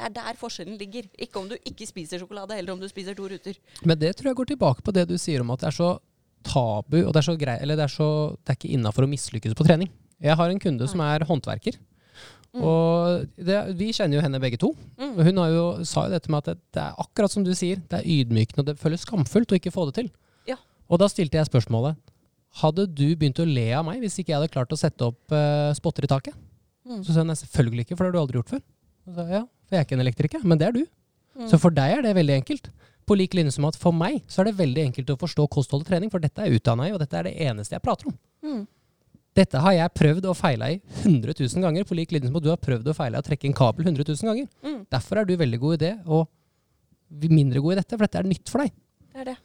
Det 0.00 0.06
er 0.06 0.14
der 0.16 0.38
forskjellen 0.40 0.78
ligger. 0.80 1.08
Ikke 1.20 1.40
om 1.40 1.48
du 1.50 1.56
ikke 1.58 1.88
spiser 1.88 2.20
sjokolade, 2.22 2.56
eller 2.56 2.72
om 2.72 2.80
du 2.80 2.88
spiser 2.88 3.16
to 3.16 3.26
ruter. 3.28 3.58
Men 3.84 3.98
det 4.00 4.14
tror 4.16 4.30
jeg 4.30 4.38
går 4.38 4.52
tilbake 4.54 4.84
på 4.86 4.94
det 4.96 5.08
du 5.10 5.16
sier 5.20 5.42
om 5.44 5.52
at 5.52 5.64
det 5.64 5.72
er 5.72 5.76
så 5.76 5.90
tabu, 6.46 7.02
og 7.02 7.12
det 7.12 7.20
er 7.20 7.26
så 7.26 7.36
grei, 7.36 7.58
eller 7.60 7.76
det 7.76 7.84
er, 7.84 7.92
så, 7.92 8.08
det 8.40 8.54
er 8.54 8.56
ikke 8.56 8.72
innafor 8.76 9.04
å 9.04 9.10
mislykkes 9.10 9.56
på 9.58 9.66
trening. 9.66 9.90
Jeg 10.20 10.36
har 10.36 10.52
en 10.52 10.60
kunde 10.60 10.88
som 10.88 11.02
er 11.04 11.24
håndverker. 11.28 11.76
Mm. 12.50 12.62
Og 12.66 13.44
det, 13.46 13.58
vi 13.78 13.92
kjenner 13.94 14.18
jo 14.18 14.22
henne 14.24 14.40
begge 14.42 14.58
to. 14.58 14.72
Mm. 14.98 15.14
Hun 15.22 15.40
har 15.42 15.50
jo, 15.54 15.64
sa 15.86 16.06
jo 16.08 16.14
dette 16.16 16.32
med 16.32 16.42
at 16.42 16.50
det, 16.50 16.56
det 16.74 16.82
er 16.82 17.02
akkurat 17.04 17.32
som 17.32 17.44
du 17.46 17.52
sier, 17.54 17.82
det 17.90 18.00
er 18.00 18.08
ydmykende 18.10 18.64
og 18.64 18.70
det 18.72 18.78
føles 18.80 19.04
skamfullt 19.06 19.54
å 19.54 19.58
ikke 19.60 19.72
få 19.74 19.86
det 19.90 19.96
til. 20.00 20.08
Ja. 20.50 20.58
Og 20.90 21.02
da 21.02 21.10
stilte 21.10 21.38
jeg 21.38 21.50
spørsmålet 21.50 21.98
Hadde 22.58 22.88
du 22.90 23.06
begynt 23.14 23.38
å 23.38 23.46
le 23.46 23.68
av 23.78 23.84
meg 23.86 24.00
hvis 24.02 24.16
ikke 24.18 24.32
jeg 24.32 24.40
hadde 24.40 24.50
klart 24.50 24.72
å 24.74 24.78
sette 24.78 25.06
opp 25.06 25.30
uh, 25.30 25.70
spotter 25.78 26.02
i 26.02 26.10
taket? 26.10 26.34
Mm. 26.82 27.04
Så 27.06 27.14
sa 27.14 27.22
hun 27.22 27.30
selvfølgelig 27.38 27.84
ikke, 27.86 27.94
for 27.94 28.02
det 28.02 28.10
har 28.10 28.16
du 28.16 28.22
aldri 28.24 28.40
gjort 28.40 28.56
før. 28.56 28.62
Så 29.06 29.26
ja, 29.30 29.42
for 29.46 29.76
jeg 29.76 29.84
er 29.84 29.86
ikke 29.86 29.94
en 29.94 30.02
elektriker, 30.02 30.42
men 30.42 30.58
det 30.58 30.66
er 30.66 30.74
du. 30.74 30.80
Mm. 31.38 31.46
Så 31.52 31.60
for 31.62 31.76
deg 31.76 31.94
er 31.94 32.02
det 32.02 32.16
veldig 32.18 32.40
enkelt. 32.40 32.72
på 33.06 33.16
lik 33.18 33.32
linje 33.34 33.54
som 33.54 33.64
at 33.66 33.78
for 33.78 33.94
meg 33.94 34.20
så 34.30 34.42
er 34.42 34.50
det 34.50 34.58
veldig 34.58 34.82
enkelt 34.88 35.08
å 35.10 35.16
forstå 35.18 35.46
kosthold 35.50 35.82
og 35.82 35.88
trening, 35.88 36.10
for 36.10 36.22
dette 36.22 36.42
er 36.42 36.50
jeg 36.50 36.60
utdanna 36.60 36.86
i, 36.86 36.92
og 36.94 37.00
dette 37.02 37.16
er 37.18 37.26
det 37.26 37.32
eneste 37.42 37.74
jeg 37.74 37.82
prater 37.82 38.10
om. 38.10 38.18
Dette 39.36 39.60
har 39.62 39.76
jeg 39.76 39.94
prøvd 39.94 40.26
og 40.26 40.34
feila 40.38 40.72
i 40.72 40.80
100 41.04 41.36
000 41.38 41.62
ganger, 41.62 41.86
på 41.86 41.94
lik 41.94 42.10
linje 42.14 42.30
som 42.30 42.38
at 42.40 42.44
du 42.44 42.50
har 42.50 42.58
prøvd 42.60 42.90
og 42.90 42.96
feila 42.98 43.20
å 43.22 43.26
trekke 43.26 43.46
en 43.46 43.54
kabel 43.56 43.86
100 43.86 44.02
000 44.08 44.26
ganger. 44.26 44.48
Mm. 44.66 44.80
Derfor 44.90 45.20
er 45.20 45.28
du 45.28 45.36
veldig 45.38 45.60
god 45.62 45.76
i 45.76 45.82
det, 45.84 45.92
og 46.10 47.30
mindre 47.30 47.62
god 47.62 47.76
i 47.76 47.78
dette, 47.80 47.94
for 47.94 48.06
dette 48.06 48.20
er 48.20 48.30
nytt 48.30 48.50
for 48.50 48.64
deg. 48.64 48.74
Det 49.10 49.22
er 49.22 49.30
det. 49.32 49.36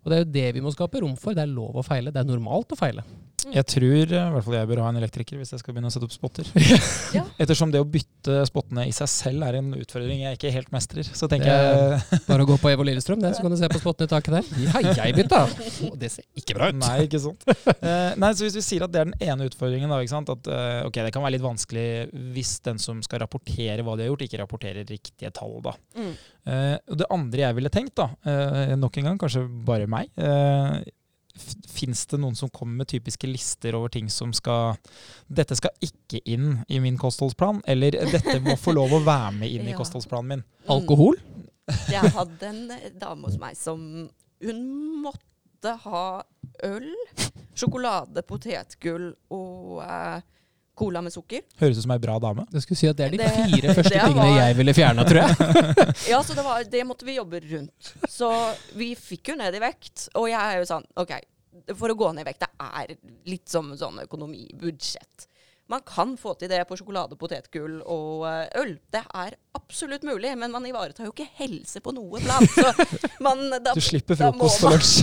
Og 0.00 0.12
det 0.12 0.16
er 0.16 0.22
jo 0.22 0.30
det 0.36 0.46
vi 0.56 0.62
må 0.64 0.72
skape 0.72 1.00
rom 1.02 1.16
for. 1.20 1.36
Det 1.36 1.44
er 1.44 1.52
lov 1.52 1.80
å 1.80 1.84
feile. 1.84 2.12
Det 2.12 2.20
er 2.22 2.28
normalt 2.28 2.72
å 2.72 2.78
feile. 2.78 3.04
Jeg 3.48 3.66
tror 3.70 4.12
eh, 4.12 4.26
i 4.28 4.32
hvert 4.34 4.46
fall 4.46 4.56
jeg 4.58 4.68
bør 4.70 4.82
ha 4.84 4.90
en 4.92 4.98
elektriker 5.00 5.40
hvis 5.40 5.54
jeg 5.54 5.62
skal 5.62 5.74
begynne 5.74 5.90
å 5.90 5.94
sette 5.94 6.08
opp 6.08 6.14
spotter. 6.14 6.50
Ja. 7.10 7.24
Ettersom 7.42 7.72
det 7.72 7.80
å 7.82 7.86
bytte 7.88 8.44
spottene 8.46 8.84
i 8.86 8.92
seg 8.94 9.08
selv 9.10 9.42
er 9.42 9.56
en 9.58 9.72
utfordring 9.74 10.20
jeg 10.22 10.36
ikke 10.36 10.52
helt 10.54 10.68
mestrer. 10.70 11.08
Så 11.16 11.26
tenker 11.30 11.50
jeg 11.50 12.20
Bare 12.28 12.44
å 12.44 12.46
gå 12.46 12.54
på 12.60 12.70
Evo 12.70 12.84
Lillestrøm, 12.86 13.18
det, 13.22 13.32
så 13.34 13.42
kan 13.42 13.50
du 13.50 13.58
se 13.58 13.70
på 13.72 13.80
spottene 13.82 14.06
i 14.06 14.12
taket 14.12 14.36
der. 14.36 14.50
Ja, 14.62 14.82
jeg 15.00 15.16
bytta! 15.16 15.40
Og 15.88 15.96
det 15.98 16.12
ser 16.14 16.26
ikke 16.38 16.54
bra 16.58 16.68
ut. 16.70 16.78
Nei, 16.78 16.94
ikke 17.08 17.22
sant. 17.24 17.42
Eh, 17.50 18.12
nei, 18.20 18.30
så 18.36 18.46
Hvis 18.46 18.60
vi 18.60 18.64
sier 18.66 18.86
at 18.86 18.94
det 18.94 19.02
er 19.02 19.10
den 19.10 19.26
ene 19.32 19.48
utfordringen, 19.50 19.90
da, 19.90 19.98
ikke 20.04 20.14
sant? 20.14 20.30
at 20.30 20.50
eh, 20.54 20.84
ok, 20.86 21.00
det 21.08 21.14
kan 21.16 21.26
være 21.26 21.36
litt 21.38 21.46
vanskelig 21.46 21.88
hvis 22.36 22.54
den 22.68 22.78
som 22.82 23.02
skal 23.06 23.24
rapportere 23.24 23.82
hva 23.86 23.96
de 23.98 24.06
har 24.06 24.12
gjort, 24.12 24.24
ikke 24.28 24.42
rapporterer 24.44 24.86
riktige 24.86 25.32
tall. 25.34 25.58
da. 25.66 25.74
Mm. 25.98 26.14
Eh, 26.54 26.76
det 27.02 27.10
andre 27.10 27.44
jeg 27.48 27.58
ville 27.58 27.74
tenkt, 27.74 27.96
da, 27.98 28.10
eh, 28.22 28.76
nok 28.78 29.00
en 29.00 29.10
gang, 29.10 29.20
kanskje 29.20 29.44
bare 29.66 29.90
meg 29.90 30.14
Fins 31.70 32.04
det 32.10 32.18
noen 32.20 32.36
som 32.38 32.50
kommer 32.52 32.82
med 32.82 32.90
typiske 32.92 33.28
lister 33.30 33.76
over 33.78 33.92
ting 33.92 34.10
som 34.12 34.32
skal 34.36 34.76
Dette 35.28 35.56
skal 35.58 35.72
ikke 35.84 36.20
inn 36.28 36.60
i 36.68 36.80
min 36.82 36.98
kostholdsplan, 37.00 37.62
eller 37.70 37.96
dette 38.12 38.38
må 38.44 38.56
få 38.60 38.74
lov 38.76 38.96
å 38.96 39.04
være 39.06 39.32
med 39.40 39.54
inn 39.54 39.70
i 39.70 39.76
kostholdsplanen 39.80 40.34
min. 40.34 40.44
Alkohol? 40.70 41.18
Jeg 41.94 42.12
hadde 42.16 42.50
en 42.50 42.62
dame 42.98 43.28
hos 43.28 43.38
meg 43.40 43.58
som 43.58 43.80
Hun 44.42 44.60
måtte 45.04 45.76
ha 45.84 46.04
øl, 46.64 46.88
sjokolade, 47.54 48.24
potetgull 48.26 49.10
og 49.36 49.82
eh, 49.84 50.22
cola 50.80 51.02
med 51.04 51.12
sukker. 51.14 51.44
Høres 51.60 51.78
ut 51.80 51.84
som 51.86 51.92
ei 51.94 52.00
bra 52.02 52.16
dame. 52.24 52.46
Jeg 52.56 52.64
skulle 52.64 52.80
si 52.80 52.88
at 52.90 52.96
det 52.98 53.06
er 53.06 53.14
de 53.14 53.20
Det- 53.22 53.32
fire 53.36 53.74
første 53.78 53.94
tingene 53.94 54.16
var- 54.24 54.38
jeg 54.40 54.56
ville 54.60 54.74
fjerna, 54.80 55.04
tror 55.08 55.20
jeg. 55.22 55.32
Ja, 56.14 56.22
så 56.26 56.32
det, 56.38 56.44
var, 56.46 56.64
det 56.76 56.84
måtte 56.88 57.04
vi 57.08 57.18
jobbe 57.20 57.42
rundt. 57.50 57.92
Så 58.08 58.30
vi 58.80 58.94
fikk 58.98 59.34
jo 59.34 59.38
ned 59.40 59.54
i 59.60 59.62
vekt. 59.62 60.08
Og 60.16 60.30
jeg 60.32 60.40
er 60.40 60.62
jo 60.62 60.68
sånn 60.72 60.86
OK, 61.00 61.12
for 61.76 61.92
å 61.92 61.98
gå 61.98 62.08
ned 62.16 62.24
i 62.24 62.30
vekt, 62.32 62.40
det 62.46 62.52
er 62.64 62.96
litt 63.30 63.48
som 63.52 63.70
sånn 63.78 64.00
økonomibudsjett. 64.06 65.26
Man 65.70 65.84
kan 65.86 66.16
få 66.18 66.32
til 66.34 66.48
det 66.50 66.64
på 66.66 66.74
sjokolade, 66.74 67.14
potetgull 67.14 67.76
og 67.86 68.24
eh, 68.26 68.48
øl. 68.58 68.72
Det 68.90 69.04
er 69.14 69.36
absolutt 69.54 70.02
mulig, 70.02 70.32
men 70.40 70.50
man 70.50 70.66
ivaretar 70.66 71.06
jo 71.06 71.12
ikke 71.14 71.28
helse 71.38 71.78
på 71.84 71.92
noe 71.94 72.18
plan. 72.24 72.42
Så 72.50 72.72
man, 73.26 73.44
da, 73.62 73.70
Du 73.76 73.82
slipper 73.84 74.18
frokost 74.18 74.64
og 74.66 74.72
man- 74.72 74.80
lunsj. 74.80 74.96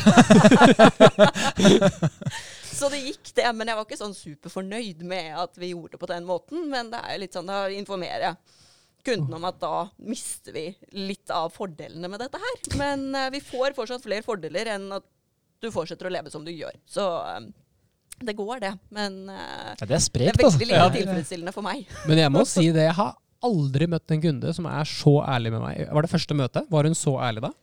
Så 2.78 2.90
det 2.94 3.00
gikk, 3.02 3.32
det. 3.38 3.48
Men 3.58 3.72
jeg 3.72 3.80
var 3.80 3.88
ikke 3.88 4.00
sånn 4.00 4.16
superfornøyd 4.18 5.04
med 5.10 5.34
at 5.42 5.58
vi 5.60 5.72
gjorde 5.74 5.96
det 5.96 6.02
på 6.02 6.10
den 6.12 6.26
måten. 6.28 6.68
Men 6.72 6.92
det 6.94 7.02
er 7.04 7.22
litt 7.24 7.36
sånn, 7.38 7.50
da 7.50 7.66
informerer 7.74 8.30
jeg 8.30 8.40
kunden 9.08 9.38
om 9.38 9.46
at 9.48 9.60
da 9.62 9.86
mister 10.04 10.52
vi 10.56 10.66
litt 11.00 11.32
av 11.32 11.54
fordelene 11.56 12.10
med 12.12 12.20
dette 12.24 12.42
her. 12.42 12.58
Men 12.80 13.08
uh, 13.16 13.30
vi 13.34 13.40
får 13.44 13.76
fortsatt 13.78 14.04
flere 14.04 14.26
fordeler 14.26 14.74
enn 14.76 14.90
at 14.98 15.06
du 15.64 15.70
fortsetter 15.74 16.10
å 16.10 16.14
leve 16.14 16.30
som 16.34 16.44
du 16.46 16.52
gjør. 16.54 16.76
Så 16.86 17.02
eh, 17.02 17.46
det 18.28 18.36
går, 18.38 18.60
det. 18.62 18.74
Men 18.94 19.24
uh, 19.32 19.72
Ja, 19.80 19.88
det 19.88 19.96
er 19.96 20.04
det 20.12 20.28
er 20.28 20.36
altså. 20.36 20.52
veldig 20.52 20.68
lite 20.70 20.82
Ja. 20.84 20.90
tilfredsstillende 20.94 21.54
for 21.56 21.66
meg. 21.66 21.88
Men 22.06 22.22
jeg 22.22 22.34
må 22.36 22.44
si 22.56 22.68
det, 22.70 22.84
jeg 22.90 22.98
har 23.00 23.16
aldri 23.48 23.88
møtt 23.90 24.14
en 24.14 24.22
kunde 24.22 24.54
som 24.54 24.68
er 24.70 24.92
så 24.92 25.16
ærlig 25.26 25.54
med 25.56 25.64
meg. 25.64 25.88
Var 25.94 26.06
det 26.06 26.12
første 26.12 26.38
møte? 26.38 26.66
Var 26.70 26.90
hun 26.92 26.98
så 26.98 27.16
ærlig 27.26 27.48
da? 27.48 27.54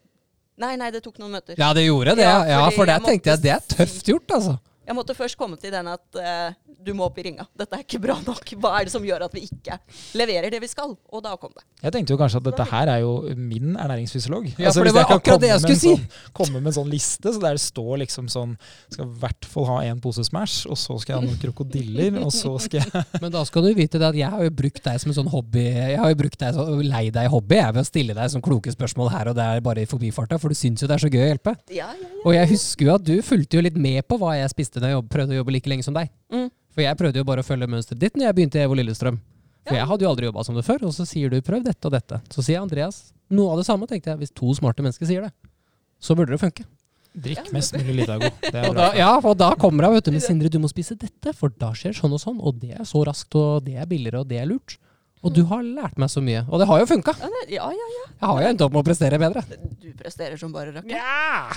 Nei, 0.64 0.74
nei, 0.78 0.90
det 0.94 1.02
tok 1.02 1.18
noen 1.18 1.34
møter. 1.34 1.58
Ja, 1.58 1.72
det 1.74 1.82
gjorde 1.86 2.14
det. 2.18 2.26
Ja, 2.26 2.36
Ja, 2.46 2.60
for 2.74 2.86
der 2.86 3.02
tenkte 3.02 3.32
jeg 3.34 3.42
det 3.42 3.52
er 3.56 3.62
tøft 3.74 4.06
gjort, 4.10 4.30
altså. 4.36 4.58
Jeg 4.84 4.96
måtte 4.96 5.16
først 5.16 5.38
komme 5.40 5.56
til 5.60 5.72
den 5.72 5.88
at 5.88 6.18
uh, 6.18 6.52
du 6.84 6.92
må 6.96 7.06
opp 7.08 7.18
i 7.20 7.24
ringa. 7.24 7.46
Dette 7.56 7.78
er 7.78 7.84
ikke 7.86 8.00
bra 8.02 8.18
nok. 8.24 8.52
Hva 8.60 8.74
er 8.78 8.88
det 8.88 8.92
som 8.92 9.04
gjør 9.06 9.24
at 9.26 9.34
vi 9.36 9.46
ikke 9.48 9.78
leverer 10.18 10.52
det 10.52 10.60
vi 10.60 10.68
skal? 10.68 10.92
Og 10.92 11.22
da 11.24 11.34
kom 11.40 11.52
det. 11.56 11.64
Jeg 11.84 11.94
tenkte 11.94 12.14
jo 12.14 12.20
kanskje 12.20 12.40
at 12.42 12.48
dette 12.50 12.66
her 12.68 12.90
er 12.92 13.00
jo 13.04 13.14
min 13.38 13.78
ernæringsfysiolog. 13.80 14.50
Ja, 14.60 14.72
for 14.74 14.88
det 14.88 14.94
var 14.96 15.08
akkurat 15.08 15.42
det 15.42 15.50
jeg 15.52 15.62
skulle 15.64 15.80
si! 15.80 15.94
Sånn, 15.94 16.32
komme 16.36 16.60
med 16.60 16.72
en 16.72 16.76
sånn 16.78 16.92
liste, 16.92 17.32
så 17.32 17.40
der 17.40 17.56
det 17.56 17.62
står 17.64 18.02
liksom 18.04 18.28
sånn 18.32 18.54
Skal 18.92 19.06
i 19.06 19.18
hvert 19.22 19.48
fall 19.48 19.68
ha 19.68 19.78
én 19.88 20.00
pose 20.02 20.24
Smash, 20.26 20.68
og 20.68 20.78
så 20.80 20.96
skal 21.00 21.14
jeg 21.14 21.20
ha 21.20 21.26
noen 21.28 21.40
krokodiller, 21.40 22.18
og 22.20 22.32
så 22.34 22.54
skal 22.62 22.82
jeg 22.82 23.04
Men 23.24 23.32
da 23.34 23.44
skal 23.48 23.66
du 23.66 23.72
vite 23.76 24.00
det 24.00 24.08
at 24.10 24.18
jeg 24.18 24.30
har 24.32 24.44
jo 24.44 24.54
brukt 24.54 24.82
deg 24.84 25.00
som 25.00 25.12
en 25.12 25.18
sånn 25.18 25.30
hobby 25.32 25.64
Jeg 25.64 26.00
har 26.00 26.12
jo 26.12 26.18
brukt 26.20 26.40
deg 26.40 26.56
som 26.56 26.82
lei 26.84 27.04
deg 27.14 27.30
hobby 27.32 27.60
jeg 27.60 27.76
ved 27.76 27.84
å 27.84 27.88
stille 27.88 28.16
deg 28.16 28.32
sånn 28.32 28.44
kloke 28.44 28.72
spørsmål 28.74 29.12
her 29.14 29.32
og 29.32 29.38
der 29.38 29.62
bare 29.64 29.84
i 29.84 29.88
forbifarta, 29.88 30.38
for 30.40 30.52
du 30.52 30.58
syns 30.58 30.82
jo 30.82 30.90
det 30.90 30.96
er 30.98 31.04
så 31.04 31.10
gøy 31.12 31.22
å 31.22 31.30
hjelpe. 31.30 31.54
Ja, 31.72 31.90
ja, 31.92 32.08
ja. 32.08 32.22
Og 32.24 32.32
jeg 32.32 32.50
husker 32.54 32.88
jo 32.88 32.94
at 32.94 33.04
du 33.04 33.14
fulgte 33.24 33.58
jo 33.58 33.64
litt 33.66 33.76
med 33.76 34.00
på 34.08 34.16
hva 34.20 34.34
jeg 34.38 34.52
spiste 34.52 34.73
da 34.80 34.88
jeg 34.90 34.96
jobb, 34.98 35.08
prøvde 35.10 35.34
å 35.34 35.38
jobbe 35.42 35.52
like 35.52 35.70
lenge 35.70 35.84
som 35.84 35.94
deg. 35.94 36.10
Mm. 36.32 36.50
For 36.74 36.82
jeg 36.82 36.96
prøvde 36.98 37.20
jo 37.20 37.24
bare 37.24 37.40
å 37.44 37.46
følge 37.46 37.68
mønsteret 37.70 37.98
ditt 38.02 38.16
når 38.18 38.26
jeg 38.26 38.34
begynte 38.34 38.58
i 38.58 38.64
Evo 38.66 38.74
Lillestrøm. 38.74 39.18
For 39.64 39.74
Ja. 39.74 39.80
jeg 39.84 39.88
hadde 39.88 40.04
jo 40.04 40.10
aldri 40.10 40.26
jobba 40.26 40.44
som 40.44 40.54
det 40.58 40.64
før, 40.66 40.82
og 40.84 40.92
så 40.92 41.06
sier 41.06 41.30
du 41.30 41.40
'prøv 41.40 41.64
dette 41.64 41.86
og 41.86 41.92
dette'. 41.92 42.20
Så 42.28 42.42
sier 42.44 42.60
Andreas 42.60 43.12
noe 43.30 43.52
av 43.52 43.56
det 43.58 43.66
samme, 43.66 43.86
tenkte 43.88 44.10
jeg. 44.12 44.18
Hvis 44.18 44.34
to 44.34 44.52
smarte 44.54 44.82
mennesker 44.82 45.06
sier 45.06 45.22
det, 45.22 45.32
så 46.00 46.14
burde 46.14 46.30
det 46.36 46.40
funke. 46.40 46.64
Drikk 47.16 47.52
mest 47.52 47.72
mulig 47.74 47.94
Litago. 48.02 48.26
Og 48.68 48.74
da, 48.74 48.92
ja, 48.98 49.16
og 49.22 49.36
da 49.38 49.54
kommer 49.54 49.84
hun, 49.86 49.94
vet 49.94 50.04
du. 50.04 50.10
Men 50.10 50.20
Sindre, 50.20 50.50
du 50.50 50.58
må 50.58 50.68
spise 50.68 50.98
dette, 50.98 51.32
for 51.32 51.48
da 51.48 51.70
skjer 51.70 51.94
sånn 51.94 52.12
og 52.12 52.18
sånn. 52.20 52.40
Og 52.42 52.58
det 52.58 52.72
er 52.74 52.84
så 52.84 53.04
raskt, 53.06 53.34
og 53.38 53.64
det 53.64 53.76
er 53.76 53.86
billigere, 53.86 54.20
og 54.20 54.28
det 54.28 54.40
er 54.42 54.46
lurt. 54.46 54.76
Og 55.22 55.32
du 55.32 55.44
har 55.44 55.62
lært 55.62 55.96
meg 55.96 56.10
så 56.10 56.20
mye. 56.20 56.42
Og 56.50 56.58
det 56.58 56.66
har 56.66 56.80
jo 56.80 56.86
funka. 56.90 57.14
Ja, 57.48 57.70
ja, 57.70 57.70
ja. 57.70 58.04
Jeg 58.20 58.28
har 58.28 58.42
jo 58.42 58.48
endt 58.48 58.60
opp 58.66 58.72
med 58.74 58.82
å 58.82 58.88
prestere 58.90 59.18
bedre. 59.18 59.44
Du 59.80 59.92
presterer 59.94 60.36
som 60.36 60.52
bare 60.52 60.74
rakker. 60.74 60.90
Ja! 60.90 61.52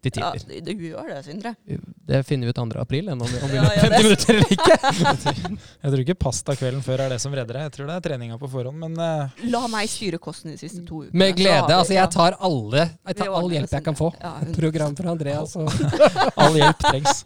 Til 0.00 0.16
Ja, 0.16 0.30
tider. 0.32 0.60
du, 0.64 0.72
du 0.78 0.84
gjør 0.88 1.08
det, 1.12 1.18
Sindre. 1.26 1.50
Det 2.08 2.20
finner 2.24 2.48
vi 2.48 2.52
ut 2.54 2.56
2. 2.56 2.64
april, 2.80 3.10
enn 3.12 3.20
om 3.20 3.28
vi, 3.28 3.40
om 3.44 3.50
vi 3.52 3.58
Ja, 3.58 3.64
løper 3.66 3.76
ja, 3.76 3.98
50 4.00 4.06
minutter 4.06 4.34
eller 4.34 4.54
ikke. 4.56 4.76
Jeg 5.82 5.92
tror 5.92 6.02
ikke 6.06 6.16
pasta 6.24 6.54
kvelden 6.56 6.80
før 6.86 7.02
er 7.04 7.12
det 7.12 7.18
som 7.20 7.34
redder 7.36 7.58
deg. 7.58 7.66
Jeg 7.68 7.74
tror 7.76 7.90
det 7.90 7.96
er 7.98 8.06
treninga 8.08 8.38
på 8.40 8.48
forhånd, 8.48 8.80
men 8.80 8.96
uh... 8.96 9.44
La 9.52 9.60
meg 9.68 9.90
styre 9.92 10.16
kosten 10.22 10.54
de 10.54 10.56
siste 10.62 10.80
to 10.88 11.02
ukene. 11.04 11.20
Med 11.20 11.36
glede. 11.36 11.66
vi- 11.68 11.76
Altså, 11.82 11.94
jeg 11.98 12.10
tar 12.16 12.38
alle 12.40 12.86
Jeg 12.88 13.16
tar 13.20 13.28
all 13.36 13.52
hjelp 13.52 13.76
jeg 13.76 13.84
kan 13.90 13.98
få. 14.00 14.08
Ja, 14.24 14.32
Program 14.56 14.96
fra 14.96 15.12
Andreas 15.12 15.56
og 15.60 15.68
all 16.46 16.56
hjelp 16.56 16.80
trengs. 16.88 17.20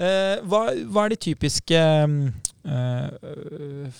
Eh, 0.00 0.38
hva, 0.48 0.62
hva 0.88 1.02
er 1.04 1.12
de 1.12 1.18
typiske 1.20 1.76
eh, 1.76 3.08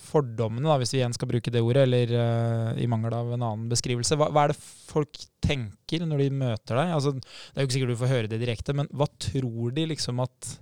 fordommene, 0.09 0.65
da, 0.65 0.79
hvis 0.81 0.95
vi 0.95 1.01
igjen 1.03 1.17
skal 1.17 1.29
bruke 1.29 1.53
det 1.53 1.61
ordet, 1.61 1.85
eller 1.85 2.15
eh, 2.17 2.81
i 2.81 2.89
mangel 2.89 3.17
av 3.19 3.35
en 3.35 3.45
annen 3.45 3.67
beskrivelse? 3.69 4.17
Hva, 4.17 4.31
hva 4.33 4.47
er 4.47 4.55
det 4.55 4.59
folk 4.63 5.21
tenker 5.45 6.07
når 6.09 6.25
de 6.25 6.31
møter 6.41 6.81
deg? 6.81 6.95
Altså, 6.97 7.13
det 7.21 7.53
er 7.53 7.61
jo 7.61 7.69
ikke 7.69 7.77
sikkert 7.77 7.93
du 7.93 8.01
får 8.01 8.15
høre 8.15 8.33
det 8.33 8.41
direkte, 8.41 8.77
men 8.81 8.89
hva 8.97 9.11
tror 9.21 9.77
de 9.77 9.87
liksom 9.93 10.25
at 10.25 10.55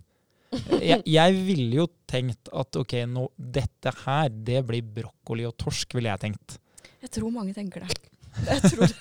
jeg, 0.90 1.04
jeg 1.06 1.40
ville 1.44 1.82
jo 1.84 1.88
tenkt 2.10 2.50
at 2.50 2.82
ok, 2.82 2.98
nå, 3.06 3.28
dette 3.38 3.94
her, 4.02 4.32
det 4.32 4.64
blir 4.66 4.94
brokkoli 4.98 5.46
og 5.46 5.54
torsk, 5.60 5.94
ville 5.94 6.10
jeg 6.10 6.24
tenkt. 6.24 6.58
Jeg 6.98 7.14
tror 7.14 7.30
mange 7.30 7.54
tenker 7.54 7.86
det. 7.86 8.07
Jeg 8.48 8.72
tror. 8.72 8.94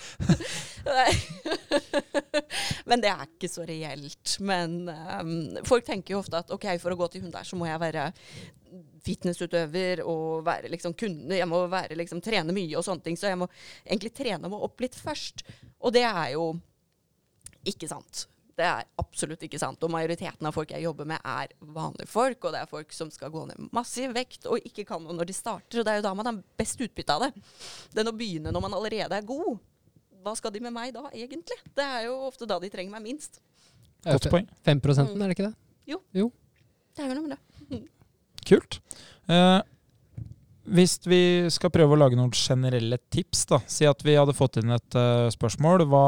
Men 2.87 3.03
det 3.03 3.09
er 3.11 3.25
ikke 3.25 3.49
så 3.51 3.65
reelt. 3.67 4.37
Men 4.39 4.77
um, 4.87 5.33
folk 5.67 5.85
tenker 5.87 6.15
jo 6.15 6.21
ofte 6.21 6.39
at 6.39 6.53
ok, 6.53 6.69
for 6.81 6.93
å 6.93 6.99
gå 6.99 7.09
til 7.11 7.25
hund 7.25 7.35
der, 7.35 7.47
så 7.47 7.59
må 7.59 7.67
jeg 7.69 7.81
være 7.81 8.07
fitnessutøver 9.07 10.03
og 10.07 10.45
være 10.47 10.71
liksom 10.71 10.95
kunde. 10.99 11.37
Jeg 11.37 11.49
må 11.49 11.63
være, 11.71 11.97
liksom, 11.99 12.21
trene 12.23 12.55
mye 12.55 12.77
og 12.79 12.85
sånne 12.87 13.05
ting. 13.05 13.19
Så 13.19 13.31
jeg 13.31 13.39
må 13.39 13.49
egentlig 13.85 14.13
trene 14.15 14.51
meg 14.51 14.65
opp 14.67 14.83
litt 14.83 14.97
først. 14.99 15.45
Og 15.83 15.95
det 15.95 16.05
er 16.07 16.33
jo 16.35 16.49
ikke 17.67 17.89
sant. 17.91 18.27
Det 18.57 18.65
er 18.65 18.87
absolutt 18.97 19.43
ikke 19.45 19.59
sant. 19.61 19.83
Og 19.85 19.91
majoriteten 19.93 20.47
av 20.49 20.55
folk 20.55 20.71
jeg 20.73 20.81
jobber 20.81 21.05
med, 21.09 21.21
er 21.21 21.51
vanlige 21.61 22.09
folk. 22.09 22.39
Og 22.41 22.55
det 22.55 22.63
er 22.63 22.71
folk 22.71 22.93
som 22.95 23.11
skal 23.13 23.31
gå 23.33 23.43
ned 23.49 23.69
massiv 23.75 24.15
vekt 24.17 24.47
og 24.49 24.65
ikke 24.65 24.87
kan 24.89 25.03
noe 25.03 25.15
når 25.17 25.29
de 25.29 25.37
starter. 25.37 25.81
Og 25.81 25.85
det 25.85 25.93
er 25.93 26.01
jo 26.01 26.07
da 26.07 26.13
man 26.17 26.31
har 26.31 26.39
best 26.57 26.81
utbytte 26.81 27.17
av 27.17 27.27
det. 27.27 27.31
Er 27.93 28.09
å 28.09 28.15
begynne 28.17 28.53
når 28.53 28.65
man 28.65 28.77
allerede 28.79 29.19
er 29.19 29.27
god. 29.27 29.59
Hva 30.25 30.33
skal 30.39 30.51
de 30.55 30.63
med 30.65 30.73
meg 30.75 30.95
da, 30.95 31.05
egentlig? 31.13 31.59
Det 31.77 31.85
er 31.85 32.07
jo 32.09 32.17
ofte 32.27 32.49
da 32.49 32.57
de 32.59 32.71
trenger 32.73 32.97
meg 32.97 33.05
minst. 33.05 33.39
Godt 34.07 34.29
poeng. 34.31 34.49
5 34.65 34.81
er 34.89 35.23
det 35.23 35.33
ikke 35.37 35.49
det? 35.49 35.55
Det 36.97 37.05
er 37.05 37.11
jo 37.11 37.19
noe 37.19 37.27
med 37.27 37.37
det. 37.37 37.81
Kult. 38.47 38.79
Eh, 39.27 39.59
hvis 40.67 40.97
vi 41.07 41.21
skal 41.53 41.71
prøve 41.71 41.95
å 41.95 41.99
lage 41.99 42.17
noen 42.19 42.33
generelle 42.35 42.99
tips, 43.13 43.45
da. 43.47 43.61
Si 43.71 43.87
at 43.87 44.01
vi 44.03 44.17
hadde 44.17 44.35
fått 44.35 44.59
inn 44.59 44.73
et 44.75 44.97
uh, 44.99 45.27
spørsmål. 45.31 45.85
Hva, 45.87 46.03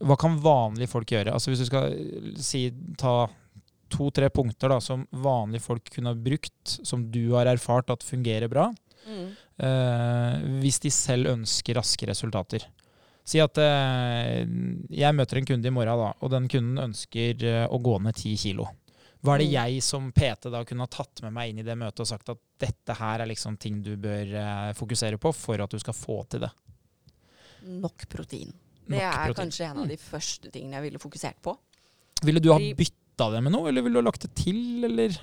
hva 0.00 0.16
kan 0.20 0.36
vanlige 0.42 0.88
folk 0.92 1.10
gjøre? 1.10 1.32
Altså 1.34 1.50
Hvis 1.50 1.64
du 1.64 1.68
skal 1.70 1.92
eh, 1.92 2.32
si, 2.38 2.66
ta 3.00 3.26
to-tre 3.90 4.28
punkter 4.30 4.68
da, 4.68 4.80
som 4.84 5.06
vanlige 5.16 5.64
folk 5.64 5.88
kunne 5.94 6.12
ha 6.12 6.18
brukt, 6.18 6.76
som 6.84 7.06
du 7.10 7.32
har 7.34 7.48
erfart 7.50 7.90
at 7.94 8.04
fungerer 8.06 8.48
bra, 8.52 8.70
Mm. 9.08 9.28
eh, 9.64 10.34
hvis 10.60 10.80
de 10.82 10.90
selv 10.92 11.30
ønsker 11.30 11.78
raske 11.78 12.04
resultater. 12.10 12.66
Si 13.24 13.40
at 13.40 13.56
eh, 13.56 14.42
jeg 14.92 15.14
møter 15.16 15.38
en 15.40 15.46
kunde 15.48 15.70
i 15.70 15.72
morgen, 15.72 15.96
da, 16.02 16.10
og 16.20 16.30
den 16.34 16.48
kunden 16.52 16.82
ønsker 16.90 17.42
eh, 17.44 17.64
å 17.72 17.78
gå 17.80 17.94
ned 18.04 18.14
ti 18.20 18.34
kilo. 18.36 18.66
Hva 19.24 19.34
er 19.34 19.38
det 19.42 19.48
Mm. 19.48 19.54
jeg 19.56 19.82
som 19.82 20.12
PT 20.12 20.50
da 20.52 20.60
kunne 20.64 20.84
ha 20.84 20.86
tatt 20.92 21.22
med 21.24 21.32
meg 21.32 21.50
inn 21.50 21.58
i 21.58 21.66
det 21.66 21.74
møtet 21.78 22.00
og 22.04 22.06
sagt 22.06 22.28
at 22.28 22.38
dette 22.60 22.94
her 23.00 23.20
er 23.24 23.26
liksom 23.26 23.56
ting 23.58 23.80
du 23.82 23.96
bør 23.96 24.34
eh, 24.34 24.72
fokusere 24.74 25.16
på 25.18 25.32
for 25.34 25.60
at 25.64 25.70
du 25.70 25.78
skal 25.80 25.94
få 25.96 26.20
til 26.28 26.40
det? 26.44 26.50
Nok 27.64 28.04
protein. 28.12 28.52
Det 28.88 29.02
er 29.04 29.16
protein. 29.16 29.38
kanskje 29.42 29.66
en 29.68 29.82
av 29.84 29.90
de 29.90 29.98
første 30.00 30.52
tingene 30.54 30.78
jeg 30.78 30.88
ville 30.88 31.02
fokusert 31.02 31.40
på. 31.44 31.56
Ville 32.26 32.42
du 32.42 32.50
ha 32.52 32.58
bytta 32.58 33.30
det 33.34 33.42
med 33.44 33.54
noe, 33.54 33.68
eller 33.70 33.84
ville 33.84 33.98
du 33.98 34.02
ha 34.02 34.08
lagt 34.08 34.24
det 34.26 34.32
til, 34.38 34.84
eller? 34.88 35.18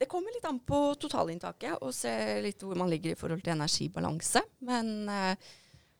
Det 0.00 0.08
kommer 0.08 0.32
litt 0.32 0.46
an 0.48 0.60
på 0.64 0.78
totalinntaket 1.00 1.82
og 1.84 1.92
se 1.92 2.12
litt 2.40 2.62
hvor 2.64 2.78
man 2.80 2.88
ligger 2.88 3.12
i 3.12 3.18
forhold 3.20 3.42
til 3.44 3.52
energibalanse. 3.52 4.40
Men 4.64 5.10
eh, 5.12 5.50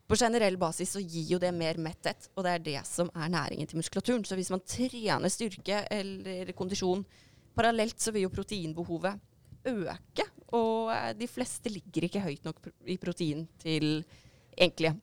på 0.09 0.17
generell 0.17 0.57
basis 0.59 0.95
så 0.95 1.03
gir 1.03 1.35
jo 1.35 1.41
det 1.41 1.51
mer 1.53 1.77
metthet, 1.79 2.31
og 2.35 2.47
det 2.47 2.55
er 2.55 2.63
det 2.65 2.79
som 2.89 3.11
er 3.13 3.29
næringen 3.31 3.69
til 3.69 3.77
muskulaturen. 3.77 4.25
Så 4.25 4.35
hvis 4.39 4.49
man 4.53 4.63
trener 4.65 5.29
styrke 5.31 5.83
eller 5.93 6.49
kondisjon 6.57 7.05
parallelt, 7.55 7.99
så 8.01 8.15
vil 8.15 8.25
jo 8.25 8.33
proteinbehovet 8.33 9.21
øke. 9.69 10.25
Og 10.57 10.91
eh, 10.95 11.13
de 11.15 11.29
fleste 11.29 11.69
ligger 11.69 12.09
ikke 12.09 12.25
høyt 12.25 12.49
nok 12.49 12.71
i 12.89 12.97
protein 12.99 13.45
til 13.61 14.01
egentlig 14.57 14.95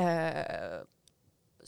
eh, 0.00 0.80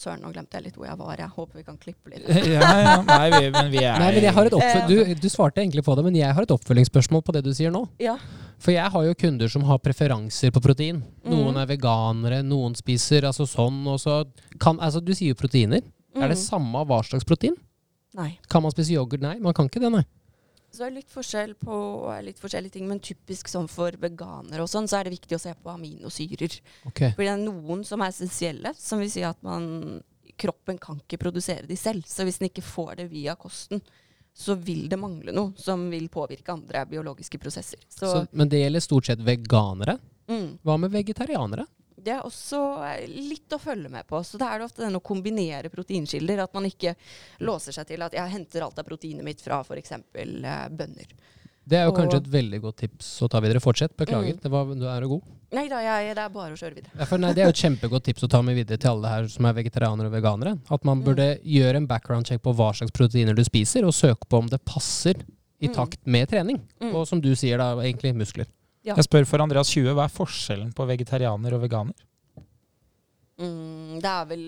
Søren, 0.04 0.20
nå 0.20 0.30
glemte 0.34 0.58
jeg 0.58 0.66
litt 0.66 0.76
hvor 0.76 0.86
jeg 0.86 0.98
var. 1.00 1.16
Jeg 1.16 1.32
håper 1.32 1.60
vi 1.60 1.64
kan 1.64 1.78
klippe 1.80 2.12
litt. 2.12 2.26
ja, 2.54 2.60
ja. 2.84 2.94
Nei, 3.08 3.28
vi, 3.32 3.50
men 3.54 3.70
vi 3.72 3.80
er 3.82 3.98
Nei, 4.02 4.10
men 4.18 4.26
jeg 4.28 4.34
har 4.36 4.50
et 4.50 4.56
Eh. 4.60 4.86
du, 4.90 5.14
du 5.24 5.28
svarte 5.32 5.62
egentlig 5.62 5.84
på 5.86 5.94
det, 5.96 6.04
men 6.04 6.16
jeg 6.18 6.34
har 6.36 6.44
et 6.46 6.52
oppfølgingsspørsmål 6.54 7.24
på 7.24 7.34
det 7.36 7.44
du 7.46 7.52
sier 7.56 7.72
nå. 7.72 7.86
Ja. 8.02 8.18
For 8.62 8.74
jeg 8.74 8.86
har 8.94 9.06
jo 9.08 9.14
kunder 9.18 9.50
som 9.50 9.64
har 9.68 9.80
preferanser 9.82 10.52
på 10.54 10.62
protein. 10.64 11.02
Noen 11.26 11.56
mm. 11.56 11.60
er 11.62 11.70
veganere, 11.72 12.42
noen 12.46 12.76
spiser 12.78 13.26
altså 13.28 13.46
sånn, 13.48 13.80
og 13.90 13.98
så 14.02 14.22
kan 14.62 14.78
Altså, 14.84 15.00
du 15.04 15.14
sier 15.16 15.32
jo 15.32 15.38
proteiner. 15.40 15.82
Er 16.14 16.28
det 16.30 16.36
Mhm. 16.38 16.44
samme 16.44 16.84
hva 16.86 17.00
slags 17.02 17.24
protein? 17.26 17.56
Nei. 18.14 18.36
Kan 18.48 18.62
man 18.62 18.70
spise 18.70 18.94
yoghurt? 18.94 19.20
Nei, 19.24 19.38
man 19.42 19.52
kan 19.56 19.66
ikke 19.66 19.80
det, 19.82 19.90
nei. 19.90 20.04
Så 20.74 20.82
det 20.82 20.86
er 20.88 20.94
litt 20.96 21.12
forskjell 21.14 21.52
på 21.60 21.74
litt 22.26 22.40
forskjellige 22.42 22.74
ting, 22.74 22.88
men 22.90 22.98
typisk 22.98 23.46
sånn 23.52 23.68
for 23.70 23.94
veganere 24.02 24.64
og 24.64 24.70
sånn, 24.72 24.88
så 24.90 24.98
er 24.98 25.06
det 25.06 25.12
viktig 25.14 25.36
å 25.36 25.42
se 25.44 25.52
på 25.54 25.70
aminosyrer. 25.70 26.56
Okay. 26.90 27.12
For 27.14 27.22
det 27.22 27.30
er 27.30 27.44
noen 27.44 27.84
som 27.86 28.02
er 28.02 28.10
essensielle, 28.10 28.72
som 28.74 28.98
vil 28.98 29.12
si 29.12 29.22
at 29.26 29.38
man 29.46 30.02
Kroppen 30.34 30.80
kan 30.82 30.96
ikke 30.98 31.20
produsere 31.22 31.62
de 31.68 31.76
selv. 31.78 32.02
Så 32.10 32.24
hvis 32.26 32.40
den 32.40 32.48
ikke 32.48 32.64
får 32.66 32.96
det 32.98 33.04
via 33.12 33.36
kosten, 33.38 33.78
så 34.34 34.56
vil 34.58 34.88
det 34.90 34.98
mangle 34.98 35.30
noe 35.30 35.52
som 35.62 35.84
vil 35.92 36.08
påvirke 36.10 36.50
andre 36.50 36.82
biologiske 36.90 37.38
prosesser. 37.38 37.78
Så, 37.86 38.08
Så, 38.10 38.24
men 38.34 38.50
det 38.50 38.64
gjelder 38.64 38.82
stort 38.82 39.06
sett 39.06 39.22
veganere. 39.22 39.94
mm, 40.26 40.58
Hva 40.66 40.74
med 40.82 40.90
vegetarianere? 40.90 41.68
Det 42.04 42.12
er 42.18 42.22
også 42.26 42.60
eh, 42.86 43.06
litt 43.08 43.52
å 43.56 43.58
følge 43.62 43.90
med 43.92 44.06
på. 44.10 44.20
Så 44.24 44.38
da 44.40 44.50
er 44.52 44.60
det 44.62 44.68
ofte 44.70 44.84
den 44.84 44.96
å 44.98 45.02
kombinere 45.04 45.70
proteinkilder. 45.72 46.44
At 46.44 46.54
man 46.54 46.68
ikke 46.68 46.94
låser 47.40 47.72
seg 47.76 47.86
til 47.88 48.02
at 48.06 48.12
jeg 48.16 48.30
henter 48.36 48.66
alt 48.66 48.78
av 48.78 48.84
proteinet 48.88 49.24
mitt 49.26 49.40
fra 49.44 49.62
f.eks. 49.64 49.92
Eh, 49.92 50.68
bønner. 50.70 51.14
Det 51.64 51.78
er 51.78 51.86
jo 51.86 51.92
Og- 51.94 51.96
kanskje 51.96 52.18
et 52.20 52.26
veldig 52.28 52.58
godt 52.60 52.76
tips 52.82 53.06
å 53.24 53.28
ta 53.32 53.40
videre. 53.40 53.60
Fortsett. 53.64 53.94
Beklager. 53.96 54.34
Mm. 54.36 54.40
Det 54.42 54.50
var, 54.52 54.64
du 54.76 54.84
er 54.84 55.00
jo 55.00 55.08
god. 55.14 55.22
Nei 55.54 55.68
da, 55.70 55.78
jeg, 55.80 56.14
det 56.18 56.20
er 56.24 56.28
bare 56.34 56.52
å 56.52 56.58
kjøre 56.60 56.74
videre. 56.76 56.92
Ja, 56.98 57.16
nei, 57.16 57.30
det 57.32 57.40
er 57.40 57.46
jo 57.48 57.54
et 57.54 57.62
kjempegodt 57.62 58.04
tips 58.04 58.24
å 58.26 58.28
ta 58.28 58.40
med 58.42 58.56
videre 58.58 58.76
til 58.82 58.90
alle 58.90 59.08
her 59.08 59.28
som 59.32 59.46
er 59.48 59.54
vegetarianere 59.56 60.10
og 60.10 60.12
veganere. 60.12 60.58
At 60.68 60.84
man 60.84 60.98
Mm. 61.00 61.04
burde 61.06 61.28
gjøre 61.40 61.76
en 61.80 61.86
background 61.86 62.26
check 62.26 62.42
på 62.42 62.52
hva 62.54 62.72
slags 62.74 62.92
proteiner 62.92 63.34
du 63.34 63.42
spiser, 63.44 63.84
og 63.86 63.94
søke 63.96 64.28
på 64.28 64.38
om 64.42 64.46
det 64.48 64.60
passer 64.66 65.14
i 65.62 65.68
Mm. 65.68 65.74
takt 65.74 66.04
med 66.06 66.28
trening. 66.28 66.60
Mm. 66.82 66.94
Og 66.94 67.06
som 67.08 67.20
du 67.20 67.30
sier, 67.34 67.56
da, 67.56 67.76
egentlig 67.76 68.12
muskler. 68.14 68.44
Ja. 68.84 68.94
Jeg 68.98 69.06
spør 69.06 69.24
for 69.28 69.40
Andreas 69.44 69.70
20, 69.72 69.94
hva 69.96 70.04
er 70.04 70.12
forskjellen 70.12 70.72
på 70.76 70.84
vegetarianer 70.88 71.56
og 71.56 71.62
veganer? 71.64 71.96
Mm, 73.40 73.96
det 73.98 74.10
er 74.10 74.26
vel 74.30 74.42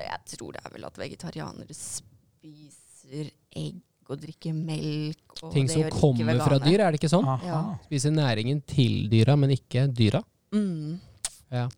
Jeg 0.00 0.20
tror 0.32 0.56
det 0.56 0.62
er 0.64 0.72
vel 0.74 0.86
at 0.88 0.96
vegetarianere 0.98 1.76
spiser 1.76 3.28
egg 3.54 3.82
og 4.06 4.20
drikker 4.22 4.54
melk. 4.54 5.36
Og 5.42 5.52
Ting 5.52 5.66
det 5.66 5.74
som 5.74 5.82
gjør 5.82 5.90
ikke 5.90 6.00
kommer 6.00 6.40
fra 6.40 6.58
dyr, 6.62 6.80
er 6.86 6.94
det 6.94 7.00
ikke 7.00 7.10
sånn? 7.10 7.26
Aha. 7.26 7.46
Ja. 7.50 7.60
Spiser 7.88 8.14
næringen 8.14 8.62
til 8.66 9.06
dyra, 9.10 9.34
men 9.38 9.52
ikke 9.54 9.86
dyra. 9.90 10.22
Mm. 10.54 10.96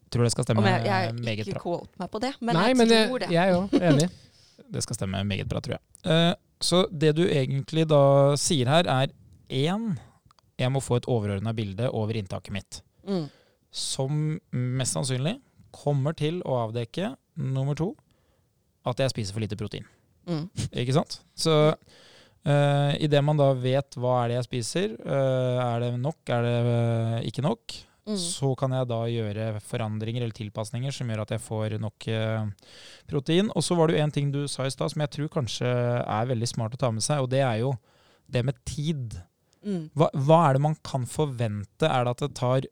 Tror 0.08 0.24
det 0.24 0.32
skal 0.32 0.46
stemme 0.46 0.62
meget 0.64 0.86
jeg, 0.86 0.88
jeg 0.88 1.36
har 1.36 1.40
ikke 1.44 1.54
bra. 1.56 1.62
quote 1.62 2.00
meg 2.00 2.10
på 2.12 2.20
det, 2.24 2.30
men 2.40 2.56
Nei, 2.56 2.66
jeg 2.70 2.76
men 2.78 2.88
tror 2.88 2.98
jeg, 2.98 3.20
det. 3.20 3.30
jeg 3.34 3.42
er 3.42 3.54
jo 3.54 3.82
enig. 3.92 4.08
Det 4.74 4.82
skal 4.84 4.96
stemme 4.98 5.20
meget 5.24 5.48
bra, 5.48 5.60
tror 5.64 5.76
jeg. 5.78 5.82
Uh, 6.04 6.34
så 6.60 6.82
det 6.92 7.14
du 7.16 7.22
egentlig 7.24 7.86
da 7.88 8.00
sier 8.36 8.68
her, 8.68 8.88
er 8.90 9.12
én 9.48 9.94
Jeg 10.58 10.72
må 10.74 10.82
få 10.82 10.98
et 10.98 11.08
overordna 11.10 11.54
bilde 11.56 11.90
over 11.94 12.18
inntaket 12.18 12.54
mitt. 12.54 12.80
Mm. 13.08 13.28
Som 13.70 14.38
mest 14.50 14.96
sannsynlig 14.96 15.38
kommer 15.74 16.16
til 16.16 16.40
å 16.48 16.62
avdekke 16.64 17.12
nummer 17.38 17.76
to 17.78 17.92
at 18.88 19.00
jeg 19.02 19.12
spiser 19.12 19.36
for 19.36 19.44
lite 19.44 19.58
protein. 19.60 19.86
Mm. 20.28 20.46
Ikke 20.82 20.96
sant? 20.96 21.20
Så 21.38 21.52
uh, 21.72 22.92
idet 22.98 23.20
man 23.24 23.38
da 23.38 23.52
vet 23.56 23.98
hva 24.00 24.22
er 24.22 24.32
det 24.32 24.38
jeg 24.40 24.48
spiser, 24.48 24.96
uh, 25.04 25.60
er 25.66 25.84
det 25.84 25.92
nok, 26.00 26.22
er 26.32 26.48
det 26.48 26.56
uh, 26.64 27.20
ikke 27.28 27.44
nok, 27.44 27.78
Mm. 28.08 28.16
så 28.16 28.54
kan 28.56 28.72
jeg 28.72 28.88
da 28.88 28.98
gjøre 29.12 29.46
forandringer 29.60 30.22
eller 30.22 30.36
tilpasninger 30.36 30.94
som 30.96 31.10
gjør 31.10 31.26
at 31.26 31.32
jeg 31.34 31.42
får 31.44 31.74
nok 31.82 32.06
uh, 32.08 32.70
protein. 33.10 33.50
Og 33.52 33.64
så 33.64 33.76
var 33.76 33.88
det 33.88 33.98
jo 33.98 34.04
en 34.06 34.14
ting 34.14 34.30
du 34.32 34.46
sa 34.48 34.64
i 34.64 34.72
stad 34.72 34.94
som 34.94 35.04
jeg 35.04 35.12
tror 35.12 35.28
kanskje 35.34 35.68
er 35.68 36.30
veldig 36.30 36.48
smart 36.48 36.76
å 36.78 36.80
ta 36.80 36.88
med 36.94 37.04
seg, 37.04 37.20
og 37.20 37.28
det 37.34 37.42
er 37.44 37.60
jo 37.60 37.74
det 38.32 38.44
med 38.48 38.56
tid. 38.68 39.18
Mm. 39.64 39.88
Hva, 39.98 40.10
hva 40.14 40.42
er 40.48 40.58
det 40.58 40.64
man 40.68 40.76
kan 40.86 41.06
forvente? 41.08 41.88
Er 41.88 42.06
det 42.06 42.14
at 42.14 42.24
det 42.24 42.30
tar 42.38 42.68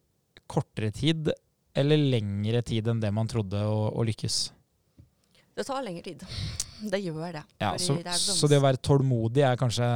kortere 0.51 0.93
tid 0.95 1.33
eller 1.77 2.01
lengre 2.01 2.63
tid 2.65 2.87
enn 2.89 3.03
det 3.03 3.11
man 3.15 3.29
trodde 3.31 3.61
å, 3.67 3.89
å 3.93 4.05
lykkes? 4.07 4.39
Det 5.57 5.65
tar 5.65 5.83
lengre 5.85 6.05
tid. 6.05 6.23
Det 6.93 7.01
gjør 7.01 7.39
det. 7.39 7.43
Ja, 7.63 7.73
så, 7.81 7.97
det 8.05 8.15
så 8.21 8.49
det 8.51 8.61
å 8.61 8.65
være 8.67 8.81
tålmodig 8.85 9.45
er 9.47 9.59
kanskje 9.61 9.89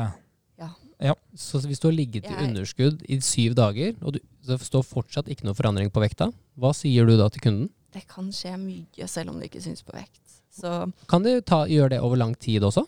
Så 1.37 1.61
hvis 1.65 1.81
du 1.81 1.87
har 1.89 1.95
ligget 1.97 2.27
i 2.29 2.35
underskudd 2.45 3.05
i 3.09 3.17
syv 3.25 3.55
dager, 3.57 3.95
og 4.05 4.17
du, 4.17 4.19
det 4.45 4.59
står 4.61 4.83
fortsatt 4.85 5.31
ikke 5.33 5.47
noe 5.49 5.57
forandring 5.57 5.89
på 5.93 6.03
vekta, 6.03 6.29
hva 6.61 6.73
sier 6.77 7.09
du 7.09 7.15
da 7.17 7.29
til 7.33 7.45
kunden? 7.45 7.71
Det 7.91 8.03
kan 8.09 8.29
skje 8.35 8.53
mye 8.61 9.09
selv 9.09 9.33
om 9.33 9.39
det 9.41 9.49
ikke 9.49 9.63
syns 9.65 9.81
på 9.87 9.95
vekt. 9.97 10.21
Så 10.53 10.91
Kan 11.09 11.25
du 11.25 11.33
ta, 11.41 11.63
gjøre 11.71 11.95
det 11.95 12.01
over 12.05 12.21
lang 12.21 12.35
tid 12.37 12.67
også? 12.67 12.85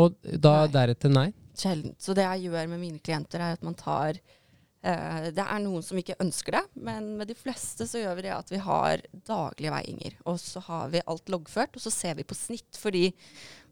Og 0.00 0.16
da 0.22 0.62
Nei. 0.64 0.72
deretter 0.74 1.12
nei? 1.12 1.28
Sjeldent. 1.58 1.98
Så 2.02 2.14
det 2.16 2.26
jeg 2.26 2.48
gjør 2.48 2.70
med 2.70 2.80
mine 2.82 3.02
klienter, 3.02 3.42
er 3.42 3.56
at 3.56 3.64
man 3.66 3.76
tar 3.78 4.18
eh, 4.18 5.30
Det 5.34 5.44
er 5.44 5.62
noen 5.62 5.84
som 5.86 5.98
ikke 6.00 6.18
ønsker 6.22 6.56
det, 6.58 6.62
men 6.88 7.12
med 7.20 7.30
de 7.30 7.36
fleste 7.38 7.86
så 7.88 8.02
gjør 8.02 8.18
vi 8.18 8.26
det 8.26 8.34
at 8.36 8.52
vi 8.52 8.60
har 8.62 9.02
daglige 9.28 9.74
veiinger. 9.74 10.16
Og 10.30 10.40
så 10.42 10.62
har 10.68 10.92
vi 10.94 11.04
alt 11.06 11.32
loggført, 11.32 11.76
og 11.76 11.84
så 11.84 11.92
ser 11.94 12.16
vi 12.18 12.26
på 12.28 12.38
snitt. 12.38 12.78
Fordi 12.78 13.08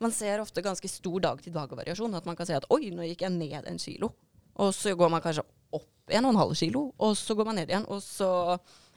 man 0.03 0.15
ser 0.15 0.43
ofte 0.43 0.65
ganske 0.65 0.91
stor 0.91 1.23
dag-til-dag-variasjon. 1.29 2.19
At 2.19 2.29
man 2.29 2.39
kan 2.39 2.49
si 2.49 2.57
at 2.57 2.69
oi, 2.73 2.91
nå 2.95 3.09
gikk 3.11 3.27
jeg 3.27 3.37
ned 3.39 3.71
en 3.71 3.81
kilo. 3.81 4.13
Og 4.61 4.75
så 4.77 4.93
går 4.99 5.11
man 5.13 5.25
kanskje 5.25 5.47
opp 5.73 6.13
en 6.13 6.27
og 6.27 6.35
en 6.35 6.41
halv 6.41 6.55
kilo, 6.59 6.89
og 6.99 7.17
så 7.17 7.37
går 7.39 7.47
man 7.49 7.61
ned 7.61 7.71
igjen. 7.71 7.87
Og 7.89 8.03
så 8.03 8.31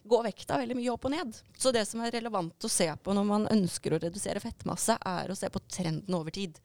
går 0.04 0.26
vekta 0.28 0.58
veldig 0.60 0.78
mye 0.78 0.92
opp 0.94 1.06
og 1.08 1.14
ned. 1.14 1.38
Så 1.58 1.72
det 1.76 1.86
som 1.88 2.04
er 2.04 2.14
relevant 2.14 2.66
å 2.68 2.72
se 2.72 2.90
på 3.04 3.16
når 3.16 3.28
man 3.28 3.48
ønsker 3.54 3.96
å 3.96 4.02
redusere 4.04 4.42
fettmasse, 4.44 4.98
er 5.00 5.32
å 5.32 5.38
se 5.38 5.50
på 5.52 5.62
trenden 5.72 6.18
over 6.18 6.34
tid. 6.36 6.60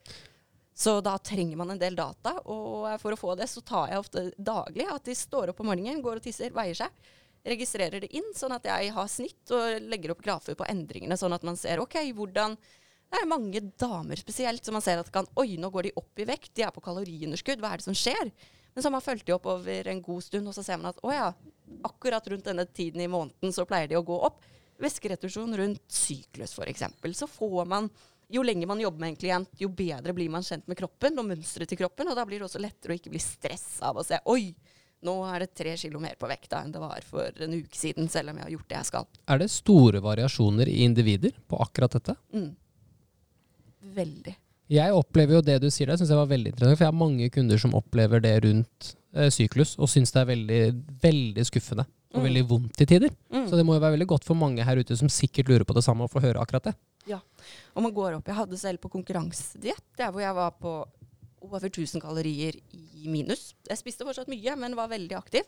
Så 0.79 1.01
da 1.03 1.17
trenger 1.19 1.59
man 1.59 1.73
en 1.75 1.81
del 1.81 1.97
data, 1.99 2.37
og 2.47 2.87
for 3.03 3.15
å 3.15 3.19
få 3.19 3.33
det 3.39 3.49
så 3.51 3.63
tar 3.67 3.91
jeg 3.91 3.99
ofte 3.99 4.29
daglig 4.39 4.87
at 4.87 5.09
de 5.09 5.17
står 5.19 5.51
opp 5.51 5.63
om 5.65 5.73
morgenen, 5.73 6.03
går 6.05 6.21
og 6.21 6.27
tisser, 6.29 6.53
veier 6.55 6.79
seg, 6.79 7.09
registrerer 7.49 8.05
det 8.05 8.13
inn, 8.15 8.29
sånn 8.37 8.55
at 8.55 8.67
jeg 8.69 8.93
har 8.95 9.09
snitt 9.11 9.55
og 9.55 9.89
legger 9.91 10.15
opp 10.15 10.23
grafer 10.23 10.55
på 10.59 10.67
endringene, 10.71 11.19
sånn 11.19 11.35
at 11.35 11.47
man 11.47 11.59
ser 11.59 11.83
ok, 11.83 11.99
hvordan 12.15 12.55
Det 13.09 13.17
er 13.23 13.31
mange 13.31 13.63
damer 13.81 14.21
spesielt 14.21 14.67
som 14.67 14.75
man 14.77 14.85
ser 14.85 15.01
at 15.01 15.09
kan 15.09 15.25
Oi, 15.41 15.57
nå 15.57 15.71
går 15.73 15.89
de 15.89 15.93
opp 15.97 16.21
i 16.21 16.27
vekt, 16.29 16.53
de 16.55 16.67
er 16.67 16.75
på 16.75 16.83
kaloriunderskudd, 16.85 17.59
hva 17.63 17.73
er 17.73 17.81
det 17.81 17.87
som 17.87 17.97
skjer? 17.97 18.31
Men 18.75 18.83
så 18.83 18.87
har 18.87 18.95
man 18.99 19.03
fulgt 19.03 19.27
de 19.27 19.33
opp 19.35 19.49
over 19.49 19.89
en 19.89 20.03
god 20.05 20.27
stund, 20.27 20.47
og 20.47 20.55
så 20.55 20.63
ser 20.63 20.77
man 20.79 20.93
at 20.93 21.01
å 21.03 21.11
ja, 21.11 21.33
akkurat 21.89 22.29
rundt 22.29 22.47
denne 22.47 22.67
tiden 22.69 23.01
i 23.03 23.09
måneden 23.11 23.55
så 23.57 23.65
pleier 23.67 23.89
de 23.91 23.97
å 23.99 24.05
gå 24.07 24.21
opp. 24.29 24.45
Væskeretusjon 24.79 25.57
rundt 25.59 25.83
syklus 25.91 26.53
f.eks. 26.55 26.85
Så 27.19 27.27
får 27.33 27.65
man 27.67 27.89
jo 28.31 28.43
lenger 28.45 28.69
man 28.69 28.81
jobber 28.83 29.01
med 29.01 29.15
en 29.15 29.17
klient, 29.21 29.49
jo 29.61 29.69
bedre 29.73 30.13
blir 30.17 30.29
man 30.33 30.43
kjent 30.45 30.67
med 30.69 30.77
kroppen 30.77 31.17
og 31.19 31.29
mønsteret 31.31 31.71
til 31.71 31.79
kroppen. 31.81 32.11
Og 32.13 32.17
da 32.19 32.25
blir 32.29 32.39
det 32.43 32.49
også 32.49 32.61
lettere 32.61 32.93
å 32.93 32.99
ikke 32.99 33.13
bli 33.15 33.23
stressa 33.23 33.89
av 33.89 34.01
å 34.01 34.05
se 34.05 34.19
Oi, 34.29 34.51
nå 35.07 35.15
er 35.31 35.45
det 35.45 35.55
tre 35.55 35.77
kilo 35.79 36.01
mer 36.03 36.17
på 36.19 36.27
vekta 36.29 36.61
enn 36.65 36.73
det 36.75 36.81
var 36.83 37.05
for 37.07 37.31
en 37.45 37.55
uke 37.55 37.79
siden, 37.79 38.09
selv 38.11 38.33
om 38.33 38.41
jeg 38.41 38.49
har 38.49 38.55
gjort 38.57 38.69
det 38.69 38.79
jeg 38.81 38.89
skal. 38.91 39.07
Er 39.31 39.39
det 39.39 39.51
store 39.55 40.01
variasjoner 40.05 40.69
i 40.69 40.81
individer 40.85 41.37
på 41.49 41.61
akkurat 41.63 41.95
dette? 41.97 42.17
Mm. 42.35 42.51
Veldig. 43.95 44.35
Jeg 44.69 44.93
opplever 44.93 45.39
jo 45.39 45.45
det 45.47 45.61
du 45.63 45.71
sier 45.73 45.89
der, 45.89 45.97
synes 45.97 46.11
jeg 46.13 46.19
var 46.19 46.29
veldig 46.29 46.51
interessant. 46.53 46.77
For 46.77 46.85
jeg 46.85 46.93
har 46.93 46.99
mange 46.99 47.29
kunder 47.33 47.61
som 47.63 47.77
opplever 47.79 48.21
det 48.21 48.35
rundt 48.45 48.91
eh, 49.17 49.31
syklus, 49.33 49.77
og 49.81 49.89
syns 49.89 50.13
det 50.13 50.21
er 50.21 50.29
veldig, 50.35 50.61
veldig 51.07 51.47
skuffende. 51.49 51.87
Og 52.13 52.21
Mm. 52.23 52.25
veldig 52.25 52.43
vondt 52.49 52.81
i 52.81 52.87
tider. 52.89 53.11
Mm. 53.33 53.49
Så 53.49 53.57
det 53.57 53.65
må 53.69 53.75
jo 53.77 53.81
være 53.85 53.95
veldig 53.97 54.07
godt 54.09 54.25
for 54.25 54.35
mange 54.35 54.65
her 54.65 54.77
ute 54.81 54.97
som 54.97 55.09
sikkert 55.13 55.49
lurer 55.49 55.65
på 55.69 55.75
det 55.77 55.85
samme, 55.85 56.05
å 56.05 56.13
få 56.13 56.23
høre 56.25 56.41
akkurat 56.41 56.65
det. 56.71 56.75
Og 57.75 57.85
man 57.85 57.95
går 57.95 58.19
opp. 58.19 58.29
Jeg 58.29 58.37
hadde 58.41 58.59
selv 58.61 58.83
på 58.83 58.91
konkurransediett, 58.93 59.85
der 59.97 60.11
hvor 60.13 60.25
jeg 60.25 60.35
var 60.37 60.55
på 60.59 60.73
over 61.47 61.63
1000 61.69 62.03
kalorier 62.03 62.59
i 62.75 63.07
minus. 63.09 63.53
Jeg 63.69 63.79
spiste 63.81 64.07
fortsatt 64.07 64.31
mye, 64.31 64.57
men 64.59 64.77
var 64.77 64.91
veldig 64.91 65.17
aktiv. 65.19 65.47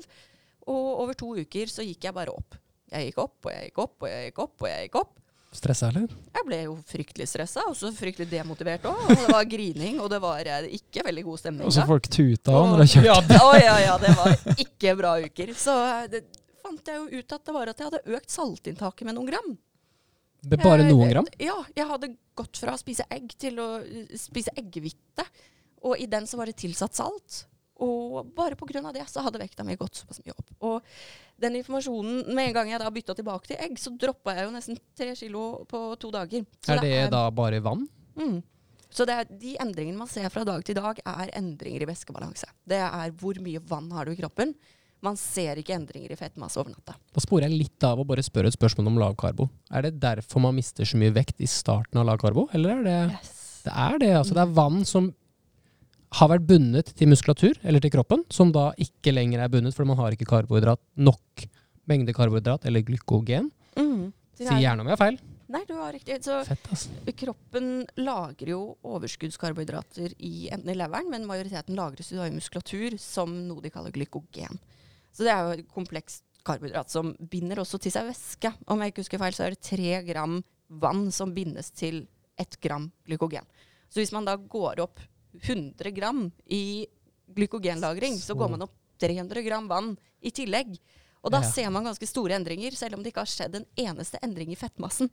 Og 0.70 1.00
over 1.02 1.16
to 1.18 1.32
uker 1.40 1.70
så 1.72 1.84
gikk 1.84 2.06
jeg 2.06 2.16
bare 2.16 2.32
opp. 2.34 2.56
Jeg 2.90 3.10
gikk 3.10 3.18
opp, 3.22 3.38
og 3.46 3.52
jeg 3.54 3.70
gikk 3.70 3.82
opp, 3.82 3.96
og 4.02 4.08
jeg 4.10 4.28
gikk 4.30 4.38
opp, 4.44 4.54
og 4.62 4.70
jeg 4.70 4.86
gikk 4.86 5.00
opp. 5.00 5.16
Stressa, 5.50 5.88
eller? 5.90 6.12
Jeg 6.30 6.46
ble 6.46 6.58
jo 6.62 6.74
fryktelig 6.86 7.26
stressa, 7.26 7.64
og 7.66 7.74
så 7.74 7.90
fryktelig 7.94 8.28
demotivert 8.30 8.84
òg. 8.86 9.00
Og 9.02 9.16
det 9.18 9.32
var 9.34 9.48
grining, 9.50 9.96
og 9.98 10.10
det 10.12 10.20
var 10.22 10.46
eh, 10.46 10.68
ikke 10.78 11.02
veldig 11.08 11.24
god 11.26 11.40
stemning. 11.42 11.66
Og 11.66 11.74
så 11.74 11.86
folk 11.88 12.06
tuta 12.06 12.54
òg 12.54 12.68
når 12.70 12.84
de 12.84 12.86
kjørte. 12.92 13.08
kjørt. 13.08 13.32
Ja, 13.34 13.48
ja, 13.58 13.78
ja, 13.88 13.96
det 13.98 14.12
var 14.18 14.36
ikke 14.54 14.94
bra 15.00 15.16
uker. 15.24 15.50
Så 15.58 15.74
eh, 15.88 16.04
det 16.12 16.22
fant 16.62 16.92
jeg 16.92 17.00
jo 17.02 17.18
ut 17.18 17.34
at 17.34 17.48
det 17.48 17.56
var 17.56 17.72
at 17.72 17.82
jeg 17.82 17.90
hadde 17.90 18.18
økt 18.20 18.30
saltinntaket 18.36 19.10
med 19.10 19.18
noen 19.18 19.32
gram. 19.32 19.50
Det 20.40 20.58
er 20.58 20.64
bare 20.64 20.86
Eh, 20.86 20.90
noen 20.90 21.12
gram? 21.12 21.30
Ja, 21.38 21.58
jeg 21.76 21.86
hadde 21.86 22.14
gått 22.36 22.56
fra 22.56 22.74
å 22.74 22.80
spise 22.80 23.04
egg 23.10 23.32
til 23.38 23.60
å 23.60 23.70
eh, 23.84 24.16
spise 24.16 24.52
eggehvite. 24.56 25.26
Og 25.84 25.96
i 26.00 26.06
den 26.06 26.26
så 26.28 26.36
var 26.40 26.46
det 26.46 26.56
tilsatt 26.60 26.96
salt. 26.96 27.44
Og 27.80 28.26
bare 28.36 28.56
pga. 28.56 28.92
det 28.92 29.06
så 29.08 29.22
hadde 29.24 29.40
vekta 29.40 29.64
mi 29.64 29.76
gått 29.76 30.02
såpass 30.02 30.20
mye 30.20 30.34
opp. 30.36 30.50
Og 30.60 30.82
den 31.40 31.56
informasjonen 31.56 32.34
Med 32.34 32.48
en 32.48 32.54
gang 32.54 32.68
jeg 32.68 32.80
da 32.80 32.90
bytta 32.90 33.14
tilbake 33.16 33.46
til 33.48 33.56
egg, 33.56 33.78
så 33.80 33.90
droppa 33.96 34.34
jeg 34.36 34.44
jo 34.44 34.52
nesten 34.52 34.78
tre 34.96 35.14
kilo 35.16 35.64
på 35.64 35.96
to 35.98 36.10
dager. 36.10 36.44
Så 36.60 36.76
Er 36.76 36.80
det 36.80 37.10
da 37.10 37.30
bare 37.30 37.60
vann? 37.60 37.88
Mm. 38.16 38.42
Så 38.90 39.06
det 39.06 39.14
er, 39.14 39.24
de 39.24 39.54
endringene 39.62 39.96
man 39.96 40.10
ser 40.10 40.28
fra 40.28 40.44
dag 40.44 40.64
til 40.66 40.74
dag, 40.74 40.98
er 41.06 41.30
endringer 41.38 41.84
i 41.84 41.88
væskebalanse. 41.88 42.50
Det 42.66 42.82
er 42.82 43.12
hvor 43.16 43.38
mye 43.40 43.62
vann 43.62 43.90
har 43.92 44.04
du 44.04 44.12
i 44.12 44.18
kroppen. 44.18 44.54
Man 45.02 45.16
ser 45.16 45.56
ikke 45.56 45.72
endringer 45.78 46.12
i 46.12 46.16
fettmasse 46.18 46.60
over 46.60 46.74
natta. 46.74 46.94
Da 47.14 47.22
sporer 47.24 47.48
jeg 47.48 47.56
litt 47.56 47.84
av 47.88 48.02
å 48.02 48.04
bare 48.04 48.24
spørre 48.24 48.50
et 48.50 48.56
spørsmål 48.56 48.90
om 48.90 48.98
lavkarbo. 49.00 49.46
Er 49.72 49.86
det 49.86 49.94
derfor 50.02 50.42
man 50.44 50.58
mister 50.58 50.84
så 50.84 51.00
mye 51.00 51.14
vekt 51.16 51.40
i 51.40 51.48
starten 51.48 52.00
av 52.02 52.04
lavkarbo, 52.10 52.48
eller 52.52 52.76
er 52.76 52.84
det 52.84 52.98
Det 53.64 53.72
er 53.72 53.98
det, 54.00 54.12
altså. 54.16 54.34
Det 54.36 54.44
er 54.44 54.54
vann 54.56 54.84
som 54.88 55.10
har 56.18 56.28
vært 56.32 56.46
bundet 56.48 56.92
til 56.98 57.08
muskulatur, 57.08 57.56
eller 57.62 57.80
til 57.80 57.92
kroppen, 57.94 58.24
som 58.32 58.50
da 58.52 58.70
ikke 58.82 59.12
lenger 59.14 59.40
er 59.44 59.48
bundet 59.52 59.76
fordi 59.76 59.92
man 59.92 60.00
har 60.00 60.16
ikke 60.16 60.26
karbohydrat 60.28 60.80
nok 60.96 61.44
mengde 61.90 62.14
karbohydrat 62.16 62.64
eller 62.66 62.82
glykogen. 62.82 63.50
Mm. 63.76 64.12
Si 64.36 64.44
er- 64.44 64.60
gjerne 64.64 64.80
om 64.80 64.88
jeg 64.88 64.96
har 64.98 65.04
feil. 65.04 65.20
Nei, 65.50 65.64
du 65.66 65.74
har 65.74 65.92
riktig. 65.92 66.22
Så 66.22 66.44
Fett, 66.46 66.66
altså. 66.70 66.90
kroppen 67.18 67.86
lagrer 67.98 68.52
jo 68.52 68.76
overskuddskarbohydrater 68.86 70.14
i 70.18 70.48
enten 70.52 70.70
i 70.70 70.76
leveren, 70.78 71.10
men 71.10 71.26
majoriteten 71.26 71.74
lagres 71.74 72.12
i 72.12 72.30
muskulatur 72.30 72.96
som 72.98 73.32
noe 73.48 73.60
de 73.60 73.70
kaller 73.70 73.90
glykogen. 73.90 74.60
Så 75.12 75.24
det 75.26 75.32
er 75.34 75.42
jo 75.44 75.56
et 75.58 75.68
komplekst 75.68 76.22
karbohydrat 76.46 76.88
som 76.90 77.12
binder 77.30 77.60
også 77.62 77.78
til 77.82 77.92
seg 77.92 78.06
væske. 78.08 78.52
Om 78.66 78.80
jeg 78.80 78.92
ikke 78.92 79.02
husker 79.04 79.18
feil, 79.20 79.32
så 79.36 79.44
er 79.46 79.50
det 79.56 79.60
tre 79.66 80.02
gram 80.06 80.38
vann 80.70 81.10
som 81.12 81.34
bindes 81.34 81.70
til 81.74 82.06
ett 82.38 82.56
gram 82.62 82.90
glykogen. 83.06 83.44
Så 83.90 84.00
hvis 84.00 84.12
man 84.14 84.24
da 84.24 84.36
går 84.36 84.80
opp 84.80 85.00
100 85.42 85.90
gram 85.94 86.30
i 86.48 86.86
glykogenlagring, 87.34 88.14
så, 88.18 88.32
Så- 88.32 88.38
går 88.38 88.50
man 88.50 88.62
opp 88.62 88.72
300 88.98 89.42
gram 89.46 89.68
vann 89.68 89.96
i 90.22 90.30
tillegg. 90.30 90.78
Og 91.22 91.30
da 91.32 91.40
Ja. 91.42 91.50
ser 91.50 91.70
man 91.70 91.84
ganske 91.84 92.06
store 92.08 92.32
endringer, 92.34 92.72
selv 92.72 92.94
om 92.94 93.02
det 93.02 93.12
ikke 93.12 93.20
har 93.20 93.26
skjedd 93.26 93.54
en 93.56 93.66
eneste 93.76 94.18
endring 94.22 94.50
i 94.52 94.56
fettmassen. 94.56 95.10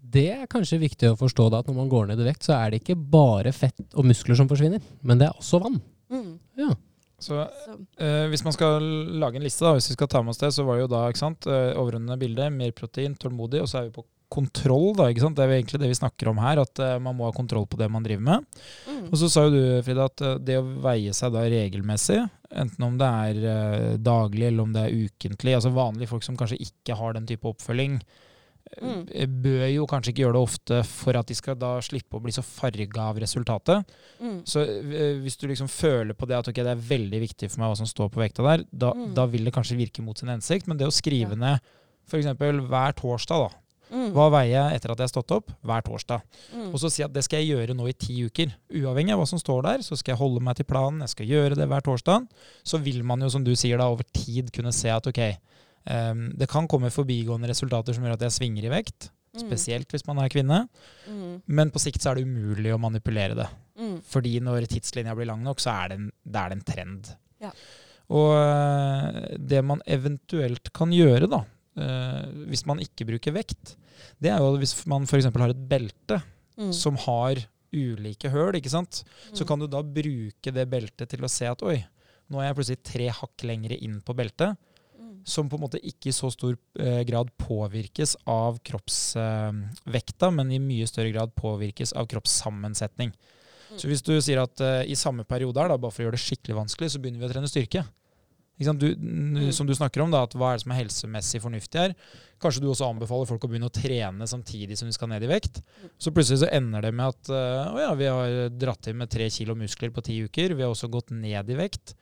Det 0.00 0.30
er 0.32 0.46
kanskje 0.46 0.78
viktig 0.80 1.10
å 1.12 1.18
forstå 1.18 1.50
da, 1.50 1.58
at 1.58 1.66
når 1.66 1.74
man 1.76 1.88
går 1.88 2.06
ned 2.08 2.20
i 2.20 2.24
vekt, 2.30 2.46
så 2.48 2.54
er 2.56 2.70
det 2.70 2.80
ikke 2.84 2.96
bare 3.10 3.52
fett 3.52 3.94
og 3.94 4.04
muskler 4.08 4.36
som 4.36 4.48
forsvinner, 4.48 4.80
men 5.02 5.18
det 5.18 5.28
er 5.28 5.34
også 5.38 5.60
vann. 5.60 5.80
Mm. 6.10 6.38
Ja. 6.56 6.74
Så 7.20 7.36
eh, 7.40 8.26
hvis 8.32 8.44
man 8.46 8.54
skal 8.56 8.80
lage 9.20 9.40
en 9.40 9.44
liste, 9.44 9.64
da, 9.66 9.74
hvis 9.76 9.90
vi 9.90 9.98
skal 9.98 10.08
ta 10.10 10.22
med 10.24 10.32
oss 10.32 10.40
det, 10.40 10.52
så 10.56 10.64
var 10.64 10.78
det 10.78 10.86
jo 10.86 10.94
da 10.94 11.02
ikke 11.10 11.22
sant, 11.22 11.48
eh, 11.50 11.74
overordnede 11.74 12.20
bilde, 12.20 12.48
mer 12.54 12.72
protein, 12.76 13.16
tålmodig, 13.20 13.60
og 13.64 13.70
så 13.70 13.80
er 13.80 13.90
vi 13.90 13.98
på 13.98 14.06
kontroll. 14.30 14.94
da, 14.96 15.08
ikke 15.10 15.24
sant? 15.24 15.36
Det 15.36 15.44
er 15.44 15.50
jo 15.50 15.58
egentlig 15.58 15.80
det 15.82 15.90
vi 15.90 15.98
snakker 15.98 16.30
om 16.30 16.40
her, 16.40 16.62
at 16.62 16.82
uh, 16.82 16.96
man 17.02 17.18
må 17.18 17.26
ha 17.26 17.34
kontroll 17.34 17.66
på 17.70 17.78
det 17.80 17.90
man 17.90 18.06
driver 18.06 18.26
med. 18.28 18.62
mm. 18.86 19.08
Og 19.10 19.16
så 19.18 19.30
sa 19.32 19.46
jo 19.46 19.54
du, 19.56 19.62
Frida, 19.86 20.06
at 20.06 20.24
eh, 20.26 20.38
det 20.46 20.60
å 20.60 20.66
veie 20.86 21.14
seg 21.16 21.34
da 21.34 21.44
regelmessig, 21.50 22.20
enten 22.50 22.86
om 22.86 22.98
det 23.00 23.10
er 23.26 23.40
uh, 23.42 23.98
daglig 23.98 24.48
eller 24.48 24.66
om 24.66 24.74
det 24.74 24.86
er 24.86 25.06
ukentlig, 25.06 25.56
altså 25.58 25.74
vanlige 25.74 26.10
folk 26.12 26.26
som 26.26 26.38
kanskje 26.38 26.60
ikke 26.62 26.98
har 26.98 27.18
den 27.18 27.26
type 27.28 27.50
oppfølging, 27.50 27.98
Mm. 28.80 29.00
eh, 29.10 29.26
bør 29.26 29.64
jo 29.74 29.86
kanskje 29.90 30.12
ikke 30.12 30.22
gjøre 30.22 30.36
det 30.38 30.42
ofte 30.46 30.76
for 30.86 31.16
at 31.18 31.26
de 31.26 31.34
skal 31.34 31.56
da 31.58 31.72
slippe 31.82 32.14
å 32.16 32.22
bli 32.22 32.30
så 32.32 32.44
farga 32.46 33.08
av 33.10 33.18
resultatet. 33.18 33.88
Mm. 34.22 34.36
Så 34.46 34.62
eh, 34.62 35.16
hvis 35.24 35.36
du 35.40 35.48
liksom 35.50 35.68
føler 35.68 36.14
på 36.14 36.28
det 36.30 36.38
at 36.38 36.48
ok, 36.52 36.54
det 36.62 36.66
er 36.76 36.84
veldig 36.90 37.20
viktig 37.24 37.50
for 37.50 37.60
meg 37.64 37.72
hva 37.72 37.80
som 37.80 37.86
står 37.90 38.12
på 38.14 38.22
vekta 38.22 38.46
der, 38.46 38.64
da, 38.70 38.92
Mm. 38.94 39.14
da 39.14 39.26
vil 39.26 39.44
det 39.44 39.54
kanskje 39.54 39.76
virke 39.76 40.02
mot 40.06 40.16
sin 40.18 40.28
hensikt. 40.30 40.68
Men 40.68 40.78
det 40.78 40.86
å 40.86 40.94
skrive 40.94 41.34
Ja. 41.34 41.36
ned 41.36 41.60
f.eks. 42.06 42.26
hver 42.68 42.92
torsdag, 42.94 43.48
da. 43.48 43.56
Mm. 43.90 44.12
Hva 44.14 44.30
veier 44.30 44.54
jeg 44.70 44.76
etter 44.78 44.92
at 44.92 44.98
jeg 44.98 45.08
har 45.08 45.14
stått 45.22 45.32
opp? 45.34 45.50
Hver 45.66 45.82
torsdag. 45.82 46.22
Mm. 46.54 46.68
Og 46.72 46.78
så 46.78 46.90
si 46.92 47.02
at 47.02 47.12
det 47.12 47.24
skal 47.24 47.40
jeg 47.42 47.50
gjøre 47.56 47.74
nå 47.74 47.88
i 47.88 47.92
ti 47.92 48.14
uker. 48.22 48.52
Uavhengig 48.70 49.10
av 49.12 49.18
hva 49.18 49.26
som 49.26 49.38
står 49.42 49.62
der, 49.66 49.78
så 49.82 49.98
skal 49.98 50.12
jeg 50.14 50.18
holde 50.22 50.40
meg 50.40 50.54
til 50.60 50.64
planen. 50.64 51.00
Jeg 51.02 51.08
skal 51.08 51.26
gjøre 51.26 51.56
det 51.58 51.66
hver 51.68 51.82
torsdag. 51.82 52.28
Så 52.62 52.78
vil 52.78 53.02
man 53.02 53.18
jo, 53.20 53.28
som 53.28 53.42
du 53.42 53.50
sier, 53.56 53.78
da 53.78 53.88
over 53.90 54.04
tid 54.14 54.52
kunne 54.52 54.70
se 54.72 54.88
at 54.94 55.02
ok, 55.10 55.18
em, 55.86 56.30
det 56.36 56.48
kan 56.48 56.66
komme 56.68 56.90
forbigående 56.92 57.48
resultater 57.48 57.94
som 57.94 58.04
gjør 58.04 58.16
at 58.18 58.26
jeg 58.26 58.36
svinger 58.38 58.64
i 58.68 58.72
vekt. 58.72 59.10
Mm. 59.34 59.44
Spesielt 59.44 59.88
hvis 59.94 60.06
man 60.08 60.18
er 60.18 60.28
kvinne. 60.32 60.68
Mm. 61.08 61.42
Men 61.46 61.70
på 61.70 61.78
sikt 61.78 62.02
så 62.02 62.10
er 62.10 62.18
det 62.20 62.26
umulig 62.26 62.72
å 62.74 62.80
manipulere 62.82 63.36
det. 63.38 63.46
Mm. 63.78 64.00
Fordi 64.02 64.40
når 64.42 64.66
tidslinja 64.68 65.14
blir 65.16 65.26
lang 65.30 65.42
nok, 65.46 65.60
så 65.62 65.70
er 65.84 65.88
det 65.92 65.98
en, 66.00 66.10
det 66.26 66.40
er 66.42 66.48
det 66.50 66.58
en 66.58 66.66
trend. 66.72 67.12
Ja. 67.40 67.52
Og 68.10 68.32
eh, 68.34 69.36
det 69.38 69.62
man 69.64 69.80
eventuelt 69.86 70.72
kan 70.74 70.90
gjøre, 70.92 71.28
da, 71.30 71.44
eh, 71.78 72.26
hvis 72.50 72.66
man 72.66 72.82
ikke 72.82 73.06
bruker 73.06 73.32
vekt, 73.36 73.76
det 74.20 74.32
er 74.34 74.42
jo 74.42 74.56
hvis 74.58 74.74
man 74.90 75.06
f.eks. 75.06 75.30
har 75.30 75.54
et 75.54 75.64
belte 75.70 76.20
Mm. 76.60 76.74
som 76.76 76.96
har 77.06 77.38
ulike 77.72 78.28
høl, 78.28 78.52
ikke 78.58 78.68
sant? 78.68 78.98
så 79.32 79.44
Mm. 79.44 79.46
kan 79.48 79.58
du 79.62 79.66
da 79.66 79.80
bruke 79.80 80.52
det 80.52 80.66
beltet 80.68 81.08
til 81.08 81.20
å 81.24 81.30
se 81.30 81.46
at 81.46 81.62
oi, 81.62 81.78
nå 82.28 82.36
er 82.42 82.48
jeg 82.52 82.56
plutselig 82.58 82.82
tre 82.84 83.06
hakk 83.08 83.44
lengre 83.48 83.78
inn 83.80 84.02
på 84.02 84.12
beltet. 84.14 84.58
Som 85.24 85.48
på 85.50 85.58
en 85.58 85.64
måte 85.64 85.80
ikke 85.82 86.10
i 86.10 86.16
så 86.16 86.30
stor 86.32 86.56
eh, 86.80 87.02
grad 87.08 87.30
påvirkes 87.40 88.16
av 88.30 88.58
kroppsvekta, 88.66 90.30
men 90.34 90.52
i 90.52 90.62
mye 90.62 90.88
større 90.88 91.12
grad 91.14 91.34
påvirkes 91.38 91.92
av 91.92 92.08
kroppssammensetning. 92.10 93.12
Mm. 93.70 93.78
Så 93.78 93.90
hvis 93.90 94.02
du 94.06 94.14
sier 94.18 94.42
at 94.42 94.60
eh, 94.64 94.82
i 94.90 94.98
samme 94.98 95.26
periode 95.28 95.60
her, 95.60 95.70
da, 95.70 95.78
bare 95.80 95.94
for 95.94 96.02
å 96.02 96.08
gjøre 96.08 96.18
det 96.18 96.24
skikkelig 96.24 96.58
vanskelig, 96.64 96.92
så 96.92 97.02
begynner 97.02 97.22
vi 97.22 97.28
å 97.28 97.32
trene 97.34 97.50
styrke. 97.50 97.86
Du, 98.60 98.94
Mm. 98.94 99.52
Som 99.52 99.66
du 99.66 99.74
snakker 99.74 100.02
om, 100.04 100.10
da, 100.12 100.26
at 100.26 100.34
hva 100.36 100.50
er 100.50 100.58
det 100.58 100.64
som 100.66 100.72
er 100.74 100.82
helsemessig 100.82 101.40
fornuftig 101.40 101.80
her? 101.80 101.94
Kanskje 102.40 102.60
du 102.60 102.66
også 102.68 102.90
anbefaler 102.90 103.28
folk 103.28 103.46
å 103.46 103.48
begynne 103.48 103.70
å 103.70 103.72
trene 103.72 104.26
samtidig 104.28 104.76
som 104.76 104.88
de 104.88 104.92
skal 104.92 105.08
ned 105.08 105.24
i 105.24 105.30
vekt. 105.30 105.62
Så 105.96 106.12
plutselig 106.12 106.42
så 106.42 106.50
ender 106.52 106.84
det 106.84 106.92
med 106.92 107.08
at 107.08 107.30
eh, 107.32 107.72
å 107.72 107.80
ja, 107.80 107.94
vi 107.96 108.10
har 108.10 108.52
dratt 108.52 108.90
inn 108.90 109.00
med 109.00 109.08
tre 109.12 109.30
kilo 109.32 109.56
muskler 109.56 109.94
på 109.94 110.04
ti 110.04 110.18
uker. 110.26 110.52
Vi 110.52 110.66
har 110.66 110.74
også 110.74 110.92
gått 110.92 111.08
ned 111.08 111.48
i 111.48 111.56
vekt. 111.56 111.94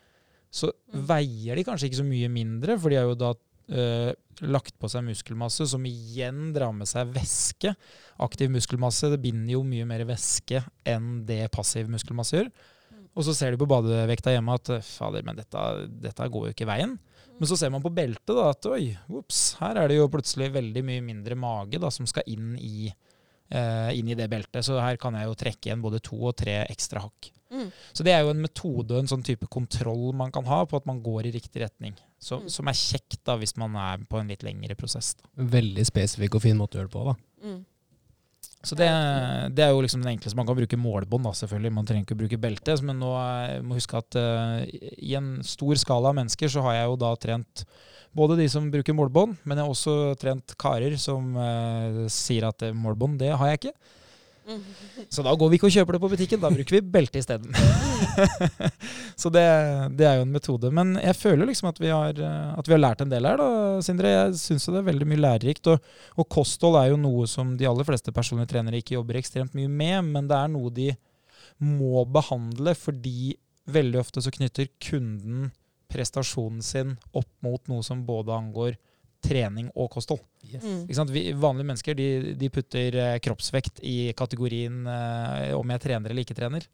Så 0.51 0.73
Mm. 0.89 1.03
veier 1.07 1.57
de 1.57 1.65
kanskje 1.65 1.91
ikke 1.91 2.01
så 2.01 2.09
mye 2.09 2.29
mindre, 2.33 2.79
for 2.81 2.89
de 2.91 2.97
har 2.97 3.05
jo 3.05 3.15
da 3.15 3.35
eh, 3.69 4.15
lagt 4.49 4.79
på 4.81 4.89
seg 4.89 5.05
muskelmasse, 5.05 5.67
som 5.69 5.83
igjen 5.85 6.55
drar 6.55 6.73
med 6.73 6.89
seg 6.89 7.11
væske. 7.13 7.75
Aktiv 8.19 8.49
muskelmasse 8.49 9.11
det 9.13 9.21
binder 9.21 9.53
jo 9.59 9.63
mye 9.63 9.85
mer 9.85 10.07
væske 10.09 10.63
enn 10.89 11.27
det 11.29 11.51
passiv 11.53 11.91
muskelmasse 11.93 12.39
gjør. 12.39 12.49
Mm. 12.49 13.03
Og 13.15 13.27
så 13.27 13.35
ser 13.37 13.53
de 13.53 13.61
på 13.61 13.69
badevekta 13.69 14.33
hjemme 14.33 14.55
at 14.57 14.71
eh, 14.71 14.81
fader, 14.81 15.23
men 15.27 15.37
dette, 15.37 15.67
dette 16.01 16.31
går 16.33 16.49
jo 16.49 16.55
ikke 16.57 16.71
veien. 16.71 16.97
Men 17.39 17.47
så 17.47 17.59
ser 17.61 17.71
man 17.71 17.85
på 17.85 17.93
beltet 17.95 18.33
da, 18.33 18.49
at 18.51 18.67
oi, 18.67 18.97
ups, 19.15 19.59
her 19.61 19.77
er 19.77 19.93
det 19.93 19.99
jo 20.01 20.09
plutselig 20.11 20.49
veldig 20.57 20.83
mye 20.89 21.05
mindre 21.05 21.37
mage 21.39 21.79
da, 21.79 21.91
som 21.93 22.09
skal 22.09 22.25
inn 22.27 22.57
i, 22.57 22.89
eh, 23.53 23.91
inn 23.95 24.09
i 24.09 24.17
det 24.19 24.27
beltet. 24.33 24.65
Så 24.65 24.81
her 24.81 24.97
kan 24.97 25.15
jeg 25.15 25.29
jo 25.29 25.37
trekke 25.39 25.69
igjen 25.69 25.85
både 25.85 26.01
to 26.01 26.17
og 26.17 26.35
tre 26.41 26.65
ekstra 26.65 27.05
hakk. 27.05 27.31
Mm. 27.49 27.71
Så 27.97 28.05
det 28.05 28.13
er 28.13 28.27
jo 28.27 28.35
en 28.35 28.43
metode 28.45 28.95
og 28.95 29.03
en 29.03 29.11
sånn 29.11 29.25
type 29.25 29.49
kontroll 29.51 30.11
man 30.17 30.33
kan 30.35 30.47
ha 30.49 30.61
på 30.69 30.77
at 30.77 30.87
man 30.89 31.01
går 31.05 31.31
i 31.31 31.35
riktig 31.39 31.65
retning. 31.65 31.97
Så, 32.19 32.41
Mm. 32.43 32.49
Som 32.51 32.69
er 32.69 32.77
kjekt 32.77 33.21
da 33.25 33.37
hvis 33.39 33.57
man 33.57 33.75
er 33.79 34.05
på 34.05 34.19
en 34.19 34.29
litt 34.29 34.43
lengre 34.43 34.75
prosess. 34.79 35.15
Da. 35.15 35.49
Veldig 35.59 35.85
spesifikk 35.87 36.35
og 36.39 36.43
fin 36.45 36.59
måte 36.59 36.77
å 36.77 36.83
gjøre 36.83 36.91
det 36.91 36.97
på, 36.97 37.05
da. 37.09 37.15
Mm. 37.47 37.59
Så 38.67 38.75
det, 38.75 38.89
det 39.55 39.63
er 39.63 39.71
jo 39.71 39.83
liksom 39.85 40.03
den 40.03 40.17
enkleste. 40.17 40.37
Man 40.37 40.47
kan 40.49 40.57
bruke 40.59 40.79
målbånd, 40.81 41.29
da, 41.29 41.33
selvfølgelig. 41.39 41.75
Man 41.77 41.87
trenger 41.87 42.07
ikke 42.07 42.17
å 42.17 42.23
bruke 42.25 42.41
belte. 42.43 42.75
Men 42.83 42.99
nå 42.99 43.13
eh, 43.15 43.61
må 43.63 43.79
huske 43.79 44.01
at 44.01 44.19
uh, 44.19 44.65
i 44.67 45.15
en 45.19 45.37
stor 45.47 45.79
skala 45.79 46.11
av 46.11 46.19
mennesker 46.19 46.51
så 46.51 46.65
har 46.67 46.81
jeg 46.81 46.89
jo 46.91 46.99
da 47.05 47.13
trent 47.23 47.63
både 48.19 48.39
de 48.41 48.49
som 48.51 48.67
bruker 48.73 48.97
målbånd, 48.97 49.37
men 49.45 49.61
jeg 49.61 49.67
har 49.67 49.71
også 49.71 49.95
trent 50.19 50.55
karer 50.59 50.97
som 50.99 51.37
uh, 51.39 52.07
sier 52.11 52.49
at 52.49 52.65
målbånd, 52.75 53.21
det 53.21 53.31
har 53.31 53.53
jeg 53.53 53.61
ikke. 53.61 53.75
Så 55.15 55.25
da 55.25 55.33
går 55.39 55.51
vi 55.51 55.59
ikke 55.59 55.69
og 55.69 55.75
kjøper 55.75 55.97
det 55.97 56.01
på 56.03 56.11
butikken, 56.13 56.41
da 56.43 56.51
bruker 56.53 56.79
vi 56.79 56.83
belte 56.95 57.21
isteden. 57.21 57.55
så 59.23 59.33
det, 59.33 59.45
det 59.99 60.07
er 60.09 60.19
jo 60.19 60.27
en 60.27 60.35
metode. 60.35 60.71
Men 60.75 60.97
jeg 61.01 61.17
føler 61.19 61.49
liksom 61.49 61.71
at 61.71 61.81
vi 61.83 61.93
har, 61.93 62.17
eh, 62.17 62.49
at 62.59 62.69
vi 62.69 62.77
har 62.77 62.83
lært 62.83 63.05
en 63.05 63.13
del 63.13 63.29
her, 63.29 63.41
da, 63.41 63.49
Sindre. 63.85 64.15
Jeg 64.15 64.41
syns 64.41 64.69
det 64.69 64.81
er 64.81 64.89
veldig 64.89 65.09
mye 65.09 65.23
lærerikt. 65.25 65.71
Og, 65.73 65.93
og 66.19 66.29
kosthold 66.33 66.81
er 66.81 66.93
jo 66.93 67.01
noe 67.01 67.29
som 67.31 67.57
de 67.61 67.69
aller 67.69 67.89
fleste 67.89 68.15
personlige 68.15 68.53
trenere 68.55 68.81
ikke 68.83 68.97
jobber 68.97 69.21
ekstremt 69.21 69.57
mye 69.59 69.71
med, 69.71 70.13
men 70.15 70.31
det 70.31 70.39
er 70.39 70.53
noe 70.53 70.73
de 70.75 70.91
må 71.59 72.05
behandle 72.07 72.75
fordi 72.79 73.35
veldig 73.69 73.99
ofte 74.01 74.23
så 74.25 74.33
knytter 74.33 74.71
kunden 74.81 75.51
prestasjonen 75.93 76.63
sin 76.65 76.95
opp 77.17 77.31
mot 77.45 77.61
noe 77.71 77.85
som 77.85 78.05
både 78.07 78.35
angår 78.37 78.77
trening 79.25 79.69
og 79.75 79.91
kosthold. 79.93 80.23
Mm. 80.47 80.85
Ikke 80.87 80.97
sant? 80.97 81.13
Vi, 81.15 81.25
vanlige 81.37 81.69
mennesker 81.71 81.99
de, 81.99 82.09
de 82.39 82.51
putter 82.55 82.99
eh, 83.03 83.19
kroppsvekt 83.25 83.83
i 83.87 84.13
kategorien 84.19 84.85
eh, 84.87 85.55
om 85.59 85.75
jeg 85.75 85.85
trener 85.85 86.15
eller 86.15 86.27
ikke 86.27 86.39
trener. 86.39 86.69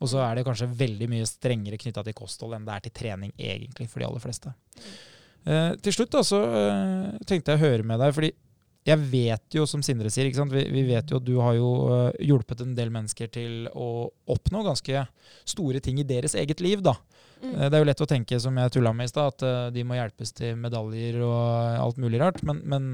Og 0.00 0.08
så 0.08 0.22
er 0.24 0.38
det 0.38 0.46
kanskje 0.46 0.70
veldig 0.72 1.10
mye 1.12 1.28
strengere 1.28 1.78
knytta 1.80 2.04
til 2.06 2.16
kosthold 2.16 2.56
enn 2.56 2.66
det 2.68 2.76
er 2.76 2.84
til 2.86 2.94
trening, 3.02 3.32
egentlig, 3.36 3.88
for 3.90 4.00
de 4.00 4.08
aller 4.08 4.22
fleste. 4.22 4.52
Eh, 5.44 5.72
til 5.84 5.96
slutt 5.96 6.14
da, 6.14 6.22
så 6.26 6.40
eh, 6.46 7.10
tenkte 7.28 7.54
jeg 7.54 7.60
å 7.60 7.64
høre 7.66 7.86
med 7.86 8.00
deg, 8.00 8.14
fordi 8.16 8.32
jeg 8.88 9.00
vet 9.12 9.56
jo, 9.56 9.66
som 9.68 9.82
Sindre 9.84 10.08
sier? 10.12 10.30
Vi, 10.32 10.62
vi 10.72 10.84
vet 10.88 11.10
jo 11.12 11.18
at 11.20 11.26
du 11.26 11.34
har 11.42 11.56
jo 11.58 11.70
eh, 11.92 12.20
hjulpet 12.30 12.62
en 12.64 12.72
del 12.76 12.92
mennesker 12.94 13.28
til 13.32 13.66
å 13.76 14.08
oppnå 14.32 14.62
ganske 14.64 15.02
store 15.48 15.82
ting 15.84 16.00
i 16.00 16.06
deres 16.08 16.34
eget 16.38 16.62
liv, 16.64 16.80
da. 16.84 16.94
Mm. 17.42 17.52
Eh, 17.52 17.66
Det 17.68 17.76
er 17.76 17.84
jo 17.84 17.90
lett 17.90 18.04
å 18.06 18.08
tenke, 18.08 18.40
som 18.40 18.56
jeg 18.56 18.72
tulla 18.72 18.94
med 18.96 19.10
i 19.10 19.12
stad, 19.12 19.34
at 19.34 19.44
eh, 19.44 19.66
de 19.76 19.84
må 19.84 19.98
hjelpes 19.98 20.32
til 20.32 20.56
medaljer 20.60 21.20
og 21.26 21.84
alt 21.84 22.00
mulig 22.00 22.22
rart. 22.22 22.40
Men, 22.46 22.64
men 22.64 22.88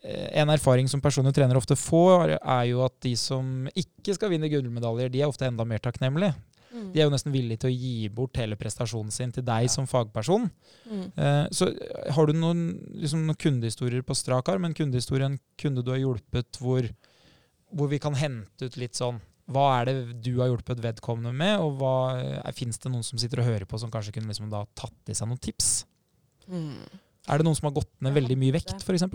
en 0.00 0.52
erfaring 0.54 0.86
som 0.88 1.02
personlige 1.02 1.34
trenere 1.40 1.58
ofte 1.58 1.74
får, 1.74 2.36
er 2.38 2.64
jo 2.68 2.84
at 2.86 2.94
de 3.02 3.10
som 3.18 3.66
ikke 3.74 4.14
skal 4.14 4.30
vinne 4.30 4.48
gullmedaljer, 4.48 5.10
de 5.10 5.24
er 5.24 5.28
ofte 5.28 5.48
enda 5.48 5.66
mer 5.66 5.82
takknemlige. 5.82 6.36
Mm. 6.70 6.90
De 6.94 7.00
er 7.00 7.08
jo 7.08 7.12
nesten 7.12 7.34
villige 7.34 7.62
til 7.64 7.70
å 7.70 7.74
gi 7.74 8.10
bort 8.14 8.38
hele 8.38 8.58
prestasjonen 8.58 9.10
sin 9.14 9.32
til 9.34 9.44
deg 9.46 9.66
som 9.72 9.88
fagperson. 9.90 10.46
Mm. 10.86 11.06
Eh, 11.10 11.42
så 11.56 11.70
eh, 11.72 12.12
har 12.14 12.30
du 12.30 12.36
noen, 12.36 12.62
liksom, 12.94 13.24
noen 13.26 13.40
kundehistorier 13.40 14.04
på 14.06 14.16
strak 14.18 14.52
arm? 14.52 14.68
En 14.68 14.76
kundehistorie, 14.76 15.26
en 15.26 15.40
kunde 15.60 15.84
du 15.86 15.90
har 15.94 16.00
hjulpet 16.02 16.60
hvor, 16.62 16.86
hvor 17.74 17.90
vi 17.90 18.00
kan 18.02 18.16
hente 18.18 18.70
ut 18.70 18.78
litt 18.80 18.98
sånn 18.98 19.18
Hva 19.50 19.66
er 19.80 19.90
det 19.90 19.94
du 20.22 20.36
har 20.38 20.52
hjulpet 20.52 20.78
vedkommende 20.84 21.34
med, 21.34 21.58
og 21.58 21.80
hva 21.80 21.94
fins 22.54 22.78
det 22.78 22.92
noen 22.92 23.06
som 23.06 23.18
sitter 23.18 23.42
og 23.42 23.48
hører 23.50 23.66
på, 23.66 23.80
som 23.82 23.90
kanskje 23.90 24.14
kunne 24.14 24.30
liksom 24.30 24.52
da 24.52 24.62
tatt 24.78 25.10
i 25.10 25.16
seg 25.16 25.26
noen 25.26 25.42
tips? 25.42 25.72
Mm. 26.46 26.84
Er 27.30 27.40
det 27.40 27.46
noen 27.46 27.58
som 27.58 27.66
har 27.66 27.80
gått 27.80 27.90
ned 28.04 28.14
veldig 28.14 28.36
mye 28.38 28.54
vekt, 28.54 28.76
f.eks.? 28.78 29.08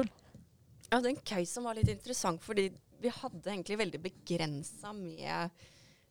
Ja, 0.92 1.00
det 1.00 1.08
er 1.08 1.14
en 1.14 1.24
case 1.24 1.50
som 1.50 1.66
var 1.68 1.80
litt 1.80 1.90
interessant, 1.92 2.44
fordi 2.44 2.68
vi 3.02 3.12
hadde 3.12 3.52
egentlig 3.52 3.80
veldig 3.80 4.02
begrensa 4.04 4.92
med 4.96 5.56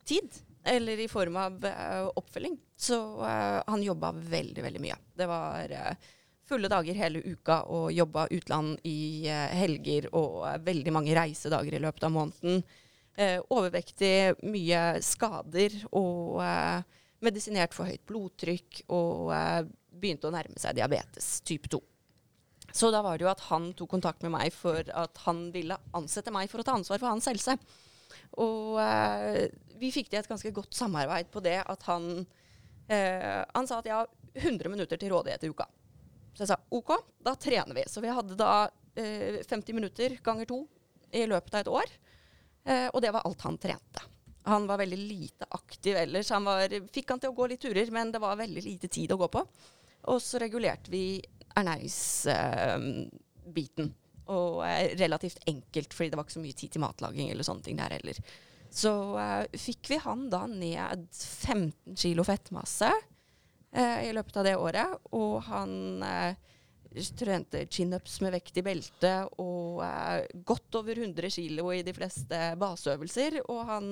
tid. 0.07 0.41
Eller 0.65 0.99
i 0.99 1.07
form 1.07 1.35
av 1.37 1.65
eh, 1.65 2.07
oppfølging. 2.17 2.57
Så 2.75 2.97
eh, 3.25 3.61
han 3.67 3.83
jobba 3.83 4.11
veldig, 4.11 4.63
veldig 4.63 4.81
mye. 4.81 4.97
Det 5.13 5.27
var 5.29 5.71
eh, 5.71 6.09
fulle 6.45 6.69
dager 6.71 6.97
hele 6.97 7.21
uka 7.21 7.61
og 7.73 7.91
jobba 7.93 8.27
utland 8.33 8.79
i 8.85 9.25
helger 9.29 10.09
og 10.13 10.43
veldig 10.65 10.93
mange 10.93 11.15
reisedager 11.17 11.73
i 11.77 11.81
løpet 11.81 12.05
av 12.05 12.13
måneden. 12.13 12.59
Overvektig, 13.49 14.43
mye 14.45 14.81
skader 15.01 15.73
og 15.95 16.37
medisinert 17.25 17.73
for 17.73 17.89
høyt 17.89 18.03
blodtrykk 18.05 18.83
og 18.93 19.31
begynte 19.89 20.29
å 20.29 20.35
nærme 20.35 20.61
seg 20.61 20.77
diabetes 20.77 21.39
type 21.47 21.71
2. 21.71 21.79
Så 22.75 22.91
da 22.91 22.99
var 23.01 23.17
det 23.17 23.23
jo 23.23 23.31
at 23.31 23.45
han 23.47 23.69
tok 23.73 23.93
kontakt 23.95 24.21
med 24.25 24.35
meg 24.35 24.53
for 24.53 24.83
at 24.91 25.23
han 25.23 25.47
ville 25.55 25.77
ansette 25.95 26.33
meg 26.35 26.51
for 26.51 26.59
å 26.61 26.67
ta 26.67 26.75
ansvar 26.75 26.99
for 26.99 27.07
hans 27.07 27.29
helse. 27.31 27.55
Og 28.41 28.79
eh, 28.81 29.45
vi 29.79 29.91
fikk 29.93 30.09
til 30.09 30.19
et 30.21 30.29
ganske 30.29 30.51
godt 30.55 30.75
samarbeid 30.75 31.29
på 31.33 31.43
det 31.43 31.59
at 31.63 31.83
han 31.89 32.25
eh, 32.89 33.43
Han 33.53 33.67
sa 33.67 33.79
at 33.79 33.89
jeg 33.89 33.95
har 33.95 34.07
100 34.35 34.71
minutter 34.71 34.97
til 34.99 35.11
rådighet 35.13 35.45
i 35.47 35.51
uka. 35.51 35.67
Så 36.35 36.43
jeg 36.43 36.51
sa 36.51 36.57
OK, 36.75 36.91
da 37.23 37.35
trener 37.39 37.75
vi. 37.77 37.83
Så 37.87 38.01
vi 38.03 38.11
hadde 38.11 38.35
da 38.39 38.67
eh, 38.99 39.39
50 39.47 39.77
minutter 39.77 40.17
ganger 40.23 40.45
to 40.49 40.59
i 41.15 41.23
løpet 41.29 41.53
av 41.53 41.59
et 41.61 41.71
år. 41.71 41.89
Eh, 42.65 42.87
og 42.91 43.01
det 43.03 43.11
var 43.15 43.25
alt 43.27 43.45
han 43.47 43.57
trente. 43.61 44.01
Han 44.45 44.67
var 44.69 44.77
veldig 44.77 44.99
lite 44.99 45.45
aktiv 45.57 45.95
ellers. 45.97 46.29
Han 46.35 46.45
var, 46.45 46.69
fikk 46.93 47.09
han 47.13 47.21
til 47.21 47.29
å 47.31 47.37
gå 47.37 47.45
litt 47.49 47.63
turer, 47.63 47.91
men 47.93 48.11
det 48.13 48.21
var 48.21 48.35
veldig 48.37 48.63
lite 48.65 48.87
tid 48.91 49.11
å 49.15 49.21
gå 49.23 49.27
på. 49.33 49.41
Og 50.11 50.17
så 50.21 50.37
regulerte 50.41 50.91
vi 50.93 51.21
ernæringsbiten. 51.55 53.85
Og 54.31 54.61
eh, 54.67 54.95
relativt 54.99 55.43
enkelt, 55.49 55.93
fordi 55.93 56.11
det 56.11 56.19
var 56.19 56.27
ikke 56.27 56.37
så 56.37 56.43
mye 56.43 56.57
tid 56.57 56.73
til 56.75 56.83
matlaging 56.83 57.31
eller 57.31 57.47
sånne 57.47 57.65
ting 57.65 57.79
der 57.79 57.97
heller. 57.97 58.19
Så 58.75 58.93
eh, 59.21 59.59
fikk 59.59 59.91
vi 59.93 59.99
han 60.03 60.27
da 60.31 60.45
ned 60.51 61.07
15 61.11 61.95
kilo 61.95 62.25
fettmasse 62.27 62.91
eh, 63.71 64.09
i 64.09 64.13
løpet 64.15 64.41
av 64.41 64.47
det 64.47 64.55
året. 64.59 65.07
Og 65.15 65.39
han 65.47 66.03
eh, 66.03 66.35
trente 67.17 67.65
chinups 67.71 68.19
med 68.23 68.35
vekt 68.35 68.59
i 68.59 68.65
beltet 68.65 69.39
og 69.41 69.83
eh, 69.85 70.27
godt 70.47 70.79
over 70.81 71.03
100 71.05 71.31
kilo 71.37 71.71
i 71.73 71.83
de 71.87 71.95
fleste 71.95 72.41
baseøvelser. 72.59 73.41
Og 73.47 73.65
han 73.69 73.91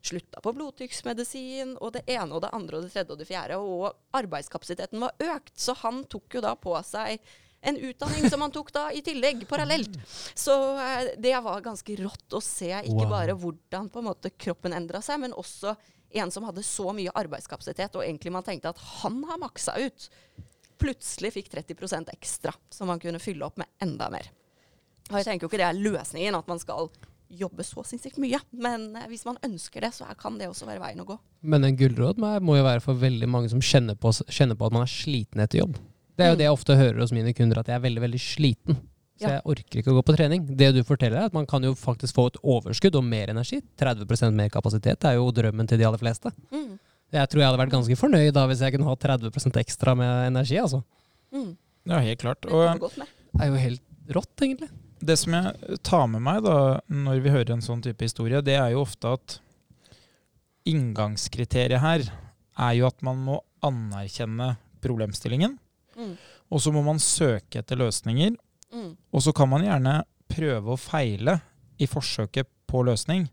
slutta 0.00 0.40
på 0.40 0.54
blodtrykksmedisin 0.56 1.74
og 1.76 1.92
det 1.98 2.06
ene 2.08 2.32
og 2.32 2.40
det 2.44 2.54
andre 2.56 2.78
og 2.78 2.86
det 2.86 2.94
tredje 2.94 3.12
og 3.14 3.20
det 3.20 3.28
fjerde. 3.28 3.58
Og 3.60 4.16
arbeidskapasiteten 4.16 5.02
var 5.02 5.30
økt, 5.34 5.54
så 5.58 5.76
han 5.82 6.04
tok 6.10 6.38
jo 6.38 6.44
da 6.44 6.54
på 6.56 6.76
seg 6.86 7.20
en 7.60 7.76
utdanning 7.76 8.30
som 8.30 8.40
han 8.40 8.52
tok 8.54 8.72
da 8.72 8.86
i 8.92 9.02
tillegg, 9.04 9.44
parallelt. 9.48 9.98
Så 10.34 10.54
eh, 10.80 11.12
det 11.20 11.34
var 11.44 11.64
ganske 11.64 11.96
rått 12.00 12.36
å 12.36 12.42
se 12.44 12.72
ikke 12.72 13.08
bare 13.10 13.36
hvordan 13.36 13.90
på 13.92 14.00
en 14.00 14.08
måte 14.08 14.32
kroppen 14.32 14.76
endra 14.76 15.02
seg, 15.04 15.20
men 15.24 15.36
også 15.36 15.74
en 16.20 16.32
som 16.34 16.46
hadde 16.48 16.64
så 16.66 16.90
mye 16.96 17.12
arbeidskapasitet, 17.14 17.94
og 17.94 18.04
egentlig 18.04 18.32
man 18.34 18.46
tenkte 18.46 18.72
at 18.72 18.80
han 19.02 19.20
har 19.28 19.38
maksa 19.42 19.76
ut, 19.78 20.08
plutselig 20.80 21.34
fikk 21.36 21.52
30% 21.52 22.10
ekstra, 22.14 22.54
som 22.72 22.88
man 22.90 23.02
kunne 23.02 23.20
fylle 23.22 23.44
opp 23.46 23.60
med 23.60 23.68
enda 23.84 24.08
mer. 24.10 24.32
Og 25.10 25.18
jeg 25.18 25.26
tenker 25.26 25.44
jo 25.44 25.50
ikke 25.50 25.60
det 25.60 25.68
er 25.68 25.84
løsningen, 25.84 26.38
at 26.38 26.48
man 26.50 26.62
skal 26.62 26.88
jobbe 27.30 27.62
så 27.62 27.84
sinnssykt 27.86 28.18
mye. 28.22 28.40
Men 28.50 28.90
eh, 28.96 29.06
hvis 29.10 29.26
man 29.28 29.38
ønsker 29.46 29.84
det, 29.84 29.92
så 29.94 30.08
kan 30.18 30.38
det 30.40 30.48
også 30.50 30.66
være 30.68 30.82
veien 30.82 31.02
å 31.02 31.06
gå. 31.12 31.16
Men 31.46 31.66
en 31.66 31.76
gulrot 31.78 32.18
må 32.18 32.56
jo 32.58 32.66
være 32.66 32.82
for 32.84 32.98
veldig 32.98 33.28
mange 33.30 33.52
som 33.52 33.62
kjenner 33.62 33.98
på, 33.98 34.12
kjenner 34.28 34.58
på 34.58 34.66
at 34.66 34.76
man 34.76 34.86
er 34.86 34.92
sliten 34.92 35.42
etter 35.44 35.62
jobb. 35.62 35.78
Det 36.20 36.26
er 36.26 36.30
jo 36.30 36.36
Mm. 36.36 36.40
det 36.42 36.46
jeg 36.46 36.52
ofte 36.58 36.76
hører 36.76 37.00
hos 37.00 37.12
mine 37.16 37.32
kunder, 37.34 37.58
at 37.60 37.66
jeg 37.72 37.76
er 37.80 37.84
veldig 37.88 38.02
veldig 38.04 38.20
sliten. 38.20 38.76
Så 39.20 39.26
Ja. 39.26 39.28
jeg 39.36 39.42
orker 39.44 39.78
ikke 39.80 39.92
å 39.92 39.96
gå 39.98 40.02
på 40.04 40.16
trening. 40.16 40.44
Det 40.56 40.70
du 40.74 40.82
forteller 40.84 41.16
er 41.20 41.24
at 41.28 41.34
man 41.34 41.46
kan 41.46 41.62
jo 41.62 41.74
faktisk 41.74 42.14
få 42.16 42.26
et 42.28 42.38
overskudd 42.42 42.94
og 42.96 43.04
mer 43.04 43.28
energi. 43.28 43.60
30% 43.76 44.32
mer 44.34 44.48
kapasitet 44.48 45.04
er 45.04 45.14
jo 45.16 45.30
drømmen 45.32 45.68
til 45.68 45.76
de 45.78 45.84
aller 45.84 45.98
fleste. 46.00 46.32
Mm. 46.52 46.78
Jeg 47.12 47.28
tror 47.28 47.40
jeg 47.42 47.48
hadde 47.50 47.58
vært 47.60 47.74
ganske 47.74 47.96
fornøyd 47.98 48.32
da 48.32 48.46
hvis 48.46 48.60
jeg 48.60 48.72
kunne 48.72 48.84
ha 48.88 48.94
30% 48.96 49.56
ekstra 49.60 49.96
med 49.96 50.28
energi. 50.32 50.56
altså. 50.60 50.82
Mm. 51.34 51.56
Ja, 51.86 51.98
helt 52.00 52.18
klart. 52.20 52.44
Og. 52.46 52.80
Det 52.80 53.40
er 53.40 53.46
jo 53.50 53.56
helt 53.56 53.82
rått, 54.08 54.36
egentlig. 54.40 54.68
det 55.02 55.16
som 55.18 55.32
jeg 55.32 55.78
tar 55.82 56.06
med 56.08 56.20
meg 56.22 56.42
da, 56.44 56.80
når 56.90 57.22
vi 57.22 57.30
hører 57.30 57.50
en 57.52 57.60
sånn 57.62 57.82
type 57.82 58.00
historie, 58.04 58.40
det 58.42 58.54
er 58.58 58.70
jo 58.72 58.82
ofte 58.84 59.12
at 59.14 59.38
inngangskriteriet 60.66 61.80
her 61.80 62.02
er 62.58 62.72
jo 62.76 62.86
at 62.86 63.00
man 63.02 63.16
må 63.24 63.38
anerkjenne 63.64 64.56
problemstillingen. 64.84 65.58
Mm. 66.00 66.14
Og 66.50 66.62
så 66.64 66.72
må 66.74 66.82
man 66.86 67.02
søke 67.02 67.60
etter 67.60 67.78
løsninger. 67.78 68.34
Mm. 68.72 68.94
Og 69.12 69.24
så 69.26 69.34
kan 69.36 69.50
man 69.50 69.66
gjerne 69.66 70.00
prøve 70.30 70.74
og 70.74 70.80
feile 70.80 71.36
i 71.80 71.88
forsøket 71.90 72.48
på 72.70 72.82
løsning. 72.86 73.28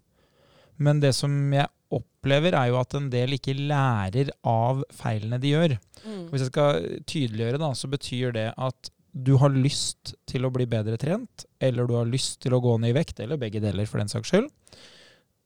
Men 0.82 1.02
det 1.02 1.14
som 1.18 1.34
jeg 1.54 1.70
opplever, 1.94 2.56
er 2.58 2.70
jo 2.72 2.80
at 2.82 2.94
en 2.98 3.08
del 3.12 3.38
ikke 3.38 3.56
lærer 3.56 4.32
av 4.48 4.84
feilene 4.94 5.40
de 5.42 5.54
gjør. 5.54 5.76
Mm. 6.04 6.28
Hvis 6.32 6.44
jeg 6.44 6.52
skal 6.52 6.86
tydeliggjøre, 7.08 7.62
da, 7.64 7.72
så 7.78 7.90
betyr 7.92 8.36
det 8.36 8.50
at 8.54 8.92
du 9.18 9.34
har 9.42 9.54
lyst 9.54 10.14
til 10.30 10.46
å 10.46 10.52
bli 10.54 10.68
bedre 10.70 10.98
trent, 11.02 11.48
eller 11.64 11.88
du 11.88 11.96
har 11.98 12.10
lyst 12.10 12.42
til 12.44 12.54
å 12.54 12.62
gå 12.62 12.76
ned 12.82 12.94
i 12.94 12.98
vekt, 13.00 13.22
eller 13.24 13.40
begge 13.42 13.64
deler 13.64 13.88
for 13.90 14.02
den 14.02 14.12
saks 14.12 14.30
skyld. 14.30 14.50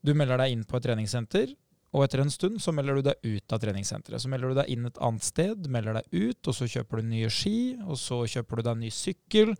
Du 0.02 0.16
melder 0.18 0.42
deg 0.42 0.56
inn 0.56 0.66
på 0.68 0.80
et 0.80 0.88
treningssenter, 0.88 1.54
og 1.92 2.06
etter 2.06 2.22
en 2.24 2.32
stund 2.32 2.62
så 2.64 2.72
melder 2.76 2.98
du 2.98 3.08
deg 3.10 3.26
ut 3.26 3.54
av 3.54 3.60
treningssenteret. 3.60 4.24
Så 4.24 4.30
melder 4.32 4.52
du 4.52 4.60
deg 4.62 4.70
inn 4.72 4.88
et 4.88 5.00
annet 5.04 5.26
sted, 5.28 5.66
melder 5.72 6.00
deg 6.00 6.14
ut, 6.14 6.40
og 6.48 6.56
så 6.56 6.68
kjøper 6.72 7.02
du 7.02 7.10
nye 7.10 7.32
ski, 7.32 7.58
og 7.84 8.00
så 8.00 8.22
kjøper 8.32 8.60
du 8.60 8.64
deg 8.64 8.78
en 8.78 8.86
ny 8.86 8.92
sykkel. 8.96 9.52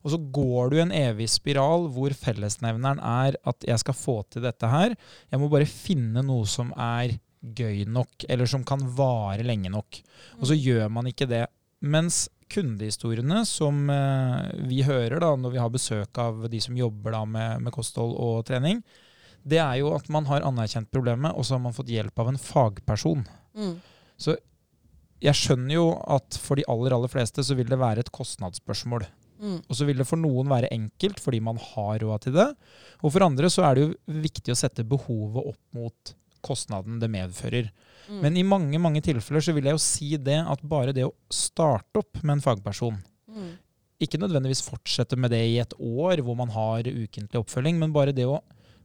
Og 0.00 0.14
så 0.14 0.20
går 0.38 0.70
du 0.70 0.78
i 0.78 0.84
en 0.84 0.94
evig 0.96 1.26
spiral 1.32 1.88
hvor 1.92 2.14
fellesnevneren 2.16 3.02
er 3.02 3.36
at 3.50 3.66
jeg 3.66 3.82
skal 3.82 3.98
få 3.98 4.20
til 4.30 4.46
dette 4.46 4.70
her. 4.70 4.94
Jeg 5.32 5.42
må 5.42 5.50
bare 5.52 5.68
finne 5.68 6.22
noe 6.24 6.46
som 6.48 6.70
er 6.78 7.18
gøy 7.40 7.82
nok, 7.88 8.28
eller 8.28 8.48
som 8.48 8.64
kan 8.68 8.84
vare 8.96 9.44
lenge 9.46 9.72
nok. 9.72 10.00
Og 10.38 10.46
så 10.52 10.56
gjør 10.56 10.88
man 10.92 11.10
ikke 11.10 11.28
det. 11.28 11.46
Mens 11.80 12.28
kundehistoriene 12.50 13.44
som 13.48 13.86
eh, 13.90 14.50
vi 14.68 14.82
hører 14.86 15.22
da, 15.22 15.34
når 15.38 15.54
vi 15.54 15.62
har 15.62 15.70
besøk 15.72 16.18
av 16.22 16.46
de 16.50 16.60
som 16.62 16.76
jobber 16.78 17.14
da, 17.14 17.24
med, 17.24 17.62
med 17.66 17.74
kosthold 17.74 18.14
og 18.18 18.44
trening, 18.48 18.82
det 19.46 19.58
er 19.62 19.78
jo 19.80 19.94
at 19.96 20.08
man 20.12 20.26
har 20.28 20.44
anerkjent 20.46 20.90
problemet, 20.92 21.32
og 21.34 21.46
så 21.46 21.56
har 21.56 21.62
man 21.64 21.76
fått 21.76 21.90
hjelp 21.92 22.18
av 22.20 22.28
en 22.32 22.38
fagperson. 22.40 23.24
Mm. 23.56 23.74
Så 24.20 24.36
jeg 25.20 25.36
skjønner 25.36 25.74
jo 25.74 25.86
at 26.16 26.36
for 26.40 26.60
de 26.60 26.64
aller, 26.68 26.94
aller 26.96 27.10
fleste 27.12 27.44
så 27.44 27.56
vil 27.58 27.68
det 27.68 27.78
være 27.80 28.04
et 28.04 28.12
kostnadsspørsmål. 28.12 29.04
Mm. 29.40 29.58
Og 29.68 29.76
så 29.76 29.86
vil 29.88 30.00
det 30.00 30.08
for 30.08 30.20
noen 30.20 30.48
være 30.52 30.68
enkelt 30.74 31.20
fordi 31.24 31.40
man 31.44 31.56
har 31.60 32.00
råd 32.02 32.26
til 32.26 32.34
det. 32.36 32.48
Og 33.00 33.12
for 33.14 33.24
andre 33.24 33.48
så 33.52 33.64
er 33.68 33.76
det 33.78 33.86
jo 33.86 34.18
viktig 34.20 34.52
å 34.52 34.58
sette 34.60 34.84
behovet 34.84 35.52
opp 35.54 35.60
mot 35.76 36.14
kostnaden 36.44 37.00
det 37.00 37.08
medfører. 37.12 37.70
Mm. 38.08 38.20
Men 38.24 38.36
i 38.36 38.44
mange 38.44 38.80
mange 38.80 39.02
tilfeller 39.04 39.44
så 39.44 39.52
vil 39.56 39.68
jeg 39.68 39.76
jo 39.76 39.82
si 39.84 40.10
det 40.20 40.38
at 40.40 40.62
bare 40.68 40.92
det 40.96 41.04
å 41.08 41.14
starte 41.32 42.00
opp 42.00 42.22
med 42.22 42.38
en 42.38 42.44
fagperson, 42.44 43.00
Mm. 43.30 43.52
ikke 44.02 44.18
nødvendigvis 44.18 44.64
fortsette 44.66 45.14
med 45.14 45.30
det 45.30 45.38
i 45.46 45.58
et 45.62 45.74
år 45.78 46.18
hvor 46.26 46.34
man 46.34 46.48
har 46.50 46.82
ukentlig 46.82 47.38
oppfølging, 47.38 47.76
men 47.78 47.92
bare 47.94 48.10
det 48.10 48.24
å 48.26 48.40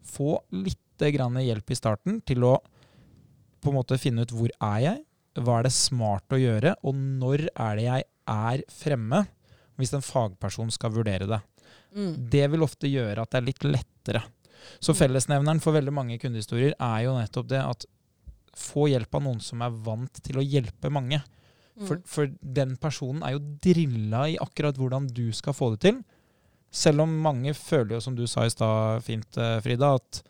få 0.05 0.39
litt 0.55 0.79
hjelp 0.95 1.71
i 1.71 1.75
starten 1.75 2.21
til 2.23 2.45
å 2.47 2.53
på 3.61 3.71
en 3.71 3.75
måte 3.75 3.97
finne 3.99 4.23
ut 4.23 4.31
hvor 4.31 4.51
er 4.63 4.79
jeg, 4.79 5.01
hva 5.41 5.57
er 5.59 5.67
det 5.67 5.73
smart 5.75 6.31
å 6.31 6.39
gjøre, 6.39 6.75
og 6.85 6.95
når 6.95 7.47
er 7.51 7.75
det 7.75 7.85
jeg 7.87 8.05
er 8.31 8.63
fremme, 8.71 9.25
hvis 9.75 9.91
en 9.97 10.05
fagperson 10.05 10.71
skal 10.71 10.93
vurdere 10.95 11.27
det. 11.27 11.41
Mm. 11.95 12.13
Det 12.31 12.45
vil 12.51 12.63
ofte 12.63 12.87
gjøre 12.87 13.25
at 13.25 13.33
det 13.33 13.41
er 13.41 13.47
litt 13.49 13.67
lettere. 13.67 14.23
Så 14.79 14.93
Mm. 14.93 14.99
fellesnevneren 15.01 15.61
for 15.61 15.73
veldig 15.73 15.93
mange 15.93 16.17
kundehistorier 16.19 16.73
er 16.79 17.03
jo 17.03 17.17
nettopp 17.17 17.47
det 17.47 17.61
at 17.61 17.85
få 18.55 18.87
hjelp 18.87 19.13
av 19.15 19.23
noen 19.23 19.41
som 19.41 19.61
er 19.61 19.69
vant 19.69 20.23
til 20.23 20.39
å 20.39 20.45
hjelpe 20.45 20.89
mange. 20.89 21.21
For, 21.85 21.97
Mm. 21.97 22.03
for 22.07 22.27
den 22.41 22.77
personen 22.77 23.21
er 23.23 23.33
jo 23.33 23.39
drilla 23.59 24.29
i 24.31 24.37
akkurat 24.37 24.77
hvordan 24.77 25.07
du 25.11 25.31
skal 25.33 25.53
få 25.53 25.71
det 25.71 25.81
til. 25.81 26.03
Selv 26.75 27.05
om 27.05 27.11
mange 27.23 27.53
føler 27.55 27.95
jo, 27.95 28.01
som 28.03 28.15
du 28.17 28.25
sa 28.27 28.43
i 28.45 28.51
stad 28.53 29.03
fint, 29.05 29.37
eh, 29.39 29.59
Frida, 29.63 29.93
at 29.95 30.21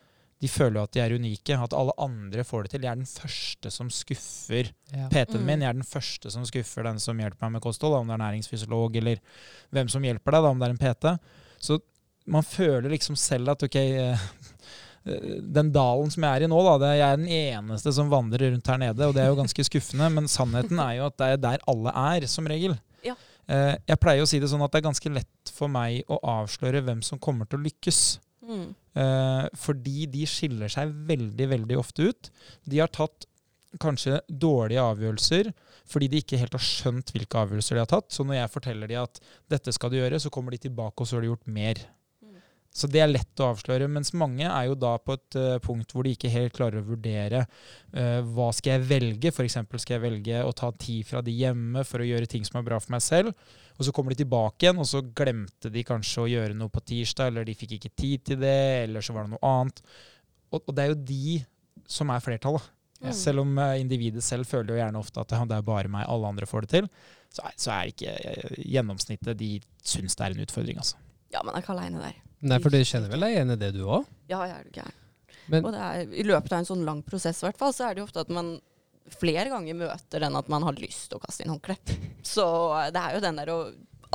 de 0.44 0.50
føler 0.52 0.78
jo 0.78 0.84
at 0.86 0.94
de 0.94 1.02
er 1.02 1.14
unike. 1.16 1.56
At 1.58 1.74
alle 1.74 1.94
andre 1.98 2.44
får 2.46 2.66
det 2.68 2.72
til. 2.76 2.84
Jeg 2.86 2.92
er 2.92 3.00
den 3.00 3.08
første 3.10 3.72
som 3.74 3.90
skuffer 3.90 4.70
Ja. 4.94 5.08
PT-en 5.10 5.42
Mm. 5.42 5.46
min. 5.48 5.62
Jeg 5.64 5.70
er 5.70 5.80
den 5.80 5.88
første 5.90 6.30
som 6.32 6.46
skuffer 6.46 6.84
den 6.86 7.00
som 7.00 7.18
hjelper 7.18 7.48
meg 7.48 7.54
med 7.58 7.62
kosthold, 7.66 7.96
om 7.98 8.08
det 8.08 8.14
er 8.20 8.24
næringsfysiolog 8.26 8.96
eller 9.02 9.18
hvem 9.74 9.90
som 9.90 10.04
hjelper 10.06 10.32
deg, 10.38 10.44
da, 10.44 10.50
om 10.54 10.60
det 10.60 10.68
er 10.68 10.76
en 10.76 10.84
PT. 10.84 11.20
Så 11.60 11.80
man 12.28 12.44
føler 12.44 12.90
liksom 12.90 13.16
selv 13.16 13.50
at 13.56 13.64
ok 13.64 13.76
eh, 13.82 14.18
den 15.06 15.72
dalen 15.72 16.10
som 16.12 16.24
jeg 16.26 16.42
er 16.42 16.46
i 16.46 16.50
nå, 16.50 16.60
da, 16.66 16.78
det 16.82 16.88
er 16.92 17.00
jeg 17.00 17.14
er 17.14 17.20
den 17.22 17.28
eneste 17.30 17.94
som 17.94 18.10
vandrer 18.10 18.52
rundt 18.52 18.68
her 18.68 18.78
nede, 18.82 19.06
og 19.08 19.14
det 19.14 19.22
er 19.24 19.28
jo 19.30 19.38
ganske 19.38 19.66
skuffende. 19.68 20.12
Men 20.14 20.28
sannheten 20.28 20.80
er 20.82 20.96
jo 21.00 21.06
at 21.12 21.18
det 21.22 21.28
er 21.34 21.38
der 21.38 21.66
alle 21.70 21.94
er, 21.94 22.26
som 22.28 22.48
regel. 22.50 22.78
Eh, 23.48 23.76
Jeg 23.88 24.02
pleier 24.02 24.24
å 24.24 24.30
si 24.30 24.40
det 24.42 24.50
sånn 24.52 24.64
at 24.66 24.74
det 24.74 24.82
er 24.82 24.90
ganske 24.90 25.14
lett 25.14 25.54
for 25.54 25.72
meg 25.72 26.04
å 26.12 26.20
avsløre 26.42 26.84
hvem 26.86 27.04
som 27.06 27.22
kommer 27.22 27.50
til 27.50 27.60
å 27.60 27.66
lykkes. 27.66 28.02
Mm. 28.46 28.68
Eh, 28.96 29.46
fordi 29.58 30.06
de 30.12 30.26
skiller 30.30 30.72
seg 30.72 30.92
veldig, 31.10 31.48
veldig 31.54 31.80
ofte 31.80 32.10
ut. 32.12 32.30
De 32.66 32.82
har 32.82 32.92
tatt 32.94 33.28
kanskje 33.82 34.22
dårlige 34.30 34.80
avgjørelser 34.80 35.50
fordi 35.86 36.08
de 36.10 36.22
ikke 36.24 36.38
helt 36.40 36.56
har 36.56 36.64
skjønt 36.64 37.12
hvilke 37.14 37.42
avgjørelser 37.44 37.78
de 37.78 37.84
har 37.84 37.90
tatt. 37.92 38.08
Så 38.14 38.26
når 38.26 38.40
jeg 38.40 38.54
forteller 38.54 38.90
de 38.90 38.98
at 38.98 39.20
dette 39.52 39.74
skal 39.76 39.92
du 39.92 40.00
gjøre, 40.00 40.18
så 40.22 40.32
kommer 40.34 40.56
de 40.56 40.64
tilbake 40.66 41.04
og 41.04 41.10
så 41.10 41.18
har 41.18 41.26
de 41.26 41.30
gjort 41.30 41.52
mer. 41.52 41.82
Så 42.76 42.90
det 42.92 43.00
er 43.00 43.08
lett 43.08 43.40
å 43.40 43.54
avsløre. 43.54 43.88
Mens 43.88 44.12
mange 44.18 44.44
er 44.50 44.66
jo 44.68 44.76
da 44.76 44.98
på 45.00 45.16
et 45.16 45.38
uh, 45.40 45.58
punkt 45.64 45.94
hvor 45.96 46.04
de 46.04 46.12
ikke 46.16 46.32
helt 46.34 46.56
klarer 46.58 46.82
å 46.82 46.88
vurdere 46.90 47.46
uh, 47.48 48.20
hva 48.36 48.50
skal 48.56 48.76
jeg 48.76 48.88
velge. 48.90 49.32
F.eks. 49.32 49.56
skal 49.80 49.96
jeg 49.96 50.04
velge 50.04 50.42
å 50.44 50.52
ta 50.56 50.74
tid 50.76 51.08
fra 51.08 51.22
de 51.24 51.32
hjemme 51.38 51.86
for 51.88 52.04
å 52.04 52.10
gjøre 52.10 52.28
ting 52.32 52.44
som 52.48 52.60
er 52.60 52.68
bra 52.68 52.82
for 52.84 52.98
meg 52.98 53.06
selv. 53.06 53.32
Og 53.80 53.88
så 53.88 53.96
kommer 53.96 54.12
de 54.12 54.22
tilbake 54.24 54.68
igjen, 54.68 54.80
og 54.84 54.90
så 54.90 55.04
glemte 55.16 55.72
de 55.72 55.86
kanskje 55.88 56.26
å 56.26 56.30
gjøre 56.32 56.58
noe 56.60 56.72
på 56.72 56.84
tirsdag, 56.92 57.32
eller 57.32 57.48
de 57.48 57.56
fikk 57.56 57.78
ikke 57.78 57.96
tid 57.96 58.28
til 58.28 58.40
det, 58.44 58.60
eller 58.86 59.04
så 59.04 59.16
var 59.16 59.28
det 59.28 59.36
noe 59.36 59.52
annet. 59.52 59.82
Og, 60.52 60.62
og 60.62 60.76
det 60.76 60.84
er 60.84 60.92
jo 60.92 61.02
de 61.12 61.40
som 61.96 62.12
er 62.12 62.24
flertallet. 62.24 62.72
Mm. 63.04 63.12
Selv 63.16 63.44
om 63.44 63.58
eh, 63.60 63.80
individet 63.82 64.24
selv 64.24 64.48
føler 64.48 64.74
jo 64.74 64.80
gjerne 64.80 65.00
ofte 65.00 65.22
at 65.22 65.32
det 65.32 65.58
er 65.58 65.66
bare 65.68 65.92
meg, 65.92 66.08
alle 66.10 66.32
andre 66.32 66.48
får 66.48 66.66
det 66.66 66.72
til, 66.72 66.92
så 67.36 67.48
er, 67.48 67.58
så 67.60 67.74
er 67.76 67.92
ikke 67.92 68.14
gjennomsnittet 68.64 69.36
De 69.40 69.50
syns 69.84 70.16
det 70.16 70.24
er 70.24 70.36
en 70.36 70.46
utfordring, 70.46 70.80
altså. 70.80 71.00
Ja, 71.34 71.42
men 71.44 71.52
jeg 71.52 71.60
er 71.60 71.66
ikke 71.66 71.76
aleine 71.76 72.04
der. 72.04 72.22
Nei, 72.46 72.60
for 72.62 72.74
du 72.74 72.78
kjenner 72.86 73.10
vel 73.10 73.26
deg 73.26 73.36
igjen 73.36 73.56
i 73.56 73.58
det, 73.60 73.72
du 73.74 73.84
òg? 73.88 74.06
Ja, 74.30 74.44
jeg 74.46 74.56
er 74.60 74.68
jo 74.68 74.74
gæren. 74.76 75.02
Men 75.50 75.66
Og 75.66 75.76
er, 75.78 76.08
I 76.10 76.26
løpet 76.26 76.54
av 76.54 76.62
en 76.62 76.68
sånn 76.70 76.86
lang 76.86 77.02
prosess 77.06 77.42
i 77.42 77.48
hvert 77.48 77.60
fall, 77.60 77.74
så 77.74 77.88
er 77.88 77.96
det 77.96 78.02
jo 78.02 78.08
ofte 78.08 78.24
at 78.26 78.32
man 78.34 78.56
flere 79.14 79.50
ganger 79.52 79.78
møter 79.78 80.24
den 80.24 80.38
at 80.38 80.48
man 80.50 80.66
har 80.66 80.78
lyst 80.82 81.12
til 81.12 81.20
å 81.20 81.24
kaste 81.26 81.46
inn 81.46 81.54
håndkleet. 81.54 81.94
Så 82.36 82.46
eh, 82.80 82.90
det 82.94 83.02
er 83.02 83.18
jo 83.18 83.24
den 83.26 83.42
der 83.42 83.52
å 83.54 83.60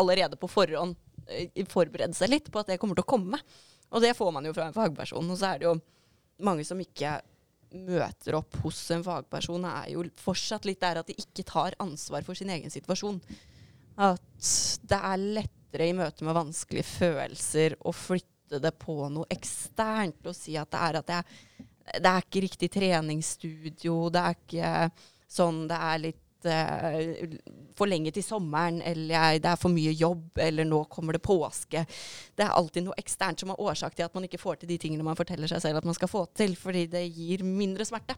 allerede 0.00 0.38
på 0.40 0.50
forhånd 0.50 0.96
eh, 1.30 1.62
forberede 1.70 2.16
seg 2.18 2.32
litt 2.32 2.50
på 2.50 2.62
at 2.62 2.72
det 2.72 2.78
kommer 2.82 2.98
til 2.98 3.06
å 3.06 3.12
komme. 3.14 3.38
Og 3.90 4.02
det 4.02 4.16
får 4.18 4.32
man 4.34 4.46
jo 4.46 4.54
fra 4.54 4.68
en 4.70 4.74
fagperson. 4.74 5.30
Og 5.30 5.38
så 5.38 5.52
er 5.52 5.60
det 5.60 5.68
jo 5.68 5.76
mange 6.46 6.66
som 6.66 6.80
ikke 6.82 7.18
møter 7.70 8.34
opp 8.38 8.56
hos 8.64 8.78
en 8.94 9.04
fagperson, 9.06 9.66
er 9.66 9.92
jo 9.92 10.02
fortsatt 10.18 10.66
litt 10.66 10.80
der 10.82 10.98
at 11.02 11.10
de 11.10 11.14
ikke 11.18 11.46
tar 11.46 11.76
ansvar 11.82 12.26
for 12.26 12.38
sin 12.38 12.50
egen 12.50 12.72
situasjon. 12.72 13.20
At 14.00 14.50
det 14.90 14.98
er 14.98 15.22
lettere 15.70 15.88
i 15.88 15.94
møte 15.94 16.24
med 16.26 16.34
vanskelige 16.34 16.86
følelser 16.86 17.76
å 17.86 17.92
flytte 17.94 18.58
det 18.58 18.72
på 18.78 19.08
noe 19.08 19.28
eksternt 19.30 20.26
og 20.26 20.34
si 20.34 20.56
at 20.58 20.70
det 20.70 20.80
er 20.80 20.98
at 20.98 21.12
jeg 21.14 21.68
det 21.90 22.06
er 22.06 22.22
ikke 22.22 22.42
riktig 22.44 22.68
treningsstudio, 22.70 24.10
det 24.14 24.20
er 24.20 24.34
ikke 24.36 24.72
sånn 25.30 25.64
det 25.66 25.78
er 25.78 26.02
litt 26.04 26.46
uh, 26.46 27.32
for 27.74 27.90
lenge 27.90 28.12
til 28.14 28.22
sommeren, 28.22 28.78
eller 28.86 29.16
jeg, 29.16 29.40
det 29.42 29.50
er 29.50 29.58
for 29.58 29.74
mye 29.74 29.90
jobb, 29.98 30.38
eller 30.38 30.68
nå 30.68 30.84
kommer 30.92 31.16
det 31.16 31.22
påske. 31.24 31.82
Det 32.36 32.46
er 32.46 32.54
alltid 32.54 32.86
noe 32.86 32.98
eksternt 33.00 33.42
som 33.42 33.50
er 33.50 33.62
årsak 33.64 33.96
til 33.96 34.06
at 34.06 34.14
man 34.14 34.28
ikke 34.28 34.38
får 34.38 34.60
til 34.60 34.70
de 34.70 34.78
tingene 34.78 35.06
man 35.06 35.18
forteller 35.18 35.50
seg 35.50 35.64
selv 35.64 35.80
at 35.80 35.88
man 35.88 35.98
skal 35.98 36.12
få 36.12 36.28
til, 36.30 36.54
fordi 36.60 36.86
det 36.92 37.02
gir 37.08 37.42
mindre 37.42 37.88
smerte. 37.88 38.14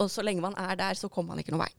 Og 0.00 0.10
så 0.10 0.26
lenge 0.26 0.42
man 0.42 0.58
er 0.58 0.74
der, 0.80 0.98
så 0.98 1.12
kommer 1.12 1.36
man 1.36 1.44
ikke 1.44 1.54
noen 1.54 1.68
vei. 1.68 1.72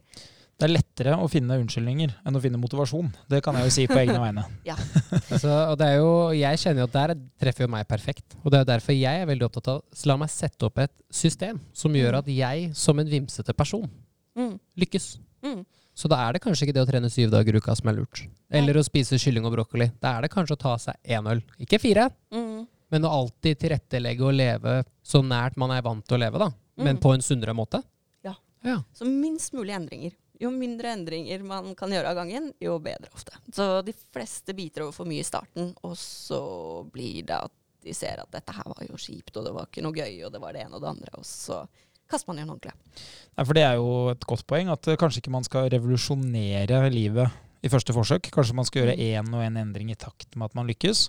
Det 0.61 0.67
er 0.67 0.73
lettere 0.75 1.15
å 1.17 1.25
finne 1.31 1.55
unnskyldninger 1.57 2.11
enn 2.29 2.35
å 2.38 2.41
finne 2.43 2.59
motivasjon. 2.61 3.07
Det 3.31 3.39
kan 3.41 3.55
jeg 3.57 3.65
jo 3.65 3.73
si 3.73 3.85
på 3.89 3.97
egne 3.97 4.19
vegne. 4.21 4.43
Så, 5.41 5.49
og 5.49 5.73
det 5.81 5.88
er 5.89 5.97
jo, 5.97 6.11
jeg 6.38 6.59
kjenner 6.61 6.83
jo 6.83 6.88
at 6.91 6.93
der 6.99 7.13
treffer 7.41 7.65
jo 7.65 7.71
meg 7.73 7.88
perfekt. 7.89 8.35
Og 8.43 8.51
det 8.53 8.59
er 8.61 8.67
derfor 8.75 8.93
jeg 8.93 9.23
er 9.23 9.29
veldig 9.29 9.47
opptatt 9.49 9.71
av 9.73 10.05
La 10.05 10.17
meg 10.21 10.29
sette 10.29 10.67
opp 10.69 10.77
et 10.83 10.93
system 11.09 11.57
som 11.73 11.97
gjør 11.97 12.19
at 12.21 12.29
jeg, 12.29 12.69
som 12.77 12.99
en 13.01 13.09
vimsete 13.09 13.57
person, 13.57 13.89
Mm. 14.38 14.53
lykkes. 14.79 15.17
Mm. 15.43 15.65
Så 15.97 16.07
da 16.07 16.21
er 16.23 16.33
det 16.38 16.39
kanskje 16.45 16.63
ikke 16.69 16.73
det 16.77 16.83
å 16.85 16.88
trene 16.88 17.09
syv 17.11 17.33
dager 17.33 17.51
i 17.57 17.59
uka 17.59 17.73
som 17.75 17.89
er 17.91 17.97
lurt. 17.97 18.21
Eller 18.49 18.77
å 18.79 18.83
spise 18.85 19.17
kylling 19.19 19.43
og 19.49 19.51
brokkoli. 19.57 19.89
Da 19.99 20.13
er 20.15 20.21
det 20.23 20.29
kanskje 20.31 20.55
å 20.55 20.61
ta 20.61 20.77
seg 20.79 20.95
én 21.03 21.27
øl. 21.27 21.41
Ikke 21.59 21.81
fire, 21.83 22.05
Mm. 22.31 22.65
men 22.91 23.01
å 23.03 23.11
alltid 23.11 23.59
tilrettelegge 23.59 24.23
og 24.23 24.33
leve 24.39 24.85
så 25.03 25.19
nært 25.21 25.57
man 25.59 25.71
er 25.75 25.81
vant 25.83 26.05
til 26.07 26.15
å 26.15 26.21
leve, 26.23 26.39
da. 26.39 26.47
Men 26.77 26.95
Mm. 26.95 27.01
på 27.01 27.13
en 27.13 27.19
sunnere 27.21 27.53
måte. 27.53 27.83
Ja. 28.23 28.35
ja. 28.63 28.77
Så 28.95 29.03
minst 29.05 29.51
mulig 29.53 29.75
endringer. 29.75 30.13
Jo 30.41 30.49
mindre 30.53 30.95
endringer 30.95 31.43
man 31.45 31.76
kan 31.77 31.93
gjøre 31.93 32.11
av 32.11 32.18
gangen, 32.18 32.51
jo 32.61 32.80
bedre 32.81 33.11
ofte. 33.13 33.38
Så 33.53 33.68
de 33.85 33.93
fleste 33.93 34.55
biter 34.57 34.88
over 34.88 34.95
for 34.95 35.09
mye 35.09 35.22
i 35.22 35.27
starten, 35.27 35.72
og 35.85 35.93
så 35.99 36.41
blir 36.89 37.22
det 37.30 37.38
at 37.38 37.53
de 37.81 37.93
ser 37.97 38.22
at 38.22 38.30
dette 38.34 38.53
her 38.53 38.68
var 38.69 38.81
jo 38.85 38.97
kjipt, 38.99 39.35
og 39.38 39.45
det 39.45 39.53
var 39.55 39.69
ikke 39.69 39.85
noe 39.85 39.97
gøy, 39.97 40.19
og 40.26 40.34
det 40.34 40.41
var 40.41 40.57
det 40.57 40.65
ene 40.65 40.77
og 40.77 40.84
det 40.84 40.91
andre, 40.91 41.13
og 41.18 41.26
så 41.26 41.63
kaster 42.11 42.30
man 42.30 42.41
igjen 42.41 42.51
håndkleet. 42.51 43.05
Nei, 43.38 43.45
for 43.45 43.57
det 43.57 43.63
er 43.65 43.77
jo 43.80 43.93
et 44.11 44.27
godt 44.27 44.45
poeng 44.49 44.73
at 44.73 44.89
eh, 44.91 44.99
kanskje 44.99 45.23
ikke 45.23 45.34
man 45.34 45.47
skal 45.47 45.69
revolusjonere 45.72 46.84
livet 46.91 47.39
i 47.61 47.69
første 47.69 47.93
forsøk. 47.93 48.31
Kanskje 48.34 48.57
man 48.57 48.68
skal 48.68 48.84
gjøre 48.84 48.97
én 48.97 49.27
og 49.31 49.43
én 49.45 49.59
endring 49.61 49.91
i 49.93 49.97
takt 49.99 50.35
med 50.35 50.49
at 50.49 50.57
man 50.57 50.69
lykkes. 50.69 51.05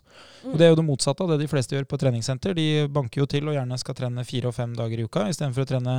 Og 0.50 0.58
Det 0.60 0.66
er 0.66 0.72
jo 0.72 0.78
det 0.78 0.86
motsatte 0.86 1.24
av 1.24 1.32
det 1.32 1.40
de 1.42 1.48
fleste 1.50 1.74
gjør 1.74 1.88
på 1.88 1.98
treningssenter. 2.00 2.54
De 2.56 2.86
banker 2.92 3.22
jo 3.22 3.28
til 3.30 3.48
og 3.48 3.56
gjerne 3.56 3.78
skal 3.80 3.96
trene 3.98 4.26
fire 4.28 4.52
og 4.52 4.56
fem 4.56 4.76
dager 4.76 5.00
i 5.00 5.06
uka 5.08 5.26
istedenfor 5.32 5.64
å 5.64 5.70
trene 5.72 5.96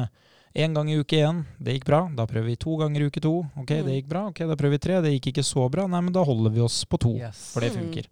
én 0.56 0.74
gang 0.74 0.90
i 0.90 0.98
uke 1.02 1.18
én. 1.18 1.44
Det 1.60 1.74
gikk 1.80 1.86
bra. 1.86 2.02
Da 2.16 2.26
prøver 2.30 2.46
vi 2.52 2.56
to 2.62 2.76
ganger 2.78 3.02
i 3.02 3.06
uke 3.10 3.22
to. 3.22 3.40
Ok, 3.58 3.72
Mm. 3.72 3.86
det 3.86 3.94
gikk 4.04 4.08
bra. 4.10 4.28
Ok, 4.30 4.40
da 4.46 4.56
prøver 4.56 4.72
vi 4.78 4.78
tre. 4.80 5.02
Det 5.02 5.12
gikk 5.20 5.32
ikke 5.34 5.44
så 5.44 5.70
bra. 5.72 5.88
Nei, 5.88 6.02
men 6.02 6.14
da 6.14 6.24
holder 6.24 6.52
vi 6.54 6.62
oss 6.62 6.84
på 6.86 7.00
to. 7.00 7.16
Yes. 7.18 7.52
For 7.54 7.62
det 7.62 7.72
Mm. 7.74 7.80
funker. 7.82 8.06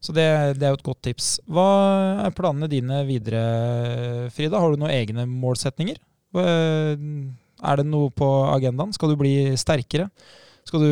Så 0.00 0.12
det, 0.12 0.58
det 0.58 0.62
er 0.62 0.70
jo 0.70 0.74
et 0.78 0.82
godt 0.84 1.02
tips. 1.02 1.40
Hva 1.48 2.26
er 2.26 2.30
planene 2.30 2.68
dine 2.68 3.04
videre, 3.06 4.30
Frida? 4.30 4.58
Har 4.60 4.70
du 4.70 4.76
noen 4.76 4.90
egne 4.92 5.24
målsetninger? 5.26 5.96
Er 6.36 7.76
det 7.76 7.86
noe 7.86 8.10
på 8.10 8.28
agendaen? 8.54 8.92
Skal 8.92 9.08
du 9.10 9.16
bli 9.16 9.34
sterkere? 9.56 10.10
Skal 10.64 10.80
du 10.80 10.90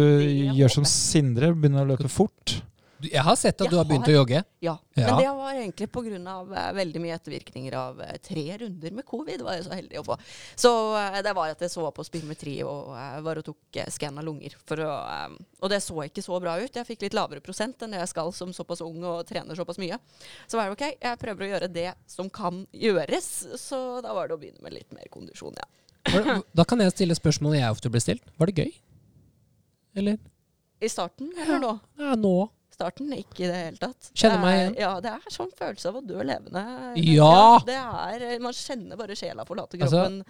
gjøre 0.56 0.70
som 0.70 0.84
Sindre, 0.84 1.52
begynne 1.54 1.82
å 1.84 1.88
løpe 1.88 2.08
fort? 2.08 2.62
Jeg 3.10 3.22
har 3.26 3.36
sett 3.36 3.54
at 3.60 3.64
Jeg 3.66 3.70
du 3.72 3.76
har 3.78 3.84
begynt 3.88 4.06
har- 4.06 4.12
å 4.14 4.18
jogge. 4.20 4.40
Ja. 4.60 4.76
Ja. 4.94 5.06
Men 5.06 5.18
det 5.18 5.28
var 5.38 5.52
egentlig 5.54 5.88
pga. 5.90 6.34
Uh, 6.52 6.72
veldig 6.76 7.00
mye 7.00 7.14
ettervirkninger 7.16 7.74
av 7.74 8.00
eh, 8.04 8.16
tre 8.22 8.58
runder 8.60 8.90
med 8.92 9.06
covid. 9.08 9.40
var 9.42 9.54
jeg 9.56 9.64
så 9.64 9.72
heldig 9.74 9.98
å 10.00 10.04
få. 10.04 10.16
Så 10.56 10.72
eh, 11.00 11.18
det 11.22 11.32
var 11.34 11.50
at 11.54 11.60
jeg 11.64 11.70
så 11.72 11.86
på 11.94 12.04
spirometri 12.04 12.58
og 12.62 12.92
eh, 12.96 13.20
var 13.24 13.40
og 13.40 13.44
tok 13.44 13.78
skann 13.88 14.18
av 14.20 14.24
lunger. 14.24 14.54
Å, 14.68 14.76
eh, 14.78 15.36
og 15.62 15.70
det 15.72 15.80
så 15.82 15.96
ikke 16.04 16.22
så 16.22 16.40
bra 16.40 16.58
ut. 16.60 16.74
Jeg 16.76 16.86
fikk 16.86 17.02
litt 17.06 17.14
lavere 17.16 17.40
prosent 17.40 17.80
enn 17.82 17.90
det 17.96 18.02
jeg 18.04 18.12
skal 18.12 18.32
som 18.32 18.52
såpass 18.52 18.80
ung 18.84 19.02
og 19.04 19.26
trener 19.26 19.56
såpass 19.58 19.78
mye. 19.82 19.98
Så 20.46 20.58
var 20.60 20.68
det 20.68 20.76
ok, 20.76 20.98
jeg 21.00 21.18
prøver 21.18 21.46
å 21.46 21.50
gjøre 21.54 21.72
det 21.72 21.94
som 22.06 22.28
kan 22.30 22.66
gjøres. 22.72 23.30
Så 23.60 24.02
da 24.04 24.12
var 24.14 24.28
det 24.28 24.36
å 24.36 24.40
begynne 24.42 24.62
med 24.62 24.72
litt 24.76 24.92
mer 24.92 25.08
kondisjon, 25.10 25.54
ja. 25.56 25.68
Da 26.52 26.64
kan 26.66 26.80
jeg 26.82 26.92
stille 26.92 27.14
spørsmålet 27.14 27.60
jeg 27.62 27.70
ofte 27.76 27.90
blir 27.92 28.02
stilt. 28.02 28.24
Var 28.38 28.50
det 28.50 28.64
gøy? 28.64 28.72
Eller? 29.96 30.18
I 30.82 30.88
starten 30.90 31.30
eller 31.38 31.60
nå? 31.62 31.72
Ja, 32.00 32.14
nå. 32.18 32.34
Starten 32.82 33.12
ikke 33.14 33.44
i 33.44 33.48
det 33.48 33.58
hele 33.60 33.78
tatt. 33.80 34.10
Kjenner 34.18 34.40
meg 34.42 34.56
igjen. 34.58 34.76
Ja, 34.82 34.92
det 35.02 35.12
er 35.14 35.34
sånn 35.34 35.50
følelse 35.58 35.92
av 35.92 36.00
å 36.00 36.02
dø 36.06 36.18
levende. 36.26 36.62
Ja! 36.98 37.60
det 37.68 37.78
er, 37.78 38.24
man 38.42 38.56
kjenner 38.56 38.98
bare 38.98 39.16
sjela 39.18 39.46
forlate 39.48 39.78
Altså, 39.78 40.02
kroppen. 40.02 40.22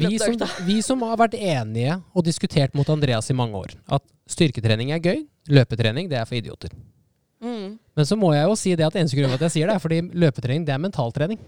Vi 0.00 0.16
som, 0.18 0.64
vi 0.66 0.78
som 0.84 1.04
har 1.04 1.20
vært 1.20 1.36
enige 1.36 1.98
og 2.16 2.24
diskutert 2.24 2.74
mot 2.78 2.88
Andreas 2.92 3.28
i 3.28 3.36
mange 3.36 3.60
år, 3.60 3.76
at 3.92 4.04
styrketrening 4.32 4.94
er 4.96 5.02
gøy, 5.04 5.24
løpetrening 5.52 6.08
det 6.08 6.20
er 6.20 6.28
for 6.28 6.40
idioter. 6.40 6.72
Mm. 7.42 7.78
Men 7.98 8.06
så 8.08 8.16
må 8.16 8.32
jeg 8.32 8.46
jo 8.46 8.58
si 8.58 8.76
det 8.78 8.86
at 8.86 8.96
eneste 8.96 9.18
grunn 9.18 9.32
til 9.34 9.40
at 9.40 9.48
jeg 9.48 9.56
sier 9.56 9.68
det, 9.68 9.76
er 9.76 9.82
fordi 9.82 10.00
løpetrening 10.24 10.64
det 10.68 10.74
er 10.74 10.82
mentaltrening. 10.82 11.40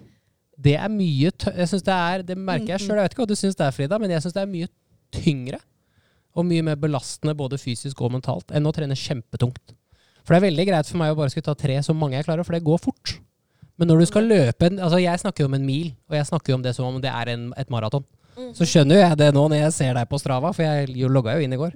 Det 0.55 0.75
er 0.79 0.91
mye 0.91 1.31
jeg 1.31 1.69
synes 1.71 1.87
det 1.87 1.95
er, 1.95 2.25
det 2.27 2.37
merker 2.39 2.75
jeg 2.75 2.85
sjøl, 2.85 2.99
jeg 2.99 3.09
vet 3.09 3.15
ikke 3.15 3.25
hva 3.25 3.31
du 3.31 3.39
syns 3.39 3.57
det 3.59 3.65
er, 3.67 3.75
Frida, 3.75 3.99
men 4.03 4.13
jeg 4.13 4.23
syns 4.25 4.37
det 4.37 4.43
er 4.45 4.51
mye 4.51 4.71
tyngre 5.15 5.63
og 6.35 6.47
mye 6.49 6.67
mer 6.67 6.79
belastende 6.83 7.35
både 7.39 7.59
fysisk 7.63 8.01
og 8.03 8.13
mentalt 8.17 8.51
enn 8.55 8.67
å 8.67 8.75
trene 8.75 8.99
kjempetungt. 8.99 9.75
For 10.25 10.35
det 10.35 10.41
er 10.41 10.47
veldig 10.49 10.67
greit 10.71 10.89
for 10.89 11.01
meg 11.01 11.13
å 11.13 11.19
bare 11.19 11.31
skulle 11.33 11.47
ta 11.51 11.55
tre 11.59 11.77
så 11.85 11.95
mange 11.97 12.17
jeg 12.17 12.25
klarer, 12.27 12.47
for 12.47 12.57
det 12.57 12.65
går 12.65 12.81
fort. 12.81 13.19
Men 13.77 13.91
når 13.91 14.05
du 14.05 14.07
skal 14.07 14.29
løpe 14.31 14.69
en, 14.71 14.77
altså 14.79 15.01
Jeg 15.03 15.19
snakker 15.21 15.45
jo 15.45 15.49
om 15.51 15.57
en 15.59 15.65
mil, 15.67 15.89
og 16.09 16.15
jeg 16.17 16.27
snakker 16.29 16.53
jo 16.55 16.59
om 16.61 16.63
det 16.65 16.75
som 16.77 16.87
om 16.89 17.01
det 17.03 17.11
er 17.11 17.33
en, 17.35 17.49
et 17.59 17.71
maraton. 17.75 18.05
Mm. 18.39 18.53
Så 18.57 18.67
skjønner 18.67 18.97
jo 18.99 19.03
jeg 19.05 19.19
det 19.21 19.31
nå 19.35 19.43
når 19.51 19.61
jeg 19.65 19.75
ser 19.77 19.95
deg 19.99 20.09
på 20.11 20.19
Strava, 20.23 20.53
for 20.55 20.63
jeg 20.65 20.95
logga 21.11 21.35
jo 21.37 21.45
inn 21.45 21.55
i 21.55 21.59
går. 21.61 21.75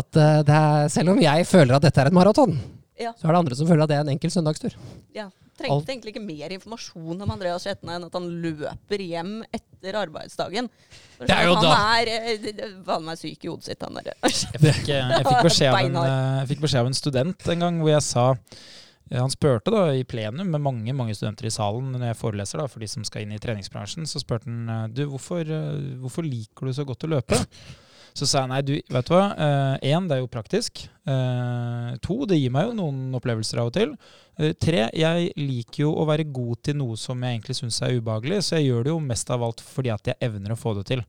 At 0.00 0.16
eh, 0.22 0.40
det 0.46 0.54
er, 0.56 0.88
selv 0.94 1.12
om 1.14 1.20
jeg 1.22 1.46
føler 1.50 1.76
at 1.76 1.84
dette 1.84 2.00
er 2.00 2.10
et 2.10 2.16
maraton, 2.16 2.56
Ja. 3.00 3.12
så 3.18 3.26
er 3.28 3.32
det 3.34 3.38
andre 3.42 3.56
som 3.58 3.66
føler 3.68 3.82
at 3.84 3.90
det 3.90 3.96
er 3.98 4.04
en 4.06 4.12
enkel 4.14 4.30
søndagstur. 4.30 4.74
Ja. 5.16 5.28
Trengte 5.60 5.76
Alt- 5.76 5.92
egentlig 5.92 6.14
ikke 6.14 6.24
mer 6.24 6.54
informasjon 6.56 7.20
om 7.20 7.32
Andreas 7.34 7.66
Skjetne 7.66 7.96
enn 7.98 8.06
at 8.06 8.16
han 8.16 8.28
løper 8.40 9.02
hjem 9.04 9.34
etter 9.52 9.98
arbeidsdagen. 10.00 10.70
For 11.18 11.28
Det 11.28 11.36
er 11.36 11.48
jo 11.48 11.54
han 11.58 11.66
da- 11.66 11.78
er 12.00 12.12
eh, 12.16 12.76
faen 12.86 13.04
meg 13.04 13.20
syk 13.20 13.44
i 13.44 13.50
hodet 13.50 13.68
sitt, 13.68 13.84
han 13.84 13.98
derre. 14.00 14.14
Jeg 14.24 14.60
eh, 14.64 14.82
jeg 14.88 15.00
eh, 15.04 15.16
jeg 15.20 15.26
fikk 15.28 16.62
beskjed 16.64 16.80
av 16.80 16.88
en 16.90 16.96
student 16.96 17.48
en 17.54 17.66
gang 17.66 17.80
hvor 17.82 17.92
jeg 17.92 18.06
sa 18.08 18.26
Han 19.10 19.32
spurte 19.32 19.72
da 19.74 19.84
i 19.98 20.04
plenum 20.06 20.52
med 20.54 20.62
mange 20.62 20.92
mange 20.94 21.16
studenter 21.18 21.48
i 21.48 21.50
salen 21.50 21.92
når 21.96 22.12
jeg 22.12 22.18
foreleser 22.20 22.62
da, 22.62 22.66
for 22.70 22.78
de 22.78 22.86
som 22.86 23.02
skal 23.04 23.24
inn 23.24 23.32
i 23.34 23.40
treningsbransjen. 23.42 24.06
Så 24.06 24.22
spurte 24.22 24.46
han 24.46 24.92
du, 24.94 25.02
hvorfor, 25.10 25.42
hvorfor 25.98 26.22
liker 26.22 26.70
du 26.70 26.72
så 26.76 26.86
godt 26.86 27.08
å 27.08 27.10
løpe. 27.16 27.40
Så 28.16 28.26
sa 28.26 28.42
jeg 28.42 28.50
nei, 28.50 28.62
du, 28.66 28.72
vet 28.90 29.06
du 29.08 29.14
hva. 29.14 29.26
Én, 29.80 30.08
det 30.10 30.16
er 30.16 30.22
jo 30.24 30.30
praktisk. 30.32 30.84
Eh, 31.10 31.92
to, 32.04 32.22
det 32.28 32.38
gir 32.38 32.52
meg 32.54 32.68
jo 32.68 32.76
noen 32.76 33.14
opplevelser 33.16 33.62
av 33.62 33.70
og 33.70 33.76
til. 33.76 33.94
Eh, 34.38 34.52
tre, 34.60 34.86
jeg 34.96 35.30
liker 35.38 35.84
jo 35.86 35.92
å 35.98 36.06
være 36.08 36.28
god 36.30 36.62
til 36.68 36.78
noe 36.80 36.98
som 37.00 37.22
jeg 37.22 37.38
egentlig 37.38 37.58
syns 37.58 37.80
er 37.86 37.96
ubehagelig, 37.98 38.42
så 38.46 38.58
jeg 38.58 38.70
gjør 38.70 38.86
det 38.86 38.92
jo 38.94 39.02
mest 39.04 39.32
av 39.32 39.44
alt 39.46 39.62
fordi 39.64 39.92
at 39.94 40.12
jeg 40.12 40.20
evner 40.28 40.54
å 40.54 40.60
få 40.60 40.74
det 40.78 40.86
til. 40.92 41.04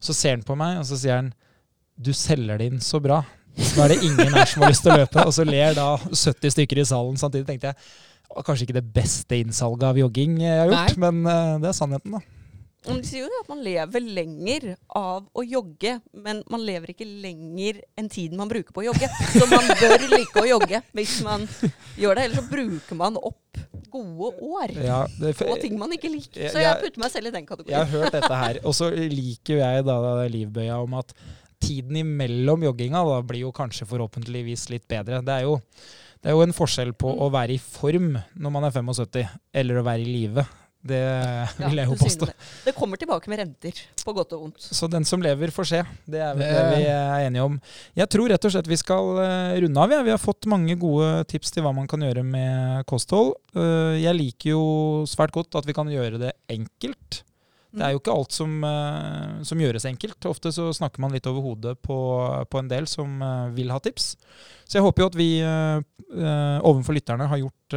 Så 0.00 0.16
ser 0.16 0.36
han 0.36 0.46
på 0.46 0.56
meg, 0.58 0.80
og 0.80 0.88
så 0.88 0.98
sier 1.00 1.20
han 1.20 1.32
du 2.00 2.12
selger 2.16 2.60
det 2.60 2.70
inn 2.70 2.80
så 2.84 3.00
bra. 3.02 3.20
Nå 3.58 3.84
er 3.84 3.92
det 3.92 4.04
ingen 4.06 4.32
her 4.32 4.48
som 4.48 4.62
har 4.64 4.70
lyst 4.72 4.86
til 4.86 4.94
å 4.94 5.00
løpe. 5.02 5.24
Og 5.26 5.34
så 5.36 5.44
ler 5.44 5.74
da 5.76 5.88
70 6.06 6.54
stykker 6.54 6.80
i 6.80 6.86
salen. 6.88 7.18
Samtidig 7.20 7.48
tenkte 7.48 7.72
jeg 7.72 8.44
kanskje 8.46 8.64
ikke 8.64 8.78
det 8.78 8.86
beste 8.94 9.40
innsalget 9.42 9.88
av 9.90 9.98
jogging 9.98 10.38
jeg 10.40 10.54
har 10.62 10.70
gjort, 10.70 10.94
Nei. 10.96 11.10
men 11.10 11.58
det 11.60 11.68
er 11.72 11.76
sannheten, 11.76 12.14
da. 12.14 12.39
De 12.86 12.94
sier 13.04 13.26
jo 13.26 13.40
at 13.42 13.48
man 13.50 13.60
lever 13.60 14.04
lenger 14.16 14.70
av 14.96 15.26
å 15.36 15.42
jogge, 15.44 15.98
men 16.16 16.40
man 16.48 16.62
lever 16.64 16.94
ikke 16.94 17.04
lenger 17.04 17.82
enn 18.00 18.08
tiden 18.08 18.40
man 18.40 18.48
bruker 18.48 18.72
på 18.72 18.80
å 18.80 18.86
jogge. 18.88 19.10
Så 19.34 19.44
man 19.50 19.68
bør 19.82 20.06
like 20.14 20.40
å 20.40 20.46
jogge 20.48 20.80
hvis 20.96 21.18
man 21.26 21.44
gjør 22.00 22.16
det. 22.16 22.24
Ellers 22.30 22.40
så 22.40 22.46
bruker 22.48 22.98
man 22.98 23.18
opp 23.20 23.60
gode 23.90 24.30
år 24.46 24.72
ja, 24.78 25.00
det, 25.18 25.34
på 25.38 25.56
ting 25.60 25.76
man 25.78 25.92
ikke 25.92 26.08
liker. 26.12 26.48
Så 26.52 26.62
jeg 26.62 26.78
putter 26.80 27.02
meg 27.02 27.12
selv 27.12 27.28
i 27.28 27.34
den 27.34 27.48
kategorien. 27.48 27.74
Jeg 27.74 27.90
har 27.90 27.92
hørt 27.98 28.16
dette 28.16 28.40
her. 28.44 28.60
Og 28.64 28.76
så 28.78 28.88
liker 28.94 29.60
jeg 29.60 29.86
da 29.88 29.98
livbøya 30.30 30.78
om 30.80 30.96
at 31.00 31.12
tiden 31.60 31.98
imellom 32.00 32.64
jogginga 32.64 33.02
da 33.04 33.18
blir 33.26 33.44
jo 33.44 33.52
kanskje 33.54 33.88
forhåpentligvis 33.90 34.70
litt 34.72 34.86
bedre. 34.88 35.20
Det 35.26 35.36
er 35.36 35.44
jo, 35.44 35.58
det 36.22 36.32
er 36.32 36.38
jo 36.38 36.46
en 36.46 36.56
forskjell 36.56 36.94
på 36.96 37.12
mm. 37.12 37.20
å 37.26 37.30
være 37.34 37.58
i 37.58 37.60
form 37.60 38.14
når 38.16 38.54
man 38.56 38.68
er 38.68 38.74
75, 38.78 39.36
eller 39.62 39.80
å 39.80 39.86
være 39.90 40.06
i 40.06 40.08
live. 40.08 40.46
Det 40.80 41.00
vil 41.58 41.80
jeg 41.82 41.90
jo 41.90 41.96
påstå. 42.00 42.28
Det. 42.30 42.34
det. 42.64 42.72
kommer 42.76 43.00
tilbake 43.00 43.28
med 43.28 43.42
renter, 43.42 43.80
på 44.00 44.14
godt 44.16 44.32
og 44.36 44.46
vondt. 44.46 44.64
Så 44.64 44.88
den 44.88 45.04
som 45.08 45.20
lever, 45.20 45.52
får 45.52 45.68
se. 45.68 45.80
Det 46.08 46.22
er 46.24 46.36
vel 46.38 46.46
det 46.46 46.62
vi 46.72 46.86
er 46.88 47.26
enige 47.26 47.44
om. 47.44 47.58
Jeg 48.00 48.08
tror 48.14 48.32
rett 48.32 48.48
og 48.48 48.54
slett 48.54 48.70
vi 48.70 48.80
skal 48.80 49.20
eh, 49.20 49.58
runde 49.66 49.84
av. 49.84 49.92
Ja. 49.92 50.02
Vi 50.06 50.14
har 50.14 50.22
fått 50.22 50.48
mange 50.50 50.76
gode 50.80 51.10
tips 51.30 51.52
til 51.52 51.66
hva 51.66 51.74
man 51.76 51.90
kan 51.90 52.00
gjøre 52.04 52.24
med 52.24 52.86
kosthold. 52.88 53.34
Eh, 53.52 54.00
jeg 54.00 54.16
liker 54.16 54.54
jo 54.54 54.64
svært 55.10 55.36
godt 55.36 55.60
at 55.60 55.68
vi 55.68 55.76
kan 55.76 55.90
gjøre 55.92 56.22
det 56.22 56.32
enkelt. 56.48 57.24
Det 57.70 57.84
er 57.86 57.92
jo 57.94 58.00
ikke 58.00 58.14
alt 58.14 58.34
som, 58.34 58.54
uh, 58.66 59.42
som, 59.46 59.60
gjøres 59.62 59.86
enkelt. 59.86 60.26
Ofte 60.26 60.50
så 60.54 60.70
snakker 60.74 61.02
man 61.02 61.14
litt 61.14 61.26
over 61.30 61.44
hodet 61.44 61.76
på, 61.86 61.98
på 62.50 62.60
en 62.60 62.70
del 62.70 62.88
som 62.90 63.20
uh, 63.22 63.50
vil 63.54 63.70
ha 63.70 63.78
tips. 63.82 64.12
Så 64.66 64.78
jeg 64.78 64.86
håper 64.86 65.04
jo 65.04 65.10
at 65.10 65.18
vi 65.18 65.28
uh, 65.44 65.78
overfor 66.66 66.96
lytterne 66.96 67.28
har 67.30 67.38
gjort 67.38 67.76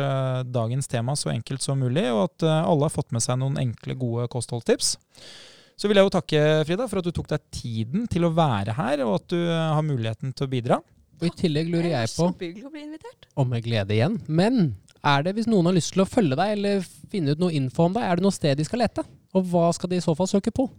dagens 0.49 0.90
tema 0.90 1.14
så 1.14 1.30
enkelt 1.30 1.61
som 1.61 1.78
mulig, 1.78 2.07
og 2.10 2.24
at 2.24 2.45
alle 2.49 2.88
har 2.88 2.94
fått 2.94 3.11
med 3.14 3.22
seg 3.22 3.38
noen 3.38 3.60
enkle, 3.61 3.94
gode 3.94 4.26
kostholdtips. 4.34 4.95
Så 5.78 5.90
vil 5.90 5.99
jeg 5.99 6.07
jo 6.07 6.14
takke 6.15 6.41
Frida 6.65 6.88
for 6.90 7.02
at 7.02 7.06
du 7.06 7.14
tok 7.14 7.30
deg 7.30 7.44
tiden 7.53 8.07
til 8.10 8.26
å 8.26 8.32
være 8.34 8.74
her, 8.74 9.03
og 9.06 9.20
at 9.20 9.28
du 9.36 9.38
har 9.45 9.86
muligheten 9.86 10.34
til 10.34 10.48
å 10.48 10.49
bidra. 10.49 10.80
Og 11.22 11.30
I 11.30 11.34
tillegg 11.44 11.70
lurer 11.70 11.91
jeg 11.91 12.10
på 12.18 12.26
Om 13.38 13.53
med 13.53 13.68
glede 13.68 13.94
igjen. 13.95 14.18
Men 14.26 14.74
er 15.04 15.26
det 15.26 15.36
hvis 15.36 15.50
noen 15.52 15.68
har 15.68 15.76
lyst 15.76 15.94
til 15.96 16.04
å 16.04 16.08
følge 16.08 16.38
deg 16.40 16.56
eller 16.56 16.88
finne 17.12 17.36
ut 17.36 17.42
noe 17.42 17.54
info 17.56 17.90
om 17.90 17.96
deg, 17.96 18.06
er 18.08 18.20
det 18.20 18.26
noe 18.26 18.36
sted 18.36 18.58
de 18.60 18.66
skal 18.68 18.84
lete? 18.86 19.04
Og 19.36 19.46
hva 19.52 19.68
skal 19.76 19.92
de 19.92 20.00
i 20.00 20.04
så 20.04 20.16
fall 20.16 20.30
søke 20.32 20.54
på? 20.56 20.70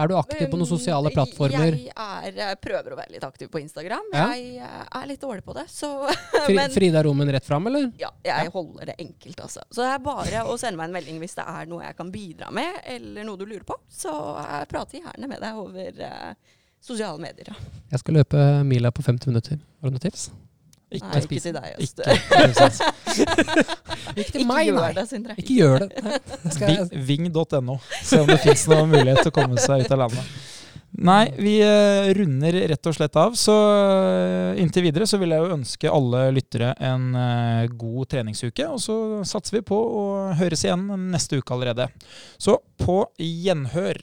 Er 0.00 0.08
du 0.08 0.14
aktiv 0.16 0.46
på 0.48 0.56
noen 0.56 0.68
sosiale 0.68 1.10
plattformer? 1.12 1.74
Jeg, 1.76 1.92
er, 1.92 2.36
jeg 2.38 2.58
prøver 2.62 2.94
å 2.94 2.96
være 2.96 3.12
litt 3.16 3.24
aktiv 3.26 3.50
på 3.52 3.60
Instagram. 3.60 4.06
Ja. 4.14 4.28
Jeg 4.32 4.62
er 4.96 5.08
litt 5.10 5.20
dårlig 5.20 5.44
på 5.44 5.52
det. 5.58 5.66
Så, 5.68 5.90
Fri, 6.46 6.54
men, 6.56 6.72
Frida 6.72 7.02
Rommen 7.04 7.28
rett 7.34 7.44
fram, 7.44 7.68
eller? 7.68 7.90
Ja, 8.00 8.08
jeg 8.24 8.48
ja. 8.48 8.54
holder 8.54 8.92
det 8.92 8.96
enkelt. 9.02 9.42
Altså. 9.44 9.66
Så 9.68 9.84
det 9.84 9.90
er 9.92 10.04
bare 10.06 10.44
å 10.48 10.56
sende 10.60 10.80
meg 10.80 10.88
en 10.88 10.96
melding 10.96 11.20
hvis 11.20 11.36
det 11.36 11.44
er 11.52 11.68
noe 11.68 11.84
jeg 11.84 11.98
kan 11.98 12.12
bidra 12.14 12.48
med, 12.54 12.80
eller 12.94 13.28
noe 13.28 13.40
du 13.40 13.44
lurer 13.44 13.66
på. 13.68 13.76
Så 13.92 14.14
jeg 14.40 14.70
prater 14.72 15.02
gjerne 15.02 15.28
med 15.28 15.44
deg 15.44 15.60
over 15.60 16.04
uh, 16.06 16.54
sosiale 16.80 17.20
medier. 17.20 17.52
Jeg 17.90 18.04
skal 18.04 18.22
løpe 18.22 18.46
mila 18.70 18.94
på 18.94 19.04
50 19.04 19.34
minutter. 19.34 19.60
Har 19.82 19.90
du 19.90 19.98
noen 19.98 20.06
tips? 20.06 20.30
Ikke, 20.90 21.06
nei, 21.06 21.20
ikke 21.22 21.40
til 21.44 21.54
deg, 21.54 21.66
Øst. 21.78 22.00
ikke 24.18 24.32
til 24.34 24.46
meg, 24.48 24.72
nei. 24.74 24.88
Det, 24.96 25.04
Sindre. 25.06 25.36
Ikke 25.38 25.58
gjør 25.60 25.84
det. 25.86 26.94
Ving.no. 27.06 27.76
Se 28.02 28.18
om 28.18 28.26
det 28.26 28.40
fins 28.42 28.66
noen 28.72 28.90
mulighet 28.90 29.22
til 29.22 29.30
å 29.30 29.36
komme 29.36 29.60
seg 29.62 29.84
ut 29.86 29.94
av 29.94 30.02
landet. 30.08 30.32
Nei, 30.90 31.30
vi 31.38 31.52
uh, 31.62 32.10
runder 32.18 32.56
rett 32.72 32.88
og 32.90 32.96
slett 32.96 33.14
av. 33.20 33.36
Så 33.38 33.54
uh, 33.54 34.58
inntil 34.58 34.88
videre 34.88 35.06
så 35.06 35.20
vil 35.20 35.30
jeg 35.30 35.44
jo 35.44 35.54
ønske 35.54 35.92
alle 35.92 36.24
lyttere 36.34 36.72
en 36.82 37.12
uh, 37.14 37.70
god 37.70 38.10
treningsuke. 38.10 38.66
Og 38.66 38.82
så 38.82 38.96
satser 39.28 39.60
vi 39.60 39.66
på 39.70 39.78
å 39.78 40.02
høres 40.40 40.66
igjen 40.66 40.88
neste 41.12 41.38
uke 41.38 41.54
allerede. 41.54 41.86
Så 42.42 42.58
på 42.82 43.04
gjenhør. 43.16 44.02